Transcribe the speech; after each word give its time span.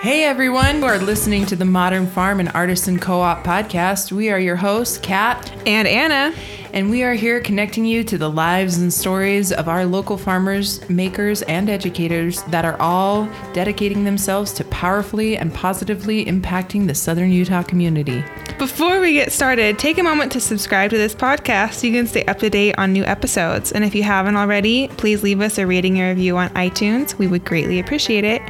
Hey 0.00 0.24
everyone, 0.24 0.78
you 0.78 0.86
are 0.86 0.98
listening 0.98 1.44
to 1.44 1.56
the 1.56 1.66
Modern 1.66 2.06
Farm 2.06 2.40
and 2.40 2.48
Artisan 2.54 2.98
Co-op 2.98 3.44
podcast. 3.44 4.10
We 4.10 4.30
are 4.30 4.38
your 4.38 4.56
hosts, 4.56 4.96
Kat 4.96 5.52
and 5.66 5.86
Anna, 5.86 6.34
and 6.72 6.88
we 6.88 7.02
are 7.02 7.12
here 7.12 7.38
connecting 7.38 7.84
you 7.84 8.02
to 8.04 8.16
the 8.16 8.30
lives 8.30 8.78
and 8.78 8.90
stories 8.90 9.52
of 9.52 9.68
our 9.68 9.84
local 9.84 10.16
farmers, 10.16 10.88
makers, 10.88 11.42
and 11.42 11.68
educators 11.68 12.42
that 12.44 12.64
are 12.64 12.80
all 12.80 13.28
dedicating 13.52 14.04
themselves 14.04 14.54
to 14.54 14.64
powerfully 14.64 15.36
and 15.36 15.52
positively 15.52 16.24
impacting 16.24 16.86
the 16.86 16.94
Southern 16.94 17.30
Utah 17.30 17.62
community. 17.62 18.24
Before 18.60 19.00
we 19.00 19.14
get 19.14 19.32
started, 19.32 19.78
take 19.78 19.96
a 19.96 20.02
moment 20.02 20.32
to 20.32 20.40
subscribe 20.40 20.90
to 20.90 20.98
this 20.98 21.14
podcast 21.14 21.76
so 21.76 21.86
you 21.86 21.94
can 21.94 22.06
stay 22.06 22.26
up 22.26 22.40
to 22.40 22.50
date 22.50 22.74
on 22.76 22.92
new 22.92 23.04
episodes. 23.04 23.72
And 23.72 23.82
if 23.82 23.94
you 23.94 24.02
haven't 24.02 24.36
already, 24.36 24.88
please 24.98 25.22
leave 25.22 25.40
us 25.40 25.56
a 25.56 25.66
rating 25.66 25.98
and 25.98 26.14
review 26.14 26.36
on 26.36 26.50
iTunes. 26.50 27.16
We 27.16 27.26
would 27.26 27.46
greatly 27.46 27.80
appreciate 27.80 28.22
it. 28.22 28.42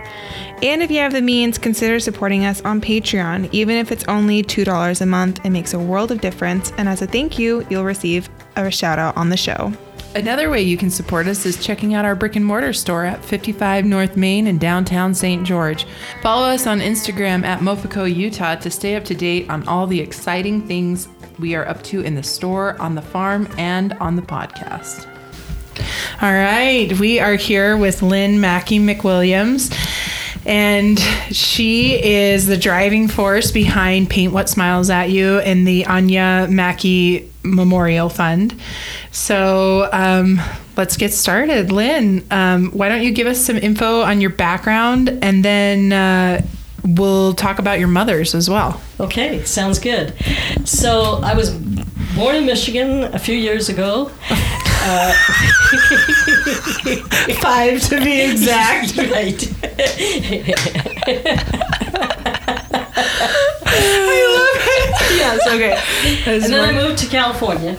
And 0.64 0.82
if 0.82 0.91
you 0.91 0.98
have 0.98 1.12
the 1.12 1.23
means, 1.23 1.59
consider 1.59 2.01
supporting 2.01 2.45
us 2.45 2.60
on 2.62 2.80
Patreon. 2.80 3.51
Even 3.52 3.77
if 3.77 3.92
it's 3.92 4.02
only 4.09 4.42
$2 4.42 5.01
a 5.01 5.06
month, 5.06 5.45
it 5.45 5.51
makes 5.51 5.74
a 5.74 5.78
world 5.78 6.10
of 6.10 6.20
difference. 6.20 6.73
And 6.77 6.88
as 6.88 7.02
a 7.02 7.06
thank 7.06 7.38
you, 7.38 7.65
you'll 7.70 7.84
receive 7.84 8.29
a 8.56 8.68
shout 8.68 8.98
out 8.98 9.16
on 9.16 9.29
the 9.29 9.37
show. 9.37 9.73
Another 10.14 10.50
way 10.50 10.60
you 10.60 10.77
can 10.77 10.91
support 10.91 11.28
us 11.28 11.46
is 11.46 11.64
checking 11.64 11.95
out 11.95 12.05
our 12.05 12.16
brick 12.16 12.34
and 12.34 12.45
mortar 12.45 12.73
store 12.73 13.05
at 13.05 13.24
55 13.24 13.84
North 13.84 14.16
Main 14.16 14.48
in 14.48 14.59
downtown 14.59 15.14
St. 15.14 15.46
George. 15.46 15.87
Follow 16.20 16.48
us 16.48 16.66
on 16.66 16.80
Instagram 16.80 17.45
at 17.45 17.60
Mofico 17.60 18.12
Utah 18.12 18.56
to 18.56 18.70
stay 18.73 18.96
up 18.96 19.04
to 19.04 19.15
date 19.15 19.48
on 19.48 19.66
all 19.68 19.87
the 19.87 20.01
exciting 20.01 20.66
things 20.66 21.06
we 21.38 21.54
are 21.54 21.66
up 21.68 21.82
to 21.84 22.01
in 22.01 22.16
the 22.16 22.24
store, 22.24 22.77
on 22.82 22.96
the 22.96 23.02
farm, 23.02 23.48
and 23.56 23.92
on 23.95 24.16
the 24.16 24.23
podcast. 24.23 25.06
All 26.20 26.32
right, 26.32 26.92
we 26.98 27.20
are 27.20 27.37
here 27.37 27.77
with 27.77 28.02
Lynn 28.02 28.40
Mackey 28.40 28.80
McWilliams 28.80 29.73
and 30.47 30.99
she 31.30 32.03
is 32.03 32.47
the 32.47 32.57
driving 32.57 33.09
force 33.09 33.51
behind 33.51 34.09
Paint 34.09 34.33
What 34.33 34.49
Smiles 34.49 34.91
at 34.91 35.10
You 35.10 35.38
and 35.38 35.66
the 35.66 35.87
Anya 35.87 36.47
Mackey 36.51 37.30
Memorial 37.43 38.09
Fund. 38.09 38.60
So 39.10 39.88
um, 39.93 40.41
let's 40.77 40.97
get 40.97 41.13
started. 41.13 41.73
Lynn, 41.73 42.24
um, 42.30 42.71
why 42.71 42.88
don't 42.88 43.02
you 43.02 43.13
give 43.13 43.27
us 43.27 43.41
some 43.41 43.57
info 43.57 44.02
on 44.02 44.21
your 44.21 44.30
background 44.30 45.09
and 45.23 45.45
then 45.45 45.93
uh, 45.93 46.43
we'll 46.85 47.35
talk 47.35 47.59
about 47.59 47.79
your 47.79 47.88
mothers 47.88 48.35
as 48.35 48.49
well. 48.49 48.80
Okay, 48.99 49.45
sounds 49.45 49.79
good. 49.79 50.15
So 50.65 51.21
I 51.23 51.35
was 51.35 51.51
born 52.15 52.37
in 52.37 52.47
Michigan 52.47 53.04
a 53.04 53.19
few 53.19 53.37
years 53.37 53.69
ago. 53.69 54.10
Uh, 54.82 55.12
Five 57.40 57.80
to 57.82 58.00
be 58.02 58.20
exact. 58.23 58.96
right. 58.96 59.46
I 62.52 64.36
love 64.36 64.66
it. 64.66 64.91
Yes, 65.16 65.47
okay. 65.47 65.78
and 66.32 66.42
then 66.42 66.69
I 66.69 66.72
moved 66.72 66.98
to 67.00 67.06
California 67.08 67.76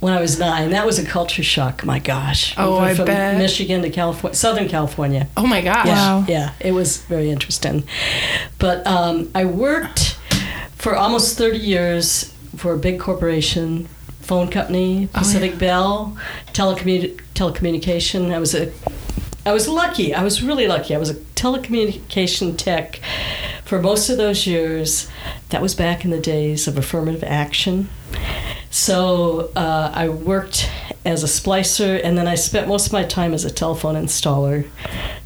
when 0.00 0.12
I 0.12 0.20
was 0.20 0.38
nine. 0.38 0.70
That 0.70 0.86
was 0.86 0.98
a 0.98 1.04
culture 1.04 1.42
shock. 1.42 1.84
My 1.84 1.98
gosh. 1.98 2.54
Oh, 2.56 2.78
I 2.78 2.94
from 2.94 3.06
bet. 3.06 3.38
Michigan 3.38 3.82
to 3.82 3.90
California, 3.90 4.36
Southern 4.36 4.68
California. 4.68 5.28
Oh 5.36 5.46
my 5.46 5.60
gosh. 5.60 5.86
Yeah, 5.86 5.94
Wow. 6.20 6.24
yeah, 6.28 6.52
it 6.60 6.72
was 6.72 6.98
very 7.04 7.30
interesting. 7.30 7.84
But 8.58 8.86
um, 8.86 9.30
I 9.34 9.44
worked 9.44 10.18
for 10.76 10.94
almost 10.94 11.36
30 11.38 11.58
years 11.58 12.32
for 12.56 12.72
a 12.74 12.78
big 12.78 13.00
corporation, 13.00 13.88
phone 14.24 14.48
company, 14.50 15.08
Oh, 15.14 15.18
Pacific 15.18 15.52
yeah. 15.52 15.58
Bell, 15.58 16.16
telecommu- 16.52 17.20
telecommunication. 17.34 18.32
I 18.32 18.38
was 18.38 18.54
a 18.54 18.72
I 19.46 19.52
was 19.52 19.68
lucky. 19.68 20.14
I 20.14 20.22
was 20.24 20.42
really 20.42 20.66
lucky. 20.66 20.94
I 20.94 20.98
was 20.98 21.10
a 21.10 21.14
telecommunication 21.14 22.56
tech 22.56 23.00
for 23.64 23.80
most 23.80 24.08
of 24.08 24.16
those 24.16 24.46
years. 24.46 25.08
That 25.50 25.60
was 25.60 25.74
back 25.74 26.04
in 26.04 26.10
the 26.10 26.18
days 26.20 26.66
of 26.66 26.78
affirmative 26.78 27.22
action. 27.22 27.90
So 28.70 29.50
uh, 29.54 29.90
I 29.94 30.08
worked 30.08 30.70
as 31.04 31.22
a 31.22 31.26
splicer, 31.26 32.00
and 32.02 32.16
then 32.16 32.26
I 32.26 32.34
spent 32.34 32.66
most 32.66 32.86
of 32.86 32.92
my 32.92 33.04
time 33.04 33.34
as 33.34 33.44
a 33.44 33.50
telephone 33.50 33.94
installer. 33.94 34.66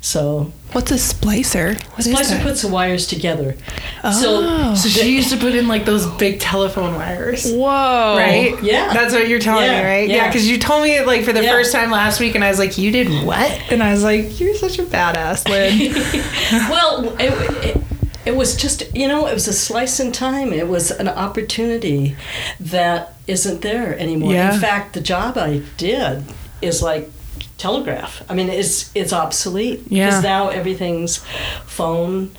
So 0.00 0.52
What's 0.72 0.90
a 0.90 0.94
splicer? 0.96 1.82
What 1.92 2.06
is 2.06 2.08
splicer 2.08 2.42
puts 2.42 2.60
the 2.62 2.68
wires 2.68 3.06
together. 3.06 3.56
Oh. 4.04 4.12
So, 4.12 4.74
So 4.74 4.88
she 4.90 5.16
used 5.16 5.30
to 5.30 5.38
put 5.38 5.54
in 5.54 5.66
like 5.66 5.86
those 5.86 6.06
big 6.18 6.40
telephone 6.40 6.94
wires. 6.94 7.50
Whoa. 7.50 8.16
Right? 8.18 8.54
Yeah. 8.62 8.92
That's 8.92 9.14
what 9.14 9.28
you're 9.28 9.38
telling 9.40 9.64
Yeah, 9.64 9.80
me, 9.82 9.88
right? 9.88 10.08
Yeah, 10.08 10.16
yeah. 10.16 10.26
because 10.28 10.46
you 10.48 10.58
told 10.58 10.82
me 10.82 10.96
it 10.96 11.06
like 11.06 11.24
for 11.24 11.32
the 11.32 11.42
Yeah. 11.42 11.52
first 11.52 11.72
time 11.72 11.90
last 11.90 12.20
week, 12.20 12.34
and 12.34 12.44
I 12.44 12.50
was 12.50 12.58
like, 12.58 12.76
"You 12.76 12.90
did 12.90 13.08
what?" 13.24 13.50
And 13.70 13.82
I 13.82 13.92
was 13.92 14.04
like, 14.04 14.38
"You're 14.38 14.54
such 14.54 14.78
a 14.78 14.82
badass, 14.84 15.48
Lynn." 15.48 15.94
well, 16.70 17.16
it, 17.18 17.64
it, 17.64 17.82
it 18.26 18.36
was 18.36 18.54
just 18.54 18.94
you 18.94 19.08
know 19.08 19.26
it 19.26 19.32
was 19.32 19.48
a 19.48 19.54
slice 19.54 20.00
in 20.00 20.12
time. 20.12 20.52
It 20.52 20.68
was 20.68 20.90
an 20.90 21.08
opportunity 21.08 22.14
that 22.60 23.14
isn't 23.26 23.62
there 23.62 23.98
anymore. 23.98 24.32
Yeah. 24.34 24.52
In 24.54 24.60
fact, 24.60 24.92
the 24.92 25.00
job 25.00 25.38
I 25.38 25.62
did 25.78 26.24
is 26.60 26.82
like 26.82 27.10
telegraph. 27.58 28.22
I 28.30 28.34
mean, 28.34 28.48
it's 28.48 28.90
it's 28.94 29.12
obsolete 29.12 29.82
Yeah. 29.88 30.06
because 30.06 30.22
now 30.22 30.48
everything's 30.48 31.18
phone. 31.66 32.30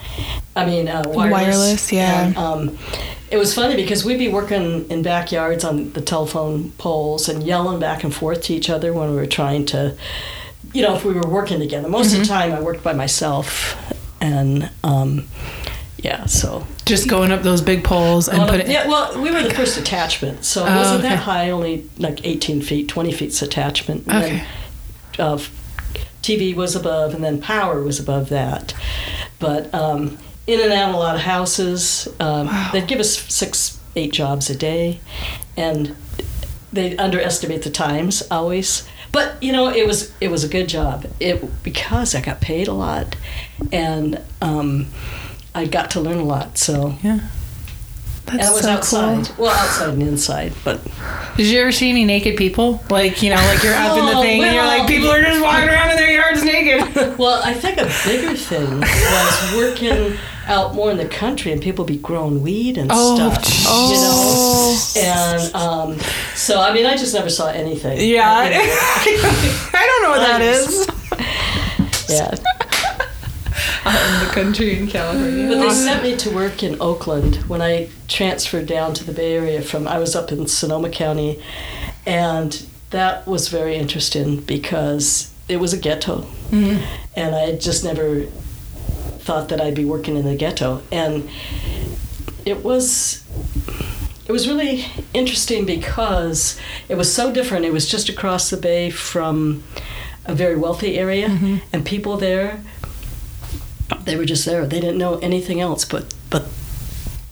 I 0.55 0.65
mean, 0.65 0.87
uh, 0.87 1.03
wireless. 1.07 1.31
Wireless, 1.31 1.91
yeah. 1.91 2.25
And, 2.27 2.37
um, 2.37 2.77
it 3.29 3.37
was 3.37 3.53
funny 3.53 3.75
because 3.75 4.03
we'd 4.03 4.17
be 4.17 4.27
working 4.29 4.89
in 4.89 5.03
backyards 5.03 5.63
on 5.63 5.91
the 5.93 6.01
telephone 6.01 6.71
poles 6.79 7.29
and 7.29 7.43
yelling 7.43 7.79
back 7.79 8.03
and 8.03 8.13
forth 8.13 8.41
to 8.43 8.53
each 8.53 8.69
other 8.71 8.91
when 8.91 9.11
we 9.11 9.15
were 9.17 9.27
trying 9.27 9.65
to, 9.67 9.95
you 10.73 10.81
know, 10.81 10.95
if 10.95 11.05
we 11.05 11.13
were 11.13 11.27
working 11.29 11.59
together. 11.59 11.87
Most 11.89 12.13
of 12.13 12.19
the 12.21 12.25
time, 12.25 12.51
I 12.53 12.59
worked 12.61 12.83
by 12.83 12.93
myself, 12.93 13.75
and 14.19 14.69
um, 14.83 15.27
yeah, 15.97 16.25
so 16.25 16.65
Just 16.85 17.07
going 17.07 17.31
up 17.31 17.43
those 17.43 17.61
big 17.61 17.83
poles 17.83 18.27
and 18.29 18.39
well, 18.39 18.47
put 18.49 18.67
yeah, 18.67 18.87
well, 18.87 19.21
we 19.21 19.29
were 19.31 19.43
the 19.43 19.53
first 19.53 19.77
attachment, 19.77 20.43
so 20.43 20.65
it 20.65 20.71
Oh, 20.71 20.75
wasn't 20.77 20.99
okay. 21.01 21.09
that 21.09 21.19
high. 21.19 21.51
Only 21.51 21.87
like 21.99 22.25
18 22.25 22.61
feet, 22.61 22.87
20 22.87 23.11
feet's 23.11 23.41
attachment. 23.43 24.05
And 24.07 24.23
Okay. 24.23 24.37
Then, 24.37 24.45
uh, 25.19 25.37
TV 26.21 26.55
was 26.55 26.75
above, 26.75 27.13
and 27.13 27.23
then 27.23 27.41
power 27.41 27.81
was 27.83 27.99
above 27.99 28.29
that. 28.29 28.73
But 29.39 29.73
um, 29.73 30.17
in 30.47 30.59
and 30.59 30.73
out 30.73 30.95
a 30.95 30.97
lot 30.97 31.15
of 31.15 31.21
houses. 31.21 32.07
Um, 32.19 32.47
Wow. 32.47 32.69
They'd 32.73 32.87
give 32.87 32.99
us 32.99 33.17
six, 33.33 33.79
eight 33.95 34.11
jobs 34.11 34.49
a 34.49 34.55
day, 34.55 34.99
and 35.55 35.95
they 36.73 36.97
underestimate 36.97 37.61
the 37.63 37.69
times 37.69 38.23
always. 38.31 38.87
But 39.11 39.41
you 39.41 39.51
know, 39.51 39.69
it 39.69 39.85
was 39.87 40.11
it 40.19 40.29
was 40.29 40.43
a 40.43 40.47
good 40.47 40.67
job. 40.67 41.05
It 41.19 41.63
because 41.63 42.15
I 42.15 42.21
got 42.21 42.41
paid 42.41 42.67
a 42.67 42.73
lot, 42.73 43.15
and 43.71 44.21
um, 44.41 44.87
I 45.53 45.65
got 45.65 45.91
to 45.91 45.99
learn 45.99 46.17
a 46.17 46.23
lot. 46.23 46.57
So 46.57 46.95
Yeah. 47.03 47.21
That's 48.31 48.33
and 48.33 48.41
I 48.41 48.51
was 48.51 48.61
so 48.61 48.69
outside. 48.71 49.25
cool. 49.35 49.45
Well, 49.45 49.55
outside 49.55 49.89
and 49.93 50.01
inside, 50.03 50.53
but 50.63 50.81
Did 51.37 51.47
you 51.47 51.59
ever 51.61 51.71
see 51.71 51.89
any 51.89 52.05
naked 52.05 52.37
people? 52.37 52.81
Like 52.89 53.21
you 53.23 53.29
know, 53.29 53.35
like 53.37 53.63
you're 53.63 53.73
up 53.73 53.97
in 53.97 54.05
the 54.05 54.13
Oh, 54.17 54.21
thing, 54.21 54.43
and 54.43 54.53
you're 54.55 54.63
like, 54.65 54.87
people 54.87 55.09
are 55.09 55.21
just 55.21 55.41
walking 55.41 55.69
around 55.69 55.91
in 55.91 55.97
their 55.97 56.11
yards 56.11 56.43
naked. 56.43 57.17
well, 57.17 57.41
I 57.43 57.53
think 57.53 57.77
a 57.77 57.85
bigger 58.05 58.35
thing 58.35 58.79
was 58.81 59.55
working 59.55 60.17
out 60.47 60.73
more 60.73 60.89
in 60.89 60.97
the 60.97 61.05
country 61.07 61.51
and 61.51 61.61
people 61.61 61.85
be 61.85 61.97
growing 61.97 62.41
weed 62.41 62.77
and 62.79 62.89
Oh, 62.91 63.15
stuff. 63.15 63.43
jeez. 63.43 64.95
You 64.95 65.03
know, 65.05 65.13
and 65.13 65.55
um, 65.55 65.99
so 66.35 66.59
I 66.59 66.73
mean, 66.73 66.85
I 66.87 66.97
just 66.97 67.13
never 67.13 67.29
saw 67.29 67.47
anything. 67.49 67.97
yeah. 67.99 68.45
You 68.45 68.51
know, 69.21 69.29
I 69.73 69.85
don't 69.85 70.03
know 70.03 70.09
what 70.09 70.27
that 70.27 70.41
is. 70.41 70.87
yeah. 72.09 72.35
Out 73.85 74.21
in 74.21 74.27
the 74.27 74.33
country 74.33 74.77
in 74.77 74.87
California. 74.87 75.47
But 75.47 75.59
they 75.61 75.69
sent 75.69 76.03
me 76.03 76.15
to 76.17 76.29
work 76.31 76.63
in 76.63 76.77
Oakland 76.81 77.37
when 77.47 77.61
I 77.61 77.89
transferred 78.07 78.65
down 78.67 78.93
to 78.95 79.03
the 79.03 79.11
Bay 79.13 79.35
Area 79.35 79.61
from 79.61 79.87
I 79.87 79.97
was 79.99 80.15
up 80.15 80.31
in 80.31 80.47
Sonoma 80.47 80.89
County 80.89 81.41
and 82.05 82.65
that 82.89 83.25
was 83.27 83.47
very 83.49 83.75
interesting 83.75 84.41
because 84.41 85.31
it 85.47 85.57
was 85.57 85.73
a 85.73 85.77
ghetto 85.77 86.27
Mhm. 86.51 86.81
and 87.15 87.35
I 87.35 87.39
had 87.41 87.61
just 87.61 87.83
never 87.83 88.23
thought 89.19 89.49
that 89.49 89.61
I'd 89.61 89.75
be 89.75 89.85
working 89.85 90.17
in 90.17 90.25
the 90.25 90.35
ghetto 90.35 90.81
and 90.91 91.29
it 92.45 92.63
was 92.63 93.21
it 94.27 94.31
was 94.31 94.47
really 94.47 94.85
interesting 95.13 95.65
because 95.65 96.57
it 96.87 96.95
was 96.95 97.13
so 97.13 97.31
different 97.31 97.65
it 97.65 97.73
was 97.73 97.87
just 97.87 98.09
across 98.09 98.49
the 98.49 98.57
bay 98.57 98.89
from 98.89 99.63
a 100.25 100.33
very 100.35 100.55
wealthy 100.55 100.97
area 100.97 101.59
and 101.73 101.85
people 101.85 102.17
there 102.17 102.61
they 104.03 104.15
were 104.15 104.25
just 104.25 104.45
there. 104.45 104.65
They 104.65 104.79
didn't 104.79 104.97
know 104.97 105.17
anything 105.19 105.59
else 105.61 105.85
but 105.85 106.13
but 106.29 106.45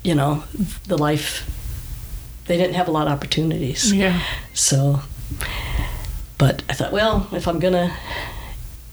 you 0.03 0.15
know 0.15 0.43
the 0.87 0.97
life. 0.97 1.49
They 2.45 2.57
didn't 2.57 2.75
have 2.75 2.87
a 2.87 2.91
lot 2.91 3.07
of 3.07 3.13
opportunities. 3.13 3.91
Yeah. 3.93 4.21
so 4.53 5.01
but 6.37 6.61
i 6.69 6.73
thought 6.73 6.91
well 6.93 7.27
if 7.31 7.47
i'm 7.47 7.59
gonna 7.59 7.91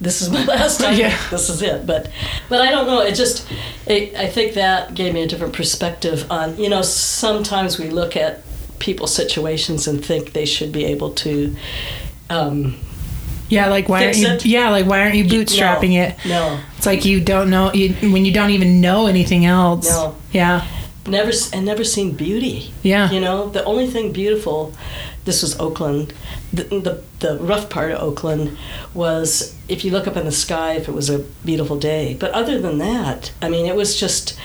this 0.01 0.21
is 0.23 0.31
my 0.31 0.45
last 0.57 0.81
time. 0.81 0.99
Yeah. 0.99 1.17
this 1.31 1.49
is 1.49 1.63
it. 1.63 1.87
But 1.87 2.11
but 2.49 2.61
i 2.61 2.71
don't 2.71 2.87
know. 2.87 3.01
It 3.01 3.15
just 3.15 3.47
it, 3.87 4.15
i 4.17 4.27
think 4.27 4.55
that 4.55 4.95
gave 4.95 5.15
me 5.15 5.23
a 5.23 5.27
different 5.27 5.55
perspective 5.55 6.31
on 6.31 6.59
you 6.59 6.69
know 6.69 6.83
sometimes 6.83 7.79
we 7.79 7.89
look 7.91 8.17
at 8.17 8.43
people's 8.79 9.15
situations 9.15 9.87
and 9.87 10.05
think 10.05 10.33
they 10.33 10.45
should 10.45 10.73
be 10.73 10.85
able 10.85 11.11
to 11.13 11.55
um, 12.29 12.77
Yeah, 13.49 13.69
like 13.69 13.89
why 13.89 14.07
aren't 14.07 14.19
it? 14.19 14.45
you? 14.45 14.59
Yeah, 14.59 14.71
like 14.71 14.87
why 14.87 15.01
aren't 15.01 15.17
you 15.17 15.25
bootstrapping 15.25 15.95
no, 15.95 16.03
it? 16.03 16.17
No, 16.27 16.61
It's 16.77 16.87
like 16.87 17.05
you 17.05 17.21
don't 17.21 17.51
know 17.51 17.73
you, 17.73 17.95
when 18.13 18.25
you 18.25 18.33
don't 18.33 18.51
even 18.51 18.81
know 18.81 19.07
anything 19.07 19.45
else. 19.45 19.89
No. 19.89 20.17
Yeah. 20.33 20.67
never 21.07 21.31
and 21.53 21.67
never 21.67 21.85
seen 21.85 22.13
beauty. 22.13 22.73
Yeah. 22.83 23.11
You 23.11 23.21
know, 23.21 23.51
the 23.51 23.65
only 23.65 23.87
thing 23.87 24.13
beautiful, 24.13 24.75
this 25.25 25.43
was 25.43 25.59
Oakland. 25.61 26.15
The, 26.53 26.65
the 26.65 27.03
the 27.21 27.39
rough 27.39 27.69
part 27.69 27.93
of 27.93 28.01
Oakland 28.03 28.57
was 28.95 29.55
if 29.69 29.85
you 29.85 29.91
look 29.91 30.07
up 30.07 30.17
in 30.17 30.25
the 30.25 30.33
sky, 30.33 30.75
if 30.75 30.89
it 30.89 30.93
was 30.93 31.11
a 31.11 31.19
beautiful 31.45 31.79
day. 31.79 32.17
But 32.19 32.31
other 32.33 32.61
than 32.61 32.79
that, 32.79 33.33
I 33.43 33.49
mean, 33.49 33.67
it 33.67 33.77
was 33.77 33.99
just 33.99 34.39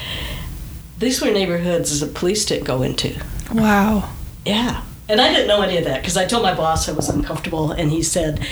these 1.00 1.22
were 1.22 1.32
neighborhoods 1.32 2.00
the 2.00 2.08
police 2.08 2.46
didn't 2.46 2.66
go 2.66 2.82
into. 2.82 3.18
Wow. 3.54 4.10
Yeah. 4.46 4.84
And 5.10 5.20
I 5.20 5.34
didn't 5.34 5.48
know 5.48 5.62
any 5.62 5.78
of 5.78 5.86
that 5.86 6.02
because 6.02 6.16
I 6.16 6.26
told 6.26 6.44
my 6.44 6.54
boss 6.54 6.88
I 6.88 6.92
was 6.92 7.10
uncomfortable, 7.10 7.72
and 7.72 7.90
he 7.90 8.04
said, 8.04 8.46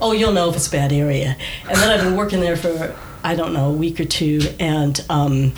"Oh, 0.00 0.12
you'll 0.12 0.32
know 0.32 0.48
if 0.48 0.54
it's 0.54 0.68
a 0.68 0.70
bad 0.70 0.92
area." 0.92 1.36
And 1.68 1.76
then 1.76 1.90
I've 1.90 2.04
been 2.04 2.16
working 2.16 2.40
there 2.40 2.56
for 2.56 2.94
I 3.24 3.34
don't 3.34 3.52
know 3.52 3.70
a 3.70 3.72
week 3.72 3.98
or 3.98 4.04
two, 4.04 4.40
and 4.60 5.04
um, 5.10 5.52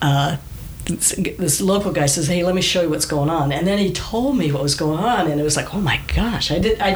uh, 0.00 0.38
this, 0.86 1.10
this 1.10 1.60
local 1.60 1.92
guy 1.92 2.06
says, 2.06 2.26
"Hey, 2.26 2.42
let 2.42 2.54
me 2.54 2.62
show 2.62 2.80
you 2.82 2.88
what's 2.88 3.04
going 3.04 3.28
on." 3.28 3.52
And 3.52 3.66
then 3.66 3.78
he 3.78 3.92
told 3.92 4.38
me 4.38 4.50
what 4.50 4.62
was 4.62 4.74
going 4.74 4.98
on, 4.98 5.30
and 5.30 5.38
it 5.38 5.44
was 5.44 5.56
like, 5.58 5.74
"Oh 5.74 5.80
my 5.80 6.00
gosh!" 6.14 6.50
I 6.50 6.58
did, 6.58 6.80
I, 6.80 6.90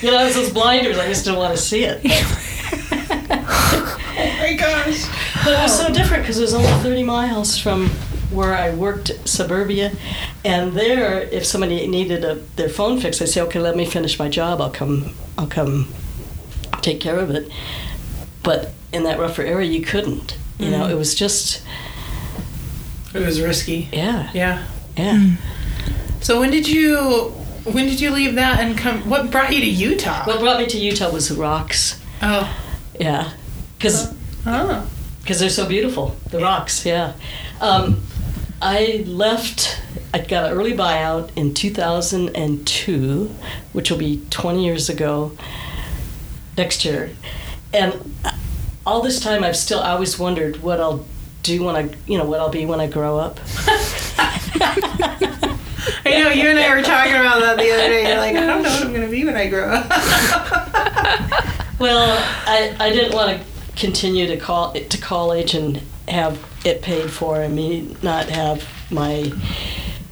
you 0.00 0.12
know, 0.12 0.18
I 0.18 0.24
was 0.24 0.36
those 0.36 0.52
blinders. 0.52 0.98
I 0.98 1.08
just 1.08 1.24
didn't 1.24 1.40
want 1.40 1.56
to 1.56 1.60
see 1.60 1.84
it. 1.84 2.00
Oh 4.22 4.36
my 4.38 4.52
gosh. 4.54 5.04
But 5.44 5.54
it 5.54 5.62
was 5.62 5.78
so 5.78 5.90
different 5.92 6.22
because 6.24 6.38
it 6.38 6.42
was 6.42 6.52
only 6.52 6.68
30 6.82 7.04
miles 7.04 7.56
from 7.56 7.90
where 8.30 8.54
I 8.54 8.74
worked, 8.74 9.10
suburbia. 9.28 9.92
And 10.44 10.72
there, 10.74 11.20
if 11.20 11.44
somebody 11.44 11.86
needed 11.86 12.24
a, 12.24 12.36
their 12.56 12.68
phone 12.68 13.00
fixed, 13.00 13.20
I'd 13.22 13.28
say, 13.28 13.40
okay, 13.42 13.58
let 13.60 13.76
me 13.76 13.84
finish 13.86 14.18
my 14.18 14.28
job. 14.28 14.60
I'll 14.60 14.70
come, 14.70 15.14
I'll 15.36 15.46
come 15.46 15.88
take 16.82 17.00
care 17.00 17.18
of 17.18 17.30
it. 17.30 17.50
But 18.42 18.72
in 18.92 19.02
that 19.04 19.18
rougher 19.18 19.42
area, 19.42 19.70
you 19.70 19.82
couldn't. 19.84 20.36
You 20.58 20.70
know, 20.70 20.88
it 20.88 20.94
was 20.94 21.14
just, 21.14 21.62
It 23.14 23.20
was 23.24 23.40
risky. 23.40 23.88
yeah, 23.92 24.30
Yeah. 24.34 24.66
yeah. 24.96 25.36
So 26.20 26.38
when 26.40 26.50
did 26.50 26.68
you 26.68 27.34
when 27.64 27.86
did 27.86 28.00
you 28.00 28.10
leave 28.10 28.34
that 28.36 28.60
and 28.60 28.76
come 28.76 29.08
what 29.08 29.30
brought 29.30 29.52
you 29.54 29.60
to 29.60 29.66
Utah? 29.66 30.24
What 30.24 30.40
brought 30.40 30.58
me 30.58 30.66
to 30.66 30.78
Utah 30.78 31.10
was 31.10 31.28
the 31.28 31.34
rocks. 31.34 31.98
Oh. 32.22 32.54
Yeah. 32.98 33.32
Because 33.78 34.14
Oh. 34.46 34.86
because 35.22 35.40
they're 35.40 35.48
so 35.50 35.66
beautiful. 35.66 36.14
The 36.30 36.38
rocks, 36.40 36.84
yeah. 36.84 37.12
Um, 37.60 38.02
I 38.62 39.04
left. 39.06 39.80
I 40.12 40.18
got 40.18 40.50
an 40.50 40.58
early 40.58 40.72
buyout 40.72 41.30
in 41.36 41.54
2002, 41.54 43.34
which 43.72 43.90
will 43.90 43.98
be 43.98 44.24
20 44.30 44.64
years 44.64 44.88
ago 44.88 45.32
next 46.56 46.84
year, 46.84 47.10
and 47.72 48.14
all 48.84 49.02
this 49.02 49.20
time 49.20 49.44
I've 49.44 49.56
still 49.56 49.80
I 49.80 49.90
always 49.90 50.18
wondered 50.18 50.62
what 50.62 50.80
I'll 50.80 51.06
do 51.42 51.64
when 51.64 51.76
I 51.76 51.88
you 52.06 52.18
know 52.18 52.24
what 52.24 52.40
I'll 52.40 52.50
be 52.50 52.66
when 52.66 52.80
I 52.80 52.86
grow 52.86 53.18
up. 53.18 53.40
I 56.02 56.22
know 56.22 56.30
you 56.30 56.48
and 56.48 56.58
I 56.58 56.74
were 56.74 56.82
talking 56.82 57.14
about 57.14 57.40
that 57.40 57.56
the 57.56 57.70
other 57.72 57.88
day. 57.88 58.08
You're 58.08 58.18
like, 58.18 58.36
I 58.36 58.46
don't 58.46 58.62
know 58.62 58.70
what 58.70 58.84
I'm 58.84 58.92
gonna 58.92 59.08
be 59.08 59.24
when 59.24 59.36
I 59.36 59.48
grow 59.48 59.70
up. 59.70 59.86
Well, 61.80 62.10
I, 62.46 62.76
I 62.78 62.90
didn't 62.90 63.14
want 63.14 63.40
to 63.40 63.46
continue 63.74 64.26
to 64.26 64.36
call 64.36 64.74
it 64.74 64.90
to 64.90 65.00
college 65.00 65.54
and 65.54 65.80
have 66.10 66.38
it 66.64 66.82
paid 66.82 67.10
for 67.10 67.40
and 67.40 67.54
me 67.54 67.96
not 68.02 68.28
have 68.28 68.68
my 68.90 69.32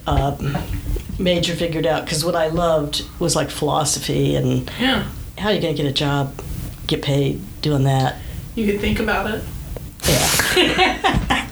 um, 0.06 0.56
major 1.18 1.54
figured 1.54 1.86
out 1.86 2.04
because 2.04 2.24
what 2.24 2.34
I 2.34 2.48
loved 2.48 3.04
was 3.18 3.36
like 3.36 3.50
philosophy 3.50 4.34
and 4.36 4.70
yeah. 4.78 5.08
how 5.36 5.48
are 5.48 5.52
you 5.52 5.60
gonna 5.60 5.74
get 5.74 5.86
a 5.86 5.92
job, 5.92 6.40
get 6.86 7.02
paid 7.02 7.40
doing 7.60 7.84
that. 7.84 8.16
You 8.54 8.70
could 8.70 8.80
think 8.80 9.00
about 9.00 9.30
it. 9.30 9.44
Yeah. 10.04 11.34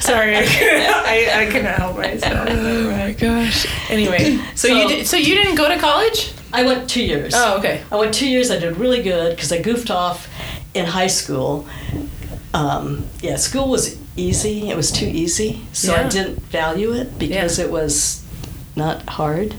Sorry, 0.00 0.36
I 0.36 0.44
couldn't, 0.44 0.90
I, 0.90 1.42
I 1.42 1.46
couldn't 1.46 1.74
help 1.74 1.96
myself. 1.96 2.48
Oh 2.50 2.90
my 2.90 3.12
gosh. 3.12 3.66
Anyway, 3.90 4.36
so, 4.54 4.68
So- 4.68 4.74
you 4.74 4.88
did, 4.88 5.06
so 5.06 5.16
you 5.16 5.34
didn't 5.34 5.54
go 5.54 5.68
to 5.68 5.78
college? 5.78 6.34
I 6.52 6.64
went 6.64 6.90
two 6.90 7.02
years. 7.02 7.32
Oh, 7.34 7.56
okay. 7.58 7.82
I 7.90 7.96
went 7.96 8.12
two 8.12 8.28
years. 8.28 8.50
I 8.50 8.58
did 8.58 8.76
really 8.76 9.02
good 9.02 9.34
because 9.34 9.52
I 9.52 9.62
goofed 9.62 9.90
off 9.90 10.28
in 10.74 10.84
high 10.84 11.06
school. 11.06 11.66
Um, 12.54 13.06
yeah, 13.20 13.36
school 13.36 13.68
was 13.68 13.98
easy. 14.16 14.68
It 14.68 14.76
was 14.76 14.90
too 14.92 15.06
easy, 15.06 15.60
so 15.72 15.94
I 15.94 16.08
didn't 16.08 16.40
value 16.42 16.92
it 16.92 17.18
because 17.18 17.58
Yeah. 17.58 17.64
it 17.66 17.70
was 17.70 18.22
not 18.76 19.08
hard. 19.08 19.54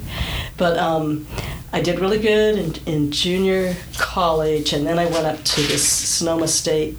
But 0.58 0.78
um, 0.78 1.26
I 1.72 1.82
did 1.82 2.00
really 2.00 2.20
good 2.20 2.58
in, 2.86 2.94
in 2.94 3.12
junior 3.12 3.76
college, 3.98 4.74
and 4.74 4.86
then 4.86 5.00
I 5.00 5.06
went 5.06 5.26
up 5.26 5.44
to 5.44 5.62
this 5.62 5.88
Sonoma 5.88 6.48
State 6.48 6.98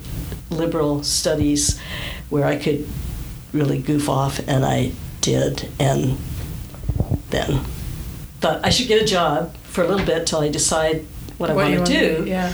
liberal 0.50 1.02
studies 1.04 1.78
where 2.30 2.44
I 2.44 2.56
could 2.56 2.88
really 3.52 3.78
goof 3.78 4.08
off, 4.08 4.40
and 4.48 4.64
I 4.64 4.92
did. 5.20 5.68
And 5.78 6.18
then 7.30 7.60
thought 8.40 8.64
I 8.64 8.70
should 8.70 8.88
get 8.88 9.00
a 9.00 9.06
job 9.06 9.54
for 9.62 9.84
a 9.84 9.88
little 9.88 10.04
bit 10.04 10.26
till 10.26 10.40
I 10.40 10.48
decide 10.48 11.04
what 11.38 11.50
I 11.50 11.54
want 11.54 11.70
to 11.70 11.78
wanna 11.78 11.86
do. 11.86 12.24
Yeah. 12.26 12.52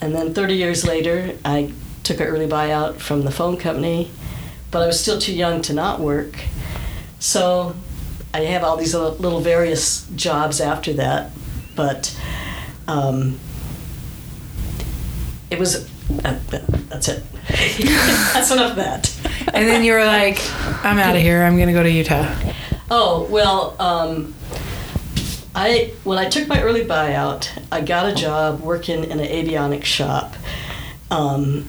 And 0.00 0.14
then 0.14 0.34
30 0.34 0.54
years 0.54 0.84
later, 0.86 1.32
I 1.44 1.72
took 2.06 2.20
an 2.20 2.26
early 2.26 2.46
buyout 2.46 2.96
from 2.96 3.22
the 3.22 3.30
phone 3.32 3.56
company, 3.56 4.10
but 4.70 4.82
I 4.82 4.86
was 4.86 5.00
still 5.00 5.18
too 5.18 5.34
young 5.34 5.60
to 5.62 5.72
not 5.72 5.98
work. 5.98 6.38
So 7.18 7.74
I 8.32 8.40
have 8.42 8.62
all 8.62 8.76
these 8.76 8.94
little, 8.94 9.14
little 9.16 9.40
various 9.40 10.06
jobs 10.14 10.60
after 10.60 10.92
that, 10.94 11.32
but 11.74 12.18
um, 12.86 13.40
it 15.50 15.58
was. 15.58 15.90
Uh, 16.24 16.38
that's 16.88 17.08
it. 17.08 17.24
that's 17.48 18.52
enough 18.52 18.70
of 18.70 18.76
that. 18.76 19.12
And 19.52 19.66
then 19.66 19.82
you 19.82 19.92
were 19.92 20.04
like, 20.04 20.38
I'm 20.84 20.98
out 20.98 21.16
of 21.16 21.22
here. 21.22 21.42
I'm 21.42 21.58
gonna 21.58 21.72
go 21.72 21.82
to 21.82 21.90
Utah. 21.90 22.32
Oh 22.88 23.26
well, 23.28 23.74
um, 23.80 24.32
I 25.54 25.92
when 26.04 26.18
I 26.18 26.28
took 26.28 26.46
my 26.46 26.62
early 26.62 26.84
buyout, 26.84 27.50
I 27.72 27.80
got 27.80 28.08
a 28.08 28.14
job 28.14 28.60
working 28.60 29.02
in 29.02 29.18
an 29.18 29.26
avionics 29.26 29.84
shop. 29.84 30.34
Um, 31.10 31.68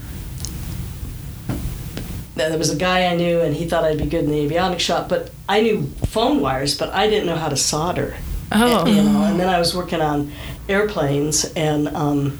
there 2.37 2.57
was 2.57 2.69
a 2.69 2.75
guy 2.75 3.05
I 3.05 3.15
knew, 3.15 3.41
and 3.41 3.55
he 3.55 3.65
thought 3.67 3.83
I'd 3.83 3.97
be 3.97 4.05
good 4.05 4.23
in 4.25 4.31
the 4.31 4.47
avionics 4.47 4.79
shop, 4.79 5.09
but 5.09 5.31
I 5.49 5.61
knew 5.61 5.87
phone 6.07 6.39
wires, 6.41 6.77
but 6.77 6.89
I 6.93 7.07
didn't 7.07 7.25
know 7.27 7.35
how 7.35 7.49
to 7.49 7.57
solder. 7.57 8.15
Oh. 8.51 8.85
you 8.85 9.01
know. 9.03 9.23
And 9.23 9.39
then 9.39 9.49
I 9.49 9.59
was 9.59 9.75
working 9.75 10.01
on 10.01 10.31
airplanes 10.69 11.45
and 11.55 11.87
um, 11.89 12.39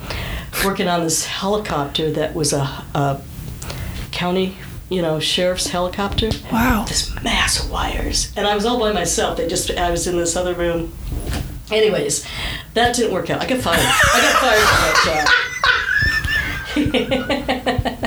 working 0.64 0.88
on 0.88 1.04
this 1.04 1.26
helicopter 1.26 2.10
that 2.12 2.34
was 2.34 2.54
a, 2.54 2.62
a 2.94 3.22
county, 4.12 4.56
you 4.90 5.02
know, 5.02 5.20
sheriff's 5.20 5.68
helicopter 5.68 6.30
Wow. 6.52 6.86
this 6.88 7.12
mass 7.24 7.60
of 7.64 7.70
wires, 7.72 8.32
and 8.38 8.48
I 8.48 8.56
was 8.56 8.66
all 8.66 8.80
by 8.80 8.94
myself. 8.94 9.36
They 9.38 9.48
just 9.48 9.70
I 9.72 9.92
was 9.92 10.08
in 10.08 10.18
this 10.18 10.36
other 10.38 10.54
room. 10.54 10.94
Anyways, 11.70 12.26
that 12.74 12.96
didn't 12.96 13.12
work 13.14 13.30
out. 13.30 13.42
I 13.42 13.46
got 13.48 13.60
fired. 13.60 13.80
I 13.82 14.22
got 14.22 14.40
fired 14.40 14.64
from 14.96 15.14
that 15.14 15.28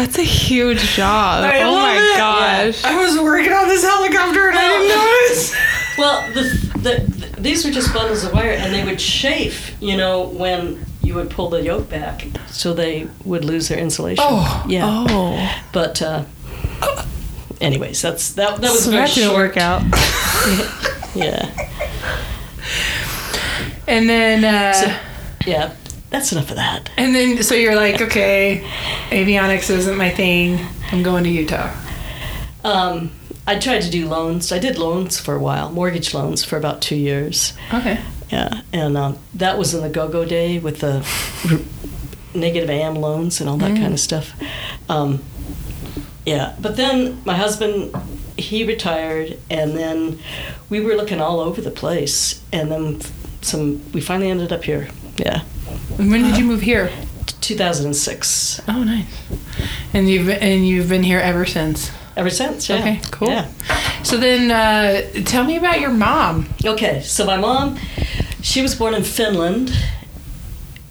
That's 0.00 0.18
a 0.18 0.22
huge 0.22 0.80
job. 0.94 1.44
I 1.44 1.60
oh 1.62 1.72
my 1.74 1.94
it. 1.96 2.16
gosh. 2.16 2.84
I 2.84 3.02
was 3.02 3.18
working 3.20 3.52
on 3.52 3.68
this 3.68 3.82
helicopter 3.82 4.48
and 4.48 4.58
I 4.58 4.68
didn't 4.68 4.88
notice. 4.88 5.56
well, 5.98 6.32
the, 6.32 6.42
the, 6.78 7.40
these 7.40 7.64
were 7.64 7.70
just 7.70 7.92
bundles 7.92 8.24
of 8.24 8.32
wire, 8.32 8.50
and 8.52 8.72
they 8.74 8.84
would 8.84 8.98
chafe. 8.98 9.76
You 9.80 9.96
know 9.96 10.22
when 10.28 10.84
you 11.02 11.14
would 11.14 11.30
pull 11.30 11.48
the 11.50 11.62
yoke 11.62 11.88
back, 11.90 12.26
so 12.48 12.72
they 12.74 13.08
would 13.24 13.44
lose 13.44 13.68
their 13.68 13.78
insulation. 13.78 14.24
Oh. 14.26 14.64
yeah. 14.68 14.84
Oh. 15.08 15.62
But 15.72 16.00
uh, 16.02 16.24
anyways, 17.60 18.00
that's 18.02 18.32
that. 18.34 18.60
That 18.60 18.70
was 18.70 18.84
So 18.84 18.90
very 18.90 19.06
that 19.06 19.14
didn't 19.14 19.30
short. 19.30 19.48
work 19.48 19.56
out. 19.56 19.82
Yeah. 21.12 21.50
And 23.88 24.08
then, 24.08 24.44
uh, 24.44 24.72
So, 24.72 24.96
yeah. 25.44 25.74
That's 26.10 26.32
enough 26.32 26.50
of 26.50 26.56
that. 26.56 26.90
and 26.96 27.14
then, 27.14 27.42
so 27.42 27.54
you're 27.54 27.76
like, 27.76 28.00
okay, 28.00 28.64
avionics 29.10 29.70
isn't 29.70 29.96
my 29.96 30.10
thing. 30.10 30.58
I'm 30.92 31.02
going 31.02 31.24
to 31.24 31.30
Utah. 31.30 31.72
Um, 32.64 33.12
I 33.46 33.58
tried 33.58 33.82
to 33.82 33.90
do 33.90 34.08
loans. 34.08 34.52
I 34.52 34.58
did 34.58 34.76
loans 34.76 35.18
for 35.18 35.34
a 35.34 35.40
while, 35.40 35.70
mortgage 35.70 36.12
loans 36.12 36.44
for 36.44 36.56
about 36.56 36.82
two 36.82 36.96
years. 36.96 37.52
Okay. 37.72 38.00
Yeah, 38.30 38.60
and 38.72 38.96
um, 38.96 39.18
that 39.34 39.58
was 39.58 39.74
in 39.74 39.82
the 39.82 39.88
go-go 39.88 40.24
day 40.24 40.58
with 40.60 40.80
the 40.80 41.04
negative 42.34 42.70
AM 42.70 42.94
loans 42.94 43.40
and 43.40 43.50
all 43.50 43.56
that 43.56 43.76
kind 43.76 43.92
of 43.92 43.98
stuff. 43.98 44.32
Um, 44.88 45.22
yeah, 46.24 46.54
but 46.60 46.76
then 46.76 47.20
my 47.24 47.34
husband 47.34 47.92
he 48.36 48.64
retired, 48.64 49.36
and 49.50 49.76
then 49.76 50.18
we 50.68 50.80
were 50.80 50.94
looking 50.94 51.20
all 51.20 51.40
over 51.40 51.60
the 51.60 51.70
place, 51.72 52.40
and 52.52 52.70
then 52.70 53.00
some 53.42 53.82
we 53.92 54.00
finally 54.00 54.30
ended 54.30 54.52
up 54.52 54.62
here. 54.64 54.88
Yeah, 55.16 55.42
And 55.98 56.10
when 56.10 56.22
did 56.22 56.36
you 56.36 56.44
move 56.44 56.62
here? 56.62 56.90
2006. 57.40 58.60
Oh, 58.68 58.84
nice. 58.84 59.06
And 59.92 60.08
you've 60.08 60.28
and 60.28 60.66
you've 60.66 60.88
been 60.88 61.02
here 61.02 61.20
ever 61.20 61.44
since. 61.46 61.90
Ever 62.16 62.30
since, 62.30 62.68
yeah. 62.68 62.78
Okay, 62.78 63.00
cool. 63.10 63.28
Yeah. 63.28 63.48
So 64.02 64.16
then, 64.16 64.50
uh, 64.50 65.22
tell 65.24 65.44
me 65.44 65.56
about 65.56 65.80
your 65.80 65.90
mom. 65.90 66.48
Okay, 66.64 67.00
so 67.02 67.24
my 67.24 67.36
mom, 67.36 67.78
she 68.42 68.62
was 68.62 68.74
born 68.74 68.94
in 68.94 69.04
Finland, 69.04 69.72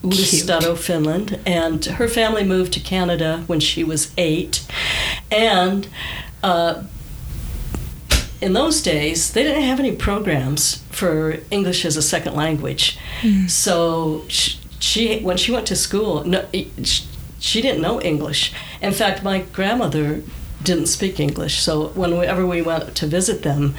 Uudestado, 0.02 0.76
Finland, 0.78 1.40
and 1.46 1.84
her 1.86 2.08
family 2.08 2.44
moved 2.44 2.74
to 2.74 2.80
Canada 2.80 3.44
when 3.48 3.60
she 3.60 3.84
was 3.84 4.12
eight. 4.18 4.66
And 5.30 5.88
uh, 6.42 6.84
in 8.42 8.54
those 8.54 8.82
days, 8.82 9.34
they 9.34 9.44
didn't 9.44 9.64
have 9.64 9.80
any 9.80 9.92
programs 9.92 10.84
for 10.90 11.40
English 11.52 11.86
as 11.86 11.98
a 11.98 12.02
second 12.02 12.34
language. 12.36 12.98
So 13.48 14.24
she, 14.30 14.59
she, 14.80 15.20
when 15.22 15.38
she 15.38 15.52
went 15.52 15.68
to 15.68 15.76
school, 15.76 16.24
no, 16.24 16.46
she, 17.40 17.62
didn't 17.62 17.82
know 17.82 18.02
English. 18.02 18.54
In 18.82 18.94
fact, 18.94 19.24
my 19.24 19.40
grandmother 19.54 20.24
didn't 20.64 20.88
speak 20.88 21.20
English. 21.20 21.60
So 21.60 21.90
whenever 21.90 22.46
we 22.46 22.62
went 22.62 22.96
to 22.96 23.08
visit 23.08 23.44
them, 23.44 23.76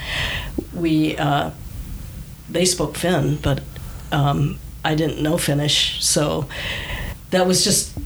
we 0.74 1.16
uh, 1.16 1.50
they 2.48 2.64
spoke 2.64 2.96
Finn, 2.96 3.38
but 3.42 3.62
um, 4.12 4.58
I 4.84 4.94
didn't 4.94 5.22
know 5.22 5.38
Finnish, 5.38 6.02
so 6.04 6.48
that 7.30 7.46
was 7.46 7.64
just 7.64 7.96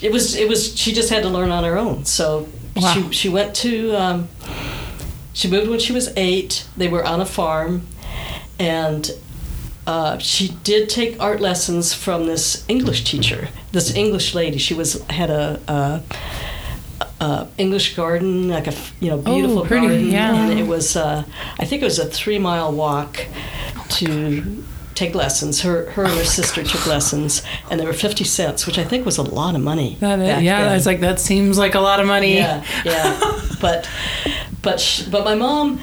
it 0.00 0.12
was 0.12 0.34
it 0.36 0.48
was 0.48 0.78
she 0.78 0.92
just 0.92 1.10
had 1.10 1.22
to 1.22 1.28
learn 1.28 1.50
on 1.50 1.64
her 1.64 1.76
own. 1.78 2.04
So 2.04 2.48
Wow. 2.76 2.94
she 2.94 3.12
she 3.12 3.28
went 3.28 3.54
to 3.56 3.94
um, 3.96 4.28
she 5.32 5.48
moved 5.48 5.68
when 5.68 5.80
she 5.80 5.92
was 5.92 6.08
eight. 6.16 6.66
They 6.76 6.88
were 6.88 7.04
on 7.04 7.20
a 7.20 7.26
farm, 7.26 7.86
and 8.58 9.10
uh, 9.86 10.18
she 10.18 10.48
did 10.64 10.88
take 10.88 11.20
art 11.20 11.40
lessons 11.40 11.92
from 11.94 12.26
this 12.26 12.64
English 12.68 13.04
teacher, 13.04 13.48
this 13.72 13.94
English 13.94 14.34
lady. 14.34 14.58
She 14.58 14.74
was 14.74 15.02
had 15.10 15.30
a. 15.30 15.60
a 15.68 16.02
uh, 17.20 17.46
English 17.58 17.96
garden, 17.96 18.48
like 18.48 18.66
a 18.66 18.72
you 18.98 19.10
know 19.10 19.18
beautiful 19.18 19.60
Oh, 19.60 19.64
pretty, 19.66 19.88
garden, 19.88 20.06
yeah. 20.08 20.34
and 20.34 20.58
it 20.58 20.66
was 20.66 20.96
uh, 20.96 21.22
I 21.58 21.64
think 21.66 21.82
it 21.82 21.84
was 21.84 21.98
a 21.98 22.06
three 22.06 22.38
mile 22.38 22.72
walk 22.72 23.26
to 23.90 24.64
take 24.94 25.14
lessons. 25.14 25.60
Her 25.60 25.90
her 25.90 26.04
and 26.04 26.14
her 26.14 26.24
sister 26.24 26.62
took 26.62 26.86
lessons, 26.86 27.42
and 27.70 27.78
they 27.78 27.84
were 27.84 27.92
fifty 27.92 28.24
cents, 28.24 28.66
which 28.66 28.78
I 28.78 28.84
think 28.84 29.04
was 29.04 29.18
a 29.18 29.22
lot 29.22 29.54
of 29.54 29.60
money. 29.60 29.96
That 30.00 30.18
is, 30.18 30.42
yeah, 30.42 30.60
then. 30.62 30.72
I 30.72 30.74
was 30.74 30.86
like, 30.86 31.00
that 31.00 31.20
seems 31.20 31.58
like 31.58 31.74
a 31.74 31.80
lot 31.80 32.00
of 32.00 32.06
money. 32.06 32.36
Yeah, 32.36 32.64
yeah. 32.86 33.20
but 33.60 33.86
but 34.62 34.80
sh 34.80 35.02
but 35.02 35.22
my 35.24 35.34
mom 35.34 35.78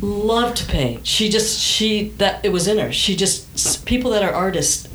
loved 0.00 0.58
to 0.58 0.66
paint. 0.66 1.06
She 1.06 1.28
just 1.28 1.60
she 1.60 2.10
that 2.18 2.44
it 2.44 2.50
was 2.50 2.66
in 2.68 2.78
her. 2.78 2.92
She 2.92 3.16
just 3.16 3.84
people 3.86 4.10
that 4.12 4.22
are 4.22 4.32
artists, 4.32 4.88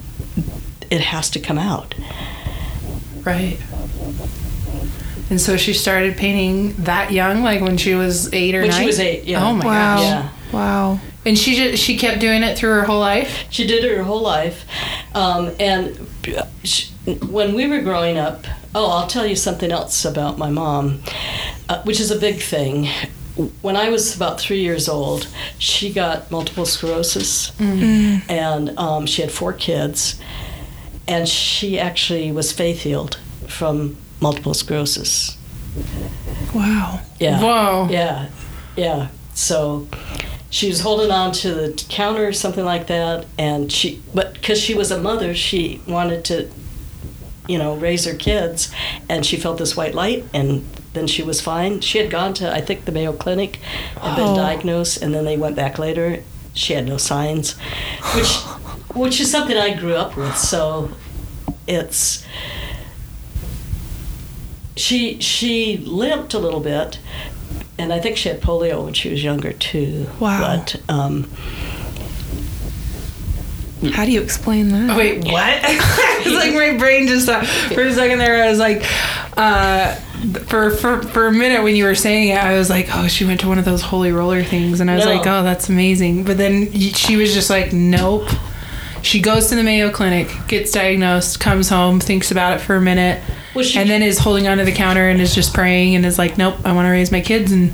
it 0.89 1.01
has 1.01 1.29
to 1.31 1.39
come 1.39 1.57
out. 1.57 1.95
Right. 3.25 3.57
And 5.29 5.39
so 5.39 5.55
she 5.55 5.73
started 5.73 6.17
painting 6.17 6.73
that 6.83 7.11
young, 7.11 7.41
like 7.41 7.61
when 7.61 7.77
she 7.77 7.95
was 7.95 8.31
eight 8.33 8.53
or 8.53 8.61
When 8.61 8.69
nine. 8.71 8.81
she 8.81 8.85
was 8.85 8.99
eight, 8.99 9.23
yeah. 9.23 9.47
Oh 9.47 9.53
my 9.53 9.65
Wow. 9.65 9.95
gosh. 9.97 10.03
Yeah. 10.05 10.29
Wow. 10.51 10.99
And 11.23 11.37
she 11.37 11.55
just 11.55 11.81
she 11.83 11.97
kept 11.97 12.19
doing 12.19 12.43
it 12.43 12.57
through 12.57 12.71
her 12.71 12.83
whole 12.83 12.99
life. 12.99 13.45
She 13.49 13.65
did 13.65 13.85
it 13.85 13.95
her 13.95 14.03
whole 14.03 14.21
life, 14.21 14.65
um, 15.15 15.51
and 15.59 16.07
sh 16.63 16.87
when 17.29 17.53
we 17.55 17.67
were 17.67 17.79
growing 17.81 18.17
up, 18.17 18.45
oh, 18.75 18.89
I'll 18.91 19.07
tell 19.07 19.25
you 19.25 19.35
something 19.35 19.71
else 19.71 20.03
about 20.03 20.37
my 20.37 20.49
mom, 20.49 21.01
uh, 21.69 21.81
which 21.83 21.99
is 21.99 22.11
a 22.11 22.17
big 22.19 22.41
thing. 22.41 22.87
When 23.61 23.75
I 23.75 23.89
was 23.89 24.15
about 24.15 24.39
three 24.39 24.61
years 24.61 24.87
old, 24.89 25.27
she 25.57 25.91
got 25.93 26.29
multiple 26.31 26.65
sclerosis, 26.65 27.51
and 27.59 28.77
um, 28.77 29.05
she 29.05 29.21
had 29.21 29.31
four 29.31 29.53
kids, 29.53 30.19
and 31.07 31.27
she 31.27 31.79
actually 31.79 32.31
was 32.31 32.51
faith 32.51 32.81
healed 32.81 33.19
from 33.47 33.97
multiple 34.19 34.53
sclerosis. 34.53 35.37
Wow. 36.53 37.01
Yeah. 37.19 37.41
Whoa. 37.41 37.87
Yeah, 37.89 38.29
yeah. 38.75 39.07
So 39.33 39.87
she 40.49 40.67
was 40.67 40.81
holding 40.81 41.11
on 41.11 41.31
to 41.31 41.53
the 41.53 41.85
counter 41.89 42.27
or 42.27 42.33
something 42.33 42.65
like 42.65 42.87
that, 42.87 43.25
and 43.37 43.71
she, 43.71 44.01
but 44.13 44.33
because 44.33 44.59
she 44.59 44.73
was 44.73 44.91
a 44.91 44.99
mother, 45.01 45.33
she 45.33 45.81
wanted 45.87 46.25
to, 46.25 46.49
you 47.47 47.57
know, 47.57 47.75
raise 47.75 48.05
her 48.05 48.13
kids, 48.15 48.71
and 49.09 49.25
she 49.25 49.37
felt 49.37 49.57
this 49.57 49.75
white 49.75 49.93
light, 49.95 50.25
and 50.33 50.65
then 50.93 51.07
she 51.07 51.23
was 51.23 51.41
fine. 51.41 51.79
She 51.81 51.97
had 51.97 52.09
gone 52.09 52.33
to, 52.35 52.53
I 52.53 52.61
think, 52.61 52.85
the 52.85 52.91
Mayo 52.91 53.13
Clinic, 53.13 53.59
and 54.01 54.15
been 54.15 54.27
Oh. 54.29 54.35
diagnosed, 54.35 55.01
and 55.01 55.13
then 55.13 55.25
they 55.25 55.37
went 55.37 55.55
back 55.55 55.79
later. 55.79 56.21
She 56.53 56.73
had 56.73 56.85
no 56.87 56.97
signs, 56.97 57.53
which, 58.15 58.27
which 58.95 59.19
is 59.21 59.31
something 59.31 59.57
I 59.57 59.73
grew 59.73 59.95
up 59.95 60.15
with. 60.17 60.37
So, 60.37 60.89
it's 61.67 62.25
she 64.75 65.19
she 65.19 65.77
limped 65.77 66.33
a 66.33 66.39
little 66.39 66.59
bit, 66.59 66.99
and 67.77 67.91
I 67.93 67.99
think 67.99 68.17
she 68.17 68.29
had 68.29 68.41
polio 68.41 68.83
when 68.83 68.93
she 68.93 69.09
was 69.09 69.23
younger 69.23 69.53
too. 69.53 70.07
Wow. 70.19 70.39
But 70.41 70.81
um, 70.89 71.29
How 73.93 74.05
do 74.05 74.11
you 74.11 74.21
explain 74.21 74.69
that? 74.69 74.91
Oh, 74.91 74.97
wait, 74.97 75.23
what? 75.25 75.53
it's 75.63 76.35
like 76.35 76.53
my 76.53 76.77
brain 76.77 77.07
just 77.07 77.23
stopped 77.25 77.47
for 77.47 77.81
a 77.81 77.93
second 77.93 78.19
there. 78.19 78.43
I 78.43 78.49
was 78.49 78.59
like, 78.59 78.83
uh, 79.37 79.95
for, 80.45 80.69
for 80.71 81.01
for 81.01 81.25
a 81.27 81.31
minute 81.31 81.63
when 81.63 81.75
you 81.75 81.85
were 81.85 81.95
saying 81.95 82.29
it, 82.29 82.37
I 82.37 82.57
was 82.57 82.69
like, 82.69 82.89
oh, 82.93 83.07
she 83.07 83.25
went 83.25 83.39
to 83.39 83.47
one 83.47 83.57
of 83.57 83.65
those 83.65 83.81
holy 83.81 84.11
roller 84.11 84.43
things, 84.43 84.79
and 84.81 84.91
I 84.91 84.95
was 84.95 85.05
No. 85.05 85.13
like, 85.15 85.25
oh, 85.25 85.41
that's 85.43 85.67
amazing. 85.69 86.25
But 86.25 86.37
then 86.37 86.71
she 86.71 87.15
was 87.15 87.33
just 87.33 87.49
like, 87.49 87.73
nope. 87.73 88.27
She 89.01 89.19
goes 89.19 89.47
to 89.47 89.55
the 89.55 89.63
Mayo 89.63 89.89
Clinic, 89.89 90.29
gets 90.47 90.71
diagnosed, 90.71 91.39
comes 91.39 91.67
home, 91.69 91.99
thinks 91.99 92.29
about 92.29 92.57
it 92.57 92.59
for 92.61 92.75
a 92.75 92.81
minute, 92.81 93.19
well, 93.55 93.63
she, 93.65 93.79
and 93.79 93.89
then 93.89 94.03
is 94.03 94.19
holding 94.19 94.47
onto 94.47 94.63
the 94.63 94.71
counter 94.71 95.09
and 95.09 95.19
is 95.19 95.33
just 95.33 95.55
praying 95.55 95.95
and 95.95 96.05
is 96.05 96.19
like, 96.19 96.37
nope, 96.37 96.57
I 96.63 96.71
want 96.73 96.85
to 96.85 96.91
raise 96.91 97.11
my 97.11 97.21
kids 97.21 97.51
and. 97.51 97.73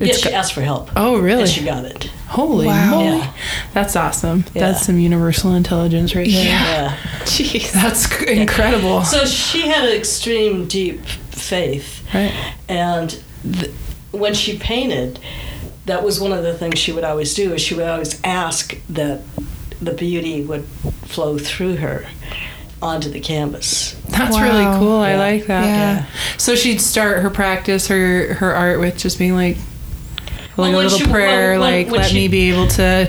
yeah, 0.00 0.14
she 0.14 0.30
go- 0.30 0.34
asked 0.34 0.54
for 0.54 0.62
help, 0.62 0.88
oh 0.96 1.18
really? 1.20 1.42
and 1.42 1.50
she 1.50 1.64
got 1.66 1.84
it. 1.84 2.10
Holy 2.30 2.66
Wow. 2.66 2.90
moly! 2.90 3.18
Yeah. 3.18 3.32
That's 3.74 3.96
awesome. 3.96 4.44
Yeah. 4.54 4.70
That's 4.72 4.86
some 4.86 4.98
universal 4.98 5.52
intelligence 5.54 6.14
right 6.14 6.26
there. 6.30 6.44
Yeah. 6.44 6.96
Jeez. 7.24 7.72
That's 7.72 8.10
incredible. 8.22 9.02
So 9.04 9.24
she 9.24 9.66
had 9.68 9.88
an 9.88 9.96
extreme 9.96 10.66
deep 10.68 11.04
faith, 11.30 12.02
Right. 12.14 12.32
and 12.68 13.18
th- 13.42 13.72
when 14.12 14.34
she 14.34 14.56
painted, 14.58 15.18
that 15.86 16.04
was 16.04 16.20
one 16.20 16.32
of 16.32 16.42
the 16.44 16.54
things 16.54 16.78
she 16.78 16.92
would 16.92 17.04
always 17.04 17.34
do. 17.34 17.52
Is 17.54 17.62
she 17.62 17.74
would 17.74 17.86
always 17.88 18.20
ask 18.22 18.76
that 18.88 19.22
the 19.82 19.92
beauty 19.92 20.42
would 20.42 20.64
flow 21.06 21.36
through 21.38 21.76
her 21.76 22.06
onto 22.82 23.10
the 23.10 23.20
canvas. 23.20 23.96
That's 24.08 24.36
Wow. 24.36 24.42
really 24.42 24.78
cool. 24.78 24.98
I 25.00 25.16
like 25.16 25.46
that. 25.46 25.64
Yeah. 25.66 26.04
So 26.38 26.54
she'd 26.54 26.80
start 26.80 27.22
her 27.22 27.30
practice, 27.30 27.88
her 27.88 28.34
her 28.34 28.54
art 28.54 28.78
with 28.78 28.96
just 28.98 29.18
being 29.18 29.34
like, 29.34 29.56
Well, 30.60 30.70
a 30.70 30.74
when 30.76 30.84
little 30.84 30.98
she- 30.98 31.06
prayer, 31.06 31.52
when- 31.52 31.60
when- 31.60 31.72
like 31.84 31.90
when 31.90 32.00
let 32.02 32.10
she- 32.10 32.16
me 32.16 32.28
be 32.28 32.50
able 32.50 32.66
to 32.68 33.08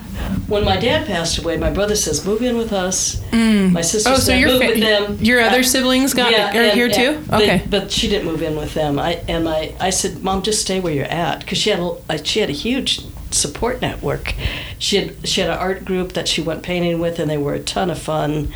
when 0.49 0.65
my 0.65 0.77
dad 0.77 1.07
passed 1.07 1.39
away, 1.39 1.57
my 1.57 1.71
brother 1.71 1.95
says, 1.95 2.27
"Move 2.27 2.43
in 2.43 2.57
with 2.57 2.73
us." 2.73 3.21
Mm. 3.31 3.71
My 3.71 3.81
sister 3.83 4.11
Oh, 4.11 4.15
so 4.17 4.21
said, 4.23 4.41
your 4.41 4.49
"Move 4.49 4.63
fa- 4.63 4.67
with 4.69 4.81
them." 4.81 5.19
your 5.23 5.41
other 5.41 5.61
Uh, 5.61 5.63
siblings 5.63 6.13
got 6.15 6.33
are 6.35 6.37
and- 6.37 6.73
here 6.73 6.89
too. 6.89 7.23
they- 7.31 7.37
Okay. 7.37 7.63
but 7.71 7.93
she 7.93 8.09
didn't 8.09 8.27
move 8.27 8.43
in 8.43 8.57
with 8.57 8.75
them. 8.75 8.99
I 8.99 9.21
and 9.29 9.45
my 9.45 9.71
I 9.79 9.91
said, 9.91 10.25
"Mom, 10.25 10.43
just 10.43 10.63
stay 10.63 10.81
where 10.81 10.93
you're 10.93 11.05
at," 11.05 11.39
because 11.41 11.59
she 11.59 11.71
had 11.71 11.79
a, 11.79 11.93
uh, 12.11 12.19
she 12.25 12.41
had 12.41 12.51
a 12.51 12.55
huge 12.55 13.03
support 13.31 13.81
network. 13.81 14.35
She 14.81 14.97
had 14.97 15.13
she 15.23 15.41
had 15.43 15.51
an 15.51 15.59
art 15.59 15.85
group 15.85 16.15
that 16.15 16.27
she 16.27 16.41
went 16.43 16.65
painting 16.65 16.99
with, 16.99 17.21
and 17.21 17.31
they 17.31 17.39
were 17.39 17.55
a 17.55 17.61
ton 17.61 17.89
of 17.89 18.01
fun. 18.01 18.49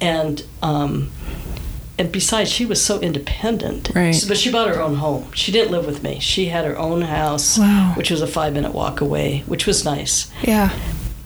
And 0.00 0.42
um, 0.62 1.10
and 1.98 2.10
besides, 2.10 2.50
she 2.50 2.64
was 2.64 2.82
so 2.82 2.98
independent. 3.00 3.90
Right. 3.94 4.14
So- 4.14 4.28
but 4.28 4.38
she 4.38 4.50
bought 4.50 4.68
her 4.68 4.80
own 4.80 4.96
home. 4.96 5.30
She 5.34 5.52
didn't 5.52 5.70
live 5.70 5.84
with 5.86 6.02
me. 6.02 6.18
She 6.20 6.46
had 6.46 6.64
her 6.64 6.78
own 6.78 7.02
house, 7.02 7.58
Wow. 7.58 7.92
which 7.96 8.10
was 8.10 8.22
a 8.22 8.26
five 8.26 8.54
minute 8.54 8.72
walk 8.74 9.00
away, 9.00 9.42
which 9.46 9.66
was 9.66 9.84
nice 9.84 10.30
Yeah. 10.42 10.70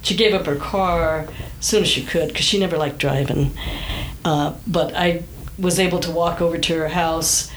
she 0.02 0.16
gave 0.16 0.35
up 0.35 0.47
her 0.47 0.57
car 0.57 1.28
as 1.61 1.64
soon 1.66 1.83
as 1.83 1.88
she 1.88 2.02
could 2.02 2.28
because 2.28 2.45
she 2.45 2.59
never 2.59 2.76
liked 2.76 2.99
driving. 2.99 3.52
Uh, 4.25 4.54
but 4.66 4.95
I 4.97 5.23
was 5.59 5.78
able 5.78 6.00
to 6.00 6.11
walk 6.11 6.40
over 6.43 6.59
to 6.59 6.75
her 6.78 6.88
house, 6.88 7.49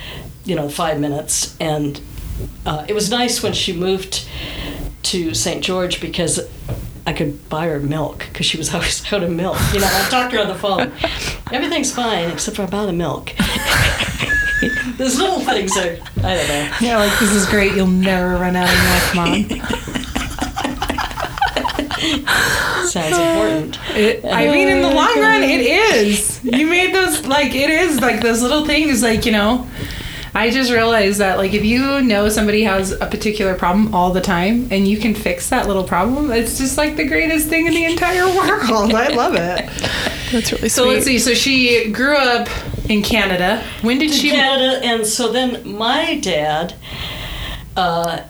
you 0.45 0.55
know, 0.55 0.69
five 0.69 0.99
minutes, 0.99 1.55
and 1.59 1.99
uh, 2.67 2.85
it 2.87 2.93
was 2.93 3.09
nice 3.09 3.41
when 3.41 3.53
she 3.53 3.73
moved 3.73 4.27
to 5.03 5.33
St. 5.33 5.63
George 5.63 5.99
because 5.99 6.39
I 7.07 7.13
could 7.13 7.47
buy 7.47 7.67
her 7.67 7.79
milk 7.79 8.27
because 8.31 8.45
she 8.45 8.57
was 8.57 8.73
always 8.73 9.01
out 9.11 9.23
of 9.23 9.31
milk. 9.31 9.57
You 9.73 9.79
know, 9.79 9.89
I 9.89 10.09
talked 10.09 10.31
to 10.31 10.37
her 10.37 10.43
on 10.43 10.49
the 10.49 10.55
phone. 10.55 10.91
Everything's 11.51 11.91
fine 11.91 12.29
except 12.29 12.57
for 12.57 12.63
about 12.63 12.89
a 12.89 12.93
milk. 12.93 13.31
Those 14.97 15.17
little 15.17 15.39
things 15.39 15.77
are, 15.77 15.97
I 16.23 16.35
don't 16.35 16.47
know. 16.47 16.71
Yeah, 16.81 16.97
like 16.97 17.17
this 17.19 17.31
is 17.31 17.45
great. 17.45 17.75
You'll 17.75 17.87
never 17.87 18.33
run 18.33 18.55
out 18.55 18.67
of 18.67 18.75
milk, 18.83 19.15
mom. 19.15 19.67
Sounds 22.87 23.17
important. 23.17 23.79
It, 23.95 24.25
I 24.25 24.47
mean, 24.51 24.67
in 24.67 24.81
the 24.81 24.89
long 24.89 25.19
run, 25.19 25.43
it 25.43 25.61
is. 25.61 26.43
You 26.43 26.65
made 26.65 26.93
those 26.93 27.25
like 27.25 27.53
it 27.53 27.69
is 27.69 28.01
like 28.01 28.21
those 28.21 28.41
little 28.41 28.65
things. 28.65 29.03
Like 29.03 29.25
you 29.25 29.31
know, 29.31 29.67
I 30.37 30.51
just 30.51 30.71
realized 30.71 31.17
that 31.17 31.39
like 31.39 31.55
if 31.55 31.65
you 31.65 31.99
know 32.03 32.29
somebody 32.29 32.63
has 32.63 32.91
a 32.91 33.07
particular 33.07 33.55
problem 33.55 33.95
all 33.95 34.11
the 34.11 34.21
time 34.21 34.67
and 34.69 34.87
you 34.87 34.99
can 34.99 35.15
fix 35.15 35.49
that 35.49 35.65
little 35.65 35.83
problem, 35.83 36.31
it's 36.31 36.59
just 36.59 36.77
like 36.77 36.95
the 36.95 37.07
greatest 37.07 37.47
thing 37.47 37.65
in 37.65 37.73
the 37.73 37.85
entire 37.85 38.27
world. 38.37 38.93
I 38.93 39.07
love 39.07 39.33
it. 39.33 39.67
That's 40.31 40.51
really 40.51 40.69
So 40.69 40.85
let's 40.87 41.05
see. 41.05 41.17
So 41.17 41.33
she 41.33 41.91
grew 41.91 42.15
up 42.15 42.47
in 42.87 43.01
Canada. 43.01 43.63
When 43.81 43.97
did 43.97 44.13
she? 44.13 44.29
Canada, 44.29 44.79
and 44.85 45.07
so 45.07 45.31
then 45.31 45.75
my 45.75 46.19
dad, 46.19 46.75
uh, 47.75 48.21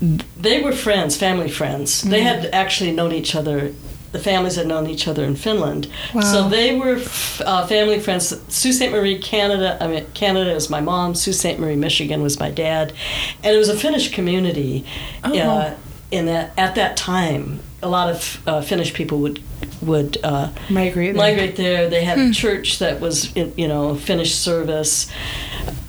they 0.00 0.62
were 0.62 0.70
friends, 0.70 1.16
family 1.16 1.50
friends. 1.50 2.02
They 2.02 2.22
had 2.22 2.46
actually 2.52 2.92
known 2.92 3.10
each 3.10 3.34
other. 3.34 3.74
The 4.12 4.18
families 4.18 4.56
had 4.56 4.66
known 4.66 4.86
each 4.88 5.06
other 5.06 5.24
in 5.24 5.36
Finland, 5.36 5.86
so 6.22 6.48
they 6.48 6.74
were 6.78 6.96
f- 6.96 7.42
uh, 7.44 7.66
family 7.66 8.00
friends. 8.00 8.28
Sault 8.48 8.74
Ste. 8.74 8.90
Marie, 8.90 9.18
Canada. 9.18 9.76
I 9.80 9.86
mean, 9.86 10.06
Canada 10.14 10.52
is 10.54 10.70
my 10.70 10.80
mom. 10.80 11.14
Sault 11.14 11.36
Ste. 11.36 11.58
Marie, 11.58 11.76
Michigan 11.76 12.22
was 12.22 12.40
my 12.40 12.50
dad, 12.50 12.92
and 13.44 13.54
it 13.54 13.58
was 13.58 13.68
a 13.68 13.76
Finnish 13.76 14.10
community. 14.12 14.84
Uh, 15.22 15.74
in 16.10 16.24
that 16.26 16.52
at 16.56 16.74
that 16.76 16.96
time, 16.96 17.60
a 17.82 17.88
lot 17.88 18.08
of 18.08 18.42
uh, 18.46 18.62
Finnish 18.62 18.94
people 18.94 19.18
would 19.18 19.42
would 19.82 20.16
uh, 20.24 20.48
Migrate 20.70 21.14
there. 21.14 21.22
migrate 21.22 21.56
there. 21.56 21.88
They 21.90 22.02
had 22.04 22.18
a 22.18 22.32
church 22.32 22.78
that 22.78 23.00
was, 23.00 23.30
in- 23.36 23.52
you 23.56 23.68
know, 23.68 23.94
Finnish 23.94 24.34
service. 24.34 25.06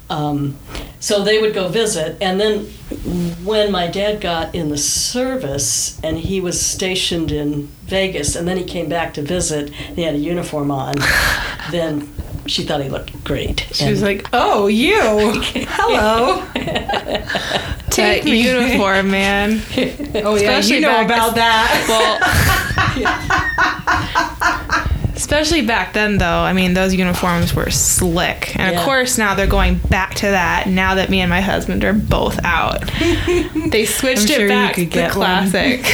Um, 0.10 0.58
so 1.00 1.24
they 1.24 1.40
would 1.40 1.54
go 1.54 1.68
visit. 1.70 2.18
And 2.22 2.40
then 2.40 2.66
when 3.46 3.72
my 3.72 3.88
dad 3.88 4.20
got 4.22 4.54
in 4.56 4.70
the 4.70 4.78
service 4.78 6.00
and 6.04 6.18
he 6.18 6.42
was 6.42 6.60
stationed 6.64 7.32
in 7.32 7.68
Vegas 7.84 8.36
and 8.36 8.48
then 8.48 8.58
he 8.58 8.64
came 8.64 8.90
back 8.90 9.14
to 9.14 9.22
visit, 9.22 9.70
he 9.70 10.02
had 10.02 10.16
a 10.16 10.18
uniform 10.18 10.72
on, 10.72 10.96
then 11.72 12.12
she 12.48 12.64
thought 12.64 12.82
he 12.82 12.90
looked 12.90 13.24
great. 13.24 13.68
She 13.72 13.90
was 13.90 14.02
like, 14.02 14.28
"Oh, 14.34 14.66
you! 14.68 15.00
Hello! 15.70 16.44
that 17.96 18.26
me. 18.26 18.42
uniform, 18.42 19.12
man. 19.12 19.62
Oh 20.16 20.36
yeah, 20.36 20.58
Especially 20.58 20.76
you 20.78 20.82
know 20.82 20.88
back- 20.90 21.06
about 21.06 21.36
that." 21.36 21.86
Well, 21.88 22.18
especially 25.20 25.62
back 25.62 25.92
then, 25.94 26.18
though. 26.18 26.26
I 26.26 26.54
mean, 26.54 26.74
those 26.74 26.96
uniforms 26.96 27.54
were 27.54 27.70
slick, 27.70 28.56
and 28.58 28.74
Yeah. 28.74 28.80
of 28.80 28.86
course 28.86 29.18
now 29.18 29.36
they're 29.36 29.48
going 29.48 29.76
back 29.76 30.16
to 30.16 30.28
that. 30.28 30.68
Now 30.68 30.96
that 30.96 31.10
me 31.10 31.20
and 31.20 31.30
my 31.30 31.42
husband 31.42 31.84
are 31.84 31.92
both 31.94 32.40
out, 32.46 32.82
they 33.68 33.86
switched 33.86 34.22
I'm 34.22 34.28
sure 34.28 34.40
it 34.40 34.42
you 34.44 34.48
back 34.48 34.76
to 34.76 34.86
get 34.86 35.16
one. 35.16 35.50
classic. 35.52 35.82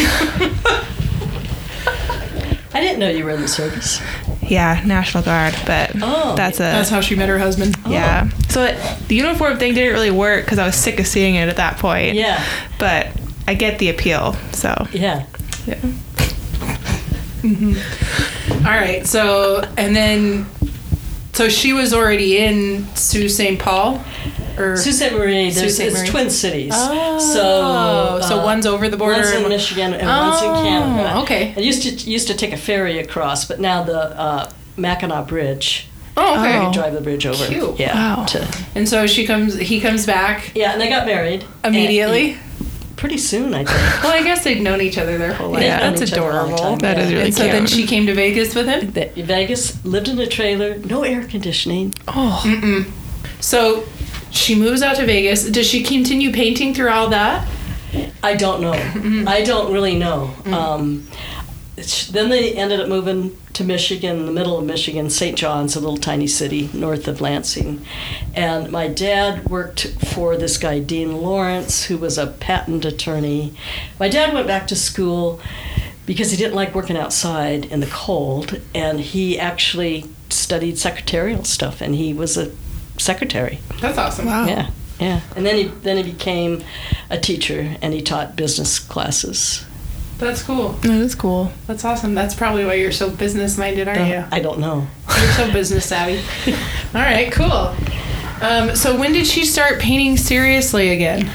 I 2.74 2.82
didn't 2.82 3.00
know 3.00 3.10
you 3.10 3.24
were 3.24 3.32
in 3.32 3.39
the 3.41 3.48
service. 3.48 4.01
yeah, 4.41 4.82
National 4.86 5.24
Guard, 5.24 5.55
but 5.65 5.91
Oh. 6.01 6.36
that's 6.36 6.60
a 6.60 6.63
That's 6.63 6.89
how 6.89 7.00
she 7.01 7.15
met 7.15 7.29
her 7.29 7.39
husband. 7.39 7.75
Oh. 7.86 7.89
yeah. 7.91 8.29
So 8.50 8.63
it, 8.65 8.77
the 9.08 9.15
uniform 9.15 9.58
thing 9.58 9.74
didn't 9.74 9.94
really 9.94 10.12
work 10.12 10.44
because 10.46 10.60
I 10.60 10.65
was 10.65 10.75
sick 10.75 11.00
of 11.00 11.08
seeing 11.08 11.36
it 11.36 11.48
at 11.50 11.55
that 11.55 11.77
point. 11.77 12.15
Yeah, 12.15 12.44
but 12.77 13.08
I 13.48 13.53
get 13.53 13.79
the 13.79 13.89
appeal. 13.89 14.34
So 14.51 14.88
yeah. 14.91 15.25
yeah. 15.65 15.75
Mm-hmm. 17.46 18.44
All 18.65 18.72
right. 18.72 19.05
So 19.05 19.62
and 19.77 19.95
then, 19.95 20.45
so 21.34 21.50
she 21.50 21.74
was 21.74 21.93
already 21.93 22.38
in 22.38 22.86
Sault 22.95 23.29
Ste. 23.29 23.60
Paul, 23.60 24.03
or 24.57 24.75
Sault 24.77 24.95
Ste. 24.95 25.12
Marie, 25.13 25.51
Sault 25.51 25.69
Ste. 25.72 25.79
it's 25.81 26.10
Twin 26.10 26.29
Cities. 26.29 26.74
Oh, 26.75 27.19
so 27.19 28.27
so 28.27 28.39
uh, 28.39 28.43
one's 28.45 28.65
over 28.65 28.89
the 28.89 28.98
border. 28.98 29.19
One's 29.22 29.31
in 29.31 29.48
Michigan 29.50 29.93
and 29.93 30.07
one's 30.07 30.41
in 30.41 30.50
Oh, 30.50 30.63
Canada. 30.63 31.17
okay. 31.24 31.53
I 31.55 31.60
used 31.60 31.84
to 31.84 31.89
used 32.09 32.27
to 32.27 32.33
take 32.35 32.53
a 32.53 32.57
ferry 32.57 33.00
across, 33.00 33.46
but 33.46 33.59
now 33.59 33.83
the 33.83 34.00
uh, 34.20 34.50
Mackinac 34.77 35.27
Bridge. 35.27 35.87
oh, 36.18 36.39
okay. 36.39 36.66
You 36.66 36.74
drive 36.74 36.94
the 36.94 37.01
bridge 37.01 37.25
over. 37.25 37.46
Cute. 37.46 37.79
Yeah. 37.79 37.94
Wow. 38.18 38.25
to- 38.25 38.66
And 38.74 38.87
so 38.89 39.05
she 39.05 39.25
comes. 39.27 39.55
He 39.55 39.79
comes 39.81 40.05
back 40.05 40.51
yeah, 40.55 40.72
and 40.72 40.81
they 40.81 40.89
got 40.89 41.05
married 41.05 41.46
immediately. 41.63 42.37
And- 42.96 42.98
pretty 42.98 43.18
soon, 43.18 43.53
I 43.53 43.64
think. 43.66 43.70
well, 44.03 44.14
I 44.14 44.24
guess 44.24 44.44
they'd 44.44 44.62
known 44.62 44.81
each 44.81 44.98
other 44.98 45.18
their 45.18 45.34
whole 45.34 45.50
life. 45.51 45.62
They'd 45.62 45.70
That's 45.70 46.01
each 46.01 46.14
other 46.14 46.22
a 46.29 46.34
long 46.34 46.53
adorable. 46.53 46.58
time, 46.58 46.77
That 46.79 46.98
is 47.00 47.05
yeah. 47.12 47.18
really 47.18 47.25
and 47.27 47.36
so 47.36 47.44
then 47.48 47.68
she 47.68 47.86
came 47.86 48.05
to 48.08 48.14
Vegas 48.14 48.55
with 48.55 48.68
him. 48.68 48.92
They- 48.92 49.12
Vegas 49.22 49.84
lived 49.86 50.08
in 50.08 50.20
a 50.20 50.27
trailer, 50.27 50.77
no 50.79 51.03
air 51.03 51.25
conditioning. 51.25 51.94
Oh, 52.08 52.86
So 53.40 53.84
she 54.31 54.55
moves 54.55 54.81
out 54.81 54.96
to 54.98 55.05
Vegas. 55.05 55.50
Does 55.50 55.68
she 55.68 55.84
continue 55.84 56.31
painting 56.31 56.74
through 56.74 56.90
all 56.90 57.10
that? 57.10 57.48
I 58.24 58.36
don't 58.36 58.62
know. 58.62 58.74
Mm-hmm. 58.74 59.27
I 59.27 59.42
don't 59.44 59.72
really 59.72 59.98
know. 59.98 60.34
Um, 60.46 61.08
then 62.12 62.29
they 62.29 62.53
ended 62.53 62.79
up 62.79 62.88
moving 62.90 63.38
to 63.55 63.63
Michigan, 63.63 64.20
in 64.20 64.25
the 64.25 64.31
middle 64.31 64.57
of 64.57 64.65
Michigan, 64.65 65.09
St. 65.09 65.37
John's, 65.37 65.75
a 65.75 65.79
little 65.79 65.98
tiny 65.98 66.27
city 66.27 66.70
north 66.74 67.07
of 67.07 67.22
Lansing. 67.22 67.85
And 68.33 68.72
my 68.72 68.87
dad 68.87 69.50
worked 69.50 69.87
for 70.13 70.37
this 70.37 70.57
guy, 70.57 70.79
Dean 70.79 71.18
Lawrence, 71.22 71.85
who 71.85 71.98
was 71.98 72.18
a 72.18 72.27
patent 72.27 72.85
attorney. 72.85 73.53
My 74.00 74.09
dad 74.09 74.33
went 74.33 74.48
back 74.48 74.68
to 74.68 74.75
school 74.75 75.39
because 76.05 76.31
he 76.31 76.37
didn't 76.37 76.53
like 76.55 76.75
working 76.75 76.98
outside 76.98 77.65
in 77.65 77.79
the 77.79 77.87
cold, 77.87 78.61
and 78.74 79.00
he 79.00 79.39
actually 79.39 80.05
studied 80.29 80.77
secretarial 80.77 81.44
stuff, 81.44 81.81
and 81.81 81.96
he 81.96 82.13
was 82.13 82.37
a 82.37 82.51
secretary. 82.98 83.59
That's 83.81 83.98
awesome. 83.98 84.25
wow. 84.25 84.46
Yeah, 84.46 84.70
yeah. 85.00 85.22
And 85.35 85.46
then 85.46 85.55
he 85.55 85.63
then 85.63 85.98
he 85.98 86.03
became 86.03 86.63
a 87.09 87.18
teacher 87.18 87.75
and 87.81 87.94
he 87.94 88.01
taught 88.01 88.35
business 88.35 88.79
classes. 88.79 89.65
That's 90.17 90.41
cool. 90.41 90.69
That 90.69 90.91
is 90.91 91.13
cool. 91.13 91.51
That's 91.67 91.83
awesome. 91.83 92.15
That's 92.15 92.33
probably 92.33 92.65
why 92.65 92.75
you're 92.75 92.91
so 92.91 93.09
business 93.09 93.57
minded, 93.57 93.87
aren't 93.87 94.07
you? 94.07 94.23
I 94.31 94.39
don't 94.39 94.59
know. 94.59 94.87
You're 95.09 95.31
so 95.33 95.51
business 95.51 95.85
savvy. 95.85 96.21
All 96.93 97.01
right, 97.01 97.31
cool. 97.31 97.75
Um, 98.41 98.75
so 98.75 98.97
when 98.97 99.11
did 99.11 99.27
she 99.27 99.45
start 99.45 99.79
painting 99.79 100.17
seriously 100.17 100.89
again, 100.89 101.29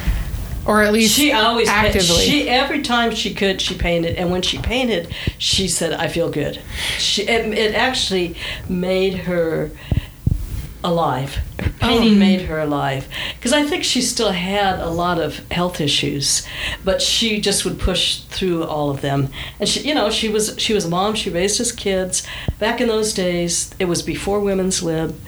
or 0.67 0.83
at 0.83 0.93
least 0.93 1.15
She 1.15 1.33
always 1.33 1.69
actively? 1.69 2.25
She 2.25 2.49
every 2.49 2.83
time 2.83 3.15
she 3.15 3.35
could, 3.35 3.61
she 3.61 3.75
painted, 3.75 4.17
and 4.17 4.31
when 4.31 4.43
she 4.43 4.59
painted, 4.59 5.15
she 5.39 5.67
said, 5.67 5.93
"I 5.95 6.09
feel 6.09 6.31
good." 6.31 6.61
She 6.99 7.23
it, 7.23 7.57
it 7.57 7.75
actually 7.75 8.37
made 8.69 9.15
her 9.15 9.71
alive. 10.83 11.39
Painting 11.81 12.15
oh. 12.15 12.19
made 12.19 12.43
her 12.43 12.61
alive 12.61 13.09
because 13.35 13.53
I 13.53 13.65
think 13.65 13.85
she 13.85 14.03
still 14.03 14.33
had 14.33 14.79
a 14.81 14.89
lot 14.89 15.19
of 15.19 15.39
health 15.51 15.81
issues, 15.81 16.47
but 16.85 17.01
she 17.01 17.41
just 17.41 17.65
would 17.65 17.79
push 17.79 18.21
through 18.21 18.65
all 18.65 18.91
of 18.91 19.01
them. 19.01 19.29
And 19.59 19.69
she, 19.69 19.81
you 19.81 19.95
know, 19.95 20.11
she 20.11 20.29
was 20.29 20.55
she 20.59 20.75
was 20.75 20.85
a 20.85 20.89
mom. 20.89 21.15
She 21.15 21.31
raised 21.31 21.59
his 21.59 21.73
kids. 21.73 22.27
Back 22.59 22.81
in 22.81 22.89
those 22.89 23.15
days, 23.15 23.75
it 23.79 23.87
was 23.87 24.03
before 24.03 24.41
women's 24.41 24.83
lib. 24.83 25.19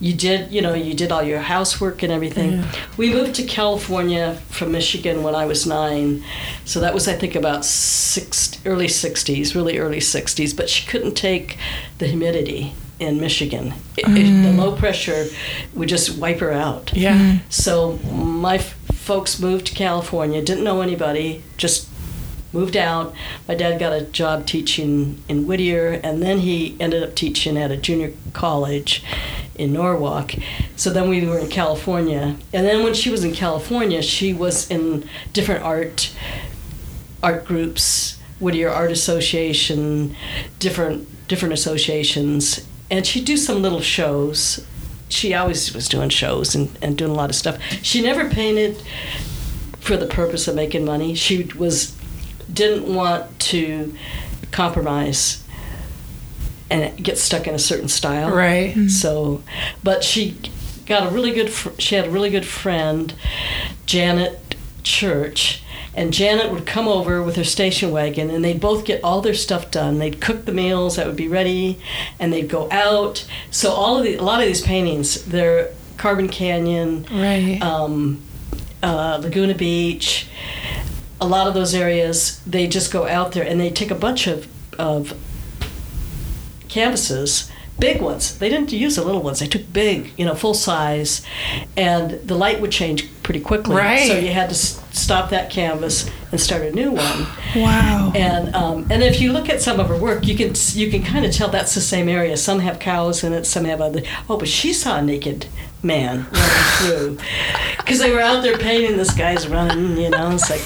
You 0.00 0.14
did, 0.14 0.50
you 0.50 0.62
know, 0.62 0.74
you 0.74 0.94
did 0.94 1.12
all 1.12 1.22
your 1.22 1.40
housework 1.40 2.02
and 2.02 2.12
everything. 2.12 2.64
We 2.96 3.12
moved 3.12 3.34
to 3.36 3.44
California 3.44 4.40
from 4.48 4.72
Michigan 4.72 5.22
when 5.22 5.34
I 5.34 5.46
was 5.46 5.66
nine, 5.66 6.24
so 6.64 6.80
that 6.80 6.94
was 6.94 7.06
I 7.06 7.14
think 7.14 7.34
about 7.34 7.64
six 7.64 8.58
early 8.66 8.86
'60s, 8.86 9.54
really 9.54 9.78
early 9.78 10.00
'60s. 10.00 10.56
But 10.56 10.68
she 10.68 10.86
couldn't 10.86 11.14
take 11.14 11.56
the 11.98 12.06
humidity 12.06 12.74
in 13.00 13.20
Michigan. 13.20 13.74
It- 13.96 14.06
it- 14.06 14.42
the 14.42 14.50
mm. 14.52 14.58
low 14.58 14.72
pressure 14.72 15.26
would 15.74 15.88
just 15.88 16.16
wipe 16.18 16.38
her 16.40 16.52
out. 16.52 16.92
yeah. 16.94 17.18
Mm. 17.18 17.40
So 17.48 17.98
my 18.12 18.56
f- 18.56 18.74
folks 18.94 19.40
moved 19.40 19.66
to 19.66 19.74
California, 19.74 20.40
didn't 20.42 20.62
know 20.64 20.82
anybody, 20.82 21.42
just 21.56 21.88
moved 22.52 22.76
out. 22.76 23.14
My 23.48 23.54
dad 23.54 23.78
got 23.78 23.92
a 23.92 24.02
job 24.02 24.46
teaching 24.46 25.22
in 25.28 25.46
Whittier, 25.46 26.00
and 26.04 26.22
then 26.22 26.38
he 26.40 26.76
ended 26.80 27.02
up 27.02 27.14
teaching 27.14 27.56
at 27.56 27.70
a 27.70 27.76
junior 27.76 28.12
college 28.32 29.02
in 29.54 29.72
Norwalk. 29.72 30.32
So 30.76 30.90
then 30.90 31.08
we 31.08 31.24
were 31.26 31.38
in 31.38 31.48
California, 31.48 32.36
and 32.52 32.66
then 32.66 32.82
when 32.82 32.94
she 32.94 33.10
was 33.10 33.24
in 33.24 33.32
California, 33.32 34.02
she 34.02 34.32
was 34.32 34.70
in 34.70 35.08
different 35.32 35.62
art 35.64 36.12
art 37.22 37.44
groups, 37.44 38.18
Whittier 38.40 38.70
Art 38.70 38.90
Association, 38.90 40.16
different 40.58 41.06
different 41.28 41.54
associations, 41.54 42.66
and 42.90 43.06
she'd 43.06 43.24
do 43.24 43.36
some 43.36 43.62
little 43.62 43.80
shows. 43.80 44.66
She 45.08 45.34
always 45.34 45.74
was 45.74 45.88
doing 45.88 46.08
shows 46.08 46.54
and, 46.54 46.76
and 46.82 46.96
doing 46.96 47.10
a 47.10 47.14
lot 47.14 47.30
of 47.30 47.36
stuff. 47.36 47.60
She 47.82 48.02
never 48.02 48.28
painted 48.28 48.82
for 49.80 49.96
the 49.96 50.06
purpose 50.06 50.46
of 50.46 50.54
making 50.54 50.84
money. 50.84 51.14
She 51.14 51.44
was 51.56 51.96
didn't 52.52 52.92
want 52.92 53.38
to 53.38 53.94
compromise 54.50 55.44
and 56.70 57.02
get 57.02 57.18
stuck 57.18 57.46
in 57.46 57.54
a 57.54 57.58
certain 57.58 57.88
style. 57.88 58.30
Right. 58.30 58.70
Mm-hmm. 58.70 58.88
So, 58.88 59.42
but 59.82 60.04
she 60.04 60.36
got 60.86 61.10
a 61.10 61.10
really 61.10 61.32
good. 61.32 61.50
Fr- 61.50 61.78
she 61.78 61.94
had 61.94 62.06
a 62.06 62.10
really 62.10 62.30
good 62.30 62.46
friend, 62.46 63.14
Janet 63.86 64.54
Church, 64.82 65.62
and 65.94 66.12
Janet 66.12 66.52
would 66.52 66.66
come 66.66 66.86
over 66.88 67.22
with 67.22 67.36
her 67.36 67.44
station 67.44 67.90
wagon, 67.90 68.30
and 68.30 68.44
they'd 68.44 68.60
both 68.60 68.84
get 68.84 69.02
all 69.02 69.20
their 69.20 69.34
stuff 69.34 69.70
done. 69.70 69.98
They'd 69.98 70.20
cook 70.20 70.44
the 70.44 70.52
meals 70.52 70.96
that 70.96 71.06
would 71.06 71.16
be 71.16 71.28
ready, 71.28 71.78
and 72.18 72.32
they'd 72.32 72.48
go 72.48 72.68
out. 72.70 73.26
So 73.50 73.70
all 73.72 73.98
of 73.98 74.04
the, 74.04 74.14
a 74.16 74.22
lot 74.22 74.40
of 74.40 74.46
these 74.46 74.60
paintings, 74.62 75.24
they're 75.24 75.72
Carbon 75.96 76.28
Canyon, 76.28 77.06
Right. 77.10 77.60
um, 77.60 78.22
uh, 78.82 79.18
Laguna 79.22 79.54
Beach, 79.54 80.26
a 81.20 81.26
lot 81.26 81.46
of 81.46 81.54
those 81.54 81.74
areas, 81.74 82.40
they 82.46 82.66
just 82.66 82.90
go 82.92 83.06
out 83.06 83.32
there 83.32 83.44
and 83.44 83.60
they 83.60 83.68
take 83.70 83.90
a 83.90 83.94
bunch 83.94 84.26
of, 84.26 84.46
of 84.78 85.12
canvases, 86.68 87.50
big 87.80 88.00
ones. 88.00 88.38
They 88.38 88.48
didn't 88.48 88.72
use 88.72 88.96
the 88.96 89.04
little 89.04 89.22
ones. 89.22 89.40
They 89.40 89.46
took 89.46 89.72
big, 89.72 90.12
you 90.16 90.24
know, 90.24 90.34
full 90.34 90.54
size, 90.54 91.22
and 91.76 92.12
the 92.26 92.34
light 92.34 92.60
would 92.60 92.70
change 92.70 93.08
pretty 93.22 93.40
quickly. 93.40 93.76
Right. 93.76 94.06
So 94.06 94.16
you 94.18 94.32
had 94.32 94.48
to 94.50 94.54
s- 94.54 94.82
stop 94.92 95.30
that 95.30 95.50
canvas 95.50 96.08
and 96.30 96.40
start 96.40 96.62
a 96.62 96.72
new 96.72 96.92
one. 96.92 97.26
Wow. 97.56 98.12
And 98.14 98.54
um, 98.54 98.86
and 98.90 99.02
if 99.02 99.20
you 99.20 99.32
look 99.32 99.48
at 99.48 99.60
some 99.60 99.80
of 99.80 99.88
her 99.88 99.96
work, 99.96 100.26
you 100.26 100.36
can 100.36 100.54
you 100.72 100.90
can 100.90 101.02
kind 101.02 101.24
of 101.24 101.32
tell 101.32 101.48
that's 101.48 101.74
the 101.74 101.80
same 101.80 102.08
area. 102.08 102.36
Some 102.36 102.60
have 102.60 102.78
cows 102.78 103.24
in 103.24 103.32
it, 103.32 103.46
some 103.46 103.64
have 103.64 103.80
other. 103.80 104.02
Oh, 104.28 104.36
but 104.36 104.48
she 104.48 104.72
saw 104.72 104.98
a 104.98 105.02
naked 105.02 105.46
man 105.82 106.26
running 106.30 106.72
through 106.78 107.18
because 107.78 107.98
they 107.98 108.12
were 108.12 108.20
out 108.20 108.42
there 108.42 108.58
painting. 108.58 108.96
This 108.96 109.14
guy's 109.14 109.48
running, 109.48 109.96
you 109.96 110.10
know. 110.10 110.30
It's 110.32 110.50
like, 110.50 110.60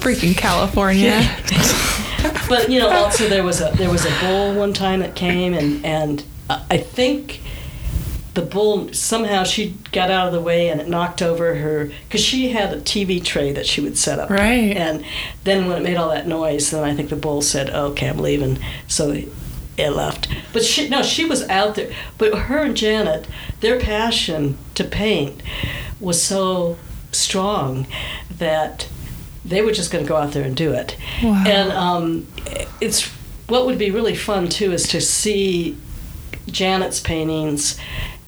Freaking 0.00 0.36
California. 0.36 1.20
but 2.48 2.70
you 2.70 2.78
know, 2.78 2.88
also 2.88 3.28
there 3.28 3.44
was 3.44 3.60
a 3.60 3.70
there 3.76 3.90
was 3.90 4.04
a 4.04 4.20
bull 4.20 4.54
one 4.54 4.72
time 4.72 5.00
that 5.00 5.14
came, 5.14 5.54
and 5.54 5.84
and 5.84 6.24
I 6.48 6.78
think 6.78 7.40
the 8.34 8.42
bull 8.42 8.92
somehow 8.92 9.44
she 9.44 9.76
got 9.92 10.10
out 10.10 10.28
of 10.28 10.32
the 10.32 10.40
way 10.40 10.68
and 10.68 10.80
it 10.80 10.88
knocked 10.88 11.20
over 11.20 11.56
her 11.56 11.90
because 12.04 12.20
she 12.20 12.50
had 12.50 12.72
a 12.72 12.80
TV 12.80 13.22
tray 13.22 13.52
that 13.52 13.66
she 13.66 13.80
would 13.80 13.98
set 13.98 14.18
up. 14.18 14.30
Right. 14.30 14.76
And 14.76 15.04
then 15.44 15.66
when 15.66 15.78
it 15.78 15.82
made 15.82 15.96
all 15.96 16.10
that 16.10 16.28
noise, 16.28 16.70
then 16.70 16.84
I 16.84 16.94
think 16.94 17.10
the 17.10 17.16
bull 17.16 17.42
said, 17.42 17.70
"Okay, 17.70 18.08
I'm 18.08 18.18
leaving." 18.18 18.58
So 18.86 19.16
it 19.76 19.90
left. 19.90 20.28
But 20.52 20.64
she 20.64 20.88
no, 20.88 21.02
she 21.02 21.24
was 21.24 21.48
out 21.48 21.74
there. 21.74 21.92
But 22.18 22.34
her 22.34 22.58
and 22.58 22.76
Janet, 22.76 23.26
their 23.60 23.80
passion 23.80 24.58
to 24.74 24.84
paint 24.84 25.42
was 25.98 26.22
so 26.22 26.78
strong 27.12 27.86
that 28.30 28.88
they 29.50 29.60
were 29.62 29.72
just 29.72 29.90
going 29.92 30.04
to 30.04 30.08
go 30.08 30.16
out 30.16 30.32
there 30.32 30.44
and 30.44 30.56
do 30.56 30.72
it. 30.72 30.96
Wow. 31.22 31.44
And 31.46 31.70
um, 31.72 32.26
it's 32.80 33.06
what 33.48 33.66
would 33.66 33.78
be 33.78 33.90
really 33.90 34.14
fun 34.14 34.48
too 34.48 34.72
is 34.72 34.88
to 34.88 35.00
see 35.00 35.76
Janet's 36.46 37.00
paintings 37.00 37.78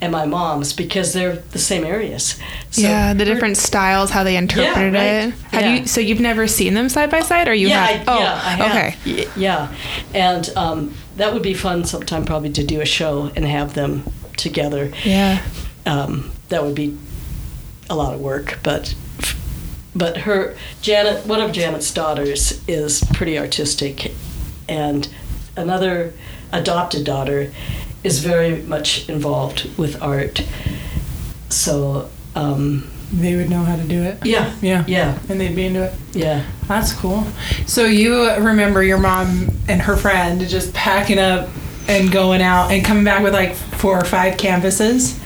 and 0.00 0.10
my 0.10 0.26
mom's 0.26 0.72
because 0.72 1.12
they're 1.12 1.36
the 1.36 1.60
same 1.60 1.84
areas. 1.84 2.36
So 2.70 2.82
yeah, 2.82 3.14
the 3.14 3.24
different 3.24 3.56
styles, 3.56 4.10
how 4.10 4.24
they 4.24 4.36
interpreted 4.36 4.94
right. 4.94 5.04
it. 5.04 5.34
Have 5.52 5.62
Yeah. 5.62 5.74
you? 5.76 5.86
So 5.86 6.00
you've 6.00 6.18
never 6.20 6.48
seen 6.48 6.74
them 6.74 6.88
side 6.88 7.08
by 7.08 7.20
side, 7.20 7.46
or 7.46 7.54
you 7.54 7.68
yeah, 7.68 7.86
have? 7.86 8.08
I, 8.08 8.12
oh, 8.12 8.18
yeah, 8.18 8.32
I 8.34 8.50
have. 8.50 8.70
okay. 8.70 8.96
Y- 9.22 9.26
Yeah, 9.36 9.74
and 10.12 10.50
um, 10.56 10.94
that 11.18 11.32
would 11.32 11.42
be 11.42 11.54
fun 11.54 11.84
sometime 11.84 12.24
probably 12.24 12.50
to 12.50 12.64
do 12.64 12.80
a 12.80 12.84
show 12.84 13.30
and 13.36 13.44
have 13.44 13.74
them 13.74 14.02
together. 14.36 14.90
Yeah. 15.04 15.40
Um, 15.86 16.32
that 16.48 16.64
would 16.64 16.74
be 16.74 16.98
a 17.88 17.94
lot 17.94 18.12
of 18.12 18.20
work, 18.20 18.58
but 18.64 18.96
but 19.94 20.18
her 20.18 20.56
Janet, 20.80 21.26
one 21.26 21.40
of 21.40 21.52
Janet's 21.52 21.92
daughters, 21.92 22.62
is 22.68 23.02
pretty 23.12 23.38
artistic, 23.38 24.12
and 24.68 25.08
another 25.56 26.12
adopted 26.52 27.04
daughter 27.04 27.52
is 28.04 28.18
very 28.20 28.62
much 28.62 29.08
involved 29.08 29.68
with 29.78 30.00
art. 30.02 30.42
So 31.48 32.08
um, 32.34 32.90
They 33.12 33.36
would 33.36 33.50
know 33.50 33.62
how 33.62 33.76
to 33.76 33.82
do 33.84 34.02
it. 34.02 34.24
yeah, 34.24 34.54
Yeah. 34.62 34.84
yeah, 34.86 35.18
And 35.28 35.40
they'd 35.40 35.54
be 35.54 35.66
into 35.66 35.84
it. 35.84 35.94
yeah. 36.12 36.44
That's 36.66 36.92
cool. 36.94 37.24
So 37.66 37.84
you 37.84 38.30
remember 38.30 38.82
your 38.82 38.98
mom 38.98 39.48
and 39.68 39.82
her 39.82 39.96
friend 39.96 40.40
just 40.48 40.72
packing 40.72 41.18
up 41.18 41.48
and 41.88 42.10
going 42.10 42.40
out 42.40 42.70
and 42.70 42.84
coming 42.84 43.04
back 43.04 43.22
with 43.22 43.34
like 43.34 43.54
four 43.54 43.98
or 43.98 44.04
five 44.04 44.38
canvases? 44.38 45.18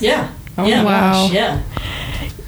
Yeah. 0.00 0.30
Oh, 0.56 0.66
yeah. 0.66 0.82
wow. 0.84 1.28
Yeah. 1.30 1.62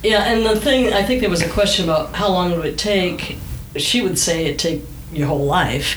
Yeah, 0.03 0.23
and 0.25 0.45
the 0.47 0.61
thing 0.61 0.93
I 0.93 1.03
think 1.03 1.21
there 1.21 1.31
was 1.31 1.43
a 1.43 1.49
question 1.49 1.85
about 1.85 2.15
how 2.15 2.29
long 2.29 2.53
it 2.53 2.59
would 2.59 2.79
take. 2.79 3.39
She 3.77 4.01
would 4.03 4.19
say 4.19 4.47
it 4.47 4.59
take 4.59 4.83
your 5.13 5.27
whole 5.29 5.45
life, 5.45 5.97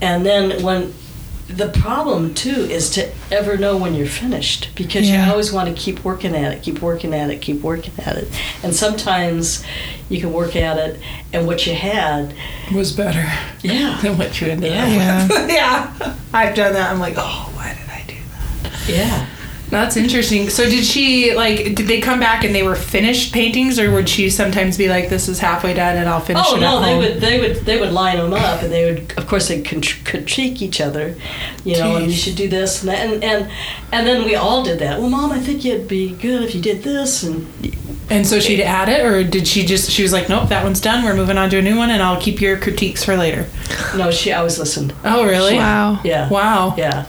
and 0.00 0.24
then 0.24 0.62
when 0.62 0.94
the 1.48 1.68
problem 1.68 2.32
too 2.32 2.48
is 2.70 2.90
to 2.90 3.10
ever 3.32 3.56
know 3.56 3.76
when 3.76 3.92
you're 3.96 4.06
finished 4.06 4.68
because 4.76 5.08
Yeah. 5.10 5.24
you 5.26 5.32
always 5.32 5.52
want 5.52 5.68
to 5.68 5.74
keep 5.82 6.04
working 6.04 6.36
at 6.36 6.52
it, 6.52 6.62
keep 6.62 6.80
working 6.80 7.12
at 7.12 7.28
it, 7.28 7.40
keep 7.40 7.60
working 7.62 7.92
at 7.98 8.16
it, 8.16 8.28
and 8.62 8.72
sometimes 8.72 9.64
you 10.08 10.20
can 10.20 10.32
work 10.32 10.54
at 10.54 10.78
it, 10.78 11.00
and 11.32 11.48
what 11.48 11.66
you 11.66 11.74
had, 11.74 12.34
Was 12.72 12.92
better 12.92 13.28
yeah, 13.62 13.98
than 14.02 14.16
what 14.16 14.40
you 14.40 14.46
ended 14.46 14.70
Yeah. 14.72 15.24
up 15.24 15.30
with. 15.40 15.50
yeah. 15.50 16.14
I've 16.32 16.54
done 16.54 16.72
that. 16.74 16.88
I'm 16.92 17.00
like, 17.00 17.14
oh, 17.16 17.50
why 17.54 17.70
did 17.74 17.90
I 17.90 18.04
do 18.06 18.14
that? 18.62 18.88
yeah. 18.88 19.26
That's 19.70 19.96
interesting. 19.96 20.50
So 20.50 20.64
did 20.68 20.84
she 20.84 21.32
like? 21.34 21.76
Did 21.76 21.86
they 21.86 22.00
come 22.00 22.18
back 22.18 22.42
and 22.44 22.52
they 22.54 22.62
were 22.64 22.74
finished 22.74 23.32
paintings, 23.32 23.78
or 23.78 23.92
would 23.92 24.08
she 24.08 24.28
sometimes 24.28 24.76
be 24.76 24.88
like, 24.88 25.08
"This 25.08 25.28
is 25.28 25.38
halfway 25.38 25.74
done, 25.74 25.96
and 25.96 26.08
I'll 26.08 26.20
finish 26.20 26.44
Oh 26.48 26.56
it"? 26.56 26.60
no, 26.60 26.80
they 26.80 26.88
home? 26.94 26.98
would 26.98 27.20
they 27.20 27.38
would 27.40 27.56
they 27.64 27.78
would 27.78 27.92
line 27.92 28.18
them 28.18 28.32
up, 28.34 28.62
and 28.62 28.72
they 28.72 28.84
would 28.92 29.14
of 29.16 29.26
course 29.28 29.46
they 29.48 29.62
could 29.62 29.86
critique 30.04 30.60
each 30.60 30.80
other, 30.80 31.14
you 31.64 31.76
know, 31.78 31.96
and 31.96 32.06
you 32.06 32.12
should 32.16 32.34
do 32.34 32.48
this 32.48 32.80
and 32.82 32.88
that, 32.90 32.98
and 33.06 33.22
and 33.22 33.48
and 33.92 34.06
then 34.06 34.24
we 34.24 34.34
all 34.34 34.64
did 34.64 34.80
that. 34.80 34.98
Well, 35.00 35.08
mom, 35.08 35.30
I 35.30 35.38
think 35.38 35.64
it'd 35.64 35.86
be 35.86 36.10
good 36.14 36.42
if 36.42 36.54
you 36.54 36.60
did 36.60 36.82
this, 36.82 37.22
and 37.22 37.46
And 38.10 38.26
so 38.26 38.40
she'd 38.40 38.60
add 38.62 38.88
it, 38.88 39.06
or 39.06 39.22
did 39.22 39.46
she 39.46 39.64
just? 39.64 39.88
She 39.88 40.02
was 40.02 40.12
like, 40.12 40.28
"Nope, 40.28 40.48
that 40.48 40.64
one's 40.64 40.80
done. 40.80 41.04
We're 41.04 41.14
moving 41.14 41.38
on 41.38 41.48
to 41.50 41.58
a 41.58 41.62
new 41.62 41.76
one, 41.76 41.90
and 41.90 42.02
I'll 42.02 42.20
keep 42.20 42.40
your 42.40 42.56
critiques 42.56 43.04
for 43.04 43.16
later." 43.16 43.46
no, 43.96 44.10
she 44.10 44.32
always 44.32 44.58
listened. 44.58 44.92
Oh, 45.04 45.24
really? 45.24 45.54
Wow. 45.54 46.00
Yeah, 46.02 46.28
Wow. 46.28 46.74
yeah. 46.76 47.06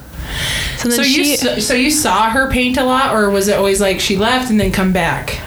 So 0.77 0.89
then 0.89 0.97
So 0.97 1.01
you 1.03 1.23
she. 1.25 1.33
s- 1.33 1.65
so 1.67 1.73
you 1.73 1.91
saw 1.91 2.29
her 2.29 2.49
paint 2.49 2.77
a 2.77 2.83
lot, 2.83 3.13
or 3.15 3.29
was 3.29 3.47
it 3.47 3.55
always 3.57 3.79
like 3.81 3.99
she 3.99 4.17
left 4.17 4.49
and 4.49 4.59
then 4.59 4.71
come 4.71 4.91
back? 4.93 5.39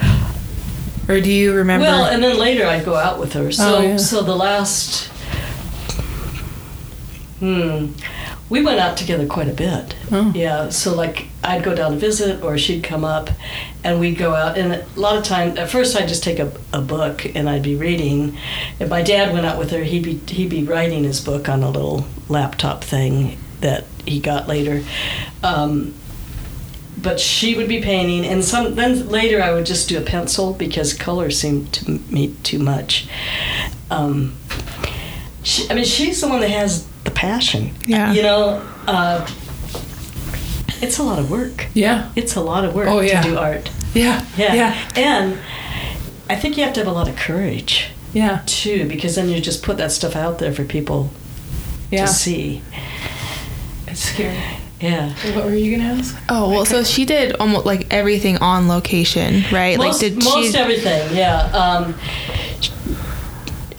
Or 1.09 1.21
do 1.21 1.31
you 1.31 1.53
remember? 1.55 1.85
Well, 1.87 2.05
and 2.07 2.23
then 2.23 2.39
later 2.39 2.67
I'd 2.67 2.85
go 2.85 2.95
out 2.95 3.19
with 3.19 3.33
her. 3.35 3.53
So 3.53 3.77
Oh, 3.77 3.81
yeah. 3.83 3.97
so 3.99 4.23
the 4.23 4.35
last, 4.37 5.09
hmm, 7.41 7.89
we 8.49 8.63
went 8.63 8.79
out 8.81 8.97
together 8.97 9.27
quite 9.27 9.49
a 9.49 9.53
bit. 9.53 9.95
Oh. 10.11 10.33
Yeah, 10.35 10.69
so 10.71 10.95
like 10.95 11.27
I'd 11.43 11.63
go 11.63 11.75
down 11.75 11.93
to 11.93 11.97
visit, 11.99 12.43
or 12.43 12.57
she'd 12.57 12.83
come 12.85 13.05
up, 13.05 13.31
and 13.83 14.01
we'd 14.01 14.17
go 14.17 14.35
out. 14.35 14.57
And 14.57 14.73
a 14.73 14.87
lot 14.97 15.17
of 15.19 15.25
time, 15.25 15.59
at 15.59 15.69
first 15.71 15.97
I'd 15.97 16.09
just 16.09 16.23
take 16.25 16.39
a, 16.39 16.53
a 16.73 16.81
book 16.81 17.25
and 17.35 17.49
I'd 17.51 17.63
be 17.63 17.75
reading. 17.77 18.37
If 18.79 18.89
my 18.89 19.03
dad 19.03 19.33
went 19.33 19.45
out 19.47 19.59
with 19.59 19.71
her, 19.73 19.83
he'd 19.83 20.05
be 20.05 20.15
he'd 20.33 20.49
be 20.51 20.63
writing 20.65 21.05
his 21.05 21.21
book 21.21 21.49
on 21.49 21.63
a 21.63 21.71
little 21.71 22.07
laptop 22.29 22.83
thing 22.85 23.37
that 23.65 23.85
he 24.07 24.21
got 24.21 24.47
later. 24.47 24.83
Um, 25.43 25.95
but 26.97 27.19
she 27.19 27.57
would 27.57 27.69
be 27.69 27.83
painting, 27.83 28.25
and 28.25 28.45
some. 28.45 28.77
Then 28.77 29.09
later, 29.09 29.43
I 29.43 29.53
would 29.53 29.67
just 29.67 29.89
do 29.89 29.99
a 29.99 30.01
pencil 30.01 30.53
because 30.55 30.95
color 30.95 31.31
seemed 31.31 31.73
to 31.75 31.91
me 32.11 32.35
too 32.45 32.59
much. 32.61 33.09
Um, 33.91 34.37
she, 35.43 35.69
I 35.69 35.75
mean, 35.75 35.85
she's 35.85 36.21
the 36.21 36.29
one 36.29 36.41
that 36.41 36.51
has 36.51 36.87
the 37.05 37.11
passion. 37.11 37.73
Yeah. 37.87 38.13
You 38.13 38.23
know, 38.23 38.63
uh, 38.87 39.27
it's 40.81 40.99
a 40.99 41.03
lot 41.03 41.19
of 41.19 41.31
work. 41.31 41.67
yeah, 41.75 42.11
It's 42.17 42.37
a 42.37 42.41
lot 42.41 42.65
of 42.65 42.75
work 42.75 42.89
Oh, 42.89 43.01
yeah. 43.01 43.21
to 43.23 43.29
do 43.29 43.37
art. 43.39 43.71
yeah, 43.95 44.25
Yeah. 44.37 44.55
yeah, 44.55 44.91
And 44.97 45.39
I 46.31 46.37
think 46.37 46.57
you 46.57 46.65
have 46.65 46.73
to 46.75 46.81
have 46.81 46.89
a 46.89 46.93
lot 46.93 47.09
of 47.09 47.17
courage 47.17 47.91
yeah, 48.13 48.43
too, 48.47 48.89
because 48.89 49.15
then 49.17 49.29
you 49.29 49.41
just 49.41 49.63
put 49.63 49.77
that 49.79 49.93
stuff 49.93 50.15
out 50.17 50.39
there 50.39 50.53
for 50.53 50.65
people 50.65 51.11
yeah. 51.91 52.07
to 52.07 52.13
see. 52.13 52.63
It's 53.95 54.03
scary. 54.13 54.37
Yeah. 54.81 55.15
What 55.35 55.45
were 55.45 55.55
you 55.55 55.77
gonna 55.79 55.91
ask? 56.01 56.17
Oh 56.29 56.51
well, 56.51 56.65
so 56.67 56.83
she 56.83 57.05
did 57.05 57.37
almost 57.37 57.65
like 57.65 57.87
everything 57.95 58.39
on 58.39 58.67
location, 58.69 59.45
right? 59.53 59.79
most, 59.79 60.03
like 60.03 60.13
did 60.13 60.23
most 60.25 60.53
she? 60.53 60.59
everything 60.59 61.17
yeah 61.17 61.43
um, 61.63 61.95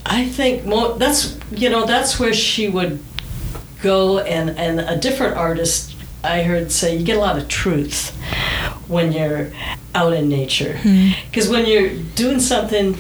i 0.06 0.26
think 0.26 0.66
mo- 0.66 0.98
that's 0.98 1.38
you 1.52 1.70
know 1.70 1.86
that's 1.86 2.20
where 2.20 2.34
she 2.34 2.68
would 2.70 3.04
go 3.82 4.20
and 4.20 4.50
and 4.58 4.80
a 4.80 4.96
different 4.98 5.36
artist 5.36 5.96
i 6.24 6.44
heard 6.44 6.72
say 6.72 6.96
you 6.96 7.04
get 7.06 7.18
a 7.18 7.20
lot 7.20 7.38
of 7.38 7.48
truth 7.48 8.12
when 8.88 9.12
you're 9.12 9.52
out 9.94 10.14
in 10.14 10.30
nature 10.30 10.80
because 11.30 11.50
when 11.50 11.66
you're 11.66 11.90
doing 12.16 12.40
something 12.40 12.96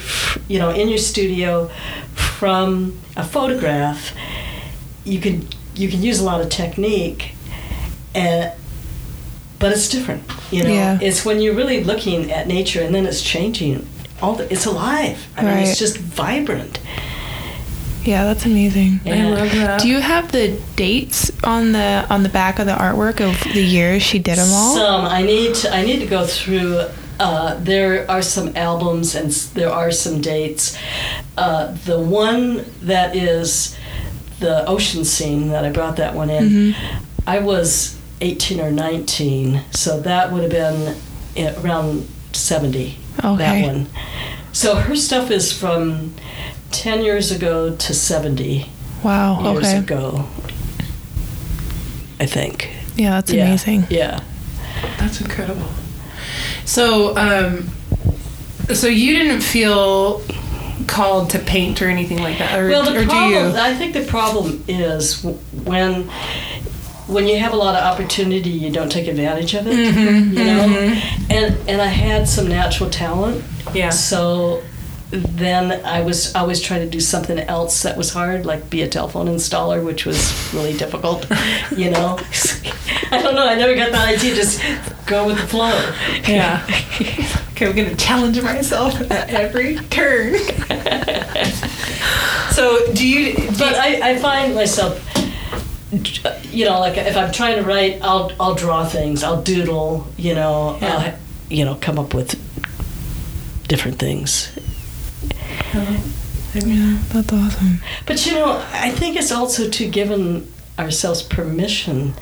you 0.47 0.59
know 0.59 0.69
in 0.71 0.89
your 0.89 0.97
studio 0.97 1.67
from 2.13 2.97
a 3.15 3.23
photograph 3.23 4.13
you 5.03 5.19
can 5.19 5.47
you 5.75 5.89
can 5.89 6.01
use 6.01 6.19
a 6.19 6.23
lot 6.23 6.41
of 6.41 6.49
technique 6.49 7.31
and 8.13 8.51
but 9.59 9.71
it's 9.71 9.89
different 9.89 10.23
you 10.51 10.63
know 10.63 10.69
Yeah. 10.69 10.99
it's 11.01 11.25
when 11.25 11.41
you're 11.41 11.55
really 11.55 11.83
looking 11.83 12.31
at 12.31 12.47
nature 12.47 12.81
and 12.81 12.93
then 12.93 13.05
it's 13.05 13.21
changing 13.21 13.87
all 14.21 14.35
the, 14.35 14.51
it's 14.51 14.65
alive 14.65 15.27
i 15.37 15.43
mean 15.43 15.57
it's 15.57 15.77
just 15.79 15.97
vibrant 15.97 16.79
Yeah, 18.05 18.23
that's 18.25 18.45
amazing. 18.45 18.99
I 19.07 19.23
love 19.31 19.51
that. 19.53 19.81
Do 19.81 19.87
you 19.87 19.99
have 19.99 20.31
the 20.31 20.59
dates 20.75 21.31
on 21.43 21.71
the 21.71 22.05
on 22.09 22.21
the 22.21 22.29
back 22.29 22.59
of 22.59 22.67
the 22.67 22.73
artwork 22.75 23.19
of 23.19 23.33
the 23.53 23.63
years 23.63 24.03
she 24.03 24.19
did 24.19 24.37
them 24.37 24.49
all? 24.53 24.75
some 24.75 25.05
i 25.05 25.23
need 25.23 25.55
to 25.55 25.73
i 25.73 25.81
need 25.83 25.99
to 25.99 26.05
go 26.17 26.25
through 26.25 26.85
Uh, 27.17 27.55
there 27.63 28.03
are 28.11 28.21
some 28.21 28.51
albums 28.57 29.15
and 29.15 29.31
there 29.55 29.71
are 29.71 29.89
some 29.89 30.19
dates. 30.19 30.77
Uh, 31.37 31.71
the 31.85 31.97
one 31.97 32.65
that 32.81 33.15
is 33.15 33.73
the 34.39 34.65
ocean 34.67 35.05
scene 35.05 35.49
that 35.49 35.63
I 35.65 35.71
brought 35.71 35.95
that 35.97 36.13
one 36.15 36.29
in, 36.29 36.75
I 37.25 37.39
was 37.39 37.97
18 38.21 38.59
or 38.59 38.71
19, 38.71 39.61
so 39.71 39.99
that 40.01 40.31
would 40.31 40.41
have 40.43 40.51
been 40.51 40.95
around 41.63 42.07
70. 42.33 42.97
That 43.21 43.65
one. 43.65 43.87
So 44.51 44.75
her 44.75 44.95
stuff 44.95 45.31
is 45.31 45.51
from 45.51 46.13
10 46.71 47.01
years 47.03 47.31
ago 47.31 47.75
to 47.75 47.93
70 47.93 48.69
Wow. 49.03 49.41
years 49.53 49.65
Okay. 49.65 49.77
ago. 49.77 50.27
I 52.19 52.25
think. 52.25 52.69
Yeah, 52.95 53.11
that's 53.11 53.31
Yeah, 53.31 53.45
amazing. 53.47 53.87
Yeah. 53.89 54.19
That's 54.97 55.19
incredible. 55.21 55.67
So, 56.65 57.15
um, 57.17 57.69
so 58.73 58.87
you 58.87 59.17
didn't 59.17 59.41
feel 59.41 60.21
called 60.87 61.29
to 61.31 61.39
paint 61.39 61.81
or 61.81 61.87
anything 61.87 62.19
like 62.21 62.37
that, 62.39 62.57
or, 62.59 62.67
Well, 62.69 62.83
the 62.83 63.05
problem, 63.05 63.31
you? 63.31 63.59
I 63.59 63.73
think 63.75 63.93
the 63.93 64.05
problem 64.05 64.63
is 64.67 65.23
when 65.23 66.09
when 67.07 67.27
you 67.27 67.37
have 67.37 67.53
a 67.53 67.55
lot 67.55 67.75
of 67.75 67.83
opportunity, 67.83 68.49
you 68.49 68.71
don't 68.71 68.91
take 68.91 69.07
advantage 69.07 69.53
of 69.53 69.67
it. 69.67 69.73
Mm-hmm, 69.75 70.37
You 70.37 70.43
know, 70.43 71.01
and 71.29 71.69
and 71.69 71.81
I 71.81 71.87
had 71.87 72.27
some 72.27 72.47
natural 72.47 72.89
talent, 72.89 73.43
Yeah. 73.73 73.91
so 73.91 74.63
then 75.11 75.85
I 75.85 76.01
was 76.01 76.33
always 76.35 76.59
trying 76.61 76.81
to 76.81 76.89
do 76.89 76.99
something 76.99 77.37
else 77.39 77.83
that 77.83 77.95
was 77.95 78.11
hard, 78.11 78.45
like 78.45 78.69
be 78.71 78.81
a 78.81 78.87
telephone 78.87 79.27
installer, 79.27 79.85
which 79.85 80.03
was 80.05 80.33
really 80.53 80.73
difficult. 80.75 81.27
You 81.75 81.91
know, 81.91 82.17
I 83.11 83.21
don't 83.21 83.35
know. 83.35 83.47
I 83.47 83.55
never 83.55 83.75
got 83.75 83.91
the 83.91 83.97
idea. 83.99 84.31
To 84.31 84.35
just 84.35 84.61
go 85.05 85.27
with 85.27 85.37
the 85.37 85.47
flow. 85.47 85.75
Yeah. 86.27 86.65
okay, 87.51 87.67
I'm 87.67 87.75
gonna 87.75 87.95
challenge 87.95 88.41
myself 88.41 88.99
at 89.11 89.29
every 89.29 89.75
turn. 89.89 90.35
So, 92.51 92.91
do 92.93 93.07
you? 93.07 93.35
Do 93.35 93.47
But 93.57 93.71
you- 93.75 93.81
I, 93.81 93.99
I 94.11 94.17
find 94.19 94.55
myself, 94.55 95.01
you 96.51 96.65
know, 96.65 96.79
like 96.79 96.97
if 96.97 97.15
I'm 97.17 97.31
trying 97.31 97.57
to 97.57 97.63
write, 97.63 97.99
I'll 98.01 98.31
I'll 98.39 98.55
draw 98.55 98.85
things, 98.85 99.23
I'll 99.23 99.41
doodle, 99.41 100.07
you 100.17 100.33
know, 100.35 100.77
Yeah. 100.81 100.95
I'll, 100.97 101.13
you 101.49 101.65
know, 101.65 101.75
come 101.75 101.99
up 101.99 102.13
with 102.13 102.35
different 103.67 103.99
things. 103.99 104.51
Yeah, 106.53 106.99
that's 107.09 107.33
awesome. 107.33 107.81
But 108.05 108.25
you 108.25 108.33
know, 108.33 108.63
I 108.71 108.89
think 108.91 109.17
it's 109.17 109.31
also 109.31 109.69
to 109.69 109.87
given 109.89 110.49
ourselves 110.77 111.21
permission 111.23 112.13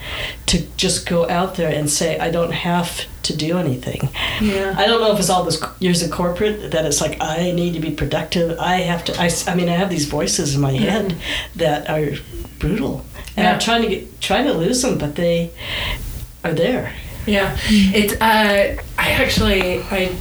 to 0.46 0.62
just 0.78 1.08
go 1.10 1.28
out 1.30 1.56
there 1.56 1.70
and 1.74 1.90
say, 1.90 2.20
I 2.20 2.30
don't 2.30 2.52
have 2.52 3.06
to 3.24 3.36
do 3.36 3.58
anything. 3.58 4.10
yeah. 4.42 4.76
I 4.78 4.86
don't 4.86 5.02
know 5.02 5.12
if 5.14 5.20
it's 5.20 5.30
all 5.30 5.44
those 5.44 5.64
years 5.80 6.04
of 6.04 6.12
corporate 6.12 6.72
that 6.72 6.86
it's 6.86 7.02
like 7.02 7.18
I 7.22 7.52
need 7.52 7.74
to 7.74 7.80
be 7.80 7.92
productive. 7.92 8.60
I 8.60 8.78
have 8.82 9.06
to. 9.06 9.20
I, 9.20 9.30
I 9.48 9.56
mean, 9.56 9.70
I 9.70 9.74
have 9.76 9.90
these 9.90 10.06
voices 10.06 10.56
in 10.56 10.62
my 10.62 10.74
head 10.74 11.16
that 11.56 11.90
are 11.90 12.18
brutal, 12.60 13.06
and 13.38 13.46
Yeah. 13.46 13.54
I'm 13.54 13.60
trying 13.60 13.82
to 13.84 13.88
get 13.88 14.22
trying 14.22 14.46
to 14.46 14.54
lose 14.54 14.82
them, 14.82 14.98
but 14.98 15.16
they 15.16 15.52
are 16.44 16.54
there. 16.54 16.94
Yeah, 17.26 17.58
it's. 17.70 18.14
Uh, 18.14 18.76
I 18.98 19.12
actually, 19.12 19.82
I, 19.84 20.16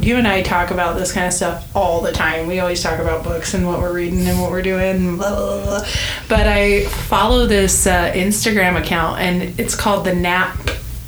you 0.00 0.16
and 0.16 0.26
I 0.26 0.42
talk 0.42 0.70
about 0.70 0.98
this 0.98 1.12
kind 1.12 1.26
of 1.26 1.32
stuff 1.32 1.74
all 1.74 2.00
the 2.00 2.12
time. 2.12 2.46
We 2.46 2.60
always 2.60 2.82
talk 2.82 2.98
about 2.98 3.24
books 3.24 3.54
and 3.54 3.66
what 3.66 3.80
we're 3.80 3.92
reading 3.92 4.26
and 4.26 4.40
what 4.40 4.50
we're 4.50 4.62
doing. 4.62 5.16
Blah, 5.16 5.34
blah, 5.34 5.64
blah. 5.64 5.86
But 6.28 6.46
I 6.46 6.84
follow 6.86 7.46
this 7.46 7.86
uh, 7.86 8.12
Instagram 8.12 8.78
account, 8.78 9.20
and 9.20 9.58
it's 9.58 9.74
called 9.74 10.04
the 10.04 10.14
Nap 10.14 10.58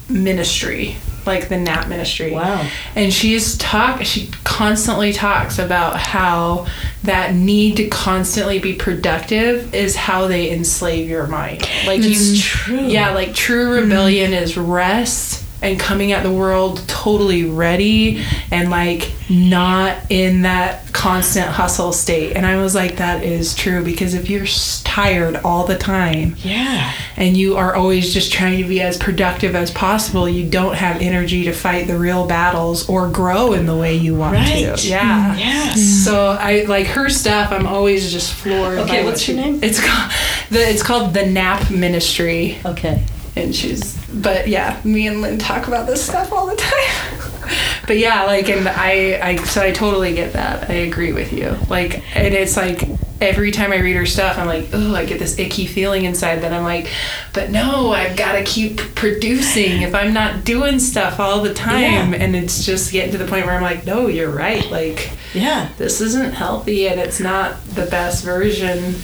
Ministry, 0.09 0.97
like 1.27 1.49
the 1.49 1.57
Nap 1.59 1.89
Ministry. 1.89 2.33
Wow. 2.33 2.69
And 2.95 3.13
she's 3.13 3.57
talk. 3.59 4.03
She 4.05 4.31
constantly 4.45 5.13
talks 5.13 5.59
about 5.59 5.97
how 5.97 6.67
that 7.03 7.35
need 7.35 7.77
to 7.77 7.89
constantly 7.89 8.59
be 8.59 8.75
productive 8.75 9.75
is 9.75 9.97
how 9.97 10.29
they 10.29 10.53
enslave 10.53 11.09
your 11.09 11.27
mind. 11.27 11.63
Like 11.87 12.01
It's 12.01 12.33
you, 12.33 12.43
true. 12.43 12.87
Yeah, 12.87 13.13
like 13.13 13.35
true 13.35 13.81
rebellion 13.81 14.33
is 14.33 14.57
rest 14.57 15.45
and 15.63 15.79
coming 15.79 16.13
at 16.13 16.23
the 16.23 16.33
world 16.33 16.83
totally 16.89 17.45
ready 17.45 18.23
and 18.51 18.71
like 18.71 19.11
not 19.31 19.97
in 20.11 20.43
that 20.43 20.93
constant 20.93 21.47
hustle 21.47 21.93
state. 21.93 22.37
And 22.37 22.45
I 22.45 22.57
was 22.61 22.75
like, 22.75 22.97
that 22.97 23.23
is 23.25 23.55
true 23.55 23.83
because 23.85 24.15
if 24.15 24.29
you're 24.29 24.45
tired 24.85 25.37
all 25.45 25.67
the 25.67 25.79
time 25.79 26.37
Yeah. 26.39 26.93
and 27.17 27.37
you 27.37 27.57
are 27.57 27.75
always 27.75 28.13
just 28.13 28.33
trying 28.33 28.61
to 28.63 28.69
be 28.69 28.81
as 28.83 28.97
productive 28.99 29.55
as 29.55 29.71
possible, 29.71 30.29
you 30.29 30.49
don't 30.49 30.75
have 30.75 31.01
energy 31.01 31.45
to 31.45 31.53
fight 31.53 31.87
the 31.87 31.99
real 31.99 32.27
battles 32.27 32.89
or 32.89 33.09
grow 33.09 33.53
in 33.55 33.65
the 33.67 33.77
way 33.77 33.97
you 33.97 34.15
want 34.15 34.35
Right. 34.35 34.77
to. 34.77 34.87
Yeah. 34.89 35.35
Mm, 35.35 35.39
yes. 35.39 35.81
So 36.05 36.37
I 36.39 36.65
like 36.69 36.89
her 36.89 37.09
stuff. 37.09 37.53
I'm 37.53 37.67
always 37.67 38.13
just 38.13 38.33
floored. 38.33 38.79
Okay, 38.81 39.05
what's 39.05 39.27
your 39.27 39.37
name? 39.39 39.61
It's 39.63 39.81
called 39.81 40.11
the 40.51 40.61
it's 40.69 40.83
called 40.83 41.15
the 41.15 41.25
Nap 41.27 41.71
Ministry, 41.71 42.59
Okay. 42.67 43.03
And 43.37 43.55
she's. 43.55 43.97
But 44.09 44.49
yeah, 44.49 44.81
me 44.85 45.07
and 45.07 45.21
Lynn 45.23 45.39
talk 45.39 45.69
about 45.69 45.87
this 45.87 46.05
stuff 46.05 46.33
all 46.33 46.47
the 46.47 46.57
time. 46.57 47.51
but 47.87 47.99
yeah, 47.99 48.25
like, 48.25 48.49
and 48.49 48.69
I, 48.69 49.21
I, 49.23 49.37
so 49.37 49.63
I 49.63 49.73
totally 49.73 50.15
get 50.15 50.33
that. 50.35 50.71
I 50.71 50.75
agree 50.75 51.13
with 51.13 51.33
you. 51.33 51.57
Like, 51.69 52.03
and 52.17 52.35
it's 52.35 52.57
like 52.57 52.83
every 53.23 53.51
time 53.53 53.73
I 53.73 53.79
read 53.79 53.97
her 53.97 54.05
stuff, 54.07 54.37
I'm 54.37 54.47
like, 54.47 54.69
oh, 54.73 54.95
I 54.95 55.05
get 55.07 55.19
this 55.19 55.39
icky 55.39 55.67
feeling 55.67 56.05
inside 56.05 56.37
that 56.43 56.53
I'm 56.53 56.65
like, 56.65 56.89
but 57.33 57.51
no, 57.51 57.93
I've 57.93 58.17
got 58.17 58.33
to 58.33 58.43
keep 58.45 58.79
producing 58.97 59.83
if 59.83 59.95
I'm 59.95 60.13
not 60.13 60.45
doing 60.45 60.79
stuff 60.79 61.21
all 61.21 61.41
the 61.41 61.55
time. 61.55 62.13
Yeah. 62.13 62.19
And 62.23 62.35
it's 62.37 62.65
just 62.67 62.93
getting 62.93 63.13
to 63.13 63.19
the 63.19 63.27
point 63.27 63.47
where 63.47 63.55
I'm 63.55 63.63
like, 63.63 63.87
no, 63.87 64.09
you're 64.09 64.31
right. 64.31 64.69
Like, 64.71 65.11
Yeah. 65.35 65.69
this 65.79 66.01
isn't 66.01 66.33
healthy 66.35 66.89
and 66.89 67.01
it's 67.01 67.21
not 67.21 67.65
the 67.67 67.87
best 67.87 68.25
version 68.25 68.97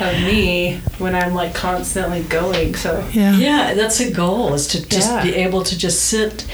of 0.00 0.12
me 0.24 0.80
when 0.98 1.14
I'm 1.14 1.32
like 1.34 1.54
constantly 1.54 2.22
going. 2.24 2.74
So 2.74 3.06
Yeah. 3.12 3.36
Yeah, 3.36 3.74
that's 3.74 4.00
a 4.00 4.10
goal 4.10 4.52
is 4.54 4.66
to 4.68 4.86
just 4.86 5.08
Yeah. 5.10 5.22
be 5.22 5.34
able 5.36 5.62
to 5.62 5.78
just 5.78 6.04
sit 6.04 6.44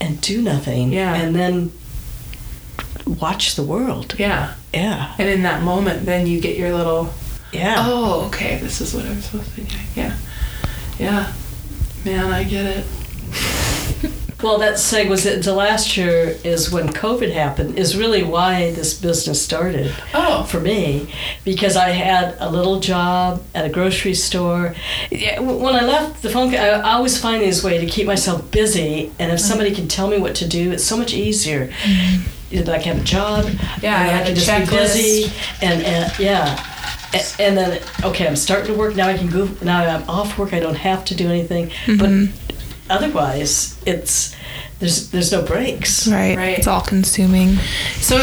and 0.00 0.20
do 0.20 0.42
nothing. 0.42 0.92
Yeah. 0.92 1.14
And 1.14 1.34
then 1.34 1.72
watch 3.06 3.54
the 3.54 3.62
world. 3.62 4.14
yeah. 4.18 4.54
Yeah. 4.76 5.14
And 5.18 5.28
in 5.28 5.42
that 5.42 5.62
moment, 5.62 6.04
then 6.04 6.26
you 6.26 6.38
get 6.40 6.58
your 6.58 6.74
little, 6.74 7.08
Yeah. 7.50 7.76
oh, 7.78 8.26
okay, 8.26 8.58
this 8.58 8.80
is 8.82 8.92
what 8.94 9.06
I'm 9.06 9.22
supposed 9.22 9.54
to 9.54 9.60
be 9.62 9.66
doing. 9.66 9.82
Yeah. 9.94 10.16
Yeah. 10.98 11.32
Man, 12.04 12.26
I 12.26 12.44
get 12.44 12.66
it. 12.66 12.86
Well, 14.42 14.58
that 14.58 14.74
seg 14.74 15.08
was 15.08 15.24
it. 15.24 15.42
The 15.42 15.54
last 15.54 15.96
year 15.96 16.36
is 16.44 16.70
when 16.70 16.88
COVID 16.88 17.32
happened. 17.32 17.78
Is 17.78 17.96
really 17.96 18.22
why 18.22 18.70
this 18.72 18.92
business 18.92 19.40
started 19.40 19.94
Oh. 20.12 20.44
for 20.44 20.60
me, 20.60 21.08
because 21.42 21.74
I 21.74 21.88
had 21.88 22.36
a 22.38 22.50
little 22.50 22.78
job 22.78 23.42
at 23.54 23.64
a 23.64 23.70
grocery 23.70 24.12
store. 24.12 24.74
Yeah, 25.10 25.40
When 25.40 25.74
I 25.74 25.84
left 25.86 26.20
the 26.20 26.28
phone, 26.28 26.54
I 26.54 26.68
I 26.68 26.92
always 26.92 27.16
find 27.18 27.42
these 27.42 27.64
way 27.64 27.78
to 27.78 27.86
keep 27.86 28.06
myself 28.06 28.50
busy. 28.50 29.10
And 29.18 29.32
if 29.32 29.38
mm-hmm. 29.38 29.48
somebody 29.48 29.74
can 29.74 29.88
tell 29.88 30.06
me 30.06 30.18
what 30.18 30.34
to 30.36 30.46
do, 30.46 30.70
it's 30.70 30.84
so 30.84 30.98
much 30.98 31.14
easier. 31.14 31.72
You 31.86 32.20
know, 32.50 32.72
I 32.72 32.78
can 32.78 32.94
have 32.94 33.02
a 33.02 33.04
job. 33.04 33.44
Yeah, 33.82 33.96
I 33.96 34.02
I 34.02 34.06
had 34.06 34.26
to 34.26 34.32
a 34.32 34.34
just 34.34 34.70
be 34.70 34.76
busy. 34.76 35.32
And, 35.62 35.82
and 35.82 36.18
yeah. 36.18 36.58
A- 37.14 37.42
And 37.42 37.56
then, 37.56 37.82
okay, 38.04 38.26
I'm 38.26 38.36
starting 38.36 38.66
to 38.72 38.74
work. 38.74 38.96
Now 38.96 39.08
I 39.08 39.16
can 39.16 39.28
go. 39.28 39.48
Now 39.62 39.84
I'm 39.84 40.08
off 40.08 40.38
work. 40.38 40.52
I 40.52 40.60
don't 40.60 40.76
have 40.76 41.04
to 41.06 41.14
do 41.14 41.28
anything. 41.28 41.70
But 41.86 42.08
mm-hmm. 42.10 42.90
otherwise, 42.90 43.78
it's 43.86 44.34
there's 44.78 45.10
there's 45.10 45.32
no 45.32 45.42
breaks. 45.42 46.06
Right. 46.06 46.36
Right. 46.36 46.58
It's 46.58 46.66
all 46.66 46.82
consuming. 46.82 47.56
So, 47.96 48.18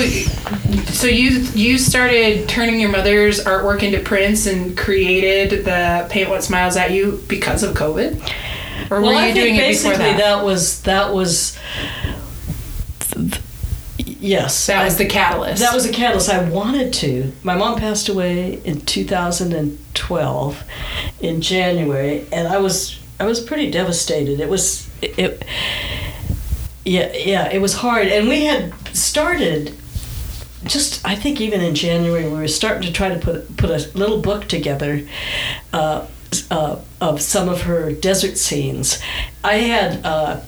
so 0.85 1.07
you 1.07 1.39
you 1.53 1.77
started 1.77 2.47
turning 2.47 2.79
your 2.79 2.91
mother's 2.91 3.43
artwork 3.43 3.81
into 3.83 3.99
prints 3.99 4.45
and 4.45 4.77
created 4.77 5.65
the 5.65 6.07
Paint 6.09 6.29
What 6.29 6.43
Smiles 6.43 6.77
at 6.77 6.91
You 6.91 7.23
because 7.27 7.63
of 7.63 7.75
COVID, 7.75 8.21
or 8.91 9.01
were 9.01 9.11
you 9.13 9.17
I 9.17 9.31
think 9.31 9.35
doing 9.35 9.55
it 9.55 9.67
before 9.69 9.91
basically 9.93 10.17
that? 10.21 10.43
was 10.43 10.81
that 10.83 11.13
was 11.13 11.57
yes. 14.23 14.67
That 14.67 14.83
was 14.85 14.97
the 14.97 15.05
catalyst. 15.05 15.61
That 15.61 15.73
was 15.73 15.85
a 15.85 15.91
catalyst. 15.91 16.29
I 16.29 16.47
wanted 16.49 16.93
to. 16.93 17.31
My 17.43 17.55
mom 17.55 17.77
passed 17.77 18.09
away 18.09 18.61
in 18.63 18.81
2012 18.81 20.63
in 21.21 21.41
January, 21.41 22.25
and 22.31 22.47
I 22.47 22.57
was 22.57 22.99
I 23.19 23.25
was 23.25 23.39
pretty 23.39 23.69
devastated. 23.69 24.39
It 24.39 24.49
was 24.49 24.89
it, 25.01 25.19
it 25.19 25.45
yeah 26.85 27.13
yeah 27.13 27.49
it 27.51 27.59
was 27.59 27.75
hard, 27.75 28.07
and 28.07 28.27
we 28.27 28.45
had 28.45 28.73
started 28.95 29.75
just 30.63 31.05
I 31.05 31.15
think 31.15 31.41
even 31.41 31.61
in 31.61 31.75
January 31.75 32.25
we 32.25 32.37
were 32.37 32.47
starting 32.47 32.83
to 32.83 32.91
try 32.91 33.09
to 33.09 33.19
put 33.19 33.57
put 33.57 33.69
a 33.69 33.97
little 33.97 34.21
book 34.21 34.47
together. 34.47 35.07
Uh, 35.71 36.07
uh, 36.49 36.79
of 36.99 37.21
some 37.21 37.49
of 37.49 37.63
her 37.63 37.91
desert 37.91 38.37
scenes. 38.37 38.99
I 39.43 39.55
had 39.55 40.05
uh, 40.05 40.41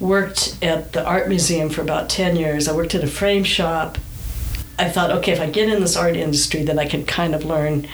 worked 0.00 0.58
at 0.62 0.92
the 0.92 1.04
art 1.04 1.28
museum 1.28 1.68
for 1.70 1.80
about 1.82 2.08
10 2.08 2.36
years. 2.36 2.68
I 2.68 2.72
worked 2.74 2.94
at 2.94 3.02
a 3.04 3.06
frame 3.06 3.44
shop. 3.44 3.98
I 4.78 4.90
thought, 4.90 5.10
okay, 5.10 5.32
if 5.32 5.40
I 5.40 5.48
get 5.48 5.70
in 5.70 5.80
this 5.80 5.96
art 5.96 6.16
industry, 6.16 6.62
then 6.62 6.78
I 6.78 6.86
can 6.86 7.06
kind 7.06 7.34
of 7.34 7.44
learn. 7.44 7.88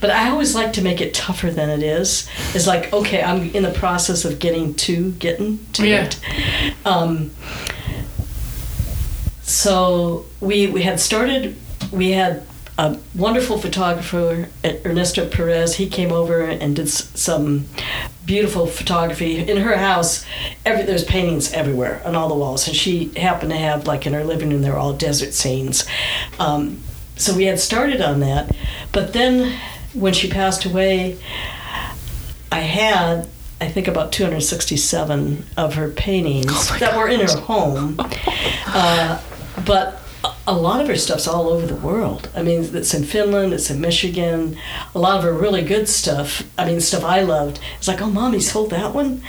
But 0.00 0.10
I 0.10 0.30
always 0.30 0.54
like 0.54 0.72
to 0.74 0.82
make 0.82 1.00
it 1.00 1.12
tougher 1.12 1.50
than 1.50 1.68
it 1.68 1.82
is. 1.82 2.28
It's 2.54 2.66
like, 2.68 2.92
okay, 2.92 3.22
I'm 3.22 3.50
in 3.50 3.64
the 3.64 3.72
process 3.72 4.24
of 4.24 4.38
getting 4.38 4.74
to 4.74 5.10
getting 5.12 5.58
to 5.72 5.86
Yeah. 5.88 6.04
it. 6.04 6.20
Um, 6.86 7.32
so 9.42 10.26
we 10.40 10.66
we 10.68 10.82
had 10.82 11.00
started. 11.00 11.56
We 11.90 12.10
had 12.12 12.42
a 12.78 12.96
wonderful 13.16 13.58
photographer, 13.58 14.48
Ernesto 14.64 15.28
Perez. 15.28 15.74
He 15.74 15.88
came 15.88 16.12
over 16.12 16.42
and 16.42 16.76
did 16.76 16.88
some 16.88 17.66
beautiful 18.24 18.66
photography 18.66 19.40
in 19.40 19.56
her 19.56 19.76
house. 19.76 20.24
Every 20.64 20.84
there's 20.84 21.02
paintings 21.02 21.52
everywhere 21.52 22.00
on 22.04 22.14
all 22.14 22.28
the 22.28 22.36
walls, 22.36 22.68
and 22.68 22.76
she 22.76 23.06
happened 23.16 23.50
to 23.50 23.56
have 23.56 23.88
like 23.88 24.06
in 24.06 24.12
her 24.12 24.22
living 24.22 24.50
room 24.50 24.62
they 24.62 24.70
were 24.70 24.76
all 24.76 24.92
desert 24.92 25.34
scenes. 25.34 25.86
Um, 26.38 26.80
so 27.16 27.34
we 27.34 27.46
had 27.46 27.58
started 27.58 28.00
on 28.00 28.20
that, 28.20 28.54
but 28.92 29.12
then 29.12 29.58
when 29.92 30.12
she 30.12 30.30
passed 30.30 30.64
away, 30.64 31.18
I 32.52 32.60
had 32.60 33.28
I 33.60 33.66
think 33.66 33.88
about 33.88 34.12
267 34.12 35.46
of 35.56 35.74
her 35.74 35.88
paintings 35.88 36.78
that 36.78 36.96
were 36.96 37.08
in 37.08 37.18
her 37.18 37.40
home, 37.40 37.96
uh, 38.68 39.20
but 39.66 39.97
a- 40.52 40.58
lot 40.68 40.80
of 40.80 40.88
her 40.88 40.96
stuff's 40.96 41.26
all 41.28 41.48
over 41.48 41.66
the 41.66 41.74
world. 41.76 42.28
I 42.34 42.42
mean, 42.42 42.60
it's 42.74 42.94
in 42.94 43.04
Finland, 43.04 43.52
it's 43.52 43.70
in 43.70 43.80
Michigan. 43.80 44.56
A 44.94 44.98
lot 44.98 45.18
of 45.18 45.24
her 45.24 45.32
really 45.32 45.62
good 45.62 45.88
stuff. 45.88 46.42
I 46.58 46.64
mean, 46.66 46.80
stuff 46.80 47.04
I 47.04 47.22
loved. 47.22 47.60
It's 47.78 47.88
like, 47.88 48.00
oh, 48.00 48.10
mom, 48.10 48.32
he 48.32 48.40
sold 48.40 48.70
that 48.70 48.94
one. 48.94 49.22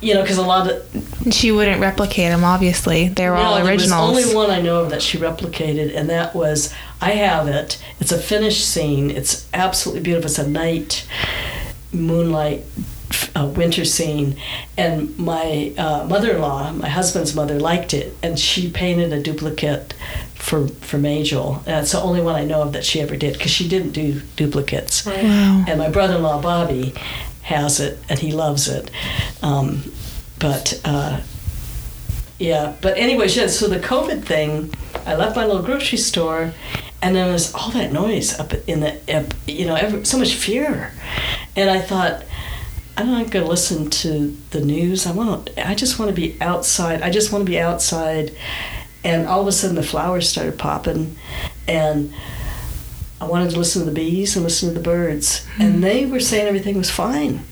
You 0.00 0.14
know, 0.14 0.22
because 0.22 0.38
a 0.38 0.42
lot 0.42 0.70
of 0.70 1.34
She 1.34 1.50
wouldn't 1.50 1.80
replicate 1.80 2.30
them, 2.30 2.44
obviously. 2.44 3.08
They 3.08 3.28
were 3.28 3.34
all 3.36 3.58
no, 3.58 3.64
there 3.64 3.72
originals. 3.74 4.14
was 4.14 4.24
only 4.26 4.36
one 4.36 4.50
I 4.50 4.60
know 4.62 4.82
of 4.82 4.90
that 4.90 5.02
she 5.02 5.18
replicated, 5.18 5.94
and 5.96 6.08
that 6.08 6.34
was 6.36 6.72
I 7.00 7.10
have 7.12 7.48
it. 7.48 7.82
It's 8.00 8.12
a 8.12 8.18
finished 8.18 8.64
scene. 8.64 9.10
It's 9.10 9.48
absolutely 9.52 10.02
beautiful. 10.02 10.26
It's 10.30 10.38
a 10.38 10.48
night 10.48 11.04
moonlight 11.92 12.64
uh, 13.34 13.46
winter 13.56 13.84
scene, 13.84 14.36
and 14.76 15.18
my 15.18 15.72
uh, 15.76 16.06
mother-in-law, 16.08 16.72
my 16.74 16.88
husband's 16.88 17.34
mother, 17.34 17.58
liked 17.58 17.92
it, 17.94 18.16
and 18.22 18.38
she 18.38 18.70
painted 18.70 19.12
a 19.12 19.20
duplicate 19.22 19.94
for 20.48 20.66
for 20.68 20.98
Majel. 20.98 21.62
And 21.66 21.82
it's 21.82 21.92
the 21.92 22.00
only 22.00 22.22
one 22.22 22.34
I 22.34 22.44
know 22.44 22.62
of 22.62 22.72
that 22.72 22.84
she 22.84 23.00
ever 23.00 23.16
did 23.16 23.34
because 23.34 23.50
she 23.50 23.68
didn't 23.68 23.92
do 23.92 24.20
duplicates. 24.36 25.04
Wow. 25.04 25.64
And 25.68 25.78
my 25.78 25.90
brother-in-law 25.90 26.40
Bobby 26.40 26.94
has 27.42 27.80
it, 27.80 27.98
and 28.08 28.18
he 28.18 28.32
loves 28.32 28.66
it. 28.68 28.90
Um, 29.42 29.92
but 30.38 30.80
uh, 30.84 31.20
yeah, 32.38 32.74
but 32.80 32.96
anyways, 32.96 33.36
yeah. 33.36 33.48
So 33.48 33.68
the 33.68 33.78
COVID 33.78 34.24
thing, 34.24 34.72
I 35.04 35.16
left 35.16 35.36
my 35.36 35.44
little 35.44 35.62
grocery 35.62 35.98
store, 35.98 36.52
and 37.02 37.14
then 37.14 37.28
there's 37.28 37.52
all 37.54 37.70
that 37.72 37.92
noise 37.92 38.38
up 38.40 38.54
in 38.66 38.80
the, 38.80 38.92
up, 39.14 39.34
you 39.46 39.66
know, 39.66 39.74
every, 39.74 40.04
so 40.04 40.18
much 40.18 40.34
fear, 40.34 40.92
and 41.56 41.68
I 41.70 41.80
thought. 41.80 42.24
I'm 43.00 43.12
not 43.12 43.30
going 43.30 43.44
to 43.44 43.48
listen 43.48 43.90
to 43.90 44.36
the 44.50 44.60
news. 44.60 45.06
I 45.06 45.12
want. 45.12 45.50
I 45.56 45.76
just 45.76 46.00
want 46.00 46.08
to 46.08 46.20
be 46.20 46.36
outside. 46.40 47.00
I 47.00 47.10
just 47.10 47.30
want 47.30 47.46
to 47.46 47.50
be 47.50 47.60
outside, 47.60 48.36
and 49.04 49.26
all 49.26 49.40
of 49.40 49.46
a 49.46 49.52
sudden 49.52 49.76
the 49.76 49.82
flowers 49.82 50.28
started 50.28 50.58
popping, 50.58 51.16
and 51.66 52.12
I 53.20 53.26
wanted 53.26 53.50
to 53.50 53.58
listen 53.58 53.84
to 53.84 53.86
the 53.90 53.94
bees 53.94 54.36
and 54.36 54.44
listen 54.44 54.68
to 54.68 54.74
the 54.74 54.80
birds, 54.80 55.46
and 55.58 55.82
they 55.82 56.06
were 56.06 56.20
saying 56.20 56.46
everything 56.46 56.76
was 56.76 56.90
fine. 56.90 57.44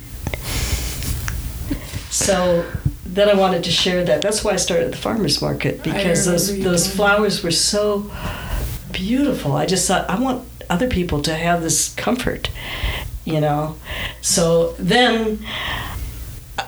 So 2.10 2.64
then 3.04 3.28
I 3.28 3.34
wanted 3.34 3.64
to 3.64 3.70
share 3.70 4.04
that. 4.04 4.22
That's 4.22 4.44
why 4.44 4.52
I 4.52 4.56
started 4.56 4.92
the 4.92 4.96
farmers 4.96 5.40
market 5.42 5.82
because 5.82 6.24
those 6.24 6.58
those 6.62 6.92
flowers 6.92 7.42
were 7.42 7.50
so 7.50 8.10
beautiful. 8.92 9.56
I 9.56 9.66
just 9.66 9.86
thought 9.88 10.08
I 10.08 10.18
want 10.18 10.46
other 10.68 10.88
people 10.88 11.22
to 11.22 11.34
have 11.34 11.62
this 11.62 11.94
comfort, 11.94 12.50
you 13.24 13.40
know. 13.40 13.76
So 14.20 14.72
then 14.72 15.44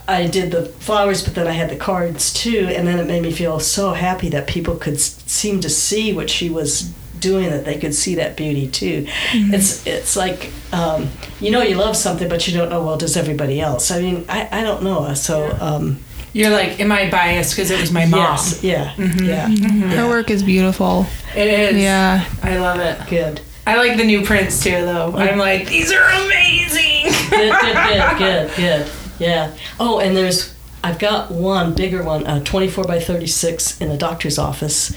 I 0.08 0.26
did 0.26 0.50
the 0.50 0.64
flowers, 0.64 1.22
but 1.22 1.34
then 1.34 1.46
I 1.46 1.52
had 1.52 1.68
the 1.70 1.76
cards 1.76 2.32
too, 2.32 2.66
and 2.70 2.88
then 2.88 2.98
it 2.98 3.06
made 3.06 3.22
me 3.22 3.30
feel 3.30 3.60
so 3.60 3.92
happy 3.92 4.28
that 4.30 4.46
people 4.46 4.74
could 4.76 4.98
seem 4.98 5.60
to 5.60 5.68
see 5.68 6.12
what 6.14 6.30
she 6.30 6.48
was 6.50 6.90
doing, 7.20 7.50
that 7.50 7.64
they 7.64 7.78
could 7.78 7.94
see 7.94 8.14
that 8.14 8.36
beauty 8.36 8.66
too. 8.68 9.06
It's 9.34 9.86
it's 9.86 10.16
like 10.16 10.50
um, 10.72 11.10
you 11.40 11.50
know 11.50 11.62
you 11.62 11.74
love 11.76 11.96
something, 11.96 12.28
but 12.28 12.48
you 12.48 12.56
don't 12.56 12.70
know 12.70 12.82
well 12.82 12.96
does 12.96 13.16
everybody 13.16 13.60
else. 13.60 13.90
I 13.90 14.00
mean 14.00 14.24
I, 14.28 14.48
I 14.50 14.62
don't 14.62 14.82
know. 14.82 15.12
So 15.14 15.54
um, 15.60 15.98
You're 16.32 16.50
like, 16.50 16.78
am 16.80 16.90
I 16.92 17.10
biased 17.10 17.54
because 17.54 17.70
it 17.70 17.80
was 17.80 17.90
my 17.92 18.06
mom? 18.06 18.20
yes, 18.20 18.62
yeah, 18.62 18.94
yeah, 18.96 19.48
Her 19.96 20.08
work 20.08 20.30
is 20.30 20.42
beautiful. 20.42 21.06
It 21.36 21.48
is. 21.48 21.82
Yeah. 21.82 22.24
I 22.42 22.56
love 22.58 22.80
it. 22.80 22.98
good. 23.10 23.40
I 23.66 23.76
like 23.76 23.98
the 23.98 24.04
new 24.04 24.24
prints 24.24 24.62
too, 24.64 24.70
though. 24.70 25.12
I'm 25.14 25.36
like, 25.38 25.68
these 25.68 25.92
are 25.92 26.08
amazing. 26.24 27.12
good, 27.28 27.52
good, 27.60 27.76
good, 27.88 28.18
good, 28.18 28.56
good. 28.56 28.92
Yeah. 29.18 29.52
Oh, 29.81 29.98
and 29.98 30.16
there's 30.16 30.54
I've 30.83 30.98
got 30.98 31.31
one 31.33 31.74
bigger 31.74 32.02
one, 32.04 32.24
uh, 32.26 32.42
24 32.44 32.85
by 32.85 33.00
36 33.00 33.81
in 33.81 33.90
a 33.90 33.96
doctor's 33.96 34.38
office. 34.38 34.94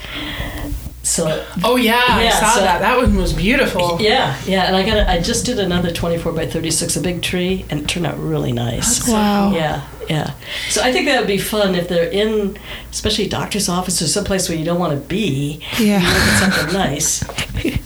So 1.04 1.44
Oh 1.64 1.76
yeah, 1.78 2.04
I 2.08 2.24
Yeah, 2.26 2.40
saw 2.40 2.54
so- 2.54 2.62
that. 2.62 2.82
That 2.82 2.98
one 2.98 3.16
was 3.16 3.34
beautiful. 3.34 3.98
yeah, 4.00 4.36
yeah, 4.46 4.66
and 4.68 4.76
I 4.76 4.84
got 4.86 5.08
I 5.10 5.20
just 5.20 5.46
did 5.48 5.58
another 5.60 5.90
24 5.92 6.32
by 6.34 6.46
36, 6.46 6.96
a 6.96 7.02
big 7.02 7.24
tree, 7.24 7.66
and 7.72 7.82
it 7.82 7.88
turned 7.88 8.06
out 8.06 8.20
really 8.20 8.52
nice. 8.52 9.08
Wow. 9.10 9.52
Yeah, 9.52 9.82
yeah. 10.08 10.34
So 10.70 10.82
I 10.84 10.92
think 10.94 11.08
that 11.08 11.18
would 11.20 11.28
be 11.28 11.40
fun 11.40 11.74
if 11.74 11.88
they're 11.90 12.08
in, 12.10 12.56
especially 12.92 13.28
doctor's 13.28 13.68
office 13.68 14.00
or 14.02 14.08
someplace 14.08 14.48
where 14.48 14.58
you 14.58 14.64
don't 14.64 14.80
want 14.80 14.94
to 14.94 15.00
be. 15.08 15.62
Yeah. 15.80 16.00
You 16.02 16.08
look 16.08 16.18
at 16.18 16.54
something 16.54 16.74
nice. 16.74 17.24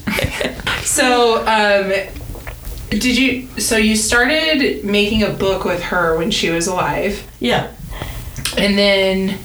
So, 0.85 1.39
um, 1.47 1.91
did 2.99 3.17
you? 3.17 3.47
So 3.59 3.77
you 3.77 3.95
started 3.95 4.83
making 4.83 5.23
a 5.23 5.29
book 5.29 5.65
with 5.65 5.81
her 5.83 6.17
when 6.17 6.31
she 6.31 6.49
was 6.49 6.67
alive, 6.67 7.23
Yeah. 7.39 7.67
and 8.57 8.77
then 8.77 9.37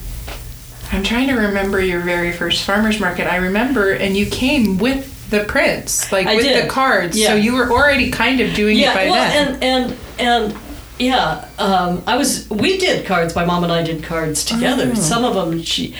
I'm 0.92 1.02
trying 1.02 1.28
to 1.28 1.34
remember 1.34 1.80
your 1.80 2.00
very 2.00 2.32
first 2.32 2.64
farmers 2.64 2.98
market. 3.00 3.26
I 3.32 3.36
remember, 3.36 3.92
and 3.92 4.16
you 4.16 4.26
came 4.26 4.78
with 4.78 5.30
the 5.30 5.44
prints, 5.44 6.10
like 6.10 6.26
I 6.26 6.34
with 6.36 6.44
did. 6.44 6.64
the 6.64 6.68
cards. 6.68 7.16
Yeah. 7.18 7.28
So 7.28 7.34
you 7.36 7.54
were 7.54 7.70
already 7.70 8.10
kind 8.10 8.40
of 8.40 8.54
doing 8.54 8.76
Yeah. 8.76 8.90
it 8.92 8.94
by 8.94 9.10
well, 9.10 9.30
then. 9.30 9.62
and 9.62 9.62
and 9.62 10.50
and 10.52 10.58
yeah, 10.98 11.48
um, 11.58 12.02
I 12.06 12.16
was. 12.16 12.48
We 12.50 12.76
did 12.76 13.06
cards. 13.06 13.34
My 13.34 13.44
mom 13.44 13.62
and 13.64 13.72
I 13.72 13.82
did 13.82 14.02
cards 14.02 14.44
together. 14.44 14.90
Oh. 14.92 14.94
Some 14.94 15.24
of 15.24 15.34
them 15.34 15.62
she. 15.62 15.94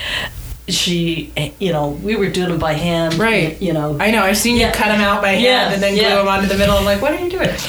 She, 0.71 1.31
you 1.59 1.71
know, 1.71 1.89
we 1.89 2.15
were 2.15 2.29
doing 2.29 2.49
them 2.49 2.59
by 2.59 2.73
hand, 2.73 3.15
Right. 3.15 3.61
You 3.61 3.73
know, 3.73 3.97
I 3.99 4.11
know. 4.11 4.23
I've 4.23 4.37
seen 4.37 4.57
Yeah. 4.57 4.67
you 4.67 4.73
cut 4.73 4.87
them 4.87 5.01
out 5.01 5.21
by 5.21 5.31
hand 5.33 5.43
Yeah, 5.43 5.71
and 5.73 5.81
then 5.83 5.93
glue 5.93 6.01
yeah. 6.03 6.15
them 6.15 6.27
onto 6.27 6.47
the 6.47 6.57
middle. 6.57 6.75
I'm 6.77 6.85
like, 6.85 7.01
what 7.01 7.11
are 7.13 7.19
you 7.23 7.29
doing? 7.29 7.49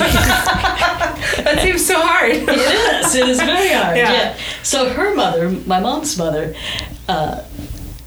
that 1.45 1.59
seems 1.62 1.85
so 1.85 2.01
hard. 2.01 2.33
it 2.33 2.49
is. 2.49 3.15
It 3.15 3.29
is 3.29 3.38
very 3.41 3.69
hard. 3.73 3.97
Yeah. 3.97 4.12
Yeah. 4.12 4.37
So 4.62 4.88
her 4.91 5.15
mother, 5.15 5.51
my 5.51 5.81
mom's 5.81 6.17
mother, 6.19 6.55
uh, 7.09 7.43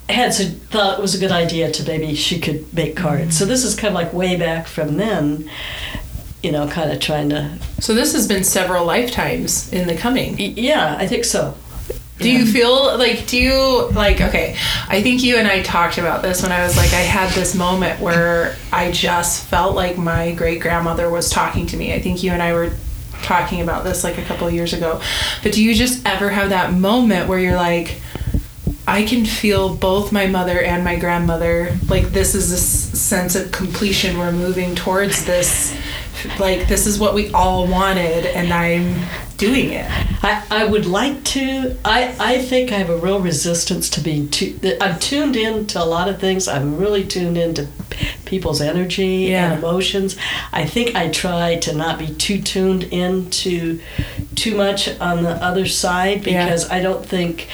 had 0.10 0.34
so 0.34 0.46
thought 0.46 1.00
it 1.00 1.02
was 1.02 1.16
a 1.16 1.20
good 1.20 1.32
idea 1.32 1.72
to 1.72 1.84
maybe 1.88 2.14
she 2.16 2.40
could 2.40 2.72
make 2.74 2.96
cards. 2.96 3.38
So 3.38 3.46
this 3.46 3.64
is 3.64 3.76
kind 3.76 3.90
of 3.90 3.96
like 3.96 4.14
way 4.14 4.36
back 4.36 4.68
from 4.68 4.98
then, 4.98 5.50
you 6.44 6.52
know, 6.52 6.68
kind 6.68 6.92
of 6.92 7.00
trying 7.00 7.30
to. 7.30 7.58
So 7.80 7.94
this 7.96 8.14
has 8.14 8.28
been 8.28 8.44
several 8.44 8.86
lifetimes 8.86 9.72
in 9.74 9.88
the 9.88 9.96
coming. 9.96 10.36
Yeah, 10.40 10.96
I 11.00 11.08
think 11.08 11.26
so. 11.26 11.56
Do 12.18 12.32
you 12.32 12.46
feel 12.46 12.98
like 12.98 13.28
do 13.28 13.38
you 13.38 13.90
like 13.92 14.22
okay, 14.22 14.56
I 14.88 15.02
think 15.02 15.22
you 15.22 15.36
and 15.38 15.48
I 15.48 15.62
talked 15.64 15.98
about 15.98 16.22
this 16.22 16.42
when 16.42 16.52
I 16.52 16.64
was 16.64 16.78
like 16.78 16.94
I 16.94 17.02
had 17.02 17.30
this 17.34 17.54
moment 17.56 18.00
where 18.00 18.56
I 18.72 18.92
just 18.92 19.46
felt 19.48 19.76
like 19.76 19.98
my 19.98 20.34
great 20.34 20.62
grandmother 20.62 21.10
was 21.10 21.30
talking 21.30 21.66
to 21.68 21.78
me. 21.78 21.94
I 21.94 22.00
think 22.00 22.24
you 22.24 22.32
and 22.32 22.42
I 22.42 22.54
were 22.54 22.72
talking 23.24 23.62
about 23.62 23.84
this 23.84 24.04
like 24.04 24.18
a 24.18 24.24
couple 24.24 24.50
years 24.50 24.72
ago. 24.72 25.02
But 25.44 25.52
do 25.52 25.64
you 25.64 25.74
just 25.76 26.06
ever 26.06 26.30
have 26.30 26.50
that 26.50 26.72
moment 26.74 27.28
where 27.28 27.40
you're 27.40 27.56
like 27.58 28.00
I 28.88 29.04
can 29.04 29.26
feel 29.26 29.76
both 29.76 30.12
my 30.12 30.28
mother 30.28 30.62
and 30.62 30.84
my 30.84 30.96
grandmother 30.98 31.76
like 31.90 32.06
this 32.14 32.34
is 32.36 32.52
a 32.52 32.56
s- 32.56 33.00
sense 33.00 33.36
of 33.36 33.52
completion 33.52 34.18
we're 34.18 34.32
moving 34.32 34.76
towards 34.76 35.26
this 35.26 35.76
like 36.40 36.68
this 36.68 36.86
is 36.86 37.00
what 37.00 37.14
we 37.16 37.32
all 37.32 37.68
wanted 37.68 38.26
and 38.28 38.54
I'm 38.54 39.04
doing 39.38 39.72
it. 39.72 39.86
I, 40.24 40.44
I 40.50 40.66
would 40.66 40.86
like 40.86 41.24
to. 41.26 41.78
I, 41.84 42.16
I 42.20 42.42
think 42.42 42.72
I 42.72 42.76
have 42.78 42.90
a 42.90 42.98
real 42.98 43.20
resistance 43.20 43.90
to 43.92 44.02
being 44.02 44.30
too. 44.30 44.58
I'm 44.82 45.00
tuned 45.00 45.36
in 45.36 45.68
to 45.68 45.84
a 45.84 45.86
lot 45.86 46.08
of 46.08 46.20
things. 46.20 46.48
I'm 46.48 46.78
really 46.78 47.06
tuned 47.06 47.38
into 47.38 47.68
people's 48.26 48.62
energy 48.62 49.28
Yeah. 49.30 49.52
and 49.52 49.60
emotions. 49.60 50.18
I 50.52 50.66
think 50.66 50.96
I 50.96 51.10
try 51.10 51.56
to 51.58 51.76
not 51.76 52.00
be 52.00 52.08
too 52.08 52.42
tuned 52.42 52.84
into 52.86 53.80
too 54.36 54.56
much 54.56 55.00
on 55.00 55.24
the 55.24 55.32
other 55.44 55.66
side 55.66 56.26
Yeah. 56.26 56.46
because 56.46 56.70
I 56.70 56.82
don't 56.82 57.06
think 57.06 57.48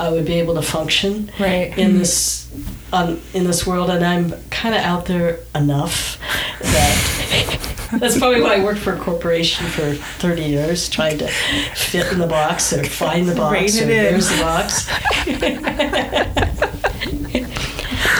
I 0.00 0.08
would 0.08 0.24
be 0.24 0.34
able 0.34 0.54
to 0.54 0.62
function 0.62 1.30
Right. 1.38 1.76
in 1.76 1.90
mm-hmm. 1.90 1.98
this 1.98 2.48
on 2.92 3.20
in 3.34 3.44
this 3.44 3.66
world, 3.66 3.90
and 3.90 4.04
I'm 4.04 4.32
kind 4.50 4.74
of 4.74 4.80
out 4.80 5.06
there 5.06 5.40
enough 5.54 6.18
that. 6.60 7.72
That's 7.92 8.18
probably 8.18 8.40
why 8.40 8.56
I 8.56 8.64
worked 8.64 8.80
for 8.80 8.94
a 8.94 8.98
corporation 8.98 9.66
for 9.66 9.94
30 9.94 10.42
years, 10.42 10.88
trying 10.88 11.18
to 11.18 11.28
fit 11.28 12.12
in 12.12 12.18
the 12.18 12.26
box 12.26 12.72
or 12.72 12.84
find 12.84 13.28
the 13.28 13.34
box 13.34 13.80
or 13.80 13.86
there's 13.86 14.28
the 14.28 14.42
box. 14.42 14.86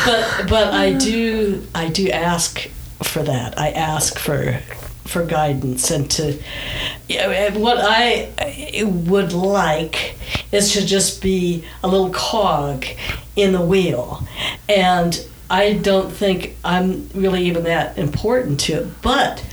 but 0.07 0.49
but 0.49 0.73
I 0.73 0.93
do 0.93 1.67
I 1.75 1.89
do 1.89 2.11
ask 2.11 2.69
for 3.03 3.23
that. 3.23 3.59
I 3.59 3.71
ask 3.71 4.19
for 4.19 4.61
for 5.05 5.25
guidance 5.25 5.91
and 5.91 6.11
to 6.12 6.39
what 7.55 7.79
I 7.81 8.31
would 8.85 9.33
like 9.33 10.17
is 10.53 10.73
to 10.73 10.85
just 10.85 11.23
be 11.23 11.64
a 11.83 11.89
little 11.89 12.11
cog 12.11 12.85
in 13.37 13.53
the 13.53 13.61
wheel. 13.61 14.27
And 14.69 15.27
I 15.49 15.75
don't 15.75 16.11
think 16.11 16.57
I'm 16.64 17.09
really 17.14 17.45
even 17.45 17.64
that 17.64 17.99
important 17.99 18.61
to 18.61 18.73
it. 18.83 19.03
But 19.03 19.45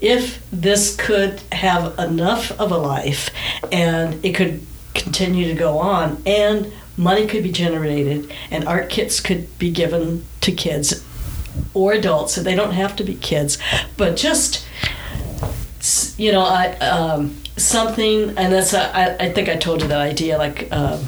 if 0.00 0.40
this 0.50 0.94
could 0.96 1.40
have 1.52 1.98
enough 1.98 2.50
of 2.60 2.70
a 2.70 2.76
life 2.78 3.30
and 3.72 4.24
it 4.24 4.34
could 4.34 4.64
continue 4.94 5.46
to 5.48 5.54
go 5.54 5.78
on 5.78 6.22
and 6.26 6.72
money 6.96 7.26
could 7.26 7.42
be 7.42 7.52
generated 7.52 8.32
and 8.50 8.64
art 8.66 8.88
kits 8.90 9.20
could 9.20 9.56
be 9.58 9.70
given 9.70 10.24
to 10.40 10.50
kids 10.52 11.04
or 11.74 11.92
adults 11.92 12.34
so 12.34 12.42
they 12.42 12.54
don't 12.54 12.72
have 12.72 12.94
to 12.96 13.04
be 13.04 13.14
kids 13.14 13.58
but 13.96 14.16
just 14.16 14.64
you 16.18 16.32
know 16.32 16.42
I, 16.42 16.72
um, 16.78 17.36
something 17.56 18.30
and 18.36 18.52
that's 18.52 18.74
I, 18.74 19.16
I 19.18 19.32
think 19.32 19.48
i 19.48 19.56
told 19.56 19.82
you 19.82 19.88
that 19.88 20.00
idea 20.00 20.38
like 20.38 20.70
um 20.72 21.04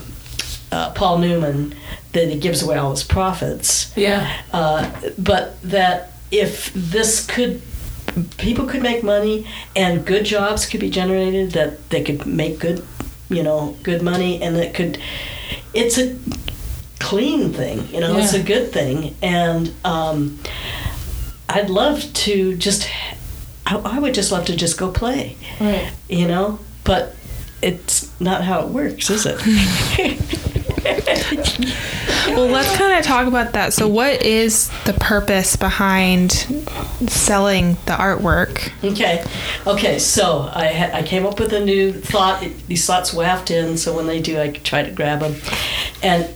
uh, 0.73 0.91
paul 0.93 1.19
newman 1.19 1.75
that 2.13 2.29
he 2.29 2.39
gives 2.39 2.63
away 2.63 2.77
all 2.77 2.91
his 2.93 3.05
profits 3.05 3.93
Yeah. 3.97 4.41
uh, 4.53 4.91
but 5.19 5.61
that 5.63 6.13
if 6.31 6.73
this 6.75 7.27
could 7.27 7.63
people 8.39 8.67
could 8.67 8.83
make 8.83 9.03
money 9.03 9.47
and 9.77 10.05
good 10.05 10.25
jobs 10.25 10.67
could 10.67 10.81
be 10.81 10.91
generated 10.91 11.53
that 11.53 11.89
they 11.91 12.03
could 12.03 12.27
make 12.27 12.59
good 12.59 12.85
you 13.29 13.43
know 13.43 13.77
good 13.83 14.03
money 14.03 14.43
and 14.43 14.57
it 14.57 14.75
could 14.75 14.99
it's 15.75 15.99
a 15.99 16.17
clean 16.99 17.53
thing 17.53 17.87
you 17.89 18.01
know 18.01 18.17
it's 18.19 18.35
a 18.35 18.43
good 18.43 18.73
thing. 18.73 19.15
And 19.23 19.73
um, 19.85 20.39
i'd 21.49 21.71
love 21.71 22.03
to 22.13 22.57
just 22.57 22.89
I, 23.67 23.77
I 23.77 23.99
would 23.99 24.15
just 24.15 24.31
love 24.33 24.45
to 24.47 24.57
just 24.57 24.77
go 24.79 24.91
play 24.91 25.37
Right. 25.61 25.91
you 26.09 26.27
know 26.29 26.59
but 26.85 27.15
it's 27.63 28.11
not 28.21 28.43
how 28.45 28.61
it 28.63 28.69
works 28.69 29.11
is 29.11 29.27
it 29.27 29.39
Well, 32.29 32.47
let's 32.47 32.77
kind 32.77 32.99
of 32.99 33.05
talk 33.05 33.27
about 33.27 33.53
that. 33.55 33.73
So, 33.73 33.89
what 33.89 34.23
is 34.23 34.71
the 34.85 34.93
purpose 34.95 35.57
behind 35.57 36.33
selling 37.09 37.75
the 37.87 37.93
artwork? 37.93 38.73
Okay, 38.85 39.25
okay. 39.67 39.99
So 39.99 40.51
I 40.53 40.91
I 40.93 41.03
came 41.03 41.27
up 41.27 41.41
with 41.41 41.53
a 41.53 41.65
new 41.65 41.93
thought. 41.93 42.47
These 42.69 42.87
thoughts 42.87 43.13
waft 43.13 43.51
in, 43.51 43.77
so 43.77 43.95
when 43.95 44.07
they 44.07 44.21
do, 44.21 44.41
I 44.41 44.51
try 44.51 44.83
to 44.83 44.91
grab 44.91 45.21
them, 45.21 45.37
and 46.03 46.33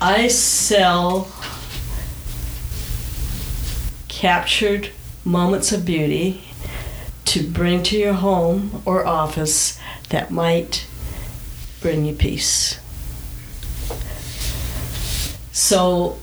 I 0.00 0.28
sell 0.28 1.28
captured 4.08 4.90
moments 5.24 5.72
of 5.72 5.84
beauty 5.84 6.44
to 7.24 7.42
bring 7.46 7.82
to 7.82 7.98
your 7.98 8.12
home 8.14 8.82
or 8.84 9.06
office 9.06 9.78
that 10.10 10.30
might 10.30 10.86
bring 11.80 12.04
you 12.04 12.14
peace. 12.14 12.78
So, 15.54 16.18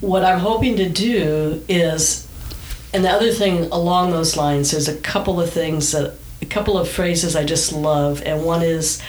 what 0.00 0.24
I'm 0.24 0.38
hoping 0.38 0.76
to 0.76 0.88
do 0.88 1.64
is 1.68 2.28
and 2.92 3.04
the 3.04 3.10
other 3.10 3.32
thing 3.32 3.64
along 3.70 4.10
those 4.10 4.36
lines, 4.36 4.70
there's 4.70 4.88
a 4.88 4.96
couple 4.96 5.40
of 5.40 5.50
things 5.50 5.92
that 5.92 6.14
a 6.40 6.46
couple 6.46 6.78
of 6.78 6.88
phrases 6.88 7.34
I 7.34 7.44
just 7.44 7.72
love, 7.72 8.22
and 8.22 8.44
one 8.44 8.62
is 8.62 9.02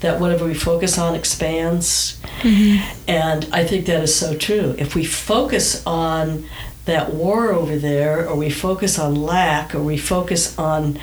that 0.00 0.20
whatever 0.20 0.44
we 0.44 0.54
focus 0.54 0.98
on 0.98 1.14
expands, 1.14 2.20
mm-hmm. 2.40 2.88
and 3.08 3.48
I 3.52 3.64
think 3.64 3.86
that 3.86 4.02
is 4.04 4.14
so 4.14 4.36
true. 4.36 4.74
If 4.78 4.94
we 4.94 5.04
focus 5.04 5.84
on 5.84 6.46
that 6.84 7.12
war 7.12 7.52
over 7.52 7.76
there, 7.76 8.28
or 8.28 8.36
we 8.36 8.50
focus 8.50 8.98
on 8.98 9.16
lack, 9.16 9.74
or 9.74 9.82
we 9.82 9.98
focus 9.98 10.56
on, 10.58 10.98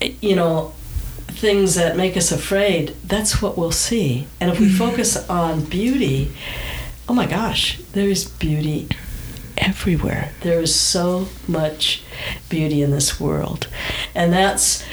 you 0.00 0.34
know, 0.34 0.72
things 1.28 1.74
that 1.74 1.96
make 1.96 2.16
us 2.16 2.32
afraid, 2.32 2.96
that's 3.04 3.42
what 3.42 3.58
we'll 3.58 3.70
see. 3.70 4.26
And 4.40 4.50
if 4.50 4.58
we 4.58 4.68
mm-hmm. 4.68 4.78
focus 4.78 5.28
on 5.28 5.64
beauty, 5.64 6.32
oh 7.08 7.14
my 7.14 7.26
gosh, 7.26 7.80
there 7.92 8.08
is 8.08 8.24
beauty 8.24 8.88
everywhere. 9.56 10.32
There 10.40 10.60
is 10.60 10.74
so 10.74 11.28
much 11.46 12.02
beauty 12.48 12.82
in 12.82 12.90
this 12.90 13.20
world. 13.20 13.68
And 14.14 14.32
that's 14.32 14.84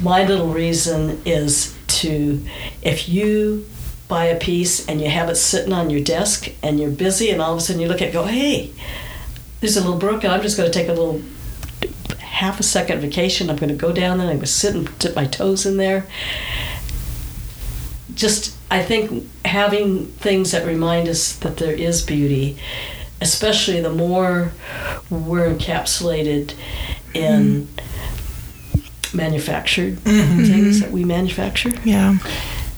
my 0.00 0.24
little 0.24 0.48
reason 0.48 1.20
is 1.24 1.76
to, 1.88 2.44
if 2.82 3.08
you 3.08 3.66
buy 4.08 4.26
a 4.26 4.38
piece 4.38 4.86
and 4.86 5.00
you 5.00 5.08
have 5.08 5.28
it 5.28 5.36
sitting 5.36 5.72
on 5.72 5.90
your 5.90 6.02
desk 6.02 6.48
and 6.62 6.78
you're 6.78 6.90
busy 6.90 7.30
and 7.30 7.40
all 7.40 7.52
of 7.52 7.58
a 7.58 7.60
sudden 7.60 7.80
you 7.80 7.88
look 7.88 8.02
at 8.02 8.08
it 8.08 8.12
go, 8.12 8.24
hey, 8.24 8.72
there's 9.60 9.76
a 9.76 9.80
little 9.80 9.98
brook 9.98 10.24
and 10.24 10.32
I'm 10.32 10.42
just 10.42 10.56
going 10.56 10.70
to 10.70 10.78
take 10.78 10.88
a 10.88 10.92
little 10.92 11.22
half 12.18 12.60
a 12.60 12.62
second 12.62 13.00
vacation. 13.00 13.48
I'm 13.48 13.56
going 13.56 13.70
to 13.70 13.76
go 13.76 13.92
down 13.92 14.18
there 14.18 14.26
and 14.26 14.32
I'm 14.32 14.36
going 14.36 14.40
to 14.40 14.46
sit 14.46 14.74
and 14.74 14.98
dip 14.98 15.16
my 15.16 15.26
toes 15.26 15.64
in 15.64 15.76
there. 15.76 16.06
Just, 18.14 18.53
I 18.74 18.82
think 18.82 19.28
having 19.44 20.06
things 20.06 20.50
that 20.50 20.66
remind 20.66 21.08
us 21.08 21.36
that 21.36 21.58
there 21.58 21.72
is 21.72 22.02
beauty, 22.02 22.58
especially 23.20 23.80
the 23.80 23.92
more 23.92 24.50
we're 25.08 25.48
encapsulated 25.54 26.54
in 27.14 27.68
mm-hmm. 27.68 29.16
manufactured 29.16 29.98
mm-hmm. 29.98 30.44
things 30.44 30.80
that 30.80 30.90
we 30.90 31.04
manufacture. 31.04 31.70
Yeah. 31.84 32.18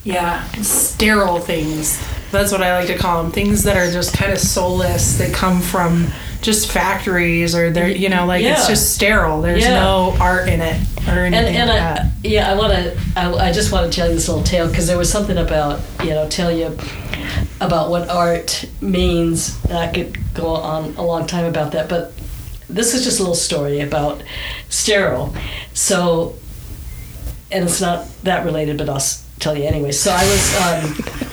Yeah, 0.04 0.46
sterile 0.60 1.40
things. 1.40 1.98
That's 2.30 2.52
what 2.52 2.62
I 2.62 2.78
like 2.78 2.88
to 2.88 2.98
call 2.98 3.22
them. 3.22 3.32
Things 3.32 3.62
that 3.62 3.78
are 3.78 3.90
just 3.90 4.14
kind 4.14 4.32
of 4.32 4.38
soulless. 4.38 5.16
They 5.16 5.30
come 5.30 5.62
from 5.62 6.08
just 6.46 6.70
factories, 6.72 7.54
or 7.54 7.70
they're 7.70 7.88
you 7.88 8.08
know 8.08 8.24
like 8.24 8.42
it's 8.44 8.66
just 8.66 8.94
sterile. 8.94 9.42
There's 9.42 9.62
Yeah. 9.64 9.80
no 9.80 10.16
art 10.20 10.48
in 10.48 10.60
it 10.62 10.80
or 11.08 11.24
And, 11.24 11.34
anything 11.34 11.56
and 11.56 11.68
like 11.68 11.80
I, 11.80 11.94
that. 11.94 12.06
yeah, 12.22 12.50
I 12.50 12.54
want 12.56 12.72
to. 12.72 12.98
I, 13.16 13.48
I 13.48 13.52
just 13.52 13.70
want 13.72 13.92
to 13.92 13.94
tell 13.96 14.08
you 14.08 14.14
this 14.14 14.28
little 14.28 14.44
tale 14.44 14.68
because 14.68 14.86
there 14.86 14.96
was 14.96 15.10
something 15.12 15.36
about 15.36 15.80
you 16.02 16.10
know 16.10 16.26
tell 16.28 16.50
you 16.50 16.76
about 17.60 17.90
what 17.90 18.08
art 18.08 18.64
means. 18.80 19.58
I 19.66 19.88
could 19.92 20.16
go 20.34 20.46
on 20.54 20.94
a 20.96 21.02
long 21.04 21.26
time 21.26 21.44
about 21.44 21.72
that, 21.72 21.88
but 21.88 22.12
this 22.70 22.94
is 22.94 23.04
just 23.04 23.18
a 23.18 23.22
little 23.22 23.34
story 23.34 23.80
about 23.80 24.22
sterile. 24.68 25.34
So, 25.74 26.36
and 27.50 27.64
it's 27.64 27.80
not 27.80 28.06
that 28.22 28.44
related, 28.44 28.78
but 28.78 28.88
I'll 28.88 29.02
tell 29.40 29.56
you 29.58 29.64
anyway. 29.64 29.90
So 29.92 30.10
I 30.12 30.24
was. 30.24 30.56
Um, 30.62 31.22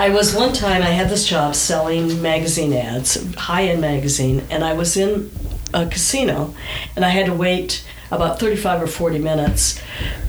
I 0.00 0.08
was 0.08 0.34
one 0.34 0.54
time 0.54 0.80
I 0.80 0.86
had 0.86 1.10
this 1.10 1.26
job 1.26 1.54
selling 1.54 2.22
magazine 2.22 2.72
ads, 2.72 3.22
high-end 3.34 3.82
magazine, 3.82 4.42
and 4.48 4.64
I 4.64 4.72
was 4.72 4.96
in 4.96 5.30
a 5.74 5.84
casino, 5.84 6.54
and 6.96 7.04
I 7.04 7.10
had 7.10 7.26
to 7.26 7.34
wait 7.34 7.86
about 8.10 8.40
35 8.40 8.82
or 8.84 8.86
40 8.86 9.18
minutes 9.18 9.78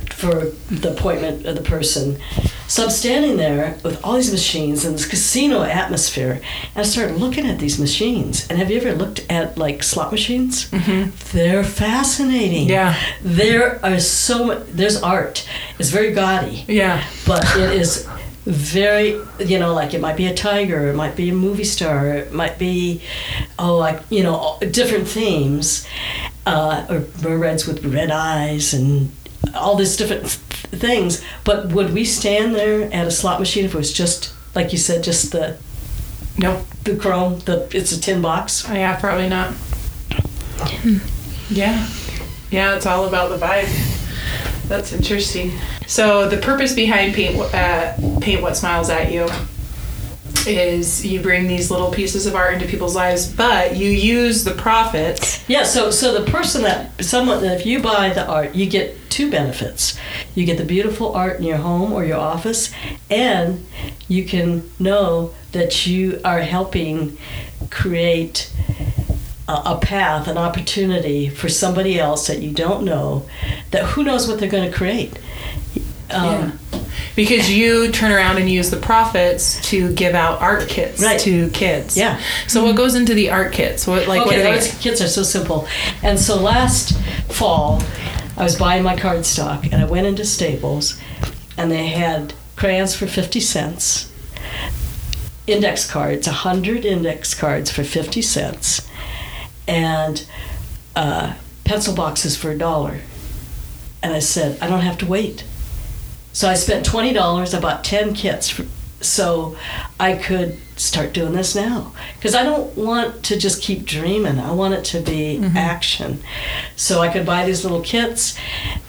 for 0.10 0.52
the 0.70 0.92
appointment 0.92 1.46
of 1.46 1.56
the 1.56 1.62
person. 1.62 2.20
So 2.68 2.84
I'm 2.84 2.90
standing 2.90 3.38
there 3.38 3.78
with 3.82 4.04
all 4.04 4.16
these 4.16 4.34
machines 4.34 4.84
in 4.84 4.92
this 4.92 5.08
casino 5.08 5.64
atmosphere, 5.64 6.42
and 6.76 6.78
I 6.78 6.84
started 6.84 7.16
looking 7.16 7.48
at 7.48 7.60
these 7.60 7.80
machines. 7.80 8.50
And 8.50 8.60
have 8.60 8.70
you 8.70 8.76
ever 8.76 8.94
looked 8.94 9.26
at 9.30 9.58
like 9.58 9.84
slot 9.84 10.12
machines? 10.12 10.70
Mm-hmm. 10.72 11.12
They're 11.32 11.64
fascinating. 11.64 12.68
Yeah. 12.68 12.98
There 13.22 13.84
are 13.86 14.02
so 14.02 14.44
much. 14.48 14.68
There's 14.68 15.02
art. 15.02 15.48
It's 15.80 15.90
very 15.90 16.14
gaudy 16.14 16.66
Yeah, 16.68 17.04
but 17.26 17.44
it 17.56 17.72
is 17.72 18.06
very 18.46 19.22
you 19.40 19.60
know 19.60 19.74
like 19.74 19.94
it 19.94 20.02
might 20.02 20.18
be 20.18 20.26
a 20.26 20.34
tiger 20.34 20.88
it 20.90 20.96
might 20.96 21.16
be 21.16 21.30
a 21.30 21.34
movie 21.34 21.64
star 21.64 22.08
it 22.08 22.34
might 22.34 22.58
be 22.58 23.00
oh 23.60 23.78
like 23.78 24.02
you 24.10 24.24
know 24.24 24.58
different 24.72 25.08
themes 25.08 25.88
uh, 26.46 26.86
or 26.90 27.06
mermaids 27.22 27.68
with 27.68 27.86
red 27.86 28.10
eyes 28.12 28.74
and 28.74 29.12
all 29.56 29.76
these 29.76 29.96
different 29.96 30.22
th- 30.24 30.82
things. 30.82 31.24
But 31.44 31.70
would 31.70 31.94
we 31.94 32.06
stand 32.06 32.56
there 32.56 32.92
at 32.94 33.08
a 33.08 33.12
slot 33.12 33.40
machine 33.40 33.66
if 33.66 33.74
it 33.74 33.78
was 33.78 33.94
just 33.94 34.34
like 34.56 34.72
you 34.72 34.78
said 34.78 35.04
just 35.04 35.32
the 35.32 35.58
no, 36.38 36.66
the 36.84 36.96
chrome 36.96 37.40
the 37.40 37.70
it's 37.76 37.92
a 37.92 38.00
tin 38.00 38.22
box? 38.22 38.68
Oh, 38.70 38.74
yeah, 38.74 39.00
probably 39.00 39.30
not. 39.30 39.54
Yeah, 41.50 41.88
yeah, 42.50 42.76
it's 42.76 42.86
all 42.86 43.08
about 43.08 43.30
the 43.30 43.38
vibe. 43.38 43.98
That's 44.72 44.94
interesting. 44.94 45.52
So 45.86 46.30
the 46.30 46.38
purpose 46.38 46.74
behind 46.74 47.14
paint, 47.14 47.38
uh, 47.54 47.94
paint 48.22 48.42
what 48.42 48.56
smiles 48.56 48.90
at 48.90 49.12
you 49.12 49.28
is 50.48 51.06
you 51.06 51.20
bring 51.20 51.46
these 51.46 51.70
little 51.70 51.92
pieces 51.92 52.26
of 52.26 52.36
art 52.36 52.54
into 52.54 52.68
people's 52.68 52.96
lives, 52.96 53.30
but 53.30 53.76
you 53.76 53.90
use 53.90 54.46
the 54.46 54.54
profits. 54.54 55.44
Yeah, 55.50 55.64
so 55.64 55.92
so 55.92 56.18
the 56.18 56.32
person 56.32 56.62
that 56.62 57.04
someone 57.04 57.44
if 57.44 57.66
you 57.66 57.82
buy 57.82 58.12
the 58.12 58.26
art, 58.26 58.56
you 58.56 58.66
get 58.66 58.96
two 59.10 59.30
benefits. 59.30 60.00
You 60.36 60.46
get 60.46 60.58
the 60.58 60.64
beautiful 60.64 61.14
art 61.16 61.40
in 61.40 61.44
your 61.44 61.58
home 61.58 61.92
or 61.92 62.06
your 62.06 62.20
office, 62.20 62.72
and 63.10 63.66
you 64.08 64.24
can 64.24 64.72
know 64.80 65.34
that 65.52 65.86
you 65.86 66.22
are 66.24 66.40
helping 66.40 67.18
create 67.70 68.54
a, 69.66 69.78
path, 69.82 70.28
an 70.28 70.38
opportunity 70.38 71.30
for 71.30 71.50
somebody 71.50 72.00
else 72.00 72.28
that 72.28 72.40
you 72.42 72.52
don't 72.52 72.84
know. 72.84 73.26
That 73.72 73.84
who 73.86 74.04
knows 74.04 74.28
what 74.28 74.40
they're 74.40 74.50
going 74.50 74.70
to 74.70 74.76
create. 74.76 75.18
Um, 76.10 76.60
Because 77.16 77.50
you 77.52 77.92
turn 77.92 78.12
around 78.12 78.38
and 78.38 78.50
use 78.50 78.70
the 78.70 78.78
profits 78.78 79.60
to 79.70 79.92
give 79.94 80.14
out 80.16 80.42
art 80.42 80.68
kits 80.70 81.02
Right. 81.02 81.20
to 81.22 81.50
kids. 81.50 81.98
Yeah. 81.98 82.20
So 82.48 82.64
what 82.64 82.76
goes 82.76 82.96
into 82.96 83.14
the 83.14 83.30
art 83.30 83.52
kits? 83.54 83.86
What 83.86 84.08
like 84.08 84.20
what 84.26 84.28
okay, 84.30 84.40
are 84.42 84.44
they? 84.44 84.60
those 84.60 84.74
kids 84.80 85.02
are 85.02 85.08
so 85.08 85.24
simple. 85.24 85.68
And 86.04 86.18
so 86.20 86.40
last 86.42 86.98
fall, 87.30 87.82
I 88.38 88.44
was 88.44 88.56
buying 88.58 88.84
my 88.84 88.96
cardstock, 88.96 89.72
and 89.72 89.82
I 89.82 89.86
went 89.86 90.08
into 90.08 90.26
Staples, 90.26 91.00
and 91.58 91.70
they 91.70 91.88
had 91.88 92.34
crayons 92.56 92.96
for 92.96 93.08
fifty 93.08 93.40
cents, 93.42 94.10
index 95.48 95.90
cards, 95.90 96.28
100 96.28 96.86
index 96.86 97.34
cards 97.34 97.70
for 97.72 97.84
50 97.84 98.22
cents, 98.22 98.88
and 99.68 100.26
uh, 100.96 101.36
pencil 101.64 101.96
boxes 101.96 102.36
for 102.36 102.52
a 102.52 102.58
dollar. 102.58 103.00
And 104.04 104.14
I 104.14 104.20
said, 104.20 104.60
I 104.62 104.68
don't 104.68 104.82
have 104.82 104.98
to 105.00 105.06
wait. 105.06 105.46
So 106.34 106.50
I 106.50 106.54
spent 106.56 106.86
$20. 106.86 107.54
I 107.54 107.60
bought 107.60 107.84
10 107.84 108.14
kits 108.14 108.50
for, 108.50 108.66
so 109.02 109.58
I 110.00 110.16
could 110.16 110.58
start 110.76 111.14
doing 111.14 111.34
this 111.34 111.56
now. 111.56 111.94
Because 112.16 112.34
I 112.34 112.44
don't 112.44 112.76
want 112.76 113.24
to 113.26 113.38
just 113.38 113.62
keep 113.62 113.86
dreaming, 113.86 114.40
I 114.40 114.52
want 114.52 114.74
it 114.74 114.84
to 114.86 115.02
be 115.02 115.38
action. 115.56 116.24
So 116.76 117.02
I 117.02 117.10
could 117.10 117.26
buy 117.26 117.46
these 117.46 117.64
little 117.64 117.82
kits, 117.82 118.38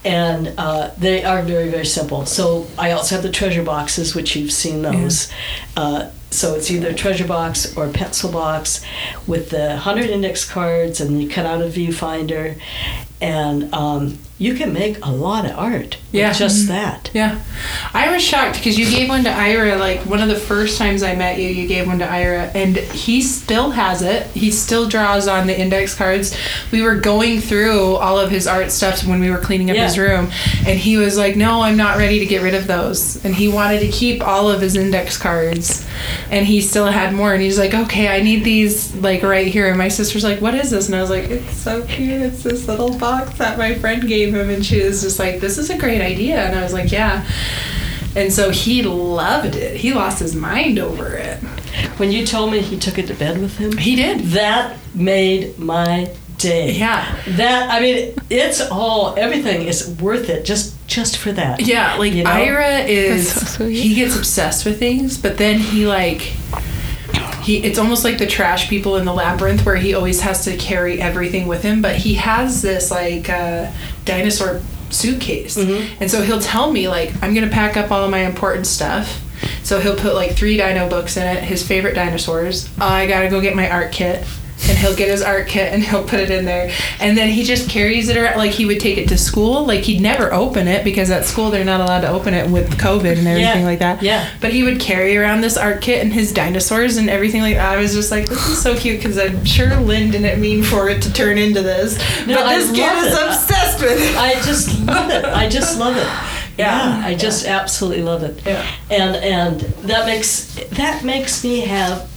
and 0.04 0.54
uh, 0.56 0.90
they 0.96 1.24
are 1.24 1.42
very, 1.42 1.68
very 1.68 1.86
simple. 1.86 2.24
So 2.26 2.66
I 2.78 2.92
also 2.92 3.14
have 3.16 3.22
the 3.22 3.30
treasure 3.30 3.62
boxes, 3.62 4.14
which 4.14 4.34
you've 4.36 4.52
seen 4.52 4.82
those. 4.82 5.30
Uh, 5.76 6.10
so 6.33 6.55
it's 6.55 6.70
either 6.70 6.93
treasure 6.93 7.26
box 7.26 7.76
or 7.76 7.89
pencil 7.89 8.30
box 8.33 8.85
with 9.26 9.51
the 9.51 9.68
100 9.68 10.07
index 10.11 10.49
cards, 10.51 11.01
and 11.01 11.22
you 11.22 11.28
cut 11.28 11.47
out 11.47 11.61
a 11.61 11.66
viewfinder, 11.66 12.59
and 13.20 13.72
um, 13.72 14.18
you 14.39 14.55
can 14.55 14.72
make 14.72 14.99
a 15.05 15.11
lot 15.11 15.45
of 15.45 15.57
art 15.57 15.99
Yeah. 16.11 16.30
with 16.30 16.39
just 16.39 16.66
that. 16.66 17.11
Yeah. 17.14 17.41
I 17.95 18.11
was 18.12 18.20
shocked 18.20 18.57
because 18.57 18.76
you 18.76 18.91
gave 18.91 19.09
one 19.09 19.22
to 19.22 19.30
Ira, 19.30 19.76
like 19.76 20.01
one 20.01 20.20
of 20.20 20.28
the 20.28 20.35
first 20.35 20.76
times 20.76 21.05
I 21.05 21.14
met 21.14 21.39
you, 21.39 21.47
you 21.49 21.68
gave 21.68 21.87
one 21.87 22.01
to 22.01 22.05
Ira, 22.11 22.51
and 22.53 22.76
he 22.76 23.22
still 23.22 23.70
has 23.70 24.03
it. 24.03 24.26
He 24.28 24.51
still 24.51 24.89
draws 24.89 25.28
on 25.28 25.47
the 25.47 25.57
index 25.59 25.95
cards. 25.95 26.37
We 26.72 26.83
were 26.83 26.97
going 26.97 27.41
through 27.41 27.95
all 27.97 28.18
of 28.18 28.33
his 28.33 28.49
art 28.49 28.72
stuff 28.72 29.07
when 29.07 29.20
we 29.20 29.30
were 29.30 29.39
cleaning 29.39 29.70
up 29.70 29.76
Yeah. 29.76 29.85
his 29.87 29.97
room, 29.99 30.33
and 30.66 30.76
he 30.76 30.97
was 30.97 31.16
like, 31.16 31.37
No, 31.37 31.62
I'm 31.62 31.76
not 31.76 31.97
ready 31.99 32.18
to 32.18 32.26
get 32.26 32.43
rid 32.43 32.55
of 32.55 32.66
those. 32.66 33.24
And 33.24 33.33
he 33.37 33.47
wanted 33.49 33.78
to 33.80 33.89
keep 33.89 34.20
all 34.26 34.51
of 34.51 34.61
his 34.61 34.74
index 34.74 35.16
cards, 35.16 35.87
and 36.30 36.46
he 36.46 36.60
still 36.60 36.86
had 36.86 37.14
more. 37.14 37.32
And 37.32 37.42
he's 37.42 37.58
like, 37.58 37.74
Okay, 37.74 38.08
I 38.08 38.22
need 38.22 38.44
these, 38.44 38.94
like, 38.96 39.22
right 39.22 39.46
here. 39.46 39.68
And 39.68 39.78
my 39.78 39.88
sister's 39.88 40.24
like, 40.24 40.40
What 40.40 40.54
is 40.54 40.70
this? 40.70 40.86
And 40.86 40.96
I 40.96 41.00
was 41.00 41.10
like, 41.10 41.24
It's 41.30 41.56
so 41.56 41.84
cute. 41.86 42.22
It's 42.22 42.42
this 42.42 42.66
little 42.68 42.96
box 42.98 43.38
that 43.38 43.58
my 43.58 43.74
friend 43.74 44.06
gave 44.06 44.34
him. 44.34 44.50
And 44.50 44.64
she 44.64 44.82
was 44.82 45.02
just 45.02 45.18
like, 45.18 45.40
This 45.40 45.58
is 45.58 45.70
a 45.70 45.78
great 45.78 46.00
idea. 46.00 46.38
And 46.46 46.58
I 46.58 46.62
was 46.62 46.72
like, 46.72 46.90
Yeah. 46.92 47.26
And 48.14 48.30
so 48.32 48.50
he 48.50 48.82
loved 48.82 49.56
it. 49.56 49.76
He 49.76 49.94
lost 49.94 50.18
his 50.18 50.34
mind 50.34 50.78
over 50.78 51.14
it. 51.14 51.38
When 51.98 52.12
you 52.12 52.26
told 52.26 52.52
me 52.52 52.60
he 52.60 52.78
took 52.78 52.98
it 52.98 53.06
to 53.06 53.14
bed 53.14 53.40
with 53.40 53.56
him, 53.56 53.76
He 53.78 53.96
did. 53.96 54.20
that 54.32 54.76
made 54.94 55.58
my 55.58 56.14
day. 56.43 56.72
Yeah. 56.72 57.18
That 57.28 57.70
I 57.70 57.80
mean, 57.80 58.14
it's 58.28 58.61
all 58.61 59.14
everything 59.16 59.66
is 59.66 59.88
worth 60.01 60.28
it 60.28 60.45
just 60.45 60.74
just 60.86 61.16
for 61.16 61.32
that. 61.32 61.61
Yeah, 61.61 61.95
like 61.95 62.12
You 62.12 62.24
know? 62.24 62.30
Ira 62.30 62.80
is 62.80 63.30
so 63.55 63.66
he 63.66 63.95
gets 63.95 64.16
obsessed 64.16 64.64
with 64.66 64.78
things, 64.78 65.16
but 65.18 65.38
then 65.38 65.59
he 65.59 65.86
like 65.86 66.20
he 67.43 67.59
it's 67.64 67.78
almost 67.78 68.05
like 68.05 68.18
the 68.18 68.26
trash 68.26 68.68
people 68.68 68.97
in 68.97 69.05
the 69.05 69.12
labyrinth 69.14 69.64
where 69.66 69.76
he 69.76 69.95
always 69.95 70.20
has 70.20 70.45
to 70.45 70.57
carry 70.57 71.01
everything 71.01 71.49
with 71.49 71.62
him, 71.62 71.82
but 71.82 71.97
he 71.97 72.14
has 72.14 72.62
this 72.62 72.90
like 72.90 73.28
uh, 73.28 73.70
dinosaur 74.05 74.61
suitcase. 74.90 75.57
And 75.57 76.11
so 76.11 76.22
he'll 76.22 76.40
tell 76.40 76.70
me 76.70 76.88
like 76.88 77.14
I'm 77.22 77.34
going 77.34 77.49
to 77.49 77.53
pack 77.55 77.76
up 77.76 77.90
all 77.90 78.09
my 78.09 78.20
important 78.20 78.66
stuff. 78.66 79.20
So 79.64 79.80
he'll 79.80 79.97
put 79.97 80.14
like 80.14 80.32
three 80.32 80.57
dino 80.57 80.88
books 80.88 81.16
in 81.16 81.24
it, 81.26 81.43
his 81.43 81.66
favorite 81.66 81.95
dinosaurs. 81.95 82.68
I 82.78 83.07
got 83.07 83.22
to 83.22 83.28
go 83.28 83.40
get 83.40 83.57
my 83.57 83.68
art 83.70 83.90
kit. 83.90 84.24
And 84.68 84.78
he'll 84.78 84.94
get 84.94 85.08
his 85.08 85.22
art 85.22 85.48
kit 85.48 85.72
and 85.72 85.82
he'll 85.88 86.04
put 86.04 86.20
it 86.20 86.30
in 86.30 86.44
there. 86.44 86.70
And 87.00 87.16
then 87.18 87.28
he 87.30 87.42
just 87.44 87.68
carries 87.68 88.08
it 88.08 88.16
around 88.16 88.38
like 88.38 88.52
he 88.52 88.64
would 88.64 88.80
take 88.80 88.96
it 88.98 89.08
to 89.08 89.18
school. 89.18 89.64
Like 89.66 89.80
he'd 89.84 90.00
never 90.00 90.32
open 90.32 90.68
it 90.68 90.84
because 90.84 91.10
at 91.10 91.24
school 91.24 91.50
they're 91.50 91.64
not 91.64 91.80
allowed 91.80 92.02
to 92.02 92.08
open 92.08 92.32
it 92.34 92.48
with 92.50 92.78
COVID 92.78 93.18
and 93.18 93.26
everything 93.26 93.60
Yeah, 93.60 93.64
like 93.64 93.78
that. 93.80 94.02
yeah. 94.02 94.30
But 94.40 94.52
he 94.52 94.62
would 94.62 94.78
carry 94.80 95.16
around 95.16 95.40
this 95.40 95.56
art 95.56 95.80
kit 95.82 96.02
and 96.02 96.12
his 96.12 96.32
dinosaurs 96.32 96.96
and 96.96 97.10
everything 97.10 97.40
like 97.42 97.56
that. 97.56 97.76
I 97.76 97.80
was 97.80 97.92
just 97.94 98.10
like, 98.10 98.28
this 98.28 98.46
is 98.48 98.62
so 98.62 98.76
cute 98.78 98.98
because 98.98 99.18
I'm 99.18 99.44
sure 99.44 99.74
Lynn 99.80 100.10
didn't 100.10 100.40
mean 100.40 100.62
for 100.62 100.88
it 100.88 101.02
to 101.02 101.12
turn 101.12 101.38
into 101.38 101.62
this. 101.62 101.98
No, 102.26 102.36
but 102.36 102.46
I 102.46 102.58
this 102.58 102.70
kid 102.70 102.96
is 103.06 103.12
it. 103.14 103.26
obsessed 103.26 103.80
with 103.82 104.00
it. 104.00 104.16
I 104.16 104.34
just 104.42 104.78
love 104.80 105.10
it. 105.10 105.24
I 105.24 105.48
just 105.48 105.78
love 105.78 105.96
it. 105.96 106.08
Yeah. 106.58 107.00
I 107.02 107.14
just 107.14 107.46
absolutely 107.46 108.02
love 108.02 108.22
it. 108.22 108.44
Yeah. 108.44 108.62
And 108.90 109.16
and 109.16 109.60
that 109.88 110.04
makes 110.04 110.54
that 110.72 111.02
makes 111.02 111.42
me 111.42 111.60
have 111.60 112.10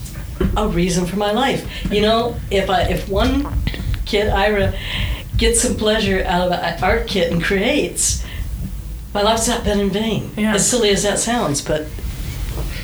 a 0.58 0.68
reason 0.68 1.06
for 1.06 1.18
my 1.18 1.32
life. 1.32 1.66
You 1.92 2.02
know, 2.02 2.36
if 2.52 2.70
I 2.70 2.82
if 2.84 3.08
one 3.10 3.48
kid 4.06 4.30
Ira 4.30 4.74
gets 5.38 5.62
some 5.62 5.76
pleasure 5.76 6.24
out 6.26 6.48
of 6.48 6.52
an 6.54 6.84
art 6.84 7.08
kit 7.08 7.32
and 7.32 7.44
creates, 7.44 8.24
my 9.14 9.22
life's 9.22 9.48
not 9.48 9.64
been 9.64 9.80
in 9.80 9.90
vain. 9.90 10.32
Yeah. 10.38 10.54
As 10.56 10.70
silly 10.70 10.90
as 10.90 11.04
that 11.04 11.20
sounds, 11.20 11.62
but 11.62 11.88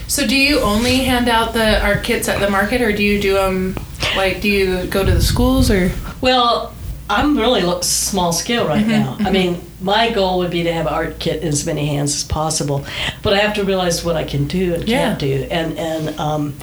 So 0.07 0.27
do 0.27 0.35
you 0.35 0.59
only 0.59 0.97
hand 1.05 1.29
out 1.29 1.53
the 1.53 1.81
art 1.83 2.03
kits 2.03 2.27
at 2.27 2.39
the 2.39 2.49
market 2.49 2.81
or 2.81 2.91
do 2.91 3.03
you 3.03 3.21
do 3.21 3.33
them 3.35 3.75
like 4.17 4.41
do 4.41 4.49
you 4.49 4.85
go 4.87 5.05
to 5.05 5.11
the 5.11 5.21
schools 5.21 5.71
or 5.71 5.91
Well, 6.19 6.73
I'm 7.09 7.37
really 7.37 7.61
small 7.83 8.31
scale 8.33 8.67
right 8.67 8.85
Mm-hmm, 8.85 9.23
now. 9.23 9.29
I 9.29 9.31
mean, 9.31 9.61
my 9.81 10.11
goal 10.11 10.39
would 10.39 10.51
be 10.51 10.63
to 10.63 10.71
have 10.73 10.87
an 10.87 10.93
art 10.93 11.19
kit 11.19 11.41
in 11.43 11.47
as 11.49 11.65
many 11.65 11.85
hands 11.87 12.13
as 12.15 12.23
possible, 12.23 12.85
but 13.23 13.33
I 13.33 13.37
have 13.37 13.53
to 13.55 13.63
realize 13.63 14.03
what 14.03 14.15
I 14.15 14.23
can 14.23 14.47
do 14.47 14.73
and 14.75 14.87
Yeah. 14.87 14.97
can't 15.07 15.19
do, 15.19 15.47
and 15.51 15.77
and 15.77 16.19
um, 16.19 16.55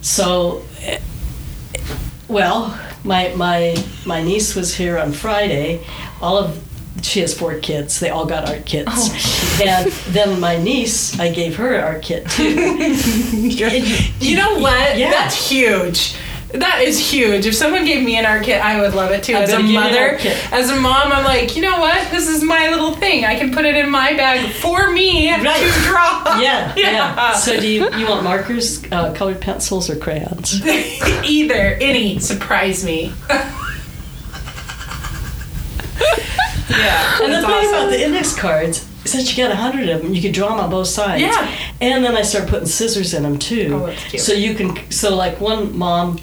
so. 0.00 0.62
Well, 2.28 2.78
my 3.04 3.32
my 3.34 3.76
my 4.06 4.22
niece 4.22 4.54
was 4.54 4.74
here 4.74 4.98
on 4.98 5.12
Friday. 5.12 5.84
All 6.20 6.38
of 6.38 6.62
she 7.02 7.20
has 7.20 7.36
four 7.36 7.58
kids. 7.58 7.98
They 7.98 8.10
all 8.10 8.26
got 8.26 8.48
art 8.48 8.66
kits, 8.66 8.90
Oh, 8.92 9.62
and 9.64 9.90
then 10.14 10.38
my 10.38 10.56
niece, 10.58 11.18
I 11.18 11.32
gave 11.32 11.56
her 11.56 11.74
an 11.74 11.82
art 11.84 12.02
kit 12.02 12.28
too. 12.30 12.54
You 14.20 14.36
know 14.36 14.58
what? 14.58 14.98
Yeah. 14.98 15.10
That's 15.10 15.48
huge. 15.50 16.14
That 16.52 16.80
is 16.82 16.98
huge. 16.98 17.46
If 17.46 17.54
someone 17.54 17.84
gave 17.84 18.04
me 18.04 18.16
an 18.16 18.26
art 18.26 18.42
kit, 18.44 18.60
I 18.64 18.80
would 18.80 18.92
love 18.94 19.12
it 19.12 19.22
too. 19.22 19.34
As 19.34 19.50
a 19.50 19.52
gonna 19.52 19.62
give 19.64 19.72
you 19.72 19.78
an 19.78 19.84
mother, 19.84 20.18
as 20.52 20.70
a 20.70 20.76
mom, 20.80 21.12
I'm 21.12 21.24
like, 21.24 21.54
you 21.54 21.62
know 21.62 21.78
what? 21.78 22.10
This 22.10 22.26
is 22.28 22.42
my 22.42 22.68
little 22.70 22.94
thing. 22.96 23.24
I 23.24 23.36
can 23.38 23.52
put 23.52 23.64
it 23.64 23.76
in 23.76 23.88
my 23.88 24.14
bag 24.16 24.50
for 24.54 24.90
me 24.90 25.30
Right. 25.32 25.60
to 25.60 25.80
draw. 25.88 26.40
Yeah, 26.40 26.74
yeah. 26.76 26.90
Yeah. 26.90 27.34
So 27.34 27.58
do 27.60 27.68
you 27.68 27.88
you 27.94 28.08
want 28.08 28.24
markers, 28.24 28.82
uh, 28.90 29.12
colored 29.14 29.40
pencils, 29.40 29.88
or 29.88 29.94
crayons? 29.96 30.60
Either, 31.24 31.78
any, 31.80 32.18
surprise 32.18 32.84
me. 32.84 33.12
yeah, 36.68 37.22
And 37.22 37.32
the 37.32 37.40
thing 37.40 37.44
awesome. 37.50 37.68
about 37.74 37.90
the 37.90 38.04
index 38.04 38.34
cards 38.36 38.86
is 39.04 39.12
that 39.12 39.30
you 39.30 39.36
got 39.42 39.50
a 39.50 39.56
hundred 39.56 39.88
of 39.88 40.02
them. 40.02 40.14
You 40.14 40.20
could 40.22 40.32
draw 40.32 40.48
them 40.50 40.60
on 40.60 40.70
both 40.70 40.88
sides. 40.88 41.22
Yeah. 41.22 41.50
And 41.80 42.04
then 42.04 42.16
I 42.16 42.22
started 42.22 42.50
putting 42.50 42.66
scissors 42.66 43.14
in 43.14 43.22
them 43.22 43.38
too. 43.38 43.70
Oh, 43.82 43.86
that's 43.86 44.04
cute. 44.04 44.22
So 44.22 44.32
you 44.32 44.54
can. 44.54 44.90
So 44.90 45.14
like 45.16 45.40
one 45.40 45.76
mom, 45.76 46.18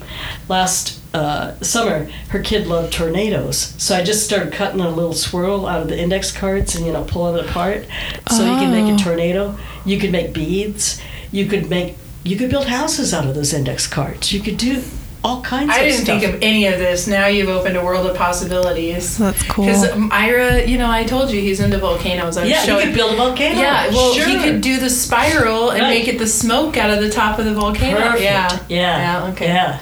last 0.48 1.00
uh, 1.14 1.58
summer, 1.60 2.08
her 2.28 2.40
kid 2.40 2.66
loved 2.66 2.92
tornadoes. 2.92 3.58
So 3.82 3.96
I 3.96 4.02
just 4.04 4.24
started 4.24 4.52
cutting 4.52 4.80
a 4.80 4.88
little 4.90 5.14
swirl 5.14 5.66
out 5.66 5.82
of 5.82 5.88
the 5.88 5.98
index 5.98 6.30
cards 6.30 6.74
and 6.76 6.86
you 6.86 6.92
know 6.92 7.04
pulling 7.04 7.36
it 7.42 7.48
apart. 7.48 7.86
So 8.30 8.44
you 8.44 8.56
can 8.58 8.70
make 8.70 8.90
Oh. 8.92 8.94
a 8.94 8.98
tornado. 8.98 9.58
You 9.84 9.98
could 9.98 10.12
make 10.12 10.32
beads. 10.32 11.00
You 11.32 11.46
could 11.46 11.68
make. 11.68 11.96
You 12.24 12.36
could 12.36 12.50
build 12.50 12.66
houses 12.66 13.14
out 13.14 13.26
of 13.26 13.34
those 13.34 13.52
index 13.54 13.86
cards. 13.86 14.32
You 14.32 14.40
could 14.40 14.56
do 14.58 14.82
all 15.24 15.42
kinds 15.42 15.68
of 15.70 15.74
things. 15.74 15.84
I 15.86 15.88
didn't 15.90 16.04
stuff. 16.04 16.20
think 16.20 16.34
of 16.34 16.42
any 16.42 16.66
of 16.66 16.78
this. 16.78 17.06
Now 17.06 17.26
you've 17.26 17.48
opened 17.48 17.76
a 17.76 17.84
world 17.84 18.06
of 18.06 18.16
possibilities. 18.16 19.18
That's 19.18 19.42
cool. 19.44 19.66
Because 19.66 19.84
Ira, 20.12 20.64
you 20.66 20.78
know, 20.78 20.90
I 20.90 21.04
told 21.04 21.30
you 21.30 21.40
he's 21.40 21.60
into 21.60 21.78
volcanoes. 21.78 22.36
I 22.36 22.42
was 22.42 22.50
yeah, 22.50 22.60
you 22.60 22.66
showing 22.66 22.86
could 22.86 22.94
build 22.94 23.14
a 23.14 23.16
volcano. 23.16 23.60
Yeah, 23.60 23.88
well, 23.88 24.14
sure. 24.14 24.26
he 24.28 24.38
could 24.38 24.60
do 24.60 24.78
the 24.78 24.90
spiral 24.90 25.70
and 25.70 25.82
Right. 25.82 25.98
make 25.98 26.08
it 26.08 26.18
the 26.18 26.26
smoke 26.26 26.76
out 26.76 26.90
of 26.90 27.00
the 27.00 27.10
top 27.10 27.38
of 27.38 27.44
the 27.46 27.54
volcano. 27.54 27.98
Perfect. 27.98 28.22
Yeah. 28.22 28.58
Yeah. 28.68 29.22
Yeah, 29.24 29.32
okay. 29.32 29.46
Yeah. 29.46 29.80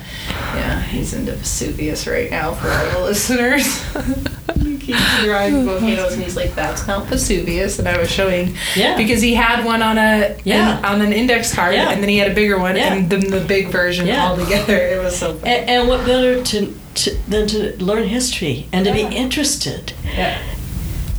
Yeah, 0.54 0.82
he's 0.84 1.12
into 1.12 1.32
Vesuvius 1.32 2.06
right 2.06 2.30
now 2.30 2.52
for 2.54 2.68
all 2.70 3.00
the 3.00 3.00
listeners. 3.04 3.82
he 4.92 5.24
drawing 5.24 5.64
volcanoes 5.64 6.12
and 6.14 6.22
he's 6.22 6.36
like, 6.36 6.54
that's 6.54 6.86
Mount 6.86 7.06
Vesuvius. 7.08 7.78
And 7.78 7.88
I 7.88 7.98
was 7.98 8.10
showing, 8.10 8.54
Yeah. 8.74 8.96
because 8.96 9.20
he 9.20 9.34
had 9.34 9.64
one 9.64 9.82
on 9.82 9.98
a 9.98 10.36
Yeah. 10.44 10.78
an- 10.78 10.84
on 10.84 11.00
an 11.02 11.12
index 11.12 11.52
card 11.54 11.74
Yeah. 11.74 11.90
and 11.90 12.02
then 12.02 12.08
he 12.08 12.18
had 12.18 12.30
a 12.30 12.34
bigger 12.34 12.58
one 12.58 12.76
Yeah. 12.76 12.92
and 12.94 13.10
then 13.10 13.30
the 13.30 13.40
big 13.40 13.68
version 13.68 14.06
Yeah. 14.06 14.26
all 14.28 14.36
together. 14.36 14.76
It 14.76 15.02
was 15.02 15.16
so 15.16 15.34
fun. 15.34 15.48
And, 15.48 15.68
and 15.70 15.88
what 15.88 16.04
better 16.06 16.42
to, 16.42 16.74
to 16.94 17.16
than 17.28 17.46
to 17.48 17.76
learn 17.82 18.06
history 18.08 18.68
and 18.72 18.84
to 18.86 18.96
Yeah. 18.96 19.08
be 19.08 19.16
interested? 19.16 19.92
Yeah. 20.16 20.38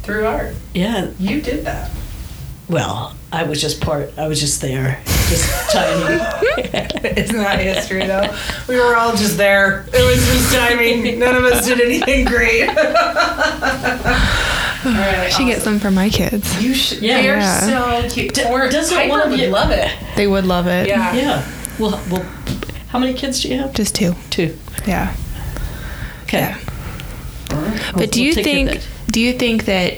Through 0.03 0.25
art. 0.25 0.55
Yeah. 0.73 1.07
You 1.19 1.41
did 1.41 1.65
that. 1.65 1.91
Well, 2.69 3.13
I 3.31 3.43
was 3.43 3.59
just 3.59 3.81
part. 3.81 4.11
I 4.17 4.27
was 4.27 4.39
just 4.39 4.61
there, 4.61 5.01
just 5.05 5.69
tiny. 5.71 6.17
It's 7.19 7.33
not 7.33 7.59
history 7.59 8.05
though. 8.05 8.33
We 8.69 8.77
were 8.77 8.95
all 8.95 9.11
just 9.15 9.35
there. 9.37 9.81
It 9.93 10.05
was 10.05 10.25
just 10.27 10.53
timing. 10.55 11.19
None 11.19 11.35
of 11.35 11.43
us 11.43 11.65
did 11.65 11.81
anything 11.81 12.23
great. 12.25 12.69
all 12.69 12.75
right. 14.85 15.33
She 15.35 15.45
gets 15.45 15.63
them 15.65 15.79
for 15.79 15.91
my 15.91 16.09
kids. 16.09 16.61
You 16.63 16.73
should. 16.73 17.01
Yeah. 17.01 17.21
They're 17.21 17.37
Yeah. 17.37 18.03
so 18.05 18.09
cute. 18.13 18.33
D- 18.33 18.43
or 18.45 18.69
doesn't 18.69 18.95
Piper 18.95 19.09
one 19.09 19.21
of 19.21 19.29
would 19.31 19.39
you- 19.39 19.47
love 19.49 19.71
it? 19.71 19.91
They 20.15 20.27
would 20.27 20.45
love 20.45 20.67
it. 20.67 20.87
Yeah. 20.87 21.13
yeah. 21.13 21.45
Well, 21.79 22.01
well, 22.09 22.23
how 22.89 22.99
many 22.99 23.13
kids 23.13 23.41
do 23.41 23.49
you 23.49 23.57
have? 23.59 23.73
Just 23.73 23.93
two. 23.95 24.15
Two. 24.29 24.57
Yeah. 24.87 25.13
Okay. 26.23 26.55
But 27.95 28.11
do 28.11 28.23
you 28.23 28.33
we'll 28.35 28.43
take 28.43 28.45
care 28.45 28.67
of 28.75 28.81
think 28.83 29.11
do 29.11 29.19
you 29.21 29.33
think 29.33 29.65
that 29.65 29.95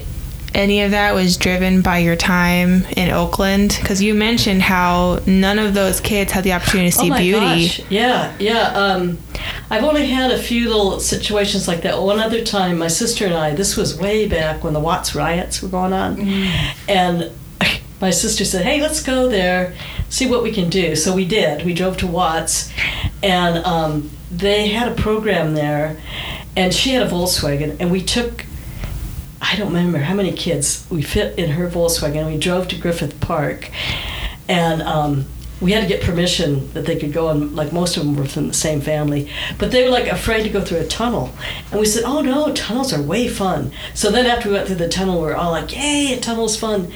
any 0.53 0.81
of 0.81 0.91
that 0.91 1.13
was 1.13 1.37
driven 1.37 1.81
by 1.81 1.99
your 1.99 2.15
time 2.15 2.85
in 2.97 3.09
Oakland? 3.09 3.77
Because 3.79 4.01
you 4.01 4.13
mentioned 4.13 4.61
how 4.61 5.19
none 5.25 5.59
of 5.59 5.73
those 5.73 5.99
kids 5.99 6.31
had 6.31 6.43
the 6.43 6.53
opportunity 6.53 6.91
to 6.91 6.97
see 6.97 7.11
oh 7.11 7.17
beauty. 7.17 7.67
Gosh. 7.67 7.81
Yeah, 7.89 8.35
yeah. 8.39 8.71
Um, 8.73 9.17
I've 9.69 9.83
only 9.83 10.07
had 10.07 10.31
a 10.31 10.39
few 10.39 10.67
little 10.67 10.99
situations 10.99 11.67
like 11.67 11.81
that. 11.81 12.01
One 12.01 12.19
other 12.19 12.43
time, 12.43 12.77
my 12.77 12.87
sister 12.87 13.25
and 13.25 13.33
I, 13.33 13.53
this 13.53 13.77
was 13.77 13.97
way 13.97 14.27
back 14.27 14.63
when 14.63 14.73
the 14.73 14.79
Watts 14.79 15.15
riots 15.15 15.61
were 15.61 15.69
going 15.69 15.93
on, 15.93 16.19
and 16.87 17.31
my 18.01 18.09
sister 18.09 18.45
said, 18.45 18.65
"Hey, 18.65 18.81
let's 18.81 19.03
go 19.03 19.27
there, 19.29 19.75
see 20.09 20.27
what 20.27 20.43
we 20.43 20.51
can 20.51 20.69
do." 20.69 20.95
So 20.95 21.13
we 21.13 21.25
did. 21.25 21.65
We 21.65 21.73
drove 21.73 21.97
to 21.97 22.07
Watts, 22.07 22.71
and 23.21 23.63
um, 23.65 24.09
they 24.31 24.69
had 24.69 24.91
a 24.91 24.95
program 24.95 25.53
there, 25.53 25.97
and 26.55 26.73
she 26.73 26.91
had 26.91 27.05
a 27.05 27.09
Volkswagen, 27.09 27.77
and 27.79 27.91
we 27.91 28.01
took. 28.01 28.45
I 29.41 29.55
don't 29.55 29.67
remember 29.67 29.99
how 29.99 30.13
many 30.13 30.31
kids 30.31 30.85
we 30.89 31.01
fit 31.01 31.37
in 31.39 31.51
her 31.51 31.69
Volkswagen. 31.69 32.27
We 32.27 32.37
drove 32.37 32.67
to 32.69 32.75
Griffith 32.77 33.19
Park, 33.21 33.69
and 34.47 34.81
um, 34.81 35.25
we 35.61 35.73
had 35.73 35.81
to 35.81 35.87
get 35.87 36.01
permission 36.01 36.71
that 36.73 36.85
they 36.85 36.97
could 36.97 37.11
go 37.11 37.29
and 37.29 37.55
like 37.55 37.73
most 37.73 37.97
of 37.97 38.05
them 38.05 38.15
were 38.15 38.25
from 38.25 38.47
the 38.47 38.53
same 38.53 38.81
family. 38.81 39.29
But 39.57 39.71
they 39.71 39.83
were 39.83 39.89
like 39.89 40.07
afraid 40.07 40.43
to 40.43 40.49
go 40.49 40.61
through 40.61 40.79
a 40.79 40.87
tunnel. 40.87 41.31
And 41.71 41.79
we 41.79 41.85
said 41.85 42.03
oh 42.05 42.21
no 42.21 42.53
tunnels 42.53 42.93
are 42.93 43.01
way 43.01 43.27
fun. 43.27 43.71
So 43.93 44.09
then 44.11 44.25
after 44.25 44.49
we 44.49 44.55
went 44.55 44.67
through 44.67 44.77
the 44.77 44.87
tunnel 44.87 45.19
we 45.19 45.27
were 45.27 45.35
all 45.35 45.51
like 45.51 45.75
yay 45.75 46.13
a 46.13 46.19
tunnel's 46.19 46.57
fun. 46.57 46.91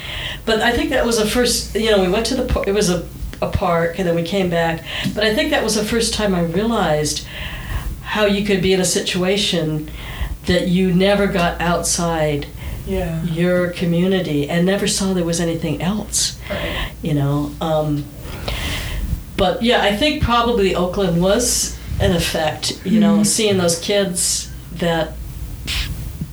But 0.46 0.62
i 0.62 0.72
think 0.72 0.92
that 0.92 1.06
was 1.06 1.18
the 1.18 1.26
first 1.26 1.76
you 1.76 1.92
know 1.92 2.02
we 2.02 2.10
went 2.10 2.26
to 2.28 2.36
the 2.36 2.46
par- 2.46 2.64
it 2.66 2.74
was 2.74 2.90
a, 2.90 3.08
a 3.42 3.50
park 3.50 4.00
and 4.00 4.08
then 4.08 4.16
we 4.16 4.24
came 4.24 4.50
back. 4.50 4.84
But 5.14 5.24
i 5.24 5.36
think 5.36 5.52
that 5.52 5.64
was 5.64 5.76
the 5.76 5.86
first 5.86 6.14
time 6.14 6.34
i 6.34 6.42
realized 6.42 7.26
how 8.02 8.26
you 8.26 8.46
could 8.46 8.62
be 8.62 8.74
in 8.74 8.80
a 8.80 8.86
situation 8.86 9.90
that 10.46 10.68
you 10.68 10.94
never 10.94 11.28
got 11.28 11.60
outside 11.62 12.48
Yeah. 12.88 13.24
your 13.24 13.70
community 13.72 14.50
and 14.50 14.66
never 14.66 14.88
saw 14.88 15.14
there 15.14 15.24
was 15.26 15.40
anything 15.40 15.82
else 15.82 16.38
Right. 16.50 16.92
you 17.02 17.14
know 17.14 17.52
um, 17.62 18.04
but 19.38 19.62
yeah 19.64 19.82
i 19.82 19.96
think 19.96 20.22
probably 20.22 20.76
oakland 20.76 21.22
was 21.22 21.78
an 22.02 22.12
effect 22.16 22.86
you 22.86 23.00
know 23.00 23.24
seeing 23.24 23.58
those 23.58 23.80
kids 23.80 24.52
that 24.74 25.14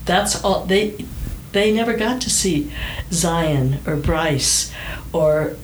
that's 0.04 0.42
all 0.44 0.64
they 0.66 1.04
they 1.52 1.72
never 1.72 1.94
got 1.96 2.20
to 2.22 2.30
see 2.30 2.70
zion 3.12 3.78
or 3.86 3.96
bryce 3.96 4.72
or 5.12 5.54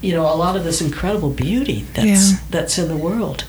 you 0.00 0.12
know 0.12 0.22
a 0.22 0.36
lot 0.36 0.56
of 0.56 0.64
this 0.64 0.80
incredible 0.80 1.30
beauty 1.30 1.84
that's 1.94 2.30
Yeah. 2.32 2.38
that's 2.50 2.78
in 2.78 2.88
the 2.88 2.96
world 2.96 3.44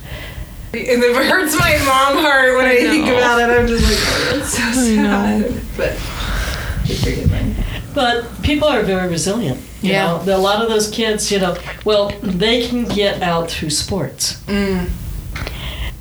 it 0.74 1.16
hurts 1.28 1.56
my 1.60 1.72
mom 1.86 2.24
heart 2.24 2.56
when 2.56 2.66
I, 2.66 2.76
think 2.78 3.08
about 3.08 3.42
it. 3.42 3.50
I'm 3.60 3.68
just 3.68 3.84
like, 3.84 4.00
oh, 4.00 4.38
it's 4.40 4.54
so 4.54 4.64
I 4.64 4.96
know. 4.96 5.42
sad. 5.50 5.62
But 5.78 6.90
it's 6.90 7.04
pretty 7.04 7.28
good. 7.28 7.56
But 7.94 8.42
people 8.42 8.68
are 8.68 8.84
very 8.84 9.10
resilient. 9.10 9.60
You 9.82 9.92
Yeah. 9.92 10.22
know, 10.26 10.36
a 10.36 10.38
lot 10.38 10.62
of 10.64 10.70
those 10.70 10.90
kids, 10.90 11.30
you 11.32 11.40
know, 11.40 11.58
well, 11.84 12.10
they 12.22 12.66
can 12.68 12.86
get 12.86 13.22
out 13.22 13.50
through 13.52 13.72
sports. 13.72 14.38
Mm. 14.48 14.90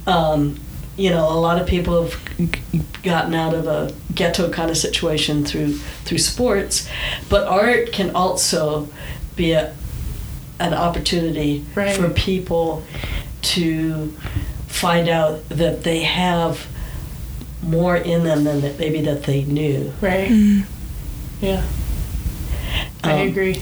Um, 0.07 0.61
you 0.97 1.11
know, 1.11 1.29
a 1.29 1.35
lot 1.41 1.61
of 1.61 1.67
people 1.67 2.03
have 2.05 3.03
gotten 3.03 3.35
out 3.35 3.55
of 3.55 3.67
a 3.67 3.93
ghetto 4.15 4.51
kind 4.51 4.71
of 4.71 4.77
situation 4.77 5.45
through 5.45 5.75
through 6.05 6.19
sports, 6.19 6.89
but 7.29 7.47
art 7.47 7.91
can 7.93 8.15
also 8.15 8.89
be 9.35 9.53
a, 9.53 9.75
an 10.59 10.75
opportunity 10.75 11.65
Right. 11.75 11.97
for 11.97 12.11
people 12.11 12.83
to 13.43 14.15
find 14.71 15.09
out 15.09 15.47
that 15.51 15.83
they 15.85 16.01
have 16.05 16.67
more 17.63 17.97
in 17.97 18.25
them 18.25 18.45
than 18.45 18.63
that 18.63 18.79
maybe 18.79 19.03
that 19.03 19.25
they 19.25 19.45
knew. 19.45 19.93
Right. 20.01 20.29
Mm. 20.31 20.65
Yeah. 21.43 21.63
I 23.05 23.13
Um, 23.23 23.29
agree. 23.29 23.61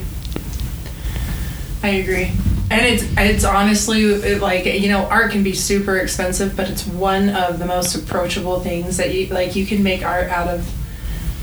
I 1.82 1.88
agree. 1.88 2.30
And 2.70 2.82
it's 2.84 3.04
it's 3.16 3.44
honestly 3.44 4.02
it, 4.04 4.40
like 4.42 4.66
you 4.66 4.88
know 4.88 5.06
art 5.06 5.32
can 5.32 5.42
be 5.42 5.54
super 5.54 5.96
expensive, 5.96 6.54
but 6.56 6.68
it's 6.68 6.86
one 6.86 7.30
of 7.30 7.58
the 7.58 7.64
most 7.66 7.94
approachable 7.94 8.60
things 8.60 8.98
that 8.98 9.14
you 9.14 9.26
like. 9.28 9.56
You 9.56 9.64
can 9.64 9.82
make 9.82 10.04
art 10.04 10.28
out 10.28 10.48
of 10.48 10.70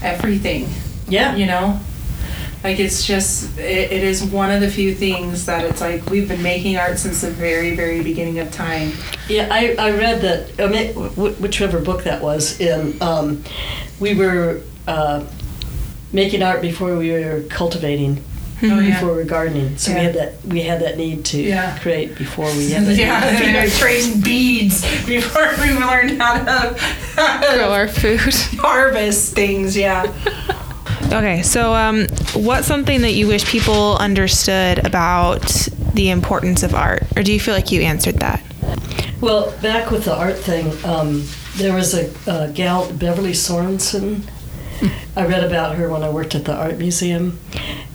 everything. 0.03 0.69
Yeah. 1.07 1.35
You 1.35 1.47
know, 1.47 1.79
like 2.65 2.79
it's 2.79 3.05
just 3.05 3.57
it, 3.59 3.91
it 3.91 4.03
is 4.03 4.23
one 4.23 4.49
of 4.51 4.59
the 4.59 4.69
few 4.69 4.95
things 4.95 5.45
that 5.45 5.63
it's 5.63 5.81
like 5.81 6.03
we've 6.09 6.27
been 6.27 6.41
making 6.41 6.77
art 6.77 6.97
since 6.97 7.21
the 7.21 7.29
very 7.29 7.75
very 7.75 8.01
beginning 8.03 8.39
of 8.39 8.51
time. 8.51 8.91
Yeah, 9.29 9.47
I, 9.51 9.75
I 9.77 9.91
read 9.91 10.21
that, 10.21 10.59
I 10.59 10.67
mean, 10.67 10.93
whichever 11.41 11.79
book 11.79 12.03
that 12.03 12.21
was, 12.21 12.59
in, 12.59 13.01
um, 13.01 13.43
we 13.99 14.13
were 14.13 14.61
uh, 14.87 15.23
making 16.13 16.43
art 16.43 16.61
before 16.61 16.95
we 16.97 17.11
were 17.11 17.41
cultivating, 17.49 18.23
Oh, 18.61 18.79
yeah. 18.79 18.93
before 18.93 19.09
we 19.11 19.15
were 19.17 19.23
gardening. 19.23 19.77
So 19.77 19.91
Yeah. 19.91 19.97
we 19.97 20.03
had 20.05 20.13
that 20.15 20.45
we 20.45 20.61
had 20.61 20.81
that 20.81 20.97
need 20.97 21.25
to 21.25 21.41
Yeah. 21.41 21.77
create 21.79 22.15
before 22.17 22.45
we 22.55 22.69
had 22.71 22.85
that. 22.87 22.95
Yeah, 22.97 23.23
and 23.25 23.57
I 23.57 23.69
traced 23.69 24.23
beads 24.23 24.81
before 25.05 25.49
we 25.61 25.71
learned 25.73 26.19
how 26.21 26.33
to, 26.43 26.75
how 27.15 27.41
to 27.41 27.55
Grow 27.57 27.71
our 27.73 27.87
food. 27.87 28.19
harvest 28.59 29.33
things. 29.35 29.75
Yeah. 29.77 30.11
Okay, 31.07 31.43
so 31.43 31.73
um, 31.73 32.07
what's 32.33 32.67
something 32.67 33.01
that 33.01 33.13
you 33.13 33.27
wish 33.27 33.45
people 33.45 33.95
understood 33.97 34.85
about 34.85 35.43
the 35.93 36.09
importance 36.09 36.63
of 36.63 36.73
art? 36.73 37.03
Or 37.15 37.23
do 37.23 37.31
you 37.31 37.39
feel 37.39 37.53
like 37.53 37.71
you 37.71 37.81
answered 37.81 38.15
that? 38.15 38.43
Well, 39.21 39.51
back 39.61 39.91
with 39.91 40.05
the 40.05 40.15
art 40.15 40.37
thing, 40.37 40.73
um, 40.83 41.23
there 41.55 41.73
was 41.73 41.93
a, 41.93 42.11
a 42.27 42.51
gal, 42.51 42.91
Beverley 42.91 43.33
Sorenson. 43.33 44.23
I 45.15 45.25
read 45.25 45.43
about 45.43 45.75
her 45.75 45.89
when 45.89 46.03
I 46.03 46.09
worked 46.09 46.35
at 46.35 46.43
the 46.43 46.53
art 46.53 46.77
museum, 46.77 47.39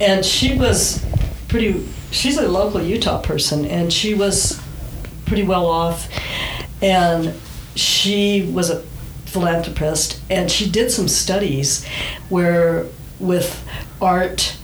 and 0.01 0.25
she 0.25 0.57
was 0.57 1.05
pretty. 1.49 1.87
She's 2.11 2.39
a 2.39 2.49
local 2.49 2.81
Utah 2.81 3.21
person, 3.21 3.67
and 3.67 3.93
she 3.93 4.15
was 4.15 4.61
pretty 5.27 5.43
well 5.43 5.67
off, 5.67 6.09
and 6.81 7.35
she 7.75 8.51
was 8.51 8.71
a 8.71 8.81
philanthropist, 9.27 10.21
and 10.31 10.51
she 10.51 10.69
did 10.69 10.91
some 10.91 11.07
studies 11.07 11.87
where 12.31 12.87
with 13.21 13.65
art 14.01 14.57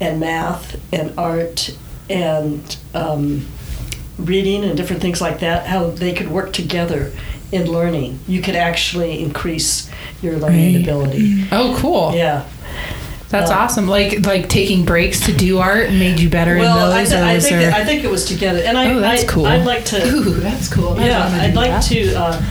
and 0.00 0.18
math 0.20 0.80
and 0.92 1.16
art 1.18 1.76
and 2.10 2.76
um, 2.94 3.46
reading 4.18 4.64
and 4.64 4.76
different 4.76 5.00
things 5.02 5.20
like 5.20 5.40
that, 5.40 5.66
how 5.66 5.90
they 5.90 6.12
could 6.12 6.28
work 6.30 6.52
together 6.52 7.12
in 7.52 7.70
learning. 7.70 8.18
You 8.26 8.40
could 8.42 8.56
actually 8.56 9.22
increase 9.22 9.90
your 10.22 10.36
learning 10.38 10.74
Right. 10.74 10.82
ability. 10.82 11.44
Oh, 11.52 11.76
cool. 11.78 12.12
Yeah. 12.14 12.44
That's 13.28 13.50
Uh, 13.50 13.54
awesome. 13.54 13.88
Like 13.88 14.26
like 14.26 14.48
taking 14.50 14.84
breaks 14.84 15.20
to 15.26 15.32
do 15.32 15.58
art 15.58 15.90
made 15.90 16.20
you 16.20 16.28
better 16.28 16.58
Well, 16.58 16.86
in 16.88 16.92
I, 16.92 16.98
those. 17.00 17.08
th- 17.10 17.20
or 17.20 17.24
I 17.24 17.34
was 17.34 17.44
think 17.44 17.60
there- 17.60 17.70
that, 17.70 17.80
I 17.80 17.84
think 17.84 18.04
it 18.04 18.10
was 18.10 18.26
together, 18.26 18.58
and 18.60 18.76
I 18.76 18.92
Oh, 18.92 19.00
that's 19.00 19.22
I, 19.22 19.26
cool. 19.26 19.46
I'd 19.46 19.64
like 19.64 19.84
to. 19.86 20.06
Ooh, 20.06 20.34
that's 20.34 20.68
cool. 20.68 20.94
I 20.98 21.06
Yeah, 21.06 21.38
I'd 21.42 21.54
like 21.54 21.70
that. 21.70 21.82
to 21.84 22.14
uh, 22.14 22.42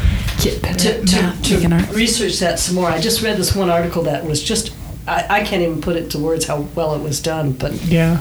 get 0.41 0.59
better 0.63 0.79
to, 0.79 1.21
at 1.23 1.43
to, 1.43 1.59
to 1.61 1.67
making 1.69 1.93
research 1.93 2.39
that 2.39 2.57
some 2.57 2.75
more. 2.75 2.89
I 2.89 2.99
just 2.99 3.21
read 3.21 3.37
this 3.37 3.55
one 3.55 3.69
article 3.69 4.01
that 4.03 4.25
was 4.25 4.41
just 4.41 4.71
I, 5.07 5.25
I 5.29 5.43
can't 5.43 5.61
even 5.63 5.81
put 5.81 5.95
it 5.95 6.11
to 6.11 6.19
words 6.19 6.45
how 6.45 6.61
well 6.75 6.93
it 6.95 7.01
was 7.01 7.21
done, 7.21 7.53
but 7.53 7.73
Yeah. 7.83 8.19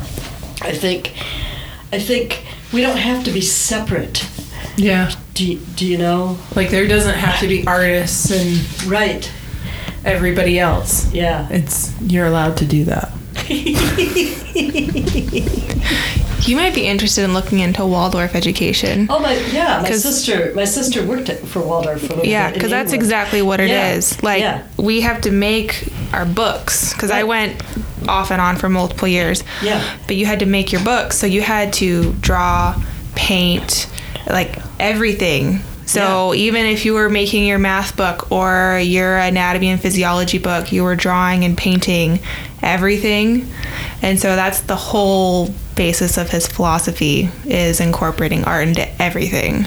I 0.62 0.72
think 0.72 1.12
I 1.92 1.98
think 1.98 2.44
we 2.72 2.82
don't 2.82 2.98
have 2.98 3.24
to 3.24 3.32
be 3.32 3.40
separate. 3.40 4.26
Yeah. 4.76 5.10
Do 5.34 5.44
you, 5.46 5.58
do 5.76 5.86
you 5.86 5.98
know? 5.98 6.38
Like 6.54 6.70
there 6.70 6.86
doesn't 6.86 7.14
have 7.16 7.40
to 7.40 7.48
be 7.48 7.66
artists 7.66 8.30
and 8.30 8.86
Right. 8.90 9.30
everybody 10.04 10.58
else. 10.58 11.12
Yeah. 11.12 11.48
It's 11.50 11.92
you're 12.00 12.26
allowed 12.26 12.56
to 12.58 12.64
do 12.66 12.84
that. 12.84 13.12
You 16.46 16.56
might 16.56 16.74
be 16.74 16.86
interested 16.86 17.22
in 17.24 17.34
looking 17.34 17.60
into 17.60 17.84
Waldorf 17.86 18.34
education. 18.34 19.06
Oh 19.10 19.20
my 19.20 19.34
yeah, 19.52 19.80
my 19.82 19.88
'Cause- 19.90 20.02
sister 20.02 20.52
my 20.54 20.64
sister 20.64 21.04
worked 21.06 21.28
at, 21.28 21.38
for 21.46 21.60
Waldorf 21.60 22.00
for 22.00 22.06
a 22.06 22.08
little 22.16 22.26
Yeah, 22.26 22.46
bit. 22.48 22.48
in 22.48 22.54
because 22.58 22.70
that's 22.70 22.92
England. 22.92 23.02
exactly 23.02 23.42
what 23.42 23.60
it 23.60 23.70
is. 23.70 24.12
Yeah, 24.14 24.18
Like, 24.22 24.40
yeah. 24.40 24.62
we 24.78 25.02
have 25.02 25.20
to 25.22 25.30
make 25.30 25.86
our 26.12 26.26
books. 26.26 26.92
Because 26.92 27.10
I 27.10 27.24
went 27.24 27.62
off 28.08 28.30
and 28.30 28.40
on 28.40 28.56
for 28.56 28.68
multiple 28.68 29.08
years. 29.08 29.44
Yeah. 29.62 29.98
But 30.06 30.16
you 30.16 30.26
had 30.26 30.40
to 30.40 30.46
make 30.46 30.72
your 30.72 30.82
books. 30.84 31.16
So 31.16 31.26
you 31.26 31.42
had 31.42 31.72
to 31.74 32.12
draw, 32.14 32.80
paint, 33.14 33.88
like 34.26 34.58
everything. 34.78 35.60
So 35.86 36.34
even 36.34 36.66
if 36.66 36.84
you 36.84 36.94
were 36.94 37.10
making 37.10 37.44
your 37.44 37.58
math 37.58 37.96
book 37.96 38.30
or 38.30 38.78
your 38.80 39.18
anatomy 39.18 39.70
and 39.70 39.80
physiology 39.80 40.38
book, 40.38 40.70
you 40.70 40.84
were 40.84 40.94
drawing 40.94 41.44
and 41.44 41.58
painting 41.58 42.20
everything. 42.62 43.48
And 44.00 44.20
so 44.20 44.36
that's 44.36 44.60
the 44.60 44.76
whole 44.76 45.52
basis 45.74 46.16
of 46.16 46.30
his 46.30 46.46
philosophy 46.46 47.28
is 47.44 47.80
incorporating 47.80 48.44
art 48.44 48.68
into 48.68 49.02
everything. 49.02 49.66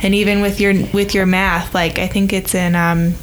And 0.00 0.14
even 0.14 0.42
with 0.42 0.60
your 0.60 0.74
with 0.92 1.12
your 1.12 1.26
math, 1.26 1.74
like 1.74 1.98
I 1.98 2.06
think 2.06 2.32
it's 2.32 2.54
in 2.54 2.76
um, 2.76 3.14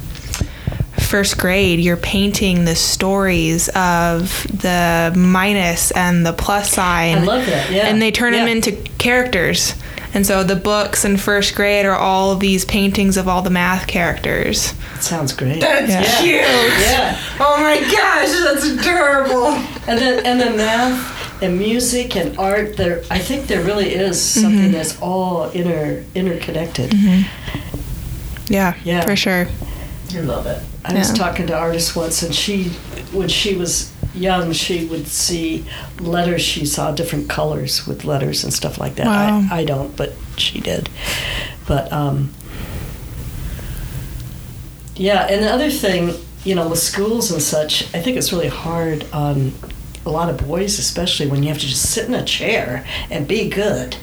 first 1.11 1.37
grade, 1.37 1.81
you're 1.81 1.97
painting 1.97 2.63
the 2.63 2.73
stories 2.73 3.67
of 3.75 4.47
the 4.47 5.13
minus 5.15 5.91
and 5.91 6.25
the 6.25 6.31
plus 6.31 6.71
sign. 6.71 7.17
I 7.17 7.23
love 7.23 7.45
that, 7.47 7.69
yeah, 7.69 7.87
And 7.87 8.01
they 8.01 8.11
turn 8.11 8.31
them 8.31 8.47
into 8.47 8.71
characters. 8.97 9.75
And 10.13 10.25
so 10.25 10.43
the 10.45 10.55
books 10.55 11.03
in 11.03 11.17
first 11.17 11.53
grade 11.53 11.85
are 11.85 11.97
all 11.97 12.35
these 12.37 12.63
paintings 12.63 13.17
of 13.17 13.27
all 13.27 13.41
the 13.41 13.49
math 13.49 13.87
characters. 13.87 14.73
Sounds 15.01 15.33
great. 15.33 15.57
Yeah. 15.57 16.21
cute. 16.21 16.41
Yeah. 16.41 17.19
Oh 17.41 17.57
my 17.59 17.79
gosh, 17.79 18.31
that's 18.31 18.65
adorable. 18.65 19.47
And 19.87 19.99
then 19.99 20.25
and 20.25 20.39
then 20.39 20.55
math 20.55 21.43
and 21.43 21.57
music 21.57 22.15
and 22.15 22.37
art. 22.37 22.77
There, 22.77 23.03
I 23.11 23.19
think 23.19 23.47
there 23.47 23.63
really 23.63 23.93
is 23.93 24.17
mm-hmm. 24.17 24.41
something 24.41 24.71
that's 24.71 24.99
all 25.01 25.49
inter 25.49 26.05
interconnected. 26.15 26.91
Mm-hmm. 26.91 28.53
Yeah, 28.53 28.75
Yeah. 28.83 29.05
for 29.05 29.15
sure. 29.15 29.47
I 30.13 30.19
love 30.19 30.45
it. 30.45 30.61
I 30.83 30.93
was 30.93 31.13
talking 31.13 31.47
to 31.47 31.57
artists 31.57 31.95
once, 31.95 32.23
and 32.23 32.33
she, 32.33 32.69
when 33.11 33.27
she 33.27 33.55
was 33.55 33.91
young, 34.13 34.51
she 34.51 34.85
would 34.87 35.07
see 35.07 35.65
letters. 35.99 36.41
She 36.41 36.65
saw 36.65 36.91
different 36.91 37.29
colors 37.29 37.87
with 37.87 38.03
letters 38.03 38.43
and 38.43 38.53
stuff 38.53 38.79
like 38.79 38.95
that. 38.95 39.05
Wow. 39.05 39.47
I, 39.51 39.59
I 39.59 39.65
don't, 39.65 39.95
but 39.95 40.13
she 40.37 40.59
did. 40.59 40.89
But 41.67 41.91
um, 41.93 42.33
yeah, 44.95 45.27
and 45.29 45.43
the 45.43 45.51
other 45.51 45.69
thing, 45.69 46.13
you 46.43 46.55
know, 46.55 46.67
with 46.67 46.79
schools 46.79 47.31
and 47.31 47.41
such, 47.41 47.83
I 47.95 48.01
think 48.01 48.17
it's 48.17 48.33
really 48.33 48.47
hard 48.49 49.05
on 49.13 49.53
a 50.05 50.09
lot 50.09 50.29
of 50.29 50.47
boys, 50.47 50.79
especially 50.79 51.27
when 51.27 51.43
you 51.43 51.49
have 51.49 51.59
to 51.59 51.67
just 51.67 51.91
sit 51.91 52.07
in 52.07 52.15
a 52.15 52.25
chair 52.25 52.85
and 53.11 53.27
be 53.27 53.49
good. 53.49 53.95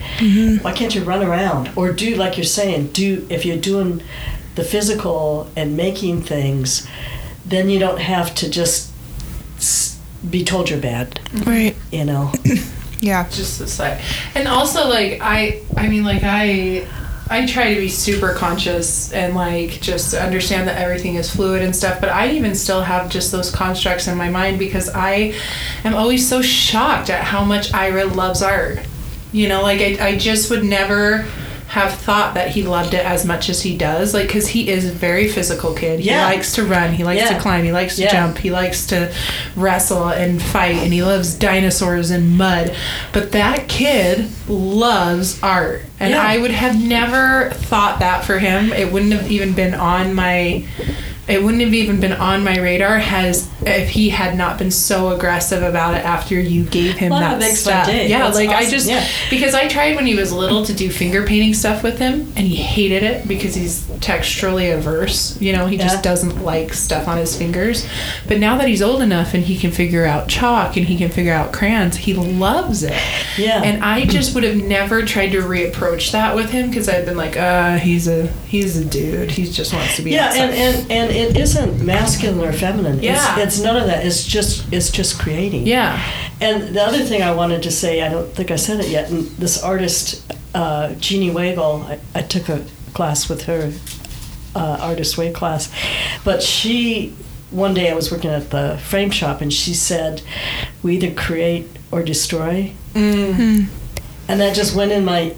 Why 0.62 0.72
can't 0.72 0.94
you 0.94 1.02
run 1.02 1.22
around 1.24 1.70
or 1.76 1.92
do 1.92 2.14
like 2.14 2.36
you're 2.36 2.44
saying? 2.44 2.88
Do 2.88 3.26
if 3.28 3.44
you're 3.44 3.58
doing 3.58 4.02
the 4.58 4.64
physical 4.64 5.48
and 5.54 5.76
making 5.76 6.20
things, 6.20 6.86
then 7.46 7.70
you 7.70 7.78
don't 7.78 8.00
have 8.00 8.34
to 8.34 8.50
just 8.50 8.90
be 10.28 10.44
told 10.44 10.68
you're 10.68 10.80
bad. 10.80 11.20
Right. 11.46 11.74
You 11.92 12.04
know. 12.04 12.32
Yeah. 13.00 13.28
just 13.28 13.60
this 13.60 13.78
like 13.78 14.00
and 14.34 14.48
also 14.48 14.88
like 14.88 15.20
i 15.22 15.62
i 15.76 15.86
mean 15.88 16.02
like 16.02 16.22
i 16.24 16.84
i 17.30 17.46
try 17.46 17.72
to 17.72 17.80
be 17.80 17.88
super 17.88 18.34
conscious 18.34 19.12
and 19.12 19.36
like 19.36 19.80
just 19.80 20.14
understand 20.14 20.66
that 20.66 20.76
everything 20.80 21.14
is 21.14 21.32
fluid 21.32 21.62
and 21.62 21.76
stuff 21.76 22.00
but 22.00 22.10
i 22.10 22.30
even 22.30 22.56
still 22.56 22.82
have 22.82 23.08
just 23.08 23.30
those 23.30 23.52
constructs 23.52 24.08
in 24.08 24.18
my 24.18 24.28
mind 24.28 24.58
because 24.58 24.88
i 24.88 25.32
am 25.84 25.94
always 25.94 26.28
so 26.28 26.42
shocked 26.42 27.08
at 27.08 27.22
how 27.22 27.44
much 27.44 27.72
ira 27.72 28.04
loves 28.04 28.42
art 28.42 28.80
you 29.30 29.48
know 29.48 29.62
like 29.62 29.80
i, 29.80 30.08
I 30.08 30.18
just 30.18 30.50
would 30.50 30.64
never 30.64 31.24
have 31.68 31.92
thought 31.92 32.32
that 32.34 32.48
he 32.48 32.62
loved 32.62 32.94
it 32.94 33.04
as 33.04 33.26
much 33.26 33.50
as 33.50 33.60
he 33.60 33.76
does 33.76 34.14
like 34.14 34.26
because 34.26 34.48
he 34.48 34.70
is 34.70 34.86
a 34.86 34.90
very 34.90 35.28
physical 35.28 35.74
kid 35.74 36.00
Yeah. 36.00 36.28
he 36.30 36.36
likes 36.36 36.54
to 36.54 36.64
run 36.64 36.94
he 36.94 37.04
likes 37.04 37.20
Yeah. 37.20 37.36
to 37.36 37.40
climb 37.40 37.62
he 37.64 37.72
likes 37.72 37.96
to 37.96 38.02
Yeah. 38.04 38.10
jump 38.12 38.38
he 38.38 38.50
likes 38.50 38.86
to 38.86 39.12
wrestle 39.54 40.08
and 40.08 40.40
fight 40.40 40.76
and 40.76 40.92
he 40.94 41.02
loves 41.02 41.34
dinosaurs 41.34 42.10
and 42.10 42.38
mud 42.38 42.74
but 43.12 43.32
that 43.32 43.68
kid 43.68 44.30
loves 44.48 45.38
art 45.42 45.82
and 46.00 46.14
i 46.14 46.38
would 46.38 46.52
have 46.52 46.80
never 46.82 47.50
thought 47.50 47.98
that 48.00 48.24
for 48.24 48.38
him 48.38 48.72
it 48.72 48.90
wouldn't 48.90 49.12
have 49.12 49.30
even 49.30 49.52
been 49.52 49.74
on 49.74 50.14
my 50.14 50.64
it 51.28 51.42
wouldn't 51.42 51.62
have 51.62 51.74
even 51.74 52.00
been 52.00 52.12
on 52.12 52.42
my 52.42 52.58
radar 52.58 52.98
has 52.98 53.48
if 53.62 53.90
he 53.90 54.08
had 54.08 54.36
not 54.36 54.58
been 54.58 54.70
so 54.70 55.10
aggressive 55.14 55.62
about 55.62 55.94
it 55.94 56.04
after 56.04 56.34
you 56.40 56.64
gave 56.64 56.96
him 56.96 57.10
that 57.10 57.42
stuff. 57.54 57.88
Yeah, 57.88 58.18
That's 58.20 58.36
like 58.36 58.48
I 58.50 58.68
just 58.68 58.88
Yeah. 58.88 59.06
because 59.30 59.54
I 59.54 59.68
tried 59.68 59.96
when 59.96 60.06
he 60.06 60.14
was 60.14 60.32
little 60.32 60.64
to 60.64 60.72
do 60.72 60.88
finger 60.90 61.24
painting 61.26 61.52
stuff 61.54 61.82
with 61.82 61.98
him 61.98 62.32
and 62.36 62.46
he 62.46 62.56
hated 62.56 63.02
it 63.02 63.28
because 63.28 63.54
he's 63.54 63.82
texturally 64.00 64.74
averse. 64.74 65.36
You 65.40 65.52
know, 65.52 65.66
he 65.66 65.76
Yeah. 65.76 65.88
just 65.88 66.02
doesn't 66.02 66.44
like 66.44 66.72
stuff 66.72 67.06
on 67.08 67.18
his 67.18 67.36
fingers. 67.36 67.84
But 68.26 68.38
now 68.38 68.56
that 68.58 68.68
he's 68.68 68.80
old 68.82 69.02
enough 69.02 69.34
and 69.34 69.44
he 69.44 69.56
can 69.58 69.70
figure 69.70 70.06
out 70.06 70.28
chalk 70.28 70.76
and 70.76 70.86
he 70.86 70.96
can 70.96 71.10
figure 71.10 71.32
out 71.34 71.52
crayons, 71.52 71.96
he 71.98 72.14
loves 72.14 72.82
it. 72.82 72.94
Yeah. 73.36 73.62
And 73.62 73.84
I 73.84 74.04
just 74.04 74.34
would 74.34 74.44
have 74.44 74.56
never 74.56 75.02
tried 75.02 75.32
to 75.32 75.42
reapproach 75.42 76.12
that 76.12 76.34
with 76.34 76.50
him 76.50 76.68
because 76.70 76.88
I've 76.88 77.04
been 77.04 77.16
like, 77.16 77.36
uh, 77.36 77.76
he's 77.78 78.08
a 78.08 78.28
he's 78.46 78.76
a 78.78 78.84
dude. 78.84 79.30
He 79.32 79.44
just 79.50 79.74
wants 79.74 79.96
to 79.96 80.02
be 80.02 80.12
Yeah, 80.12 80.26
outside. 80.28 80.50
and, 80.54 80.76
and, 80.80 80.90
and 80.90 81.10
it 81.18 81.36
isn't 81.36 81.84
masculine 81.84 82.48
or 82.48 82.52
feminine. 82.52 83.02
Yeah. 83.02 83.38
It's, 83.38 83.56
it's 83.56 83.64
none 83.64 83.76
of 83.76 83.86
that. 83.86 84.06
It's 84.06 84.24
just 84.24 84.72
it's 84.72 84.90
just 84.90 85.18
creating. 85.18 85.66
yeah. 85.66 86.00
And 86.40 86.74
the 86.76 86.82
other 86.82 87.00
thing 87.00 87.20
I 87.22 87.32
wanted 87.34 87.62
to 87.64 87.70
say, 87.70 88.00
I 88.00 88.08
don't 88.08 88.32
think 88.32 88.50
I 88.52 88.56
said 88.56 88.78
it 88.80 88.88
yet, 88.88 89.10
and 89.10 89.26
this 89.38 89.60
artist, 89.62 90.22
uh, 90.54 90.94
Jeannie 90.94 91.32
Wagle, 91.32 91.82
I, 91.82 91.98
I 92.14 92.22
took 92.22 92.48
a 92.48 92.64
class 92.94 93.28
with 93.28 93.42
her, 93.46 93.72
uh, 94.54 94.78
artist 94.80 95.18
way 95.18 95.32
class, 95.32 95.68
but 96.24 96.40
she, 96.40 97.12
one 97.50 97.74
day 97.74 97.90
I 97.90 97.94
was 97.94 98.12
working 98.12 98.30
at 98.30 98.50
the 98.50 98.78
frame 98.84 99.10
shop 99.10 99.40
and 99.40 99.52
she 99.52 99.74
said, 99.74 100.22
we 100.82 100.96
either 100.96 101.12
create 101.12 101.66
or 101.90 102.04
destroy. 102.04 102.72
Mm. 102.94 103.66
And 104.28 104.40
that 104.40 104.54
just 104.54 104.76
went 104.76 104.92
in 104.92 105.04
my, 105.04 105.34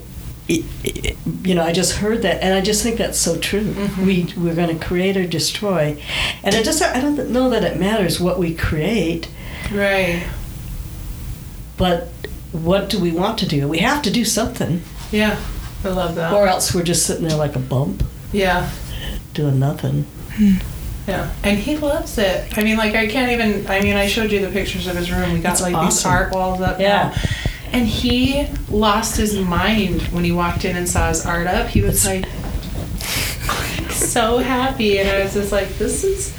you 0.53 1.55
know, 1.55 1.63
I 1.63 1.71
just 1.71 1.93
heard 1.97 2.21
that, 2.23 2.43
and 2.43 2.53
I 2.53 2.61
just 2.61 2.83
think 2.83 2.97
that's 2.97 3.17
so 3.17 3.37
true. 3.39 3.63
Mm-hmm. 3.63 4.05
We 4.05 4.33
we're 4.37 4.55
going 4.55 4.77
to 4.77 4.83
create 4.85 5.15
or 5.17 5.25
destroy, 5.25 6.01
and 6.43 6.55
I 6.55 6.61
just 6.63 6.81
I 6.81 6.99
don't 6.99 7.29
know 7.31 7.49
that 7.49 7.63
it 7.63 7.79
matters 7.79 8.19
what 8.19 8.37
we 8.37 8.53
create, 8.53 9.29
Right. 9.71 10.23
but 11.77 12.09
what 12.51 12.89
do 12.89 12.99
we 12.99 13.11
want 13.11 13.37
to 13.39 13.47
do? 13.47 13.67
We 13.67 13.79
have 13.79 14.01
to 14.03 14.11
do 14.11 14.25
something, 14.25 14.81
Yeah. 15.11 15.39
I 15.83 15.87
love 15.89 16.15
that. 16.15 16.33
or 16.33 16.47
else 16.47 16.75
we're 16.75 16.83
just 16.83 17.05
sitting 17.07 17.27
there 17.27 17.37
like 17.37 17.55
a 17.55 17.59
bump 17.59 18.03
yeah. 18.31 18.69
doing 19.33 19.57
nothing. 19.59 20.05
Hmm. 20.35 20.55
Yeah, 21.07 21.33
and 21.43 21.57
he 21.57 21.75
loves 21.77 22.17
it. 22.19 22.55
I 22.57 22.63
mean, 22.63 22.77
like 22.77 22.93
I 22.93 23.07
can't 23.07 23.31
even. 23.31 23.65
I 23.67 23.81
mean, 23.81 23.95
I 23.97 24.05
showed 24.07 24.31
you 24.31 24.39
the 24.39 24.51
pictures 24.51 24.85
of 24.85 24.95
his 24.95 25.11
room. 25.11 25.33
We 25.33 25.39
got 25.39 25.57
That's 25.57 25.61
like 25.63 25.85
these 25.89 26.05
art 26.05 26.31
walls 26.31 26.61
up. 26.61 26.79
Yeah. 26.79 27.09
now. 27.15 27.29
And 27.71 27.87
he 27.87 28.47
lost 28.69 29.17
his 29.17 29.37
mind 29.37 30.01
when 30.03 30.23
he 30.23 30.31
walked 30.31 30.65
in 30.65 30.75
and 30.75 30.87
saw 30.87 31.09
his 31.09 31.25
art 31.25 31.47
up. 31.47 31.67
He 31.67 31.81
was 31.81 32.05
like 32.05 32.25
so 33.89 34.39
happy, 34.39 34.99
and 34.99 35.09
I 35.09 35.23
was 35.23 35.33
just 35.33 35.51
like, 35.51 35.69
"This 35.77 36.03
is." 36.03 36.33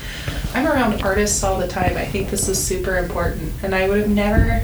I'm 0.55 0.67
around 0.67 1.01
artists 1.03 1.43
all 1.43 1.59
the 1.59 1.69
time. 1.69 1.97
I 1.97 2.05
think 2.05 2.29
this 2.29 2.49
is 2.49 2.63
super 2.63 2.99
important, 2.99 3.53
and 3.63 3.75
I 3.75 3.89
would 3.89 4.01
have 4.01 4.11
never. 4.11 4.63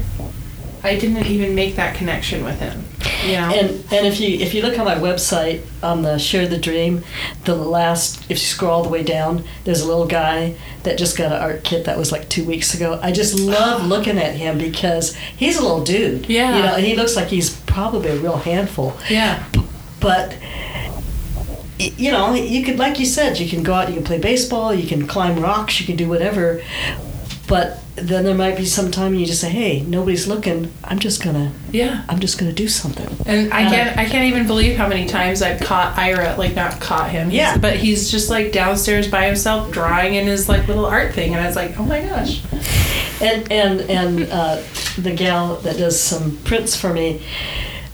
I 0.83 0.99
didn't 0.99 1.27
even 1.27 1.55
make 1.55 1.77
that 1.77 1.97
connection 1.97 2.45
with 2.45 2.61
him. 2.61 2.85
Yeah. 3.27 3.51
And 3.53 3.71
and 3.93 4.07
if 4.07 4.21
you 4.21 4.39
if 4.39 4.55
you 4.55 4.63
look 4.63 4.79
on 4.79 4.85
my 4.85 4.95
website 4.95 5.63
on 5.83 6.03
the 6.03 6.19
Share 6.19 6.47
the 6.47 6.59
Dream, 6.59 7.05
the 7.45 7.55
last 7.55 8.23
if 8.25 8.31
you 8.31 8.37
scroll 8.37 8.73
all 8.73 8.83
the 8.83 8.89
way 8.89 9.03
down, 9.03 9.45
there's 9.65 9.81
a 9.81 9.87
little 9.87 10.07
guy 10.07 10.57
that 10.85 10.99
just 10.99 11.17
got 11.17 11.33
an 11.33 11.41
art 11.41 11.65
kit 11.65 11.85
that 11.87 11.99
was 11.99 12.13
like 12.13 12.29
two 12.29 12.45
weeks 12.45 12.75
ago. 12.75 12.99
I 13.03 13.13
just 13.13 13.39
love 13.39 13.85
looking 13.95 14.19
at 14.19 14.35
him 14.35 14.59
because 14.59 15.15
he's 15.15 15.57
a 15.57 15.63
little 15.63 15.85
dude. 15.85 16.29
Yeah. 16.29 16.57
You 16.57 16.63
know, 16.63 16.75
and 16.77 16.85
he 16.85 16.97
looks 16.97 17.17
like 17.17 17.29
he's 17.29 17.59
probably 17.63 18.11
a 18.11 18.17
real 18.17 18.37
handful. 18.37 18.97
yeah. 19.09 19.45
But 20.01 20.37
you 21.79 22.11
know, 22.11 22.35
you 22.35 22.65
could 22.65 22.79
like 22.79 22.99
you 22.99 23.07
said, 23.07 23.39
you 23.39 23.49
can 23.49 23.63
go 23.63 23.75
out, 23.75 23.89
you 23.89 23.95
can 23.95 24.05
play 24.05 24.19
baseball, 24.19 24.75
you 24.75 24.87
can 24.87 25.07
climb 25.07 25.41
rocks, 25.41 25.81
you 25.81 25.87
can 25.87 25.97
do 25.97 26.09
whatever. 26.09 26.63
But 27.49 27.79
then 27.97 28.25
there 28.25 28.35
might 28.35 28.57
be 28.57 28.65
some 28.67 28.91
time 28.91 29.15
you 29.15 29.27
just 29.27 29.41
say, 29.41 29.49
"Hey, 29.49 29.81
nobody's 29.87 30.29
looking. 30.29 30.71
I'm 30.85 30.99
just 30.99 31.23
gonna, 31.25 31.51
Yeah. 31.73 32.03
I'm 32.09 32.21
just 32.21 32.39
gonna 32.39 32.53
do 32.53 32.69
something." 32.69 33.09
And 33.27 33.53
I 33.53 33.65
Uh, 33.65 33.71
can't 33.71 33.99
I 33.99 34.05
can't 34.05 34.27
even 34.27 34.47
believe 34.47 34.77
how 34.77 34.87
many 34.87 35.07
times 35.07 35.41
I've 35.43 35.61
caught 35.61 35.97
Ira 35.99 36.35
like 36.39 36.55
not 36.55 36.79
caught 36.79 37.11
him. 37.11 37.31
He's- 37.31 37.41
Yeah. 37.55 37.57
But 37.57 37.77
he's 37.77 38.11
just 38.11 38.29
like 38.31 38.53
downstairs 38.53 39.09
by 39.09 39.25
himself 39.27 39.71
drawing 39.73 40.15
in 40.15 40.27
his 40.27 40.49
like 40.49 40.69
little 40.69 40.87
art 40.87 41.15
thing 41.15 41.35
and 41.35 41.43
I 41.43 41.47
was 41.47 41.57
like, 41.57 41.79
Oh 41.81 41.85
my 41.85 42.01
gosh. 42.03 42.41
And 43.21 43.51
and 43.51 43.81
and 43.91 44.29
uh, 44.31 44.59
the 44.99 45.11
gal 45.13 45.57
that 45.65 45.79
does 45.79 45.99
some 46.01 46.39
prints 46.45 46.77
for 46.77 46.93
me, 46.93 47.21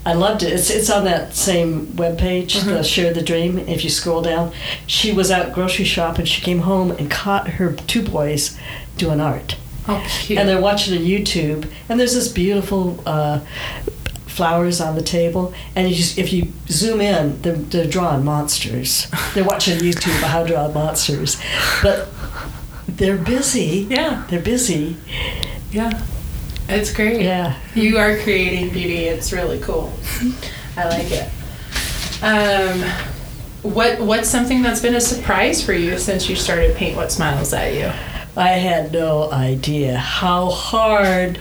I 0.05 0.13
loved 0.13 0.43
it. 0.43 0.53
It's 0.53 0.69
it's 0.69 0.91
on 0.91 1.05
that 1.05 1.35
same 1.35 1.87
webpage, 1.97 2.63
the 2.65 2.83
Share 2.83 3.15
the 3.15 3.23
Dream. 3.23 3.59
If 3.67 3.85
you 3.85 3.89
scroll 3.91 4.21
down, 4.21 4.53
she 4.87 5.13
was 5.13 5.31
out 5.31 5.55
grocery 5.55 5.87
shopping. 5.87 6.23
And 6.23 6.29
she 6.29 6.43
came 6.43 6.61
home 6.61 6.91
and 6.91 7.11
caught 7.11 7.49
her 7.57 7.73
two 7.87 8.03
boys 8.03 8.55
doing 8.97 9.21
art, 9.21 9.57
Oh 9.89 10.05
cute. 10.09 10.39
and 10.39 10.49
they're 10.49 10.61
watching 10.61 10.95
a 10.97 11.01
YouTube. 11.01 11.71
And 11.89 11.99
there's 12.01 12.15
this 12.15 12.29
beautiful. 12.29 13.03
Uh, 13.07 13.41
flowers 14.27 14.81
on 14.81 14.97
the 14.97 15.03
table 15.03 15.55
and 15.77 15.89
you 15.89 15.95
just, 15.95 16.19
if 16.19 16.33
you 16.33 16.53
zoom 16.67 17.01
in 17.01 17.41
they're, 17.43 17.55
they're 17.55 17.87
drawing 17.87 18.25
monsters 18.25 19.07
they're 19.33 19.45
watching 19.45 19.79
youtube 19.79 20.11
how 20.25 20.43
to 20.43 20.49
draw 20.49 20.67
monsters 20.73 21.41
but 21.81 22.09
they're 22.89 23.17
busy 23.17 23.87
yeah. 23.89 24.27
they're 24.29 24.43
busy 24.43 24.97
Yeah. 25.71 26.03
It's 26.69 26.93
great. 26.93 27.21
yeah 27.23 27.57
You 27.77 27.97
are 27.99 28.17
creating 28.25 28.71
beauty. 28.71 29.05
It's 29.05 29.33
really 29.33 29.61
cool. 29.61 29.93
I 30.77 30.89
like 30.89 31.13
it. 31.13 31.29
Um 32.23 32.81
what 33.63 34.01
what's 34.01 34.29
something 34.29 34.63
that's 34.63 34.81
been 34.81 34.97
a 34.97 35.01
surprise 35.01 35.65
for 35.65 35.73
you 35.75 35.97
since 35.99 36.29
you 36.29 36.35
started 36.35 36.75
Paint 36.75 36.97
What 36.97 37.13
Smiles 37.13 37.53
at 37.53 37.75
You? 37.75 37.93
I 38.37 38.49
had 38.51 38.93
no 38.93 39.31
idea 39.31 39.97
how 39.97 40.51
hard 40.51 41.39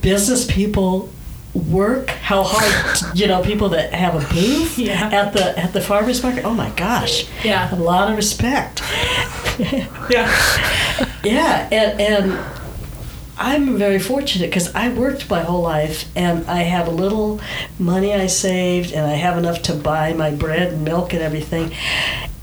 business 0.00 0.50
people 0.50 1.10
work, 1.54 2.08
how 2.10 2.42
hard 2.44 3.14
you 3.18 3.26
know 3.26 3.42
people 3.42 3.68
that 3.70 3.92
have 3.92 4.14
a 4.14 4.34
booth 4.34 4.78
Yeah. 4.78 5.10
at 5.12 5.32
the 5.32 5.58
at 5.58 5.72
the 5.72 5.80
farmers 5.80 6.22
market. 6.22 6.44
Oh 6.44 6.54
my 6.54 6.70
gosh, 6.70 7.26
Yeah. 7.44 7.74
a 7.74 7.76
lot 7.76 8.10
of 8.10 8.16
respect. 8.16 8.82
Yeah. 10.10 10.26
yeah, 11.22 11.68
and 11.70 12.00
and 12.00 12.38
I'm 13.38 13.76
very 13.76 13.98
fortunate 13.98 14.46
because 14.48 14.74
I 14.74 14.88
worked 14.88 15.28
my 15.28 15.40
whole 15.42 15.60
life 15.62 16.06
and 16.16 16.46
I 16.46 16.62
have 16.62 16.88
a 16.88 16.90
little 16.90 17.40
money 17.78 18.14
I 18.14 18.26
saved 18.26 18.92
and 18.92 19.06
I 19.06 19.14
have 19.16 19.36
enough 19.36 19.60
to 19.62 19.74
buy 19.74 20.12
my 20.14 20.30
bread 20.30 20.72
and 20.72 20.82
milk 20.84 21.12
and 21.12 21.22
everything. 21.22 21.72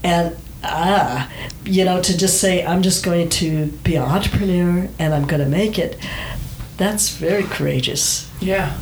And 0.03 0.35
ah, 0.63 1.31
you 1.65 1.85
know, 1.85 2.01
to 2.01 2.17
just 2.17 2.39
say 2.39 2.65
I'm 2.65 2.81
just 2.81 3.03
going 3.03 3.29
to 3.29 3.67
be 3.67 3.95
an 3.95 4.03
entrepreneur 4.03 4.89
and 4.99 5.13
I'm 5.13 5.25
going 5.25 5.41
to 5.41 5.49
make 5.49 5.77
it, 5.77 5.97
that's 6.77 7.09
very 7.09 7.43
courageous. 7.43 8.29
Yeah. 8.39 8.77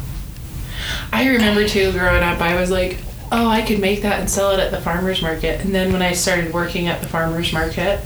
I 1.11 1.28
remember 1.30 1.67
too 1.67 1.91
growing 1.91 2.23
up, 2.23 2.41
I 2.41 2.59
was 2.59 2.69
like, 2.69 2.97
oh, 3.32 3.47
I 3.47 3.61
could 3.61 3.80
make 3.80 4.01
that 4.03 4.19
and 4.19 4.30
sell 4.30 4.51
it 4.51 4.59
at 4.59 4.71
the 4.71 4.82
farmer's 4.82 5.21
market. 5.21 5.61
And 5.61 5.73
then 5.73 5.91
when 5.91 6.01
I 6.01 6.13
started 6.13 6.53
working 6.53 6.88
at 6.88 7.01
the 7.01 7.07
farmer's 7.07 7.51
market, 7.53 7.99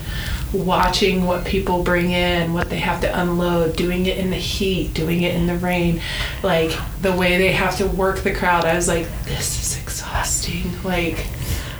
watching 0.54 1.26
what 1.26 1.46
people 1.46 1.84
bring 1.84 2.12
in, 2.12 2.54
what 2.54 2.70
they 2.70 2.80
have 2.80 3.02
to 3.02 3.22
unload, 3.22 3.76
doing 3.76 4.06
it 4.06 4.18
in 4.18 4.30
the 4.30 4.38
heat, 4.38 4.94
doing 4.94 5.22
it 5.22 5.36
in 5.36 5.46
the 5.46 5.56
rain, 5.58 6.02
like 6.42 6.72
the 7.02 7.14
way 7.14 7.38
they 7.38 7.52
have 7.52 7.78
to 7.78 7.86
work 7.86 8.20
the 8.20 8.34
crowd, 8.34 8.66
I 8.66 8.76
was 8.76 8.88
like, 8.88 9.08
this 9.26 9.62
is 9.62 9.82
exhausting. 9.82 10.72
Like, 10.84 11.28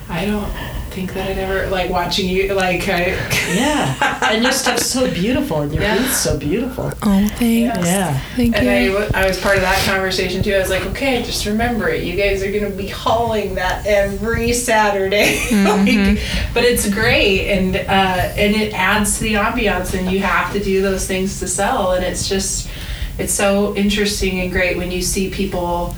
I 0.10 0.26
don't 0.26 0.52
think 1.00 1.14
that 1.14 1.30
I'd 1.30 1.38
ever 1.38 1.70
like 1.70 1.90
watching 1.90 2.28
you 2.28 2.54
like 2.54 2.88
I 2.90 3.08
Yeah, 3.54 4.20
and 4.32 4.44
your 4.44 4.52
stuff's 4.52 4.86
so 4.86 5.10
beautiful, 5.10 5.62
and 5.62 5.74
your 5.74 5.82
Yeah. 5.82 5.98
booth's 5.98 6.18
so 6.18 6.38
beautiful. 6.38 6.92
Oh, 7.02 7.28
thanks. 7.36 7.86
Yeah. 7.86 8.20
Thank 8.36 8.58
and 8.58 8.66
you. 8.66 8.98
I 9.14 9.26
was 9.26 9.40
part 9.40 9.56
of 9.56 9.62
that 9.62 9.82
conversation 9.86 10.44
too. 10.44 10.54
I 10.54 10.60
was 10.60 10.70
like, 10.70 10.86
okay, 10.88 11.24
just 11.24 11.46
remember 11.46 11.88
it. 11.90 12.04
You 12.04 12.16
guys 12.16 12.44
are 12.44 12.52
going 12.52 12.70
to 12.70 12.78
be 12.78 12.88
hauling 12.88 13.56
that 13.56 13.86
every 13.86 14.52
Saturday. 14.52 15.40
like, 15.64 16.20
but 16.54 16.64
it's 16.64 16.90
great, 16.90 17.50
and 17.50 17.76
uh, 17.76 18.34
and 18.36 18.56
it 18.56 18.74
adds 18.74 19.18
to 19.20 19.24
the 19.24 19.34
ambiance, 19.36 19.98
and 19.98 20.12
you 20.12 20.20
have 20.20 20.52
to 20.54 20.64
do 20.64 20.82
those 20.82 21.08
things 21.08 21.40
to 21.40 21.48
sell, 21.48 21.94
and 21.94 22.04
it's 22.04 22.28
just 22.28 22.70
it's 23.18 23.34
so 23.34 23.76
interesting 23.76 24.42
and 24.42 24.52
great 24.52 24.78
when 24.78 24.92
you 24.92 25.02
see 25.02 25.30
people. 25.30 25.96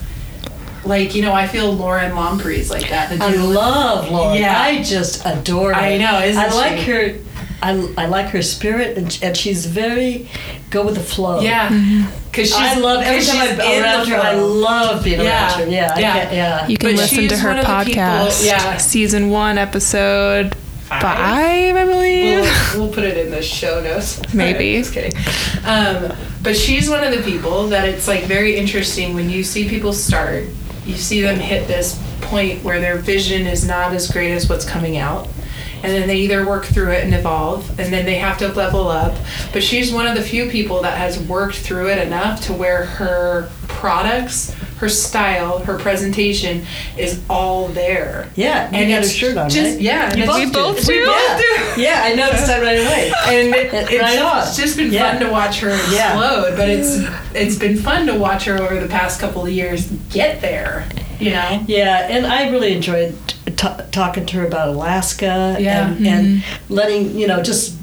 Like 0.84 1.14
you 1.16 1.22
know, 1.22 1.34
I 1.34 1.48
feel 1.48 1.72
Lauren 1.74 2.12
Lompre's 2.14 2.70
like 2.70 2.90
that. 2.90 3.10
The 3.18 3.24
I 3.24 3.30
love 3.36 4.10
Lauren. 4.10 4.38
Yeah. 4.40 4.60
I 4.60 4.82
just 4.82 5.24
adore 5.26 5.74
her. 5.74 5.80
I 5.80 5.98
know, 5.98 6.20
isn't 6.22 6.42
I 6.42 6.48
like 6.54 6.80
her. 6.86 7.16
I, 7.64 7.74
I 7.96 8.06
like 8.08 8.28
her 8.30 8.42
spirit, 8.42 8.98
and, 8.98 9.20
and 9.22 9.38
she's 9.38 9.68
very 9.68 10.28
go 10.72 10.84
with 10.84 10.96
the 10.96 11.02
flow. 11.04 11.42
yeah, 11.42 11.70
because 12.32 12.48
she's 12.48 12.56
I 12.58 12.80
love 12.80 13.04
every 13.04 13.24
time 13.24 13.40
I'm 13.40 13.60
in 13.60 13.84
around 13.84 14.08
her. 14.08 14.16
I 14.16 14.34
love 14.34 15.04
being 15.04 15.20
around 15.20 15.60
her. 15.60 15.68
Yeah, 15.68 15.96
Yeah. 16.00 16.14
can't, 16.14 16.34
yeah. 16.34 16.68
You 16.68 16.78
can 16.80 16.90
But 16.90 16.96
listen 16.98 17.28
to 17.28 17.38
her 17.38 17.50
one 17.54 17.86
people- 17.86 18.02
podcast. 18.02 18.44
yeah. 18.46 18.78
Season 18.78 19.30
one, 19.30 19.60
episode 19.60 20.56
Five? 20.86 21.02
five, 21.04 21.76
I 21.76 21.86
believe. 21.86 22.42
We'll, 22.74 22.86
we'll 22.88 22.94
put 22.94 23.04
it 23.04 23.18
in 23.24 23.30
the 23.30 23.44
show 23.44 23.80
notes. 23.80 24.20
Maybe. 24.34 24.78
Just 24.80 24.94
kidding. 24.94 25.14
Um, 25.64 26.14
but 26.42 26.58
she's 26.58 26.90
one 26.90 27.04
of 27.04 27.12
the 27.16 27.22
people 27.22 27.68
that 27.68 27.88
it's 27.88 28.08
like 28.08 28.24
very 28.24 28.56
interesting 28.56 29.14
when 29.14 29.30
you 29.30 29.44
see 29.44 29.70
people 29.70 29.94
start, 29.94 30.46
you 30.86 30.96
see 30.96 31.22
them 31.22 31.40
hit 31.40 31.68
this 31.68 32.02
point 32.22 32.64
where 32.64 32.80
their 32.80 32.98
vision 32.98 33.46
is 33.46 33.68
not 33.68 33.94
as 33.94 34.10
great 34.12 34.32
as 34.32 34.50
what's 34.50 34.66
coming 34.66 34.98
out. 34.98 35.28
And 35.84 35.92
then 35.92 36.08
they 36.08 36.18
either 36.18 36.46
work 36.48 36.66
through 36.66 36.92
it 36.92 37.04
and 37.04 37.14
evolve, 37.14 37.68
and 37.80 37.92
then 37.92 38.06
they 38.06 38.16
have 38.16 38.38
to 38.40 38.50
level 38.50 38.88
up. 38.88 39.16
But 39.52 39.64
she's 39.64 39.92
one 39.92 40.06
of 40.06 40.16
the 40.16 40.22
few 40.22 40.48
people 40.50 40.82
that 40.84 40.98
has 40.98 41.20
worked 41.20 41.56
through 41.56 41.90
it 41.90 41.98
enough 41.98 42.42
to 42.46 42.54
where 42.54 42.86
her 42.86 43.50
products, 43.68 44.52
her 44.78 44.90
style, 44.90 45.60
her 45.60 45.78
presentation 45.80 46.66
is 46.98 47.20
all 47.30 47.68
there. 47.70 48.30
Yeah, 48.36 48.66
and 48.68 48.76
you 48.76 48.82
And 48.84 48.90
got 48.92 48.98
a 48.98 49.00
it's 49.02 49.12
shirt 49.12 49.38
on, 49.38 49.50
just- 49.50 49.72
right? 49.74 49.82
yeah, 49.82 50.16
you 50.16 50.26
both, 50.26 50.38
We 50.38 50.52
both 50.52 50.86
do. 50.86 50.94
do. 50.94 51.00
We 51.00 51.06
both 51.06 51.16
yeah. 51.18 51.38
do. 51.76 51.82
Yeah, 51.82 52.02
I 52.04 52.14
noticed 52.16 52.46
that 52.48 52.62
right 52.62 52.78
away. 52.80 53.12
and 53.28 53.56
it, 53.56 53.74
Right 53.74 54.44
it's 54.48 54.56
just 54.58 54.78
been 54.78 54.92
Yeah. 54.92 55.12
fun 55.12 55.22
to 55.22 55.30
watch 55.32 55.60
her 55.62 55.70
Yeah. 55.92 56.10
explode. 56.14 56.58
But 56.58 56.70
it's 56.70 56.98
it's 57.34 57.56
been 57.56 57.78
fun 57.78 58.06
to 58.08 58.14
watch 58.16 58.46
her 58.46 58.62
over 58.62 58.80
the 58.80 58.88
past 58.88 59.20
couple 59.20 59.44
of 59.46 59.52
years 59.52 59.88
get 60.12 60.42
there. 60.42 60.86
You 61.20 61.32
know. 61.32 61.64
Yeah, 61.68 62.08
and 62.10 62.26
I 62.26 62.50
really 62.50 62.74
enjoyed 62.76 63.16
t- 63.46 63.84
talking 63.92 64.26
to 64.26 64.38
her 64.38 64.48
about 64.48 64.70
Alaska 64.70 65.58
Yeah. 65.60 65.88
and, 65.88 65.96
mm-hmm. 65.98 66.06
and 66.06 66.44
letting 66.70 67.18
you 67.18 67.28
know 67.28 67.42
just 67.42 67.78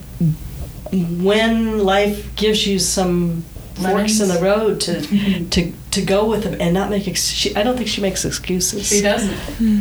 when 0.93 1.79
life 1.79 2.35
gives 2.37 2.67
you 2.67 2.79
some 2.79 3.45
forks 3.75 4.21
in 4.21 4.29
the 4.29 4.41
road 4.41 4.81
to 4.81 4.93
mm-hmm. 4.93 5.49
to 5.51 5.73
to 5.91 6.03
go 6.03 6.29
with 6.29 6.45
them 6.45 6.57
and 6.61 6.75
not 6.75 6.91
make 6.91 7.07
ex- 7.07 7.29
she, 7.29 7.55
I 7.55 7.63
don't 7.63 7.77
think 7.77 7.89
she 7.89 8.01
makes 8.01 8.25
excuses. 8.25 8.89
She 8.89 9.01
doesn't. 9.01 9.35
Hmm. 9.57 9.81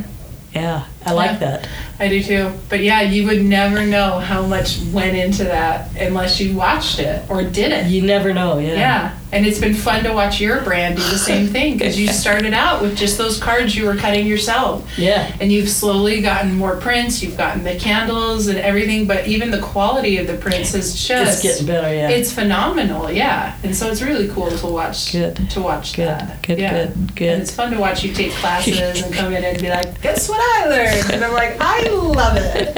Yeah, 0.53 0.86
I 1.08 1.14
like 1.14 1.32
Yeah. 1.32 1.38
that. 1.58 1.68
I 1.99 2.10
do 2.10 2.22
too. 2.22 2.51
But 2.70 2.82
yeah, 2.82 3.01
you 3.01 3.26
would 3.26 3.43
never 3.43 3.84
know 3.84 4.20
how 4.20 4.43
much 4.45 4.78
went 4.93 5.18
into 5.18 5.45
that 5.45 5.89
unless 5.99 6.39
you 6.39 6.55
watched 6.55 6.99
it 6.99 7.24
or 7.30 7.41
did 7.43 7.72
it. 7.72 7.88
You 7.88 8.03
never 8.03 8.34
know. 8.36 8.60
Yeah. 8.60 8.74
Yeah, 8.76 9.12
and 9.32 9.47
it's 9.47 9.58
been 9.60 9.74
fun 9.74 10.03
to 10.03 10.14
watch 10.14 10.39
your 10.39 10.62
brand 10.62 10.97
do 10.97 11.01
the 11.01 11.18
same 11.18 11.47
thing 11.47 11.74
because 11.76 11.99
you 11.99 12.08
started 12.24 12.53
out 12.53 12.84
with 12.84 12.95
just 12.95 13.18
those 13.18 13.39
cards 13.39 13.76
you 13.76 13.86
were 13.88 13.95
cutting 13.95 14.28
yourself. 14.28 14.88
Yeah. 14.97 15.36
and 15.41 15.51
you've 15.51 15.70
slowly 15.70 16.22
gotten 16.22 16.53
more 16.55 16.76
prints 16.78 17.22
you've 17.24 17.38
gotten 17.38 17.64
the 17.64 17.76
candles 17.76 18.47
and 18.47 18.58
everything 18.60 19.05
but 19.08 19.28
even 19.28 19.49
the 19.51 19.60
quality 19.60 20.18
of 20.18 20.28
the 20.28 20.36
prints 20.38 20.74
is 20.76 20.93
just 21.08 21.43
It's 21.43 21.43
getting 21.43 21.68
better. 21.68 21.93
Yeah. 21.93 22.10
it's 22.10 22.32
phenomenal 22.32 23.12
yeah 23.12 23.55
and 23.64 23.76
so 23.76 23.89
it's 23.91 24.01
really 24.01 24.28
cool 24.30 24.49
to 24.49 24.68
watch 24.68 25.12
Good. 25.12 25.49
to 25.51 25.62
watch 25.62 25.93
Good, 25.95 26.08
that 26.08 26.41
good, 26.43 26.58
yeah. 26.60 26.72
good, 26.88 27.16
good. 27.16 27.30
and 27.34 27.41
it's 27.41 27.51
fun 27.51 27.72
to 27.72 27.80
watch 27.80 28.03
you 28.03 28.14
take 28.14 28.32
classes 28.34 28.80
and 29.03 29.14
come 29.14 29.34
in 29.34 29.43
and 29.43 29.60
be 29.62 29.70
like 29.70 30.01
guess 30.01 30.28
what 30.30 30.39
i 30.39 30.68
learned 30.68 30.96
and 31.11 31.23
i'm 31.23 31.33
like 31.33 31.57
i 31.59 31.87
love 31.89 32.35
it 32.37 32.75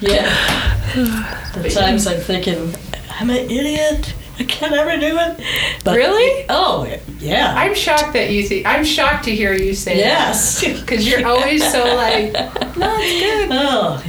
yeah. 0.00 0.24
the 1.54 1.70
times 1.70 2.06
I'm 2.06 2.20
thinking, 2.20 2.74
I'm 3.18 3.30
an 3.30 3.50
idiot. 3.50 4.14
I 4.38 4.44
can't 4.44 4.72
ever 4.72 4.98
do 4.98 5.18
it. 5.18 5.44
But- 5.84 5.96
Really? 5.96 6.46
Oh, 6.48 6.86
yeah. 7.18 7.52
i'm 7.56 7.74
shocked 7.74 8.14
that 8.14 8.30
you 8.30 8.42
think 8.48 8.66
i'm 8.66 8.84
shocked 8.84 9.24
to 9.24 9.34
hear 9.34 9.52
you 9.52 9.74
say 9.74 9.98
yes. 9.98 10.64
because 10.80 11.06
you're 11.06 11.26
always 11.26 11.62
so 11.70 11.84
like 11.94 12.32
no 12.76 12.96
it's 12.98 13.20
good 13.20 13.48
Oh, 13.52 14.02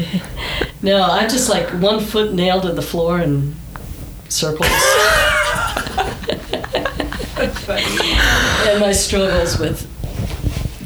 no, 0.81 1.03
I'm 1.03 1.29
just 1.29 1.49
like 1.49 1.69
one 1.81 1.99
foot 1.99 2.33
nailed 2.33 2.63
to 2.63 2.71
the 2.71 2.81
floor 2.81 3.19
in 3.19 3.55
circles. 4.29 4.69
That's 7.35 7.59
funny. 7.65 7.83
and 8.69 8.79
my 8.79 8.91
struggles 8.91 9.59
with 9.59 9.85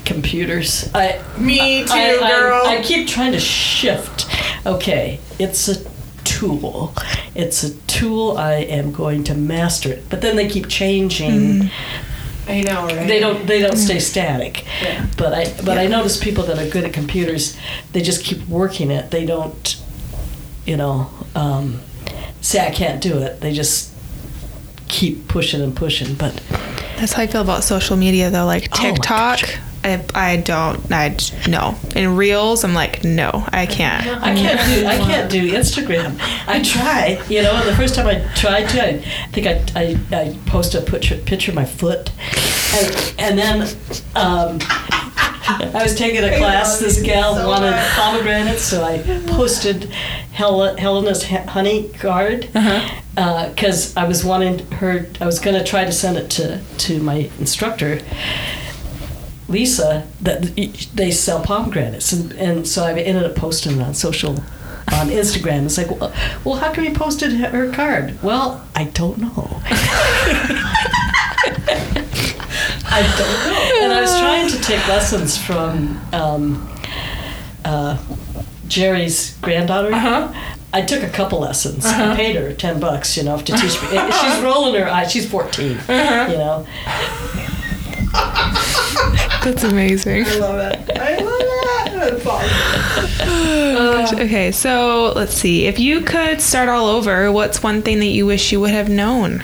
computers. 0.06 0.90
I 0.94 1.22
me 1.38 1.84
too 1.84 1.92
I, 1.92 2.20
I- 2.22 2.32
girl 2.32 2.66
I, 2.66 2.82
keep 2.84 3.08
trying 3.08 3.32
to 3.34 3.40
shift. 3.40 4.28
Okay, 4.66 5.20
it's 5.40 5.68
a 5.68 5.84
tool. 6.24 6.94
It's 7.34 7.64
a 7.64 7.74
tool. 7.88 8.38
I 8.38 8.54
am 8.56 8.92
going 8.92 9.24
to 9.26 9.36
master 9.36 9.90
it. 9.90 10.10
But 10.10 10.22
then 10.22 10.36
they 10.36 10.48
keep 10.48 10.68
changing. 10.68 11.70
i 12.48 12.62
know 12.62 12.86
right 12.86 13.08
They 13.08 13.20
don't. 13.20 13.46
They 13.48 13.62
don't 13.62 13.78
stay 13.78 14.00
static. 14.00 14.66
Yeah. 14.82 15.08
But 15.18 15.34
I. 15.34 15.54
But 15.64 15.78
I 15.78 15.88
notice 15.88 16.22
people 16.22 16.44
that 16.46 16.58
are 16.60 16.70
good 16.70 16.84
at 16.84 16.94
computers. 16.94 17.58
They 17.92 18.02
just 18.02 18.24
keep 18.24 18.48
working 18.48 18.92
it. 18.92 19.12
They 19.12 19.26
don't. 19.26 19.82
You 20.66 20.78
know. 20.78 21.10
Um, 21.36 21.82
say 22.42 22.66
I 22.66 22.72
can't 22.72 23.02
do 23.02 23.18
it. 23.20 23.42
They 23.42 23.52
just 23.54 23.92
keep 24.88 25.28
pushing 25.28 25.62
and 25.62 25.76
pushing. 25.76 26.16
But 26.16 26.42
That's 26.98 27.14
how 27.14 27.24
I 27.24 27.28
feel 27.28 27.42
about 27.42 27.64
social 27.64 27.98
media, 27.98 28.30
though. 28.30 28.46
Like 28.46 28.70
Oh 28.74 28.82
TikTok, 28.82 29.40
gosh. 29.42 29.58
I, 29.86 30.04
I 30.16 30.38
don't, 30.38 30.92
I 30.92 31.16
no. 31.48 31.76
In 31.96 32.16
Reels, 32.16 32.64
I'm 32.64 32.74
like, 32.74 33.04
no, 33.04 33.30
I 33.54 33.66
can't. 33.68 34.06
I 34.24 34.34
can't 34.36 34.60
do 34.82 34.88
I 34.88 34.98
can't 34.98 35.30
do 35.32 35.52
Instagram. 35.52 36.18
I 36.48 36.62
try, 36.64 37.22
you 37.30 37.44
know. 37.44 37.64
The 37.64 37.76
first 37.76 37.94
time 37.96 38.08
I 38.08 38.20
tried 38.36 38.68
to, 38.70 38.84
I 38.84 38.98
think 39.32 39.46
I 39.48 39.64
I, 39.80 39.98
I 40.12 40.38
posted 40.48 40.82
a 40.82 40.86
picture, 40.92 41.18
picture 41.18 41.52
of 41.52 41.56
my 41.56 41.66
foot, 41.66 42.12
and, 42.74 43.16
and 43.20 43.38
then 43.40 43.62
um, 44.16 44.58
I 45.48 45.82
was 45.84 45.94
taking 45.96 46.24
a 46.24 46.36
class. 46.38 46.80
This 46.80 47.00
gal 47.02 47.36
so 47.36 47.48
wanted 47.48 47.72
much. 47.72 47.88
pomegranates, 47.92 48.64
so 48.64 48.84
I 48.84 48.98
posted 49.28 49.86
Hel- 50.34 50.76
Helena's 50.78 51.24
he- 51.26 51.36
honey 51.38 51.90
card 51.90 52.50
Uh-huh. 52.56 53.50
because 53.50 53.96
I 53.96 54.06
was 54.06 54.26
wanting 54.26 54.66
her. 54.72 55.06
I 55.22 55.26
was 55.28 55.38
going 55.40 55.56
to 55.58 55.64
try 55.64 55.86
to 55.86 55.92
send 55.92 56.18
it 56.18 56.32
to 56.32 56.60
to 56.80 57.00
my 57.04 57.30
instructor. 57.40 58.00
Lisa, 59.48 60.08
that 60.22 60.56
they 60.96 61.12
sell 61.12 61.42
pomegranates, 61.42 62.12
and, 62.12 62.32
and 62.34 62.68
so 62.68 62.84
I 62.84 62.94
ended 63.00 63.24
up 63.24 63.36
posting 63.36 63.80
it 63.80 63.82
on 63.84 63.94
social, 63.94 64.32
on 64.92 65.10
Instagram. 65.10 65.66
It's 65.66 65.78
like, 65.78 65.92
well, 65.92 66.12
well, 66.44 66.56
how 66.56 66.74
come 66.74 66.84
you 66.84 66.94
posted 66.94 67.32
her 67.34 67.72
card? 67.72 68.22
Well, 68.24 68.66
I 68.76 68.86
don't 68.86 69.18
know. 69.20 69.62
I 72.88 73.02
don't 73.18 73.54
know. 73.54 73.84
And 73.84 73.94
I 73.94 74.02
was 74.02 74.12
trying 74.20 74.48
to 74.50 74.60
take 74.62 74.88
lessons 74.88 75.38
from 75.38 76.00
um, 76.14 76.70
uh, 77.64 77.98
Jerry's 78.68 79.36
granddaughter. 79.38 79.94
uh-huh 79.94 80.52
I 80.74 80.82
took 80.82 81.04
a 81.04 81.10
couple 81.10 81.40
lessons. 81.40 81.86
Uh-huh. 81.86 82.12
I 82.12 82.16
paid 82.18 82.36
her 82.36 82.52
ten 82.52 82.82
bucks, 82.82 83.16
you 83.16 83.24
know, 83.24 83.38
to 83.38 83.44
teach 83.46 83.62
me. 83.82 83.88
She's 84.22 84.42
rolling 84.44 84.76
her 84.76 84.90
eyes. 84.90 85.10
She's 85.10 85.26
14 85.30 85.78
Uh-huh. 85.78 86.28
you 86.30 86.38
know. 86.38 86.68
That's 89.44 89.64
amazing. 89.64 90.26
I 90.26 90.36
love 90.38 90.60
it. 90.60 90.98
I 90.98 91.18
love 91.18 91.42
it. 91.42 91.94
That's 91.94 92.26
awesome. 92.26 93.12
Oh 93.78 94.08
okay, 94.14 94.52
so 94.52 95.12
let's 95.16 95.34
see. 95.34 95.66
If 95.66 95.80
you 95.80 96.02
could 96.02 96.40
start 96.40 96.70
all 96.70 96.88
over, 96.88 97.32
what's 97.32 97.62
one 97.64 97.82
thing 97.82 98.00
that 98.00 98.06
you 98.08 98.26
wish 98.26 98.52
you 98.52 98.60
would 98.62 98.72
have 98.72 98.90
known? 98.90 99.44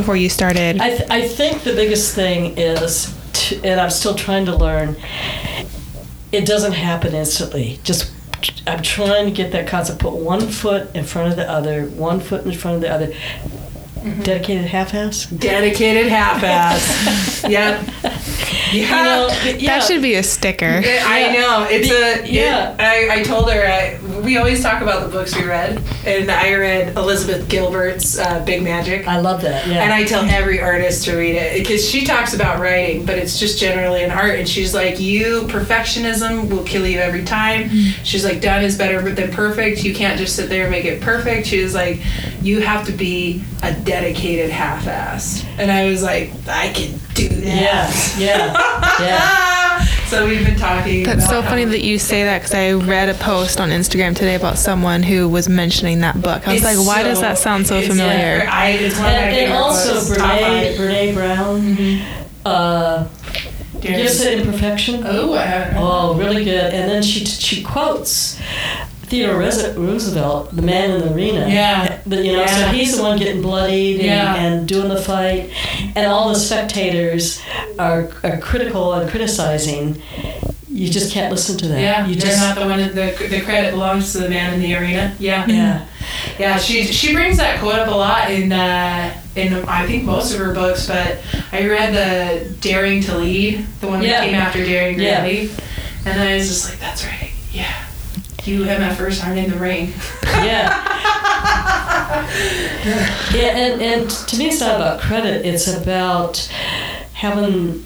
before 0.00 0.16
you 0.16 0.28
started? 0.28 0.80
I, 0.80 0.88
th- 0.96 1.10
I 1.10 1.28
think 1.28 1.62
the 1.62 1.74
biggest 1.74 2.14
thing 2.14 2.56
is, 2.56 3.14
to, 3.32 3.62
and 3.62 3.80
I'm 3.80 3.90
still 3.90 4.14
trying 4.14 4.46
to 4.46 4.56
learn, 4.56 4.96
it 6.32 6.46
doesn't 6.46 6.72
happen 6.72 7.14
instantly. 7.14 7.78
Just 7.84 8.12
I'm 8.66 8.82
trying 8.82 9.26
to 9.26 9.30
get 9.30 9.52
that 9.52 9.68
concept. 9.68 9.98
Put 10.00 10.14
one 10.14 10.48
foot 10.48 10.94
in 10.94 11.04
front 11.04 11.30
of 11.30 11.36
the 11.36 11.48
other, 11.48 11.84
one 11.84 12.20
foot 12.20 12.46
in 12.46 12.52
front 12.52 12.76
of 12.76 12.80
the 12.80 12.90
other. 12.90 13.12
Dedicated 14.22 14.64
half-ass. 14.66 15.26
Dedicated 15.26 16.08
half-ass. 16.08 17.44
yep. 17.48 17.82
Yeah. 18.02 18.18
You 18.72 18.86
know, 18.88 19.28
yeah. 19.58 19.78
That 19.78 19.82
should 19.84 20.00
be 20.00 20.14
a 20.14 20.22
sticker. 20.22 20.80
Yeah, 20.80 21.02
I 21.04 21.32
know 21.32 21.66
it's 21.68 21.90
a 21.90 22.30
Yeah. 22.30 22.74
yeah. 22.74 22.76
I, 22.78 23.20
I 23.20 23.22
told 23.24 23.50
her 23.50 23.66
I, 23.66 23.98
we 24.20 24.36
always 24.36 24.62
talk 24.62 24.80
about 24.80 25.02
the 25.02 25.08
books 25.08 25.34
we 25.36 25.44
read, 25.44 25.82
and 26.06 26.30
I 26.30 26.54
read 26.54 26.96
Elizabeth 26.96 27.48
Gilbert's 27.48 28.16
uh, 28.18 28.44
Big 28.44 28.62
Magic. 28.62 29.08
I 29.08 29.18
love 29.18 29.42
that. 29.42 29.66
Yeah. 29.66 29.82
And 29.82 29.92
I 29.92 30.04
tell 30.04 30.22
every 30.24 30.60
artist 30.60 31.04
to 31.06 31.16
read 31.16 31.34
it 31.34 31.58
because 31.58 31.88
she 31.88 32.04
talks 32.04 32.32
about 32.34 32.60
writing, 32.60 33.04
but 33.04 33.18
it's 33.18 33.38
just 33.40 33.58
generally 33.58 34.04
an 34.04 34.10
art. 34.12 34.38
And 34.38 34.48
she's 34.48 34.72
like, 34.72 35.00
"You 35.00 35.42
perfectionism 35.48 36.48
will 36.48 36.64
kill 36.64 36.86
you 36.86 37.00
every 37.00 37.24
time." 37.24 37.70
She's 38.04 38.24
like, 38.24 38.40
"Done 38.40 38.62
is 38.62 38.78
better 38.78 39.00
than 39.12 39.32
perfect. 39.32 39.82
You 39.84 39.94
can't 39.94 40.18
just 40.18 40.36
sit 40.36 40.48
there 40.48 40.62
and 40.62 40.70
make 40.70 40.84
it 40.84 41.00
perfect." 41.00 41.46
She's 41.48 41.74
like, 41.74 42.00
"You 42.42 42.60
have 42.60 42.86
to 42.86 42.92
be 42.92 43.42
a 43.62 43.72
dedicated 43.90 44.50
half-ass." 44.50 45.44
And 45.58 45.70
I 45.70 45.86
was 45.90 46.02
like, 46.02 46.30
"I 46.48 46.72
can 46.72 46.92
do 47.14 47.28
that." 47.28 48.16
yeah. 48.18 48.26
Yeah. 48.26 48.76
Yeah. 49.00 49.84
so 50.08 50.26
we've 50.26 50.44
been 50.44 50.56
talking. 50.58 51.04
That's 51.04 51.24
about 51.26 51.42
so 51.44 51.48
funny 51.48 51.64
that 51.64 51.80
you 51.82 51.98
say 51.98 52.24
that 52.24 52.38
because 52.42 52.54
I 52.54 52.72
read 52.72 53.08
a 53.08 53.14
post 53.14 53.60
on 53.60 53.70
Instagram 53.70 54.14
today 54.14 54.34
about 54.34 54.58
someone 54.58 55.02
who 55.02 55.26
was 55.28 55.48
mentioning 55.48 56.00
that 56.00 56.20
book. 56.20 56.46
I 56.46 56.52
was 56.52 56.62
It's 56.62 56.76
like, 56.78 56.86
why 56.86 57.02
does 57.02 57.20
that 57.22 57.38
sound 57.38 57.66
so 57.66 57.76
it's- 57.76 57.88
familiar? 57.90 58.46
I, 58.50 58.70
it's 58.70 58.96
one 58.98 59.06
of 59.06 59.12
my 59.12 59.18
And, 59.20 59.36
and 59.46 59.52
also 59.54 59.94
books. 59.94 60.16
Top 60.16 60.38
Brene, 60.38 60.76
five. 60.76 60.80
Brene 60.80 61.14
Brown. 61.14 62.20
Uh, 62.44 63.08
Darren- 63.80 63.96
Gifts 63.96 64.20
of 64.20 64.32
Imperfection. 64.32 65.02
Oh, 65.06 65.32
I 65.34 65.42
haven't- 65.42 65.78
Oh, 65.78 66.14
really 66.14 66.44
good. 66.44 66.74
And 66.74 66.90
then 66.90 67.02
she 67.02 67.24
she 67.24 67.62
quotes 67.62 68.38
Theodore 69.10 69.38
Roosevelt, 69.38 70.54
the 70.54 70.62
man 70.62 70.90
in 70.92 71.00
the 71.00 71.12
arena. 71.12 71.48
Yeah. 71.48 72.00
But, 72.06 72.24
you 72.24 72.32
know, 72.32 72.46
so 72.46 72.68
he's 72.68 72.96
the 72.96 73.02
one 73.02 73.18
getting 73.18 73.42
bloodied 73.42 73.96
and, 73.96 74.04
Yeah. 74.06 74.34
and 74.36 74.68
doing 74.68 74.88
the 74.88 75.00
fight, 75.02 75.50
and 75.96 76.06
all 76.06 76.28
the 76.28 76.36
spectators 76.36 77.40
are, 77.78 78.08
are 78.22 78.38
critical 78.38 78.94
and 78.94 79.10
criticizing. 79.10 80.00
You 80.72 80.88
just 80.88 81.12
can't 81.12 81.30
listen 81.32 81.58
to 81.58 81.68
that. 81.68 81.80
Yeah, 81.80 82.06
you 82.06 82.12
you're 82.12 82.20
just 82.20 82.38
not 82.40 82.54
the 82.56 82.64
one. 82.64 82.78
The, 82.78 83.26
the 83.28 83.40
credit 83.44 83.72
belongs 83.72 84.12
to 84.12 84.18
the 84.20 84.28
man 84.30 84.54
in 84.54 84.60
the 84.60 84.74
arena. 84.76 85.14
Yeah, 85.18 85.44
yeah. 85.48 85.86
yeah. 86.38 86.58
She 86.58 86.84
she 86.84 87.12
brings 87.12 87.36
that 87.38 87.58
quote 87.58 87.74
up 87.74 87.88
a 87.88 87.90
lot 87.90 88.30
in 88.30 88.52
uh, 88.52 89.20
in 89.34 89.52
I 89.68 89.86
think 89.88 90.04
most 90.04 90.32
of 90.32 90.38
her 90.38 90.54
books. 90.54 90.86
But 90.86 91.18
I 91.52 91.66
read 91.68 91.92
the 91.92 92.48
Daring 92.60 93.02
to 93.02 93.18
Lead, 93.18 93.66
the 93.80 93.88
one 93.88 94.00
Yeah. 94.00 94.20
that 94.20 94.24
came 94.26 94.34
after 94.36 94.64
Daring 94.64 94.98
Yeah. 94.98 95.20
Greatly, 95.22 95.50
and 96.06 96.20
I 96.20 96.36
was 96.36 96.46
just 96.46 96.70
like, 96.70 96.78
that's 96.78 97.04
right. 97.04 97.32
Yeah, 97.52 97.74
you 98.46 98.64
MFers 98.64 99.24
aren't 99.24 99.38
in 99.38 99.50
the 99.50 99.58
ring. 99.58 99.92
Yeah. 100.24 100.86
yeah, 103.34 103.56
and, 103.56 103.82
and 103.82 104.10
to 104.10 104.36
me, 104.38 104.46
it's 104.48 104.60
not 104.60 104.76
about 104.76 105.00
credit. 105.00 105.44
It's 105.44 105.66
about 105.68 106.38
having 107.12 107.84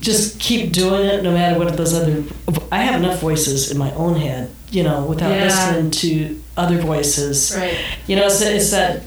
just 0.00 0.38
keep 0.38 0.72
doing 0.72 1.06
it 1.06 1.22
no 1.22 1.32
matter 1.32 1.58
what 1.58 1.74
those 1.76 1.94
other. 1.94 2.24
I 2.70 2.78
have 2.78 3.00
enough 3.02 3.20
voices 3.20 3.70
in 3.70 3.78
my 3.78 3.92
own 3.94 4.16
head, 4.16 4.50
you 4.70 4.82
know, 4.82 5.04
without 5.04 5.30
Yeah. 5.30 5.44
listening 5.44 5.90
to 5.92 6.42
other 6.56 6.78
voices. 6.78 7.54
Right. 7.56 7.76
You 8.06 8.16
know, 8.16 8.26
it's, 8.26 8.40
it's 8.42 8.70
that 8.72 9.02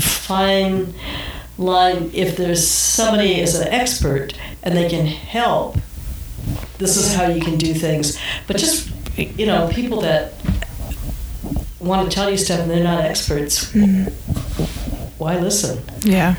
fine 0.00 0.94
line. 1.56 2.10
If 2.14 2.36
there's 2.36 2.66
somebody 2.66 3.40
is 3.40 3.54
an 3.58 3.68
expert 3.68 4.32
and 4.62 4.76
they 4.76 4.88
can 4.88 5.06
help, 5.06 5.76
this 6.78 6.96
is 6.96 7.14
how 7.14 7.28
you 7.28 7.40
can 7.40 7.58
do 7.58 7.74
things. 7.74 8.18
But 8.46 8.56
just 8.56 8.90
you 9.16 9.46
know, 9.46 9.68
people 9.68 10.00
that 10.02 10.34
want 11.80 12.10
to 12.10 12.14
tell 12.14 12.30
you 12.30 12.36
stuff 12.36 12.60
and 12.60 12.70
they're 12.70 12.84
not 12.84 13.04
experts, 13.04 13.72
mm-hmm. 13.72 14.08
why 15.18 15.38
listen? 15.38 15.82
yeah. 16.02 16.36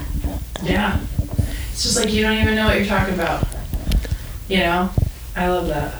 Yeah. 0.64 1.00
It's 1.72 1.84
just 1.84 1.98
like 1.98 2.14
you 2.14 2.22
don't 2.22 2.38
even 2.38 2.56
know 2.56 2.68
what 2.68 2.78
you're 2.78 2.86
talking 2.86 3.14
about. 3.14 3.48
You 4.48 4.60
know? 4.60 4.90
I 5.36 5.48
love 5.48 5.68
that. 5.68 5.96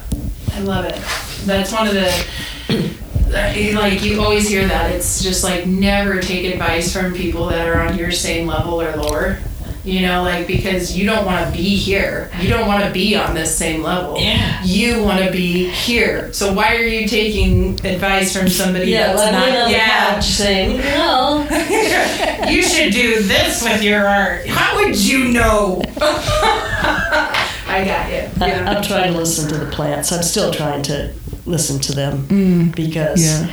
I 0.54 0.60
love 0.62 0.86
it. 0.86 1.02
That's 1.46 1.72
one 1.72 1.88
of 1.88 1.94
the 1.94 2.96
like 3.76 4.04
you 4.04 4.22
always 4.22 4.50
hear 4.50 4.68
that. 4.68 4.92
It's 4.92 5.24
just 5.24 5.44
like 5.44 5.66
never 5.66 6.22
take 6.22 6.52
advice 6.52 6.92
from 6.92 7.14
people 7.14 7.46
that 7.48 7.68
are 7.68 7.80
on 7.82 7.98
your 7.98 8.12
same 8.12 8.48
level 8.48 8.82
or 8.82 8.96
lower. 8.98 9.40
You 9.86 10.02
know, 10.02 10.24
like 10.24 10.46
because 10.46 10.96
you 10.98 11.06
don't 11.06 11.26
want 11.26 11.46
to 11.48 11.52
be 11.58 11.76
here. 11.76 12.30
You 12.42 12.50
don't 12.50 12.68
want 12.68 12.84
to 12.84 12.92
be 12.92 13.16
on 13.16 13.34
this 13.34 13.56
same 13.56 13.82
level. 13.82 14.20
Yeah. 14.20 14.62
You 14.64 15.02
want 15.02 15.24
to 15.24 15.32
be 15.32 15.70
here. 15.70 16.34
So 16.34 16.52
why 16.54 16.76
are 16.76 16.84
you 16.84 17.08
taking 17.08 17.74
advice 17.86 18.36
from 18.38 18.50
somebody 18.50 18.92
Yeah, 18.92 19.14
that's 19.14 19.20
like 19.20 19.32
not? 19.32 19.68
me 19.68 19.72
yeah. 19.74 20.14
couch 20.16 20.26
saying, 20.26 20.80
no. 20.80 21.48
you 22.50 22.62
should 22.62 22.92
do 22.92 23.22
this 23.24 23.64
with 23.64 23.82
your 23.82 24.06
art. 24.06 24.46
How 24.48 24.76
would 24.84 24.98
you 25.00 25.30
know? 25.30 25.82
I 26.02 27.84
got 27.86 28.10
you. 28.12 28.44
I, 28.44 28.48
Yeah. 28.50 28.70
I'm 28.70 28.84
trying 28.84 29.14
to 29.14 29.18
listen 29.18 29.48
to 29.50 29.58
the 29.58 29.72
plants. 29.72 30.12
I'm 30.12 30.24
still 30.24 30.52
trying 30.52 30.82
to 30.84 31.14
listen 31.46 31.80
to 31.80 31.94
them 31.94 32.28
mm. 32.28 32.76
because 32.76 33.24
Yeah. 33.24 33.48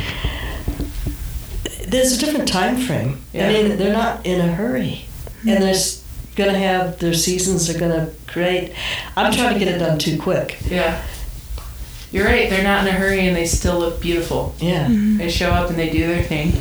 there's 1.86 2.12
a 2.12 2.18
different 2.18 2.48
time 2.48 2.78
frame. 2.78 3.20
Yeah. 3.32 3.48
I 3.48 3.52
mean, 3.52 3.76
they're 3.78 3.92
not 3.92 4.26
in 4.26 4.40
a 4.40 4.52
hurry, 4.52 5.04
and 5.46 5.62
there's 5.62 6.02
going 6.36 6.52
to 6.52 6.58
have 6.58 6.98
their 6.98 7.14
seasons. 7.14 7.66
They're 7.66 7.78
going 7.80 7.92
to 7.92 8.12
create. 8.26 8.72
I'm 9.16 9.32
trying 9.32 9.54
to 9.54 9.58
get 9.58 9.68
it 9.74 9.78
done 9.78 9.98
too 9.98 10.18
quick. 10.20 10.58
Yeah. 10.68 11.02
You're 12.12 12.24
right. 12.26 12.48
They're 12.48 12.62
not 12.62 12.86
in 12.86 12.94
a 12.94 12.96
hurry 12.96 13.26
and 13.26 13.34
they 13.36 13.46
still 13.46 13.78
look 13.78 14.00
beautiful. 14.00 14.54
Yeah, 14.60 14.86
mm-hmm. 14.86 15.18
They 15.18 15.28
show 15.30 15.50
up 15.50 15.70
and 15.70 15.78
they 15.78 15.90
do 15.90 16.06
their 16.06 16.22
thing. 16.22 16.52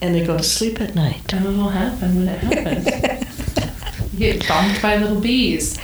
and 0.00 0.14
they 0.14 0.24
go 0.24 0.36
to 0.36 0.42
sleep 0.42 0.80
at 0.80 0.94
night. 0.94 1.32
And 1.32 1.44
it'll 1.44 1.68
happen 1.68 2.16
when 2.24 2.28
it 2.28 2.38
happens. 2.40 4.12
you 4.14 4.32
get 4.32 4.48
bumped 4.48 4.80
by 4.80 4.96
little 4.96 5.20
bees. 5.20 5.76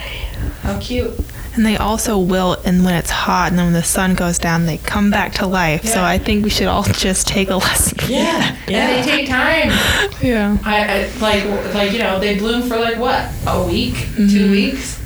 How 0.62 0.78
cute. 0.80 1.12
And 1.57 1.64
they 1.64 1.78
also 1.78 2.18
wilt, 2.18 2.66
and 2.66 2.84
when 2.84 2.94
it's 2.94 3.09
hot, 3.11 3.48
and 3.48 3.59
then 3.59 3.66
when 3.66 3.72
the 3.72 3.82
sun 3.82 4.14
goes 4.14 4.38
down, 4.38 4.66
they 4.66 4.76
come 4.76 5.11
back 5.11 5.32
to 5.34 5.46
life. 5.46 5.86
So 5.86 6.02
I 6.02 6.18
think 6.18 6.44
we 6.44 6.50
should 6.50 6.66
all 6.66 6.82
just 6.84 7.26
take 7.26 7.48
a 7.48 7.57
lesson. 7.57 7.98
yeah 8.11 8.57
Yeah, 8.68 8.88
And 8.88 9.09
they 9.09 9.11
take 9.11 9.28
time. 9.28 9.70
Yeah. 10.20 10.59
I, 10.64 11.04
I 11.04 11.18
like 11.20 11.74
like 11.74 11.92
you 11.92 11.98
know 11.98 12.18
they 12.18 12.38
bloom 12.38 12.68
for 12.68 12.76
like 12.78 12.98
what 12.98 13.30
a 13.46 13.66
week, 13.66 13.94
two 13.94 14.22
mm-hmm. 14.22 14.50
weeks, 14.50 15.02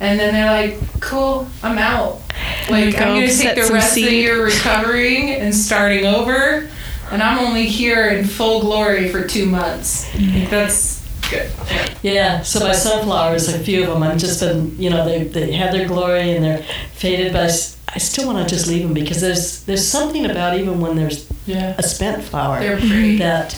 and 0.00 0.20
then 0.20 0.34
they're 0.34 0.50
like, 0.50 1.00
cool, 1.00 1.48
I'm 1.62 1.78
out. 1.78 2.20
Like 2.68 2.96
Go 2.96 3.04
I'm 3.04 3.14
gonna 3.14 3.28
take 3.28 3.54
the 3.54 3.72
rest 3.72 3.96
of 3.96 4.02
your 4.02 4.50
seed. 4.50 4.58
recovering 4.58 5.30
and 5.30 5.54
starting 5.54 6.04
over, 6.04 6.68
and 7.10 7.22
I'm 7.22 7.38
only 7.38 7.66
here 7.66 8.08
in 8.08 8.24
full 8.24 8.60
glory 8.60 9.08
for 9.08 9.26
two 9.26 9.46
months. 9.46 10.12
Like, 10.18 10.50
that's 10.50 11.01
good. 11.32 11.50
Yeah, 12.02 12.42
so 12.42 12.60
my 12.60 12.72
sunflowers, 12.72 13.48
a 13.48 13.58
few 13.58 13.82
of 13.82 13.88
them, 13.88 14.02
I've 14.02 14.18
just 14.18 14.40
been, 14.40 14.76
you 14.80 14.90
know, 14.90 15.04
they, 15.04 15.24
they 15.24 15.52
had 15.52 15.72
their 15.72 15.86
glory 15.88 16.32
and 16.34 16.44
they're 16.44 16.62
faded, 16.94 17.32
but 17.32 17.50
I 17.94 17.98
still 17.98 18.26
want 18.32 18.46
to 18.48 18.54
just 18.54 18.66
leave 18.66 18.82
them 18.82 18.94
because 18.94 19.20
there's 19.20 19.64
there's 19.64 19.86
something 19.86 20.24
about 20.24 20.58
even 20.58 20.80
when 20.80 20.96
there's 20.96 21.28
Yeah, 21.46 21.74
a 21.78 21.82
spent 21.82 22.22
flower 22.24 22.58
that 22.60 23.54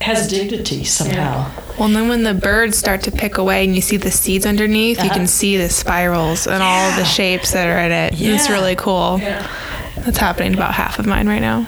has 0.00 0.28
dignity 0.28 0.84
somehow. 0.84 1.50
Well, 1.78 1.86
and 1.88 1.96
then 1.96 2.08
when 2.08 2.22
the 2.22 2.32
birds 2.34 2.78
start 2.78 3.02
to 3.02 3.10
pick 3.10 3.36
away 3.38 3.64
and 3.64 3.74
you 3.74 3.82
see 3.82 3.98
the 3.98 4.10
seeds 4.10 4.46
underneath, 4.46 4.98
you 4.98 5.04
Uh-huh. 5.04 5.14
can 5.18 5.26
see 5.26 5.56
the 5.58 5.68
spirals 5.68 6.46
and 6.46 6.62
all 6.62 6.96
the 6.96 7.04
shapes 7.04 7.52
that 7.52 7.66
are 7.68 7.78
in 7.78 7.92
it. 7.92 8.12
And 8.14 8.22
It's 8.34 8.48
really 8.50 8.76
cool. 8.76 9.18
Yeah. 9.20 9.46
That's 9.98 10.16
happening 10.18 10.52
to 10.52 10.58
about 10.58 10.72
half 10.72 10.98
of 10.98 11.06
mine 11.06 11.28
right 11.28 11.42
now. 11.42 11.66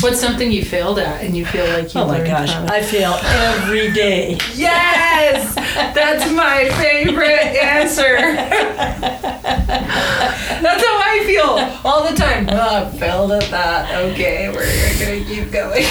What's 0.00 0.20
something 0.20 0.52
you 0.52 0.64
failed 0.64 1.00
at 1.00 1.24
and 1.24 1.36
you 1.36 1.44
feel 1.44 1.66
like 1.66 1.92
you 1.92 2.00
Oh 2.00 2.06
my 2.06 2.24
gosh, 2.24 2.54
from? 2.54 2.70
I 2.70 2.80
fail 2.80 3.14
every 3.20 3.90
day. 3.92 4.38
Yes, 4.54 5.54
that's 5.54 6.30
my 6.32 6.68
favorite 6.80 7.56
answer. 7.58 8.16
that's 10.62 10.84
how 10.84 10.98
I 11.00 11.22
feel 11.26 11.80
all 11.84 12.08
the 12.08 12.14
time. 12.14 12.46
Oh, 12.48 12.86
I 12.86 12.90
failed 12.98 13.32
at 13.32 13.50
that. 13.50 14.04
Okay, 14.12 14.48
we're 14.50 14.98
gonna 15.00 15.24
keep 15.24 15.50
going. 15.50 15.84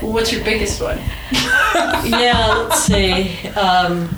what's 0.00 0.32
your 0.32 0.44
biggest 0.44 0.80
one? 0.80 0.98
yeah, 1.32 2.66
let's 2.68 2.84
see. 2.84 3.36
Um, 3.56 4.08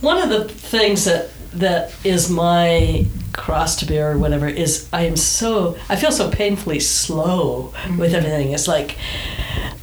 one 0.00 0.16
of 0.18 0.30
the 0.30 0.48
things 0.48 1.04
that 1.04 1.28
that 1.52 1.94
is 2.04 2.30
my 2.30 3.06
cross 3.32 3.76
to 3.76 3.86
bear 3.86 4.12
or 4.12 4.18
whatever 4.18 4.48
is 4.48 4.88
I 4.92 5.02
am 5.02 5.16
so 5.16 5.76
I 5.88 5.96
feel 5.96 6.12
so 6.12 6.30
painfully 6.30 6.80
slow 6.80 7.72
with 7.98 8.14
everything. 8.14 8.52
It's 8.52 8.68
like 8.68 8.96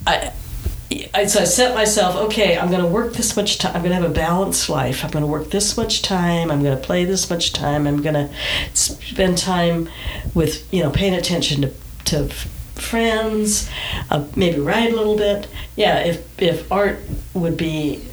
I. 0.05 0.31
I, 1.13 1.27
so 1.27 1.41
I 1.41 1.43
set 1.43 1.75
myself, 1.75 2.15
okay, 2.15 2.57
I'm 2.57 2.69
going 2.69 2.81
to 2.81 2.87
work 2.87 3.13
this 3.13 3.35
much 3.35 3.59
time. 3.59 3.75
I'm 3.75 3.83
going 3.83 3.95
to 3.95 4.01
have 4.01 4.09
a 4.09 4.13
balanced 4.13 4.69
life. 4.69 5.05
I'm 5.05 5.11
going 5.11 5.23
to 5.23 5.27
work 5.27 5.51
this 5.51 5.77
much 5.77 6.01
time. 6.01 6.49
I'm 6.49 6.63
going 6.63 6.75
to 6.75 6.83
play 6.83 7.05
this 7.05 7.29
much 7.29 7.53
time. 7.53 7.85
I'm 7.85 8.01
going 8.01 8.15
to 8.15 8.29
spend 8.73 9.37
time 9.37 9.87
with, 10.33 10.71
you 10.73 10.81
know, 10.81 10.89
paying 10.89 11.13
attention 11.13 11.61
to, 11.61 11.73
to 12.05 12.29
friends, 12.73 13.69
uh, 14.09 14.25
maybe 14.35 14.59
write 14.59 14.91
a 14.91 14.95
little 14.95 15.15
bit. 15.15 15.47
Yeah, 15.75 15.99
if 15.99 16.41
if 16.41 16.71
art 16.71 16.99
would 17.35 17.55
be 17.55 18.03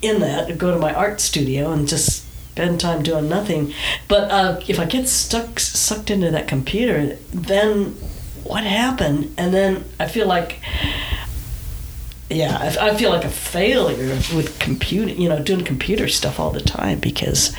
in 0.00 0.20
that, 0.20 0.56
go 0.56 0.70
to 0.72 0.78
my 0.78 0.94
art 0.94 1.20
studio 1.20 1.72
and 1.72 1.86
just 1.86 2.25
spend 2.56 2.80
time 2.80 3.02
doing 3.02 3.28
nothing. 3.28 3.70
But 4.08 4.30
uh, 4.30 4.60
if 4.66 4.80
I 4.80 4.86
get 4.86 5.08
stuck 5.08 5.60
sucked 5.60 6.10
into 6.10 6.30
that 6.30 6.48
computer, 6.48 7.16
then 7.30 7.90
what 8.44 8.64
happened? 8.64 9.34
And 9.36 9.52
then 9.52 9.84
I 10.00 10.08
feel 10.08 10.26
like 10.26 10.60
yeah, 12.30 12.56
I, 12.58 12.88
I 12.88 12.96
feel 12.96 13.10
like 13.10 13.24
a 13.24 13.30
failure 13.30 14.08
with 14.34 14.58
computer, 14.58 15.12
you 15.12 15.28
know, 15.28 15.40
doing 15.40 15.64
computer 15.64 16.08
stuff 16.08 16.40
all 16.40 16.50
the 16.50 16.62
time 16.62 16.98
because 16.98 17.54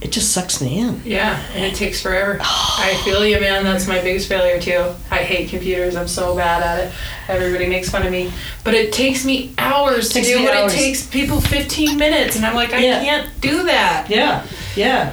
it 0.00 0.12
just 0.12 0.32
sucks 0.32 0.62
me 0.62 0.78
in. 0.78 1.02
Yeah, 1.04 1.42
and 1.54 1.64
it 1.64 1.74
takes 1.74 2.00
forever. 2.00 2.38
I 2.40 2.98
feel 3.04 3.24
you, 3.24 3.38
man. 3.38 3.64
That's 3.64 3.86
my 3.86 4.00
biggest 4.00 4.28
failure 4.28 4.60
too. 4.60 4.94
I 5.10 5.18
hate 5.18 5.50
computers. 5.50 5.94
I'm 5.94 6.08
so 6.08 6.34
bad 6.34 6.62
at 6.62 6.86
it. 6.86 6.92
Everybody 7.28 7.66
makes 7.66 7.90
fun 7.90 8.06
of 8.06 8.10
me, 8.10 8.32
but 8.64 8.74
it 8.74 8.92
takes 8.92 9.24
me 9.24 9.52
hours 9.58 10.08
to 10.10 10.22
do 10.22 10.38
me 10.38 10.44
what 10.44 10.54
hours. 10.56 10.72
it 10.72 10.76
takes 10.76 11.06
people 11.06 11.40
15 11.40 11.98
minutes, 11.98 12.36
and 12.36 12.46
I'm 12.46 12.54
like, 12.54 12.72
I 12.72 12.78
Yeah. 12.78 13.00
can't 13.04 13.40
do 13.40 13.64
that. 13.64 14.06
Yeah, 14.08 14.46
yeah. 14.74 15.12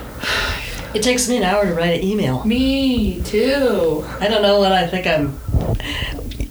It 0.93 1.03
takes 1.03 1.27
me 1.27 1.38
an 1.38 1.43
hour 1.43 1.65
to 1.65 1.73
write 1.73 1.99
an 1.99 2.03
email. 2.03 2.43
Me 2.45 3.21
too. 3.23 4.05
I 4.21 4.27
don't 4.29 4.41
know 4.41 4.59
what 4.59 4.71
I 4.71 4.88
think 4.88 5.05
I'm. 5.05 5.38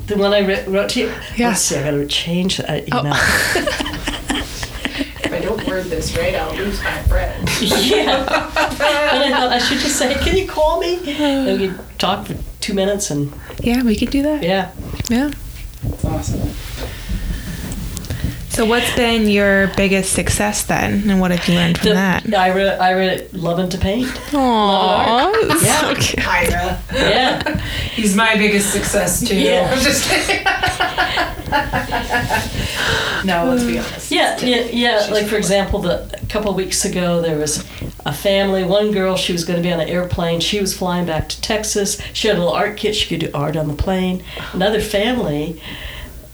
The 0.06 0.16
one 0.16 0.32
I 0.32 0.64
wrote 0.66 0.90
to 0.90 1.00
you. 1.00 1.12
Yeah. 1.36 1.48
Let's 1.48 1.62
see, 1.62 1.76
I 1.76 1.82
gotta 1.90 2.06
change 2.06 2.58
that 2.58 2.84
oh. 2.92 3.00
email. 3.00 3.14
If 3.16 4.65
I 5.36 5.40
don't 5.40 5.66
word 5.66 5.84
this 5.84 6.16
right, 6.16 6.34
I'll 6.34 6.54
lose 6.56 6.82
my 6.82 7.02
friend. 7.02 7.46
yeah. 7.60 8.20
and 8.22 9.22
I 9.24 9.30
thought 9.30 9.52
I 9.52 9.58
should 9.58 9.78
just 9.78 9.96
say, 9.96 10.14
"Can 10.14 10.34
you 10.36 10.46
call 10.48 10.80
me?" 10.80 10.98
And 11.18 11.60
we 11.60 11.68
could 11.68 11.98
talk 11.98 12.26
for 12.26 12.34
two 12.60 12.72
minutes, 12.74 13.10
and 13.10 13.30
Yeah, 13.60 13.82
we 13.82 13.96
could 13.96 14.10
do 14.10 14.22
that. 14.22 14.42
yeah. 14.42 14.70
Yeah. 15.10 15.30
That's 15.82 16.04
awesome. 16.06 16.48
So, 18.48 18.64
what's 18.64 18.90
been 18.96 19.28
your 19.28 19.68
biggest 19.76 20.14
success 20.14 20.62
then, 20.62 21.10
and 21.10 21.20
what 21.20 21.30
have 21.30 21.46
you 21.46 21.54
learned 21.54 21.76
from 21.76 21.88
The- 21.90 21.94
that? 21.96 22.34
I 22.34 22.48
read, 22.52 22.78
I 22.80 22.92
read 22.94 23.28
loving 23.34 23.68
to 23.68 23.76
paint. 23.76 24.08
Aww, 24.32 25.62
Yeah. 25.62 25.80
so 25.82 25.94
cute. 25.96 26.26
Ira. 26.26 26.78
Yeah. 26.94 27.60
He's 27.94 28.16
my 28.16 28.34
biggest 28.36 28.70
success 28.72 29.20
too. 29.28 29.36
Yeah. 29.36 29.68
I'm 29.74 29.82
just 29.84 30.08
kidding. 30.08 30.46
No, 33.26 33.44
let's 33.50 33.64
be 33.64 33.78
honest. 33.78 34.10
Yeah, 34.10 34.38
yeah, 34.40 34.62
yeah. 34.70 35.08
Like 35.10 35.26
for 35.26 35.36
example, 35.36 35.80
the 35.80 36.18
a 36.22 36.26
couple 36.26 36.50
of 36.50 36.56
weeks 36.56 36.84
ago, 36.84 37.20
there 37.20 37.36
was 37.38 37.58
a 38.04 38.12
family. 38.12 38.64
One 38.64 38.92
girl, 38.92 39.16
she 39.16 39.32
was 39.32 39.44
going 39.44 39.56
to 39.60 39.62
be 39.66 39.72
on 39.72 39.80
an 39.80 39.88
airplane. 39.88 40.40
She 40.40 40.60
was 40.60 40.76
flying 40.76 41.06
back 41.06 41.28
to 41.30 41.40
Texas. 41.40 42.00
She 42.12 42.28
had 42.28 42.36
a 42.36 42.40
little 42.40 42.54
art 42.54 42.76
kit. 42.76 42.94
She 42.94 43.08
could 43.08 43.26
do 43.26 43.30
art 43.34 43.56
on 43.56 43.68
the 43.68 43.74
plane. 43.74 44.22
Another 44.52 44.80
family, 44.80 45.60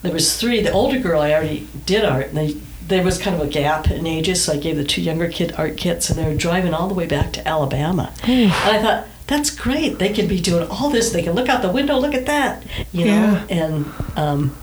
there 0.02 0.12
was 0.12 0.36
three. 0.38 0.60
The 0.60 0.72
older 0.72 0.98
girl, 0.98 1.20
I 1.20 1.32
already 1.32 1.66
did 1.86 2.04
art. 2.04 2.28
And 2.28 2.36
they, 2.36 2.52
there 2.86 3.02
was 3.02 3.18
kind 3.18 3.34
of 3.34 3.42
a 3.46 3.50
gap 3.50 3.90
in 3.90 4.06
ages, 4.06 4.44
so 4.44 4.52
I 4.52 4.56
gave 4.58 4.76
the 4.76 4.84
two 4.84 5.00
younger 5.02 5.28
kid 5.28 5.54
art 5.56 5.76
kits, 5.76 6.10
and 6.10 6.18
they 6.18 6.24
were 6.24 6.36
driving 6.36 6.74
all 6.74 6.88
the 6.88 6.94
way 6.94 7.06
back 7.06 7.32
to 7.34 7.48
Alabama. 7.48 8.12
and 8.24 8.76
I 8.76 8.82
thought. 8.82 9.06
That's 9.28 9.50
great. 9.50 9.98
They 9.98 10.12
could 10.12 10.28
be 10.28 10.40
doing 10.40 10.68
all 10.68 10.90
this. 10.90 11.10
They 11.10 11.22
can 11.22 11.32
look 11.32 11.48
out 11.48 11.62
the 11.62 11.70
window. 11.70 11.96
Look 11.96 12.12
at 12.12 12.26
that, 12.26 12.64
you 12.92 13.06
know. 13.06 13.12
Yeah. 13.12 13.46
And 13.48 13.86
um, 14.16 14.56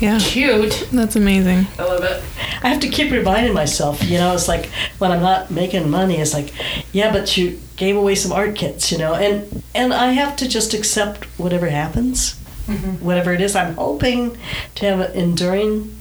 Yeah, 0.00 0.18
Cute. 0.20 0.88
that's 0.92 1.16
amazing. 1.16 1.66
I 1.78 1.84
love 1.84 2.02
it. 2.02 2.22
I 2.62 2.68
have 2.68 2.80
to 2.80 2.88
keep 2.88 3.12
reminding 3.12 3.54
myself, 3.54 4.02
you 4.02 4.18
know, 4.18 4.34
it's 4.34 4.48
like 4.48 4.66
when 4.98 5.12
I'm 5.12 5.20
not 5.20 5.50
making 5.50 5.88
money, 5.90 6.16
it's 6.16 6.34
like, 6.34 6.52
yeah, 6.92 7.12
but 7.12 7.36
you 7.36 7.60
gave 7.76 7.96
away 7.96 8.14
some 8.14 8.32
art 8.32 8.54
kits, 8.56 8.90
you 8.90 8.98
know, 8.98 9.14
and 9.14 9.62
and 9.74 9.92
I 9.92 10.12
have 10.12 10.36
to 10.36 10.48
just 10.48 10.74
accept 10.74 11.24
whatever 11.38 11.68
happens, 11.68 12.34
mm-hmm. 12.66 13.04
whatever 13.04 13.32
it 13.32 13.40
is. 13.40 13.54
I'm 13.54 13.74
hoping 13.74 14.36
to 14.76 14.86
have 14.86 15.00
an 15.00 15.12
enduring 15.12 15.96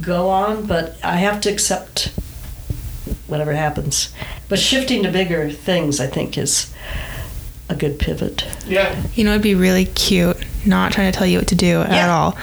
go 0.00 0.28
on, 0.28 0.66
but 0.66 0.96
I 1.04 1.16
have 1.16 1.40
to 1.42 1.50
accept 1.50 2.12
whatever 3.26 3.52
happens. 3.52 4.12
But 4.48 4.58
shifting 4.58 5.02
to 5.02 5.10
bigger 5.10 5.50
things, 5.50 6.00
I 6.00 6.06
think, 6.06 6.36
is 6.38 6.72
a 7.72 7.76
good 7.76 7.98
pivot. 7.98 8.46
Yeah. 8.66 8.94
You 9.14 9.24
know, 9.24 9.30
it'd 9.32 9.42
be 9.42 9.54
really 9.54 9.86
cute. 9.86 10.36
Not 10.64 10.92
trying 10.92 11.10
to 11.10 11.18
tell 11.18 11.26
you 11.26 11.38
what 11.38 11.48
to 11.48 11.56
do 11.56 11.80
at 11.80 12.08
all, 12.08 12.38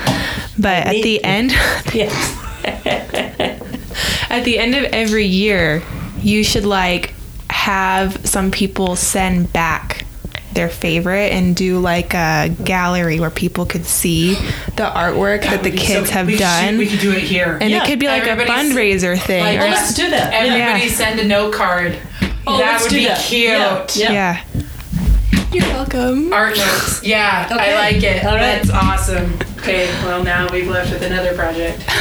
but 0.58 0.88
at 0.88 1.02
the 1.02 1.24
end, 1.24 1.52
Yes. 1.94 2.14
at 4.30 4.44
the 4.44 4.60
end 4.60 4.76
of 4.76 4.84
every 4.86 5.26
year, 5.26 5.82
you 6.22 6.44
should 6.44 6.66
like 6.66 7.14
have 7.50 8.26
some 8.28 8.52
people 8.52 8.96
send 8.96 9.52
back 9.54 10.06
their 10.54 10.68
favorite 10.70 11.32
and 11.32 11.56
do 11.56 11.80
like 11.80 12.14
a 12.14 12.54
gallery 12.64 13.20
where 13.20 13.30
people 13.30 13.66
could 13.66 13.86
see 13.86 14.34
the 14.76 14.92
artwork 14.96 15.44
that 15.44 15.64
the 15.64 15.72
kids 15.72 16.10
so- 16.10 16.14
have 16.16 16.28
we 16.28 16.34
should- 16.34 16.40
done. 16.40 16.78
we 16.78 16.88
could 16.88 17.00
do 17.00 17.12
it 17.12 17.22
here. 17.24 17.58
and 17.62 17.70
Yeah, 17.70 17.84
it 17.84 17.88
could 17.88 18.00
be 18.00 18.08
like 18.08 18.24
a 18.24 18.36
fundraiser 18.36 19.18
thing. 19.18 19.44
like, 19.44 19.60
or 19.60 19.70
let's 19.72 19.94
do 19.94 20.10
that. 20.10 20.34
Everybody 20.34 20.88
Yeah. 20.88 20.92
send 20.92 21.20
a 21.20 21.26
note 21.26 21.54
card. 21.54 21.98
Oh, 22.48 22.58
that 22.58 22.72
let's 22.74 22.84
would 22.84 22.90
do 22.90 22.98
be 22.98 23.06
that. 23.06 23.20
cute. 23.22 23.96
Yeah, 23.96 24.12
yeah. 24.12 24.42
Yeah. 25.52 25.66
You're 25.66 25.74
welcome. 25.74 26.34
Art 26.34 26.58
notes. 26.58 27.04
Yeah, 27.04 27.48
Okay. 27.52 27.74
I 27.74 27.76
like 27.76 28.04
it. 28.04 28.24
All 28.26 28.36
right. 28.36 28.62
That's 28.62 28.70
awesome. 28.70 29.34
Okay, 29.60 29.88
well 30.04 30.24
now 30.24 30.48
we've 30.52 30.68
left 30.68 30.92
with 30.92 31.02
another 31.04 31.34
project. 31.36 31.84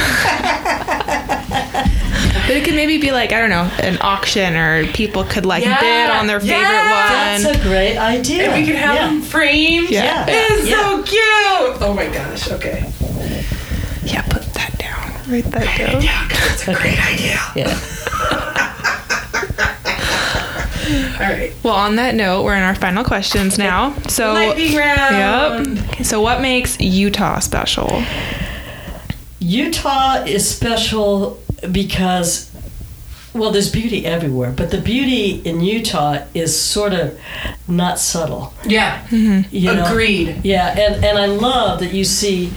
But 2.47 2.57
it 2.57 2.63
could 2.65 2.73
maybe 2.75 2.97
be 2.99 3.11
like, 3.11 3.31
I 3.31 3.39
don't 3.39 3.51
know, 3.51 3.69
an 3.83 3.99
auction 4.01 4.55
or 4.55 4.87
people 4.93 5.23
could 5.23 5.45
like 5.45 5.63
Yeah. 5.63 5.79
bid 5.79 6.09
on 6.09 6.25
their 6.25 6.39
favorite 6.39 6.57
Yeah. 6.61 7.37
That's 7.37 7.59
a 7.59 7.61
great 7.61 7.95
idea. 7.97 8.49
And 8.49 8.59
we 8.59 8.65
could 8.65 8.75
have 8.75 8.95
yeah. 8.95 9.07
them 9.07 9.21
framed. 9.21 9.89
Yeah. 9.91 10.25
It's 10.27 10.67
Yeah. 10.67 10.79
so 10.79 11.03
cute. 11.03 11.81
Oh 11.81 11.93
my 11.95 12.07
gosh. 12.07 12.49
Okay. 12.51 12.91
Yeah, 14.03 14.23
put 14.23 14.41
that 14.55 14.75
down. 14.79 15.31
Write 15.31 15.45
that 15.51 15.77
down. 15.77 16.01
Yeah, 16.01 16.27
that's 16.27 16.67
a 16.67 16.73
great 16.73 16.99
idea. 17.13 17.39
Yeah. 17.55 17.79
All 20.89 21.19
right. 21.19 21.53
Well, 21.63 21.75
on 21.75 21.95
that 21.97 22.15
note, 22.15 22.43
we're 22.43 22.55
in 22.55 22.63
our 22.63 22.75
final 22.75 23.03
questions 23.03 23.57
now. 23.57 23.93
So, 24.07 24.33
Lightning 24.33 24.75
round. 24.75 25.77
yep. 25.77 26.05
So, 26.05 26.21
what 26.21 26.41
makes 26.41 26.79
Utah 26.79 27.39
special? 27.39 28.03
Utah 29.39 30.23
is 30.25 30.49
special 30.49 31.39
because, 31.71 32.51
well, 33.33 33.51
there's 33.51 33.71
beauty 33.71 34.05
everywhere, 34.05 34.51
but 34.51 34.71
the 34.71 34.79
beauty 34.81 35.41
in 35.47 35.61
Utah 35.61 36.23
is 36.33 36.59
sort 36.59 36.93
of 36.93 37.19
not 37.67 37.99
subtle. 37.99 38.53
Yeah. 38.65 39.05
Mm-hmm. 39.07 39.55
You 39.55 39.75
know? 39.75 39.85
Agreed. 39.85 40.41
Yeah, 40.43 40.69
and, 40.77 41.05
and 41.05 41.17
I 41.17 41.27
love 41.27 41.79
that 41.79 41.93
you 41.93 42.03
see 42.03 42.51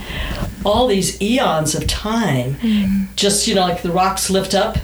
all 0.65 0.87
these 0.87 1.21
eons 1.21 1.75
of 1.75 1.87
time. 1.87 3.09
Just, 3.17 3.47
you 3.47 3.55
know, 3.55 3.63
like 3.63 3.83
the 3.83 3.91
rocks 3.93 4.31
lift 4.31 4.55
up. 4.55 4.79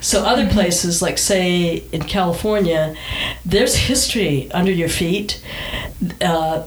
So, 0.00 0.24
other 0.24 0.48
places, 0.48 1.02
like 1.02 1.18
say 1.18 1.84
in 1.92 2.02
California, 2.02 2.94
there's 3.44 3.74
history 3.76 4.50
under 4.52 4.70
your 4.72 4.88
feet 4.88 5.42
uh, 6.20 6.64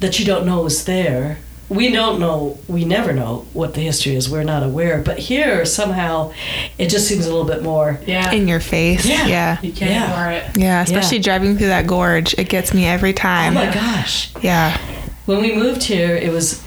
that 0.00 0.18
you 0.18 0.24
don't 0.24 0.44
know 0.46 0.66
is 0.66 0.84
there. 0.84 1.38
We 1.68 1.90
don't 1.90 2.20
know, 2.20 2.58
we 2.68 2.84
never 2.84 3.14
know 3.14 3.46
what 3.54 3.72
the 3.72 3.80
history 3.80 4.14
is. 4.14 4.28
We're 4.28 4.42
not 4.42 4.62
aware. 4.62 5.00
But 5.00 5.18
here, 5.18 5.64
somehow, 5.64 6.32
it 6.76 6.88
just 6.90 7.08
seems 7.08 7.24
a 7.24 7.30
little 7.30 7.46
bit 7.46 7.62
more. 7.62 7.98
Yeah. 8.06 8.30
In 8.30 8.46
your 8.46 8.60
face. 8.60 9.06
Yeah. 9.06 9.26
Yeah. 9.26 9.58
you 9.62 9.72
can't 9.72 9.90
Yeah. 9.90 10.10
ignore 10.10 10.32
it. 10.32 10.56
Yeah, 10.58 10.82
especially 10.82 11.20
driving 11.20 11.56
through 11.56 11.68
that 11.68 11.86
gorge. 11.86 12.34
It 12.36 12.50
gets 12.50 12.74
me 12.74 12.84
every 12.84 13.14
time. 13.14 13.56
Oh 13.56 13.64
my 13.64 13.72
gosh. 13.72 14.30
Yeah. 14.42 14.76
When 15.24 15.40
we 15.40 15.54
moved 15.56 15.84
here, 15.84 16.14
it 16.14 16.30
was 16.30 16.62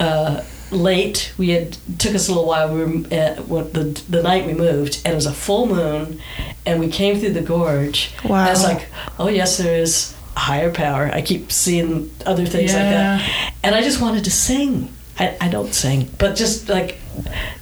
uh, 0.00 0.42
late. 0.70 1.32
We 1.38 1.50
had 1.50 1.76
took 1.98 2.14
us 2.14 2.28
a 2.28 2.32
little 2.32 2.46
while. 2.46 2.74
We 2.74 2.84
were 2.84 3.06
at 3.14 3.48
what 3.48 3.72
the 3.72 3.84
the 4.08 4.22
night 4.22 4.46
we 4.46 4.54
moved, 4.54 5.00
and 5.04 5.12
it 5.12 5.16
was 5.16 5.26
a 5.26 5.32
full 5.32 5.66
moon, 5.66 6.20
and 6.64 6.80
we 6.80 6.88
came 6.88 7.18
through 7.18 7.32
the 7.32 7.42
gorge. 7.42 8.12
Wow. 8.24 8.46
I 8.46 8.50
was 8.50 8.64
like, 8.64 8.88
oh 9.18 9.28
yes, 9.28 9.58
there 9.58 9.78
is 9.80 10.14
a 10.36 10.40
higher 10.40 10.72
power. 10.72 11.10
I 11.12 11.22
keep 11.22 11.52
seeing 11.52 12.10
other 12.24 12.46
things 12.46 12.72
like 12.72 12.82
that, 12.82 13.54
and 13.62 13.74
I 13.74 13.82
just 13.82 14.00
wanted 14.00 14.24
to 14.24 14.30
sing. 14.30 14.92
I, 15.18 15.34
I 15.40 15.48
don't 15.48 15.72
sing, 15.72 16.10
but 16.18 16.36
just 16.36 16.68
like 16.68 16.98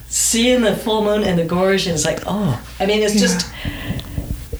seeing 0.09 0.61
the 0.61 0.75
full 0.75 1.03
moon 1.03 1.23
and 1.23 1.39
the 1.39 1.45
gorge, 1.45 1.87
and 1.87 1.95
it's 1.95 2.05
like, 2.05 2.19
oh, 2.25 2.61
I 2.79 2.85
mean, 2.85 3.01
it's 3.01 3.17
just, 3.17 3.47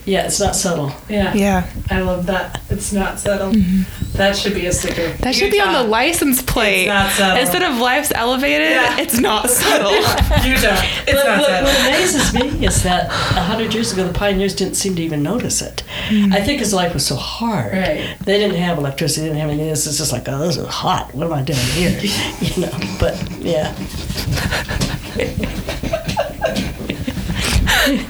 yeah, 0.06 0.26
it's 0.26 0.40
not 0.40 0.56
subtle. 0.56 0.92
Yeah. 1.10 1.34
Yeah. 1.34 1.70
I 1.90 2.02
love 2.02 2.26
that. 2.28 2.62
It's 2.70 2.94
not 2.94 3.20
subtle. 3.20 3.52
Mm-hmm. 3.52 4.18
That 4.18 4.36
should 4.38 4.54
be 4.54 4.66
a 4.68 4.72
sticker. 4.72 5.12
That 5.24 5.36
should 5.36 5.52
be 5.52 5.60
on 5.60 5.74
the 5.74 5.84
license 5.84 6.42
plate. 6.42 6.84
It's 6.84 6.88
not 6.90 7.12
subtle. 7.12 7.38
Instead 7.42 7.64
of 7.64 7.78
life's 7.80 8.12
elevated, 8.14 8.70
Yeah. 8.70 9.00
it's 9.00 9.20
not 9.20 9.50
subtle. 9.62 9.92
Utah. 9.92 10.80
It's 11.08 11.12
But 11.12 11.26
not 11.26 11.40
what, 11.40 11.48
subtle. 11.48 11.64
what 11.66 11.80
amazes 11.82 12.34
me 12.34 12.66
is 12.66 12.84
that 12.84 13.08
a 13.08 13.42
hundred 13.44 13.74
years 13.74 13.92
ago, 13.94 14.06
the 14.08 14.14
pioneers 14.14 14.56
didn't 14.56 14.76
seem 14.76 14.96
to 14.96 15.02
even 15.02 15.22
notice 15.24 15.62
it. 15.62 15.84
Mm. 16.10 16.34
I 16.34 16.42
think 16.42 16.60
because 16.60 16.74
life 16.74 16.94
was 16.94 17.06
so 17.06 17.16
hard. 17.16 17.74
Right. 17.74 18.16
They 18.24 18.38
didn't 18.38 18.58
have 18.58 18.78
electricity. 18.78 19.22
They 19.22 19.28
didn't 19.30 19.42
have 19.42 19.50
any 19.50 19.64
of 19.64 19.70
this. 19.70 19.88
It's 19.88 19.98
just 19.98 20.12
like, 20.14 20.30
oh, 20.30 20.40
this 20.40 20.58
is 20.58 20.68
hot. 20.68 21.14
What 21.14 21.26
am 21.28 21.34
I 21.34 21.42
doing 21.42 21.60
here? 21.60 22.00
you 22.42 22.62
know. 22.62 22.72
But 23.00 23.18
yeah. 23.40 23.76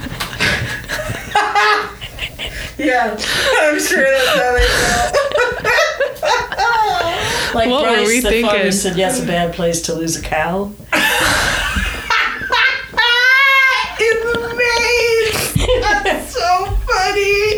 Yeah, 2.77 3.11
I'm 3.61 3.79
sure 3.79 4.03
that's 4.03 4.27
how 4.29 4.53
they 4.53 4.67
felt. 4.67 5.15
Like 7.55 7.69
What 7.69 7.83
were 7.83 7.89
Bryce, 7.95 8.07
we 8.07 8.19
the 8.19 8.29
thinking? 8.29 8.49
farmer 8.51 8.71
said, 8.71 8.97
"Yes, 8.97 9.21
a 9.21 9.25
bad 9.25 9.53
place 9.53 9.81
to 9.83 9.93
lose 9.93 10.17
a 10.17 10.21
cow." 10.21 10.71
it's 13.97 14.25
amazing. 15.55 15.81
That's 15.81 16.33
so 16.33 16.65
funny. 16.85 17.55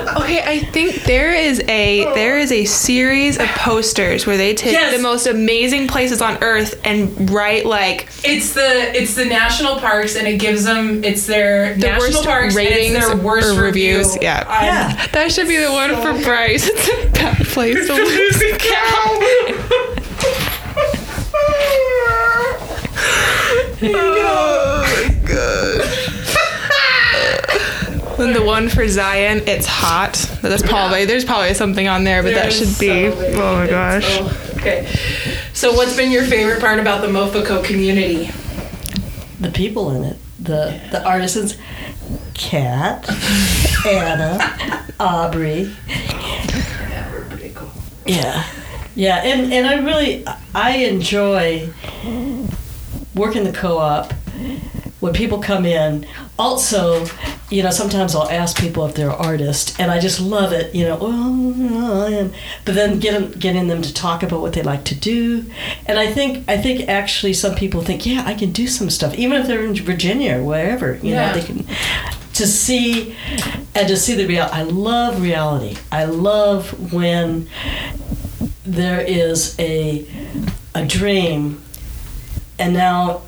Okay, 0.00 0.40
I 0.44 0.60
think 0.70 1.02
there 1.04 1.32
is 1.34 1.60
a 1.68 2.04
there 2.14 2.38
is 2.38 2.52
a 2.52 2.64
series 2.64 3.36
of 3.38 3.46
posters 3.48 4.26
where 4.26 4.36
they 4.36 4.54
take 4.54 4.72
Yes. 4.72 4.96
the 4.96 5.02
most 5.02 5.26
amazing 5.26 5.88
places 5.88 6.22
on 6.22 6.38
earth 6.42 6.80
and 6.84 7.28
write 7.30 7.66
like 7.66 8.08
It's 8.22 8.52
the 8.54 8.96
it's 8.96 9.14
the 9.16 9.24
national 9.24 9.80
parks 9.80 10.14
and 10.16 10.26
it 10.28 10.38
gives 10.38 10.64
them 10.64 11.02
it's 11.02 11.26
their 11.26 11.74
The 11.74 11.80
national 11.88 12.12
worst 12.12 12.24
parks 12.24 12.54
ratings 12.54 12.94
and 12.94 12.96
it's 12.98 13.06
their 13.08 13.16
worst 13.16 13.48
or 13.58 13.62
reviews, 13.62 14.06
review. 14.14 14.20
yeah. 14.22 14.44
I'm- 14.48 14.64
Yeah. 14.64 15.06
that 15.12 15.32
should 15.32 15.48
be 15.48 15.56
the 15.56 15.72
one 15.72 15.90
for 16.00 16.12
Bryce. 16.24 16.68
It's 16.68 16.88
a 16.88 17.08
bad 17.10 17.46
place 17.46 17.86
to 17.86 17.94
lose 17.94 18.42
a 18.42 18.56
cow. 18.56 19.18
oh 23.82 24.84
my 24.84 25.14
gosh. 25.26 26.07
Then 28.18 28.32
the 28.32 28.42
one 28.42 28.68
for 28.68 28.86
Zion, 28.88 29.42
it's 29.46 29.66
hot. 29.66 30.14
That's 30.42 30.62
probably 30.62 31.04
there's 31.04 31.24
probably 31.24 31.54
something 31.54 31.86
on 31.88 32.02
there, 32.04 32.22
but 32.22 32.34
that 32.34 32.42
There's 32.50 32.58
should 32.58 32.78
be. 32.80 33.10
so 33.10 33.16
many 33.16 33.34
Oh 33.36 33.56
my 33.56 33.66
gosh. 33.68 34.04
Oh, 34.20 34.52
okay. 34.56 34.86
So 35.52 35.72
what's 35.72 35.96
been 35.96 36.10
your 36.10 36.24
favorite 36.24 36.60
part 36.60 36.78
about 36.80 37.00
the 37.00 37.06
Mofico 37.08 37.64
community? 37.64 38.30
The 39.40 39.50
people 39.50 39.90
in 39.92 40.02
it, 40.04 40.16
the 40.40 40.80
the 40.90 41.04
artisans, 41.06 41.56
Kat, 42.34 43.08
Anna, 43.86 44.84
Aubrey. 44.98 45.72
Yeah, 45.86 47.12
we're 47.12 47.24
pretty 47.26 47.52
cool. 47.54 47.70
Yeah, 48.04 48.44
yeah, 48.96 49.18
and 49.22 49.52
and 49.52 49.64
I 49.66 49.74
really 49.84 50.24
I 50.56 50.70
enjoy 50.78 51.70
working 53.14 53.44
the 53.44 53.52
co-op 53.52 54.12
when 55.00 55.12
people 55.12 55.38
come 55.38 55.64
in. 55.64 56.06
Also, 56.38 57.06
you 57.50 57.62
know, 57.62 57.70
sometimes 57.70 58.14
I'll 58.14 58.28
ask 58.30 58.58
people 58.58 58.84
if 58.86 58.94
they're 58.94 59.10
artists, 59.10 59.78
and 59.78 59.90
I 59.90 59.98
just 60.00 60.20
love 60.20 60.52
it. 60.52 60.74
You 60.74 60.84
know, 60.84 60.96
well, 60.96 62.04
I 62.04 62.10
am, 62.12 62.32
but 62.64 62.74
then 62.74 62.98
getting 62.98 63.30
getting 63.32 63.68
them 63.68 63.82
to 63.82 63.92
talk 63.94 64.22
about 64.22 64.40
what 64.40 64.52
they 64.52 64.62
like 64.62 64.84
to 64.84 64.94
do, 64.94 65.44
and 65.86 65.98
I 65.98 66.12
think 66.12 66.48
I 66.48 66.56
think 66.58 66.88
actually 66.88 67.32
some 67.34 67.54
people 67.54 67.82
think, 67.82 68.06
yeah, 68.06 68.22
I 68.26 68.34
can 68.34 68.52
do 68.52 68.66
some 68.66 68.90
stuff, 68.90 69.14
even 69.14 69.40
if 69.40 69.46
they're 69.46 69.64
in 69.64 69.74
Virginia 69.74 70.38
or 70.38 70.42
wherever. 70.44 70.98
You 71.02 71.14
Yeah. 71.14 71.28
know, 71.32 71.40
they 71.40 71.46
can 71.46 71.64
to 72.34 72.46
see 72.46 73.16
and 73.74 73.88
to 73.88 73.96
see 73.96 74.14
the 74.14 74.26
real. 74.26 74.48
I 74.52 74.62
love 74.62 75.20
reality. 75.20 75.76
I 75.90 76.04
love 76.04 76.92
when 76.92 77.48
there 78.64 79.00
is 79.00 79.56
a 79.58 80.06
a 80.74 80.84
dream 80.84 81.60
and 82.58 82.74
now 82.74 83.22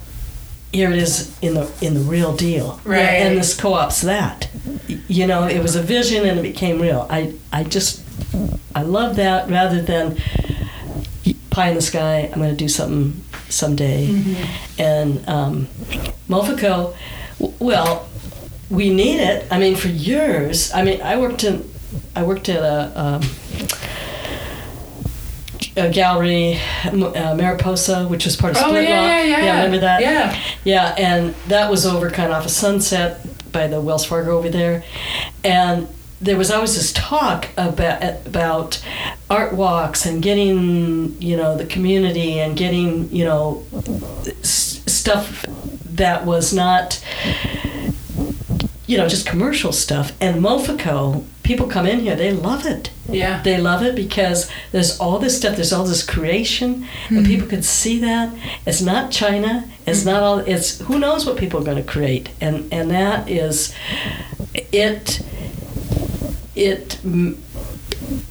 here 0.73 0.91
it 0.91 0.99
is 0.99 1.37
in 1.43 1.55
the 1.55 1.71
in 1.81 1.95
the 1.95 2.01
real 2.01 2.35
deal. 2.37 2.81
Right. 2.85 3.01
and 3.01 3.37
this 3.39 3.55
co-op's 3.59 4.03
that. 4.03 4.49
You 5.09 5.27
know 5.27 5.47
it 5.47 5.61
was 5.63 5.77
a 5.77 5.83
vision 5.83 6.27
and 6.27 6.39
it 6.39 6.43
became 6.43 6.81
real. 6.81 7.07
I 7.11 7.35
i 7.53 7.65
just 7.65 8.03
i 8.75 8.83
love 8.83 9.17
that 9.17 9.51
rather 9.51 9.83
than 9.83 10.17
pie 11.51 11.69
in 11.69 11.75
the 11.75 11.83
sky 11.83 12.31
i'm 12.33 12.39
going 12.39 12.51
to 12.51 12.57
do 12.57 12.69
something 12.69 13.23
someday. 13.49 14.07
And 14.79 15.29
um, 15.29 15.67
mofico 16.29 16.95
well 17.59 18.09
we 18.71 18.91
need 18.95 19.19
it. 19.21 19.49
I 19.51 19.59
mean 19.59 19.75
for 19.77 19.89
years 19.89 20.73
i 20.73 20.83
mean 20.85 21.01
i 21.03 21.17
worked 21.19 21.43
in 21.45 21.69
i 22.15 22.23
worked 22.23 22.49
at 22.49 22.63
a 22.63 22.93
um, 23.01 23.23
a 25.77 25.89
gallery, 25.91 26.59
uh, 26.85 27.35
Mariposa, 27.37 28.07
which 28.09 28.25
was 28.25 28.37
part 28.37 28.57
of 28.57 28.63
Oh 28.63 28.69
Split 28.69 28.89
yeah, 28.89 28.97
Rock. 29.19 29.29
yeah, 29.29 29.45
yeah. 29.45 29.57
remember 29.57 29.79
that? 29.79 30.01
Yeah. 30.01 30.41
Yeah, 30.65 30.95
and 30.99 31.35
that 31.49 31.71
was 31.71 31.87
over 31.87 32.11
kind 32.11 32.31
of 32.33 32.39
off 32.39 32.47
a 32.47 32.49
sunset 32.51 33.21
by 33.53 33.67
the 33.67 33.81
Wells 33.81 34.05
Fargo 34.05 34.37
over 34.39 34.49
there, 34.49 34.83
and 35.45 35.89
there 36.21 36.37
was 36.37 36.51
always 36.51 36.75
this 36.77 36.93
talk 36.93 37.49
about 37.57 38.03
about 38.27 38.85
art 39.31 39.55
walks 39.55 40.05
and 40.05 40.23
getting 40.23 41.21
you 41.21 41.37
know 41.37 41.57
the 41.57 41.65
community 41.65 42.39
and 42.39 42.57
getting 42.57 43.11
you 43.11 43.25
know 43.25 43.65
s- 44.41 44.83
stuff 44.87 45.45
that 45.85 46.27
was 46.27 46.53
not 46.53 47.03
you 48.87 48.99
know 48.99 49.09
just 49.09 49.27
commercial 49.27 49.73
stuff 49.73 50.13
and 50.21 50.43
Mofico 50.43 51.25
people 51.43 51.67
come 51.67 51.87
in 51.87 52.01
here 52.01 52.17
they 52.17 52.33
love 52.33 52.67
it. 52.67 52.91
Yeah. 53.09 53.43
they 53.43 53.61
love 53.61 53.83
it 53.83 53.97
because 53.97 54.51
there's 54.71 54.99
all 55.01 55.19
this 55.19 55.37
stuff 55.37 55.57
there's 55.57 55.73
all 55.73 55.85
this 55.85 56.05
creation 56.07 56.87
and 57.09 57.27
people 57.27 57.47
hmm. 57.47 57.51
can 57.51 57.63
see 57.63 57.99
that. 58.01 58.33
It's 58.67 58.81
not 58.81 59.11
china 59.11 59.69
it's 59.87 60.03
hmm. 60.03 60.11
not 60.11 60.23
all 60.23 60.39
it's 60.39 60.81
who 60.81 60.99
knows 60.99 61.27
what 61.27 61.37
people 61.37 61.61
are 61.61 61.65
going 61.65 61.77
to 61.77 61.83
create. 61.83 62.31
And 62.41 62.73
and 62.73 62.91
that 62.91 63.29
is 63.29 63.75
it 64.53 65.21
it 66.55 67.01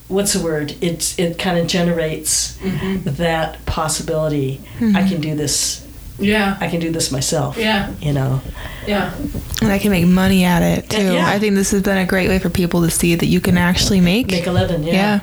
what's 0.07 0.33
the 0.33 0.43
word? 0.43 0.75
It 0.81 1.17
it 1.17 1.39
kind 1.39 1.57
of 1.57 1.67
generates 1.67 2.57
mm-hmm. 2.57 3.09
that 3.15 3.65
possibility. 3.65 4.61
I 4.77 4.81
mm-hmm. 4.81 5.07
can 5.07 5.21
do 5.21 5.35
this 5.35 5.87
Yeah. 6.19 6.57
i 6.59 6.67
can 6.67 6.79
do 6.79 6.91
this 6.91 7.11
myself 7.11 7.57
Yeah. 7.57 7.91
you 8.01 8.13
know 8.13 8.41
Yeah. 8.87 9.13
And 9.61 9.71
I 9.71 9.77
can 9.77 9.91
make 9.91 10.07
money 10.07 10.45
at 10.45 10.61
it 10.63 10.89
too. 10.89 11.13
Yeah. 11.13 11.27
I 11.27 11.37
think 11.37 11.53
this 11.55 11.71
has 11.71 11.81
been 11.83 11.97
a 11.97 12.05
great 12.05 12.29
way 12.29 12.39
for 12.39 12.49
people 12.49 12.81
to 12.83 12.89
see 12.89 13.13
that 13.15 13.25
you 13.27 13.41
can 13.41 13.57
actually 13.57 13.99
make. 13.99 14.31
make 14.31 14.47
a 14.47 14.51
living 14.51 14.83
yeah, 14.83 14.93
yeah. 14.93 15.19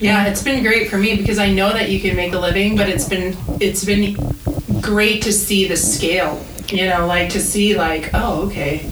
Yeah, 0.00 0.26
it's 0.26 0.42
been 0.42 0.62
great 0.64 0.90
for 0.90 0.98
me 0.98 1.16
because 1.16 1.38
I 1.38 1.52
know 1.52 1.72
that 1.72 1.88
you 1.88 2.00
can 2.00 2.16
make 2.16 2.32
a 2.32 2.38
living, 2.38 2.76
but 2.76 2.88
it's 2.88 3.08
been 3.08 3.36
it's 3.60 3.84
been 3.84 4.16
great 4.80 5.22
to 5.22 5.32
see 5.32 5.68
the 5.68 5.76
scale. 5.76 6.44
You 6.68 6.88
know, 6.88 7.06
like 7.06 7.30
to 7.30 7.40
see 7.40 7.76
like, 7.76 8.10
oh, 8.12 8.46
okay. 8.48 8.90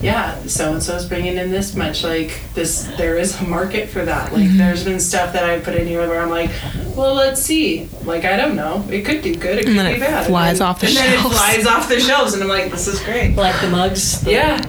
Yeah, 0.00 0.38
so 0.46 0.72
and 0.72 0.82
so 0.82 0.94
is 0.94 1.06
bringing 1.06 1.36
in 1.36 1.50
this 1.50 1.74
much. 1.74 2.04
Like 2.04 2.40
this, 2.54 2.84
there 2.96 3.16
is 3.18 3.40
a 3.40 3.44
market 3.44 3.88
for 3.88 4.04
that. 4.04 4.32
Like, 4.32 4.44
mm-hmm. 4.44 4.58
there's 4.58 4.84
been 4.84 5.00
stuff 5.00 5.32
that 5.32 5.44
I 5.44 5.58
put 5.58 5.74
in 5.74 5.86
here 5.86 6.06
where 6.08 6.20
I'm 6.20 6.30
like, 6.30 6.50
well, 6.96 7.14
let's 7.14 7.42
see. 7.42 7.88
Like, 8.04 8.24
I 8.24 8.36
don't 8.36 8.54
know. 8.54 8.84
It 8.90 9.04
could 9.04 9.22
do 9.22 9.34
good. 9.34 9.58
It 9.58 9.62
could 9.62 9.70
And 9.70 9.78
then 9.78 9.86
be 9.86 9.96
it 9.96 10.00
bad. 10.00 10.26
flies 10.26 10.50
and 10.52 10.60
then, 10.60 10.66
off 10.68 10.80
the 10.80 10.86
and 10.86 10.96
then 10.96 11.12
it 11.14 11.20
flies 11.20 11.66
off 11.66 11.88
the 11.88 12.00
shelves, 12.00 12.34
and 12.34 12.42
I'm 12.42 12.48
like, 12.48 12.70
this 12.70 12.86
is 12.86 13.00
great. 13.00 13.34
like 13.34 13.60
the 13.60 13.68
mugs 13.70 14.20
the- 14.20 14.32
Yeah. 14.32 14.60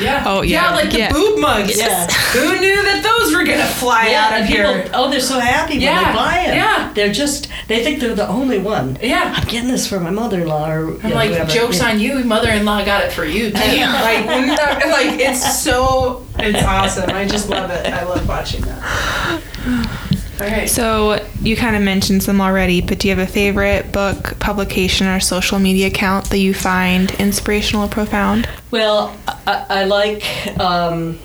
Yeah. 0.00 0.24
Oh, 0.26 0.42
yeah. 0.42 0.74
like 0.74 0.90
the 0.90 0.98
Yeah. 0.98 1.12
boob 1.12 1.38
mugs. 1.38 1.76
Yeah. 1.78 2.06
Who 2.32 2.60
knew 2.60 2.82
that 2.82 3.02
those 3.02 3.34
were 3.34 3.44
gonna 3.44 3.66
fly 3.66 4.12
out 4.14 4.32
and 4.32 4.44
of 4.44 4.50
people, 4.50 4.72
here? 4.72 4.90
oh, 4.92 5.10
they're 5.10 5.20
so 5.20 5.38
happy 5.40 5.74
when 5.78 5.80
they 5.96 6.12
buy 6.12 6.44
it. 6.48 6.54
yeah. 6.54 6.92
They're 6.94 7.12
just, 7.12 7.48
they 7.68 7.82
think 7.82 8.00
they're 8.00 8.14
the 8.14 8.28
only 8.28 8.58
one. 8.58 8.98
Yeah. 9.02 9.32
I'm 9.36 9.46
getting 9.48 9.70
this 9.70 9.86
for 9.86 9.98
my 10.00 10.10
mother-in-law 10.10 10.70
or 10.70 11.00
I'm 11.02 11.10
like, 11.12 11.48
jokes 11.48 11.80
on 11.82 11.98
you, 11.98 12.22
mother-in-law 12.24 12.84
got 12.84 13.04
it 13.04 13.12
for 13.12 13.24
you. 13.24 13.50
Damn. 13.50 13.92
like, 13.92 14.26
like 14.86 15.18
it's 15.20 15.62
so, 15.62 16.26
it's 16.38 16.62
awesome. 16.62 17.10
I 17.10 17.24
just 17.26 17.48
love 17.48 17.70
it. 17.70 17.86
I 17.86 18.04
love 18.04 18.28
watching 18.28 18.62
that. 18.62 19.42
All 20.38 20.46
right. 20.46 20.68
So 20.68 21.26
you 21.40 21.56
kind 21.56 21.74
of 21.76 21.80
mentioned 21.82 22.22
some 22.22 22.42
already, 22.42 22.82
but 22.82 22.98
do 22.98 23.08
you 23.08 23.16
have 23.16 23.26
a 23.26 23.30
favorite 23.30 23.90
book, 23.90 24.38
publication, 24.38 25.06
or 25.06 25.18
social 25.18 25.58
media 25.58 25.86
account 25.86 26.28
that 26.28 26.38
you 26.38 26.52
find 26.52 27.10
inspirational 27.12 27.86
or 27.86 27.88
profound? 27.88 28.46
Well, 28.70 29.16
I, 29.46 29.66
I 29.68 29.84
like 29.84 30.24
um, 30.58 31.18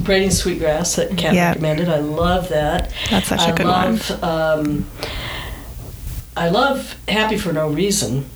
Braiding 0.00 0.30
Sweetgrass 0.30 0.96
that 0.96 1.16
Kat 1.16 1.34
Yeah. 1.34 1.48
recommended. 1.50 1.88
I 1.88 1.98
love 1.98 2.48
that. 2.50 2.92
That's 3.10 3.28
such 3.28 3.40
a 3.40 3.44
I 3.48 3.52
good 3.52 3.66
love, 3.66 4.22
Um, 4.22 4.86
I 6.36 6.48
love 6.48 6.96
Happy 7.08 7.36
for 7.38 7.52
No 7.52 7.68
Reason. 7.68 8.26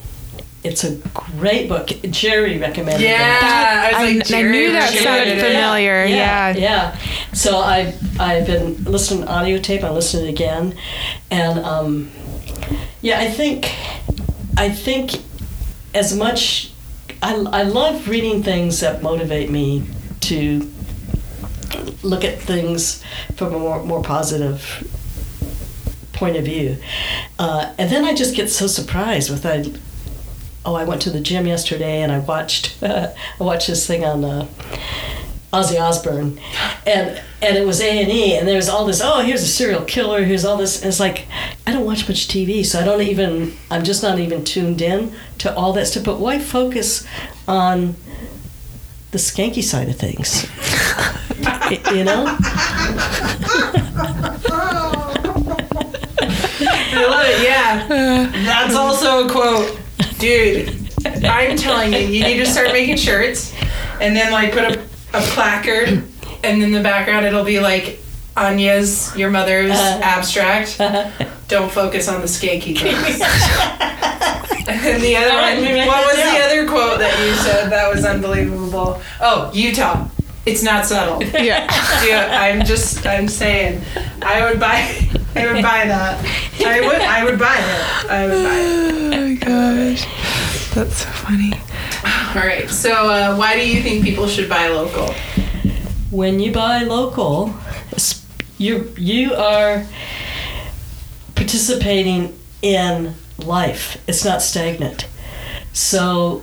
It's 0.64 0.82
a 0.84 0.96
great 1.14 1.68
book. 1.68 1.88
Jerry 2.10 2.58
recommended 2.58 3.02
it. 3.04 3.10
Yeah, 3.10 3.90
I, 3.94 4.16
was 4.18 4.30
like, 4.30 4.32
I, 4.32 4.38
I 4.40 4.50
knew 4.50 4.72
that 4.72 4.90
sounded 4.92 5.04
recommended 5.06 5.38
it. 5.38 5.40
familiar. 5.52 6.04
Yeah. 6.06 6.56
yeah. 6.56 6.98
So 7.32 7.58
I 7.58 7.94
I've 8.18 8.46
been 8.46 8.82
listening 8.84 9.24
to 9.24 9.30
audio 9.32 9.58
tape. 9.58 9.84
I 9.84 9.90
listened 9.90 10.22
to 10.24 10.28
it 10.28 10.32
again, 10.32 10.76
and 11.30 11.60
um, 11.60 12.10
yeah, 13.02 13.20
I 13.20 13.30
think 13.30 13.72
I 14.56 14.68
think 14.70 15.22
as 15.94 16.14
much 16.16 16.72
I 17.22 17.34
I 17.34 17.62
love 17.62 18.08
reading 18.08 18.42
things 18.42 18.80
that 18.80 19.02
motivate 19.02 19.50
me 19.50 19.84
to 20.20 20.70
look 22.02 22.24
at 22.24 22.38
things 22.38 23.02
from 23.36 23.54
a 23.54 23.58
more 23.58 23.82
more 23.82 24.02
positive 24.02 24.86
point 26.12 26.36
of 26.36 26.44
view, 26.44 26.76
uh, 27.38 27.74
and 27.78 27.90
then 27.90 28.04
I 28.04 28.14
just 28.14 28.34
get 28.34 28.50
so 28.50 28.66
surprised 28.66 29.30
with 29.30 29.44
I. 29.46 29.66
Oh, 30.64 30.74
I 30.74 30.84
went 30.84 31.00
to 31.02 31.10
the 31.10 31.20
gym 31.20 31.46
yesterday 31.46 32.02
and 32.02 32.12
I 32.12 32.18
watched 32.18 32.76
I 32.82 33.14
watched 33.38 33.68
this 33.68 33.86
thing 33.86 34.04
on 34.04 34.24
uh, 34.24 34.46
Ozzy 35.52 35.80
Osbourne, 35.80 36.38
and 36.86 37.22
and 37.40 37.56
it 37.56 37.66
was 37.66 37.80
A 37.80 38.02
and 38.02 38.10
E, 38.10 38.36
and 38.36 38.46
there 38.46 38.56
was 38.56 38.68
all 38.68 38.84
this. 38.84 39.00
Oh, 39.02 39.22
here's 39.22 39.42
a 39.42 39.46
serial 39.46 39.82
killer. 39.84 40.24
Here's 40.24 40.44
all 40.44 40.56
this. 40.56 40.82
And 40.82 40.88
it's 40.88 41.00
like 41.00 41.26
I 41.66 41.72
don't 41.72 41.86
watch 41.86 42.08
much 42.08 42.28
TV, 42.28 42.64
so 42.66 42.80
I 42.80 42.84
don't 42.84 43.02
even. 43.02 43.56
I'm 43.70 43.84
just 43.84 44.02
not 44.02 44.18
even 44.18 44.44
tuned 44.44 44.82
in 44.82 45.14
to 45.38 45.54
all 45.54 45.72
that 45.74 45.86
stuff. 45.86 46.04
But 46.04 46.20
why 46.20 46.38
focus 46.38 47.06
on 47.46 47.96
the 49.10 49.18
skanky 49.18 49.62
side 49.62 49.88
of 49.88 49.96
things? 49.96 50.46
You 51.92 52.02
know. 52.02 52.24
I 56.90 57.06
love 57.08 57.26
it. 57.26 57.42
Yeah. 57.42 57.86
That's 58.44 58.74
also 58.74 59.26
a 59.26 59.30
quote. 59.30 59.78
Dude, 60.18 60.90
I'm 61.24 61.56
telling 61.56 61.92
you, 61.92 62.00
you 62.00 62.24
need 62.24 62.38
to 62.38 62.46
start 62.46 62.72
making 62.72 62.96
shirts 62.96 63.54
and 64.00 64.16
then 64.16 64.32
like 64.32 64.52
put 64.52 64.64
a, 64.64 64.87
a 65.14 65.20
placard 65.20 66.04
and 66.44 66.62
in 66.62 66.72
the 66.72 66.82
background 66.82 67.24
it'll 67.26 67.44
be 67.44 67.60
like 67.60 67.98
Anya's, 68.36 69.16
your 69.16 69.30
mother's 69.30 69.70
Uh-huh. 69.72 70.00
abstract. 70.02 70.78
Don't 71.48 71.72
focus 71.72 72.08
on 72.08 72.20
the 72.20 72.26
skanky 72.28 72.78
things. 72.78 73.20
and 74.68 75.02
the 75.02 75.16
other 75.16 75.30
one, 75.34 75.42
let 75.42 75.62
me 75.62 75.72
write 75.78 75.86
what 75.88 76.06
was 76.06 76.16
the 76.16 76.38
other 76.44 76.68
quote 76.68 76.98
that 77.00 77.18
you 77.18 77.34
said 77.42 77.70
that 77.70 77.92
was 77.92 78.04
unbelievable? 78.04 79.00
Oh, 79.20 79.50
Utah. 79.54 80.06
It's 80.46 80.62
not 80.62 80.86
subtle. 80.86 81.22
Yeah. 81.42 81.66
Yeah, 82.06 82.38
I'm 82.40 82.64
just 82.64 83.04
I'm 83.06 83.28
saying 83.28 83.82
I 84.22 84.48
would 84.48 84.60
buy 84.60 84.88
I 85.34 85.46
would 85.52 85.62
buy 85.62 85.84
that. 85.86 86.24
I 86.64 86.80
would 86.80 87.00
I 87.00 87.24
would 87.24 87.38
buy 87.38 87.56
it. 87.58 88.10
I 88.10 88.26
would 88.26 88.44
buy 88.44 88.56
it. 88.56 89.14
Oh 89.14 89.20
my 89.20 89.34
gosh. 89.34 90.06
That's 90.74 90.96
so 90.98 91.08
funny. 91.10 91.52
All 92.34 92.42
right. 92.42 92.68
So 92.70 92.92
uh, 92.92 93.36
why 93.36 93.56
do 93.56 93.68
you 93.68 93.82
think 93.82 94.04
people 94.04 94.26
should 94.28 94.48
buy 94.48 94.68
local? 94.68 95.14
when 96.10 96.40
you 96.40 96.50
buy 96.50 96.82
local, 96.84 97.54
you 98.56 98.92
you 98.96 99.34
are 99.34 99.84
participating 101.34 102.38
in 102.62 103.14
life. 103.38 104.02
It's 104.08 104.24
not 104.24 104.42
stagnant. 104.42 105.06
So 105.72 106.42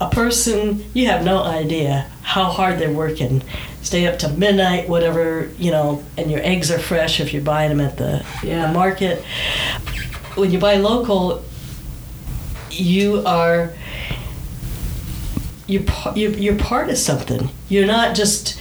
a 0.00 0.10
person 0.10 0.84
you 0.94 1.06
have 1.06 1.24
no 1.24 1.42
idea 1.42 2.10
how 2.22 2.44
hard 2.44 2.78
they're 2.78 2.90
working. 2.92 3.42
Stay 3.82 4.06
up 4.06 4.18
to 4.20 4.28
midnight, 4.30 4.88
whatever, 4.88 5.50
you 5.58 5.70
know, 5.70 6.02
and 6.16 6.30
your 6.30 6.40
eggs 6.42 6.70
are 6.70 6.78
fresh 6.78 7.20
if 7.20 7.32
you're 7.32 7.42
buying 7.42 7.68
them 7.68 7.80
at 7.80 7.96
the, 7.98 8.24
Yeah. 8.42 8.66
the 8.66 8.72
market. 8.72 9.22
When 10.34 10.50
you 10.50 10.58
buy 10.58 10.76
local, 10.76 11.44
you 12.70 13.22
are 13.26 13.72
you're, 15.66 15.84
you're, 16.14 16.32
you're 16.32 16.56
part 16.56 16.90
of 16.90 16.98
something. 16.98 17.50
You're 17.68 17.86
not 17.86 18.14
just 18.14 18.60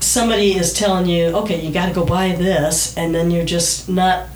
somebody 0.00 0.56
is 0.56 0.72
telling 0.72 1.06
you, 1.06 1.26
okay, 1.28 1.60
you 1.64 1.72
got 1.72 1.86
to 1.86 1.94
go 1.94 2.04
buy 2.04 2.32
this, 2.32 2.96
and 2.96 3.14
then 3.14 3.30
you're 3.30 3.44
just 3.44 3.88
not 3.88 4.28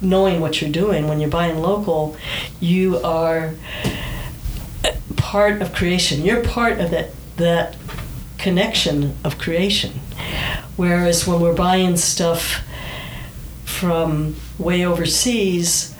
knowing 0.00 0.40
what 0.40 0.60
you're 0.60 0.70
doing. 0.70 1.08
When 1.08 1.20
you're 1.20 1.30
buying 1.30 1.58
local, 1.58 2.16
you 2.60 2.98
are 2.98 3.54
part 5.16 5.62
of 5.62 5.72
creation. 5.72 6.24
You're 6.24 6.42
part 6.42 6.78
of 6.78 6.90
that 6.90 7.10
that 7.36 7.76
connection 8.38 9.16
of 9.24 9.38
creation. 9.38 9.92
Whereas 10.76 11.26
when 11.26 11.40
we're 11.40 11.54
buying 11.54 11.96
stuff 11.96 12.60
from 13.64 14.36
way 14.58 14.84
overseas, 14.84 15.94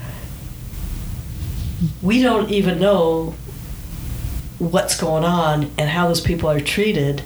we 2.03 2.23
don't 2.23 2.51
even 2.51 2.79
know 2.79 3.35
what's 4.71 4.97
going 4.99 5.25
on 5.25 5.71
and 5.79 5.91
how 5.91 6.07
those 6.09 6.21
people 6.21 6.49
are 6.49 6.61
treated. 6.61 7.23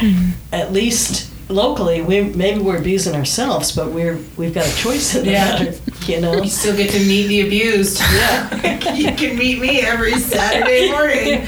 Mm-hmm. 0.00 0.30
At 0.52 0.72
least 0.72 1.30
locally, 1.48 2.00
we 2.02 2.22
maybe 2.22 2.60
we're 2.60 2.78
abusing 2.78 3.14
ourselves, 3.14 3.72
but 3.74 3.90
we're 3.92 4.18
we've 4.36 4.54
got 4.54 4.66
a 4.66 4.76
choice 4.76 5.14
in 5.14 5.24
the 5.24 5.32
Yeah. 5.32 5.44
matter. 5.44 5.74
You 6.06 6.20
know. 6.20 6.42
You 6.42 6.48
still 6.50 6.76
get 6.76 6.90
to 6.90 6.98
meet 7.00 7.26
the 7.28 7.42
abused. 7.46 8.00
Yeah. 8.00 8.94
you 8.94 9.12
can 9.12 9.36
meet 9.38 9.60
me 9.60 9.80
every 9.82 10.14
Saturday 10.18 10.90
morning. 10.90 11.46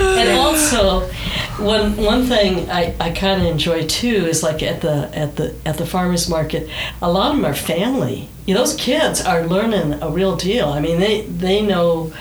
and 0.00 0.38
also 0.38 1.06
one 1.58 1.96
one 1.96 2.24
thing 2.24 2.70
I, 2.70 2.94
I 3.00 3.10
kind 3.10 3.40
of 3.42 3.46
enjoy 3.48 3.86
too 3.86 4.26
is 4.26 4.42
like 4.42 4.62
at 4.62 4.80
the 4.80 5.10
at 5.16 5.36
the 5.36 5.54
at 5.66 5.76
the 5.78 5.86
farmers 5.86 6.28
market 6.28 6.68
a 7.02 7.10
lot 7.10 7.30
of 7.30 7.36
them 7.36 7.44
are 7.44 7.54
family 7.54 8.28
you 8.50 8.56
know, 8.56 8.62
those 8.62 8.74
kids 8.74 9.24
are 9.24 9.46
learning 9.46 10.02
a 10.02 10.10
real 10.10 10.34
deal. 10.34 10.70
I 10.70 10.80
mean 10.80 10.98
they 10.98 11.22
they 11.22 11.62
know 11.62 12.12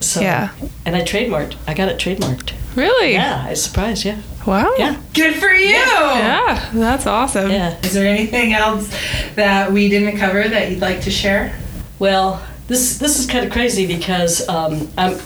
So, 0.00 0.20
Yeah. 0.20 0.50
And 0.86 0.94
I 0.96 1.02
trademarked. 1.02 1.56
I 1.66 1.74
got 1.74 1.88
it 1.88 1.98
trademarked. 1.98 2.52
Really? 2.76 3.12
Yeah, 3.12 3.44
I 3.46 3.50
was 3.50 3.62
surprised. 3.62 4.04
Yeah. 4.04 4.18
Wow. 4.48 4.74
Yeah. 4.78 4.98
Good 5.12 5.34
for 5.34 5.50
you. 5.50 5.68
Yeah, 5.68 6.70
that's 6.72 7.06
awesome. 7.06 7.50
Yeah. 7.50 7.78
Is 7.82 7.92
there 7.92 8.06
anything 8.06 8.54
else 8.54 8.90
that 9.34 9.70
we 9.70 9.90
didn't 9.90 10.16
cover 10.16 10.48
that 10.48 10.70
you'd 10.70 10.80
like 10.80 11.02
to 11.02 11.10
share? 11.10 11.54
Well, 11.98 12.42
this 12.66 12.96
this 12.96 13.18
is 13.18 13.26
kind 13.26 13.44
of 13.44 13.52
crazy 13.52 13.86
because 13.86 14.48
um, 14.48 14.88
I'm 14.96 15.18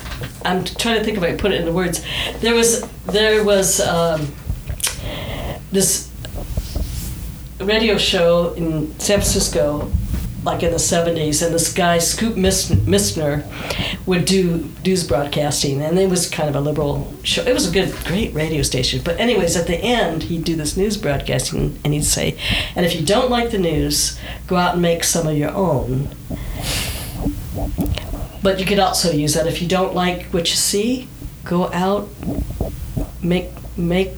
I'm 0.44 0.64
trying 0.64 0.98
to 0.98 1.04
think 1.04 1.18
if 1.18 1.22
I 1.22 1.28
can 1.28 1.38
put 1.38 1.52
it 1.52 1.60
into 1.60 1.72
words. 1.72 2.04
There 2.40 2.56
was 2.56 2.82
there 3.06 3.44
was 3.44 3.80
um, 3.80 4.26
this 5.70 6.10
radio 7.60 7.98
show 7.98 8.54
in 8.54 8.88
San 8.98 9.18
Francisco, 9.18 9.88
like 10.44 10.62
in 10.62 10.70
the 10.73 10.77
'70s, 10.78 11.44
and 11.44 11.55
this 11.55 11.73
guy 11.73 11.98
Scoop 11.98 12.35
Nisker 12.35 13.44
would 14.06 14.24
do 14.24 14.69
news 14.85 15.06
broadcasting, 15.06 15.81
and 15.81 15.98
it 15.98 16.10
was 16.10 16.28
kind 16.28 16.48
of 16.48 16.56
a 16.56 16.60
liberal 16.60 17.12
show. 17.23 17.43
It 17.43 17.55
was 17.55 17.69
a 17.69 17.73
good, 17.73 17.94
great 18.05 18.35
radio 18.35 18.62
station. 18.62 19.01
But 19.05 19.20
anyways, 19.20 19.56
at 19.56 19.66
the 19.66 19.77
end, 19.77 20.24
he'd 20.24 20.44
do 20.44 20.56
this 20.56 20.77
news 20.77 20.97
broadcasting, 20.97 21.78
and 21.85 21.93
he'd 21.94 22.05
say, 22.05 22.36
"And 22.74 22.85
if 22.85 22.94
you 22.94 23.06
don't 23.06 23.31
like 23.31 23.51
the 23.51 23.59
news, 23.59 24.19
go 24.47 24.56
out 24.56 24.73
and 24.74 24.82
make 24.82 25.05
some 25.05 25.27
of 25.27 25.36
your 25.36 25.51
own." 25.51 26.09
But 28.43 28.59
you 28.59 28.66
could 28.66 28.81
also 28.81 29.12
use 29.12 29.35
that 29.35 29.47
if 29.47 29.62
you 29.62 29.69
don't 29.69 29.94
like 29.94 30.27
what 30.27 30.51
you 30.51 30.56
see, 30.56 31.06
go 31.44 31.70
out, 31.73 32.09
make 33.23 33.51
make. 33.77 34.10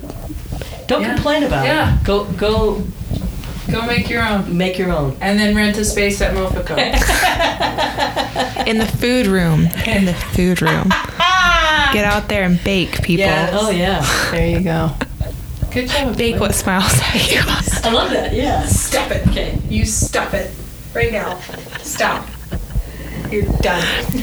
Don't 0.86 1.02
Yeah. 1.02 1.14
complain 1.14 1.42
about 1.44 1.64
Yeah. 1.66 1.94
it. 1.98 2.04
Go 2.04 2.24
go 2.24 2.82
Go 3.70 3.86
make 3.86 4.08
your 4.10 4.22
own. 4.22 4.56
Make 4.56 4.78
your 4.78 4.92
own. 4.92 5.16
And 5.20 5.38
then 5.38 5.56
rent 5.56 5.76
a 5.78 5.84
space 5.84 6.20
at 6.20 6.34
Mofico. 6.34 6.76
In 8.66 8.78
the 8.78 8.86
food 8.86 9.26
room. 9.26 9.66
In 9.86 10.04
the 10.04 10.14
food 10.14 10.62
room. 10.62 10.88
Get 11.92 12.04
out 12.04 12.28
there 12.28 12.44
and 12.44 12.62
bake, 12.64 13.02
people. 13.02 13.26
Yes. 13.26 13.50
Oh 13.54 13.70
yeah, 13.70 14.30
there 14.30 14.48
you 14.48 14.60
go. 14.60 14.90
Good 15.70 15.88
job. 15.88 16.16
Bake 16.16 16.40
what 16.40 16.54
smiles 16.54 16.92
at 17.00 17.30
you. 17.30 17.40
I 17.44 17.92
love 17.92 18.10
that. 18.10 18.32
Yeah. 18.32 18.64
Stop 18.66 19.10
it. 19.10 19.26
Okay. 19.28 19.58
You 19.68 19.84
stop 19.84 20.34
it. 20.34 20.52
Right 20.94 21.12
now. 21.12 21.38
Stop. 21.78 22.26
You're 23.30 23.44
done. 23.60 23.82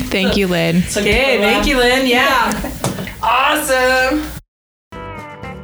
Thank 0.10 0.38
you, 0.38 0.48
Lynn. 0.48 0.78
Okay, 0.78 1.40
thank 1.40 1.68
you, 1.68 1.78
Lynn. 1.78 2.08
Yeah. 2.08 2.72
awesome. 3.24 4.41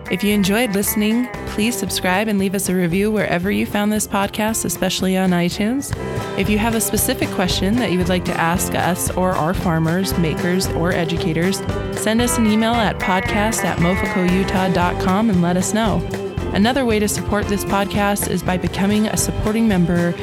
If 0.10 0.24
you 0.24 0.34
enjoyed 0.34 0.74
listening, 0.74 1.28
please 1.48 1.78
subscribe 1.78 2.30
and 2.30 2.40
leave 2.40 2.56
us 2.56 2.70
a 2.70 2.76
review 2.76 3.12
wherever 3.12 3.52
you 3.52 3.66
found 3.66 3.92
this 3.92 4.08
podcast, 4.08 4.64
especially 4.64 5.18
on 5.18 5.32
iTunes. 5.32 5.94
If 6.40 6.50
you 6.50 6.58
have 6.60 6.76
a 6.76 6.82
specific 6.82 7.30
question 7.32 7.76
that 7.76 7.92
you 7.92 7.98
would 7.98 8.08
like 8.08 8.24
to 8.26 8.40
ask 8.40 8.74
us 8.74 9.12
or 9.12 9.32
our 9.32 9.54
farmers, 9.54 10.18
makers, 10.18 10.68
or 10.70 10.94
educators, 10.94 11.58
send 12.00 12.22
us 12.22 12.38
an 12.38 12.48
email 12.48 12.74
at 12.74 13.00
podcast 13.00 13.66
at 13.66 13.80
moficoutah.com 13.80 15.30
and 15.30 15.42
let 15.42 15.58
us 15.58 15.74
know. 15.74 16.27
Another 16.58 16.86
way 16.86 16.98
to 16.98 17.08
support 17.08 17.46
this 17.46 17.64
podcast 17.64 18.32
is 18.32 18.42
by 18.42 18.58
becoming 18.58 19.06
a 19.06 19.16
supporting 19.16 19.68
member 19.68 20.16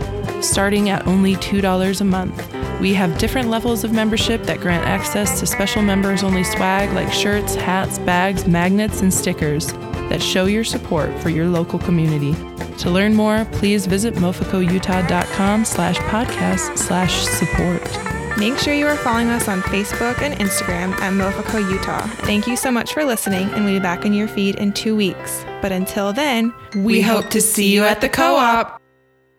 starting 0.43 0.89
at 0.89 1.07
only 1.07 1.37
$2 1.37 2.01
a 2.01 2.05
month. 2.05 2.81
We 2.81 2.93
have 2.95 3.19
different 3.19 3.51
levels 3.51 3.85
of 3.85 3.93
membership 3.93 4.43
that 4.43 4.59
grant 4.59 4.85
access 4.85 5.39
to 5.39 5.47
special 5.47 5.81
members 5.81 6.25
only 6.25 6.43
swag 6.43 6.93
like 6.93 7.13
shirts, 7.13 7.55
hats, 7.55 8.01
bags, 8.01 8.49
magnets, 8.49 9.01
and 9.01 9.15
stickers 9.15 9.69
that 10.09 10.21
show 10.21 10.47
your 10.47 10.65
support 10.65 11.17
for 11.21 11.31
your 11.31 11.47
local 11.47 11.79
community. 11.79 12.33
To 12.79 12.91
learn 12.91 13.15
more, 13.15 13.45
please 13.53 13.87
visit 13.87 14.15
moficoutah.com 14.15 15.65
slash 15.65 15.99
podcast 15.99 16.77
slash 16.77 17.15
support. 17.15 18.14
Make 18.37 18.59
sure 18.59 18.75
you 18.75 18.87
are 18.89 18.97
following 18.97 19.29
us 19.31 19.47
on 19.47 19.63
Facebook 19.63 20.21
and 20.21 20.35
Instagram 20.41 20.93
at 21.01 21.13
Mofico 21.13 21.61
Utah. 21.71 22.05
Thank 22.27 22.49
you 22.49 22.57
so 22.57 22.71
much 22.71 22.93
for 22.93 23.05
listening, 23.05 23.49
and 23.51 23.65
we'll 23.65 23.75
be 23.75 23.81
back 23.81 24.05
in 24.05 24.13
your 24.13 24.27
feed 24.27 24.57
in 24.57 24.73
two 24.73 24.97
weeks. 24.97 25.45
But 25.63 25.71
until 25.71 26.13
then, 26.13 26.53
We 26.75 27.01
hope 27.01 27.31
to 27.31 27.41
see 27.41 27.73
you 27.73 27.85
at 27.85 28.01
the 28.01 28.09
co-op. 28.09 28.81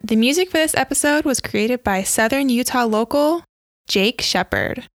The 0.02 0.16
music 0.16 0.50
for 0.50 0.58
this 0.58 0.74
episode 0.76 1.26
was 1.26 1.42
created 1.42 1.84
by 1.84 2.04
Southern 2.04 2.48
Utah 2.48 2.86
local 2.86 3.44
Jake 3.90 4.22
Shepard. 4.22 4.88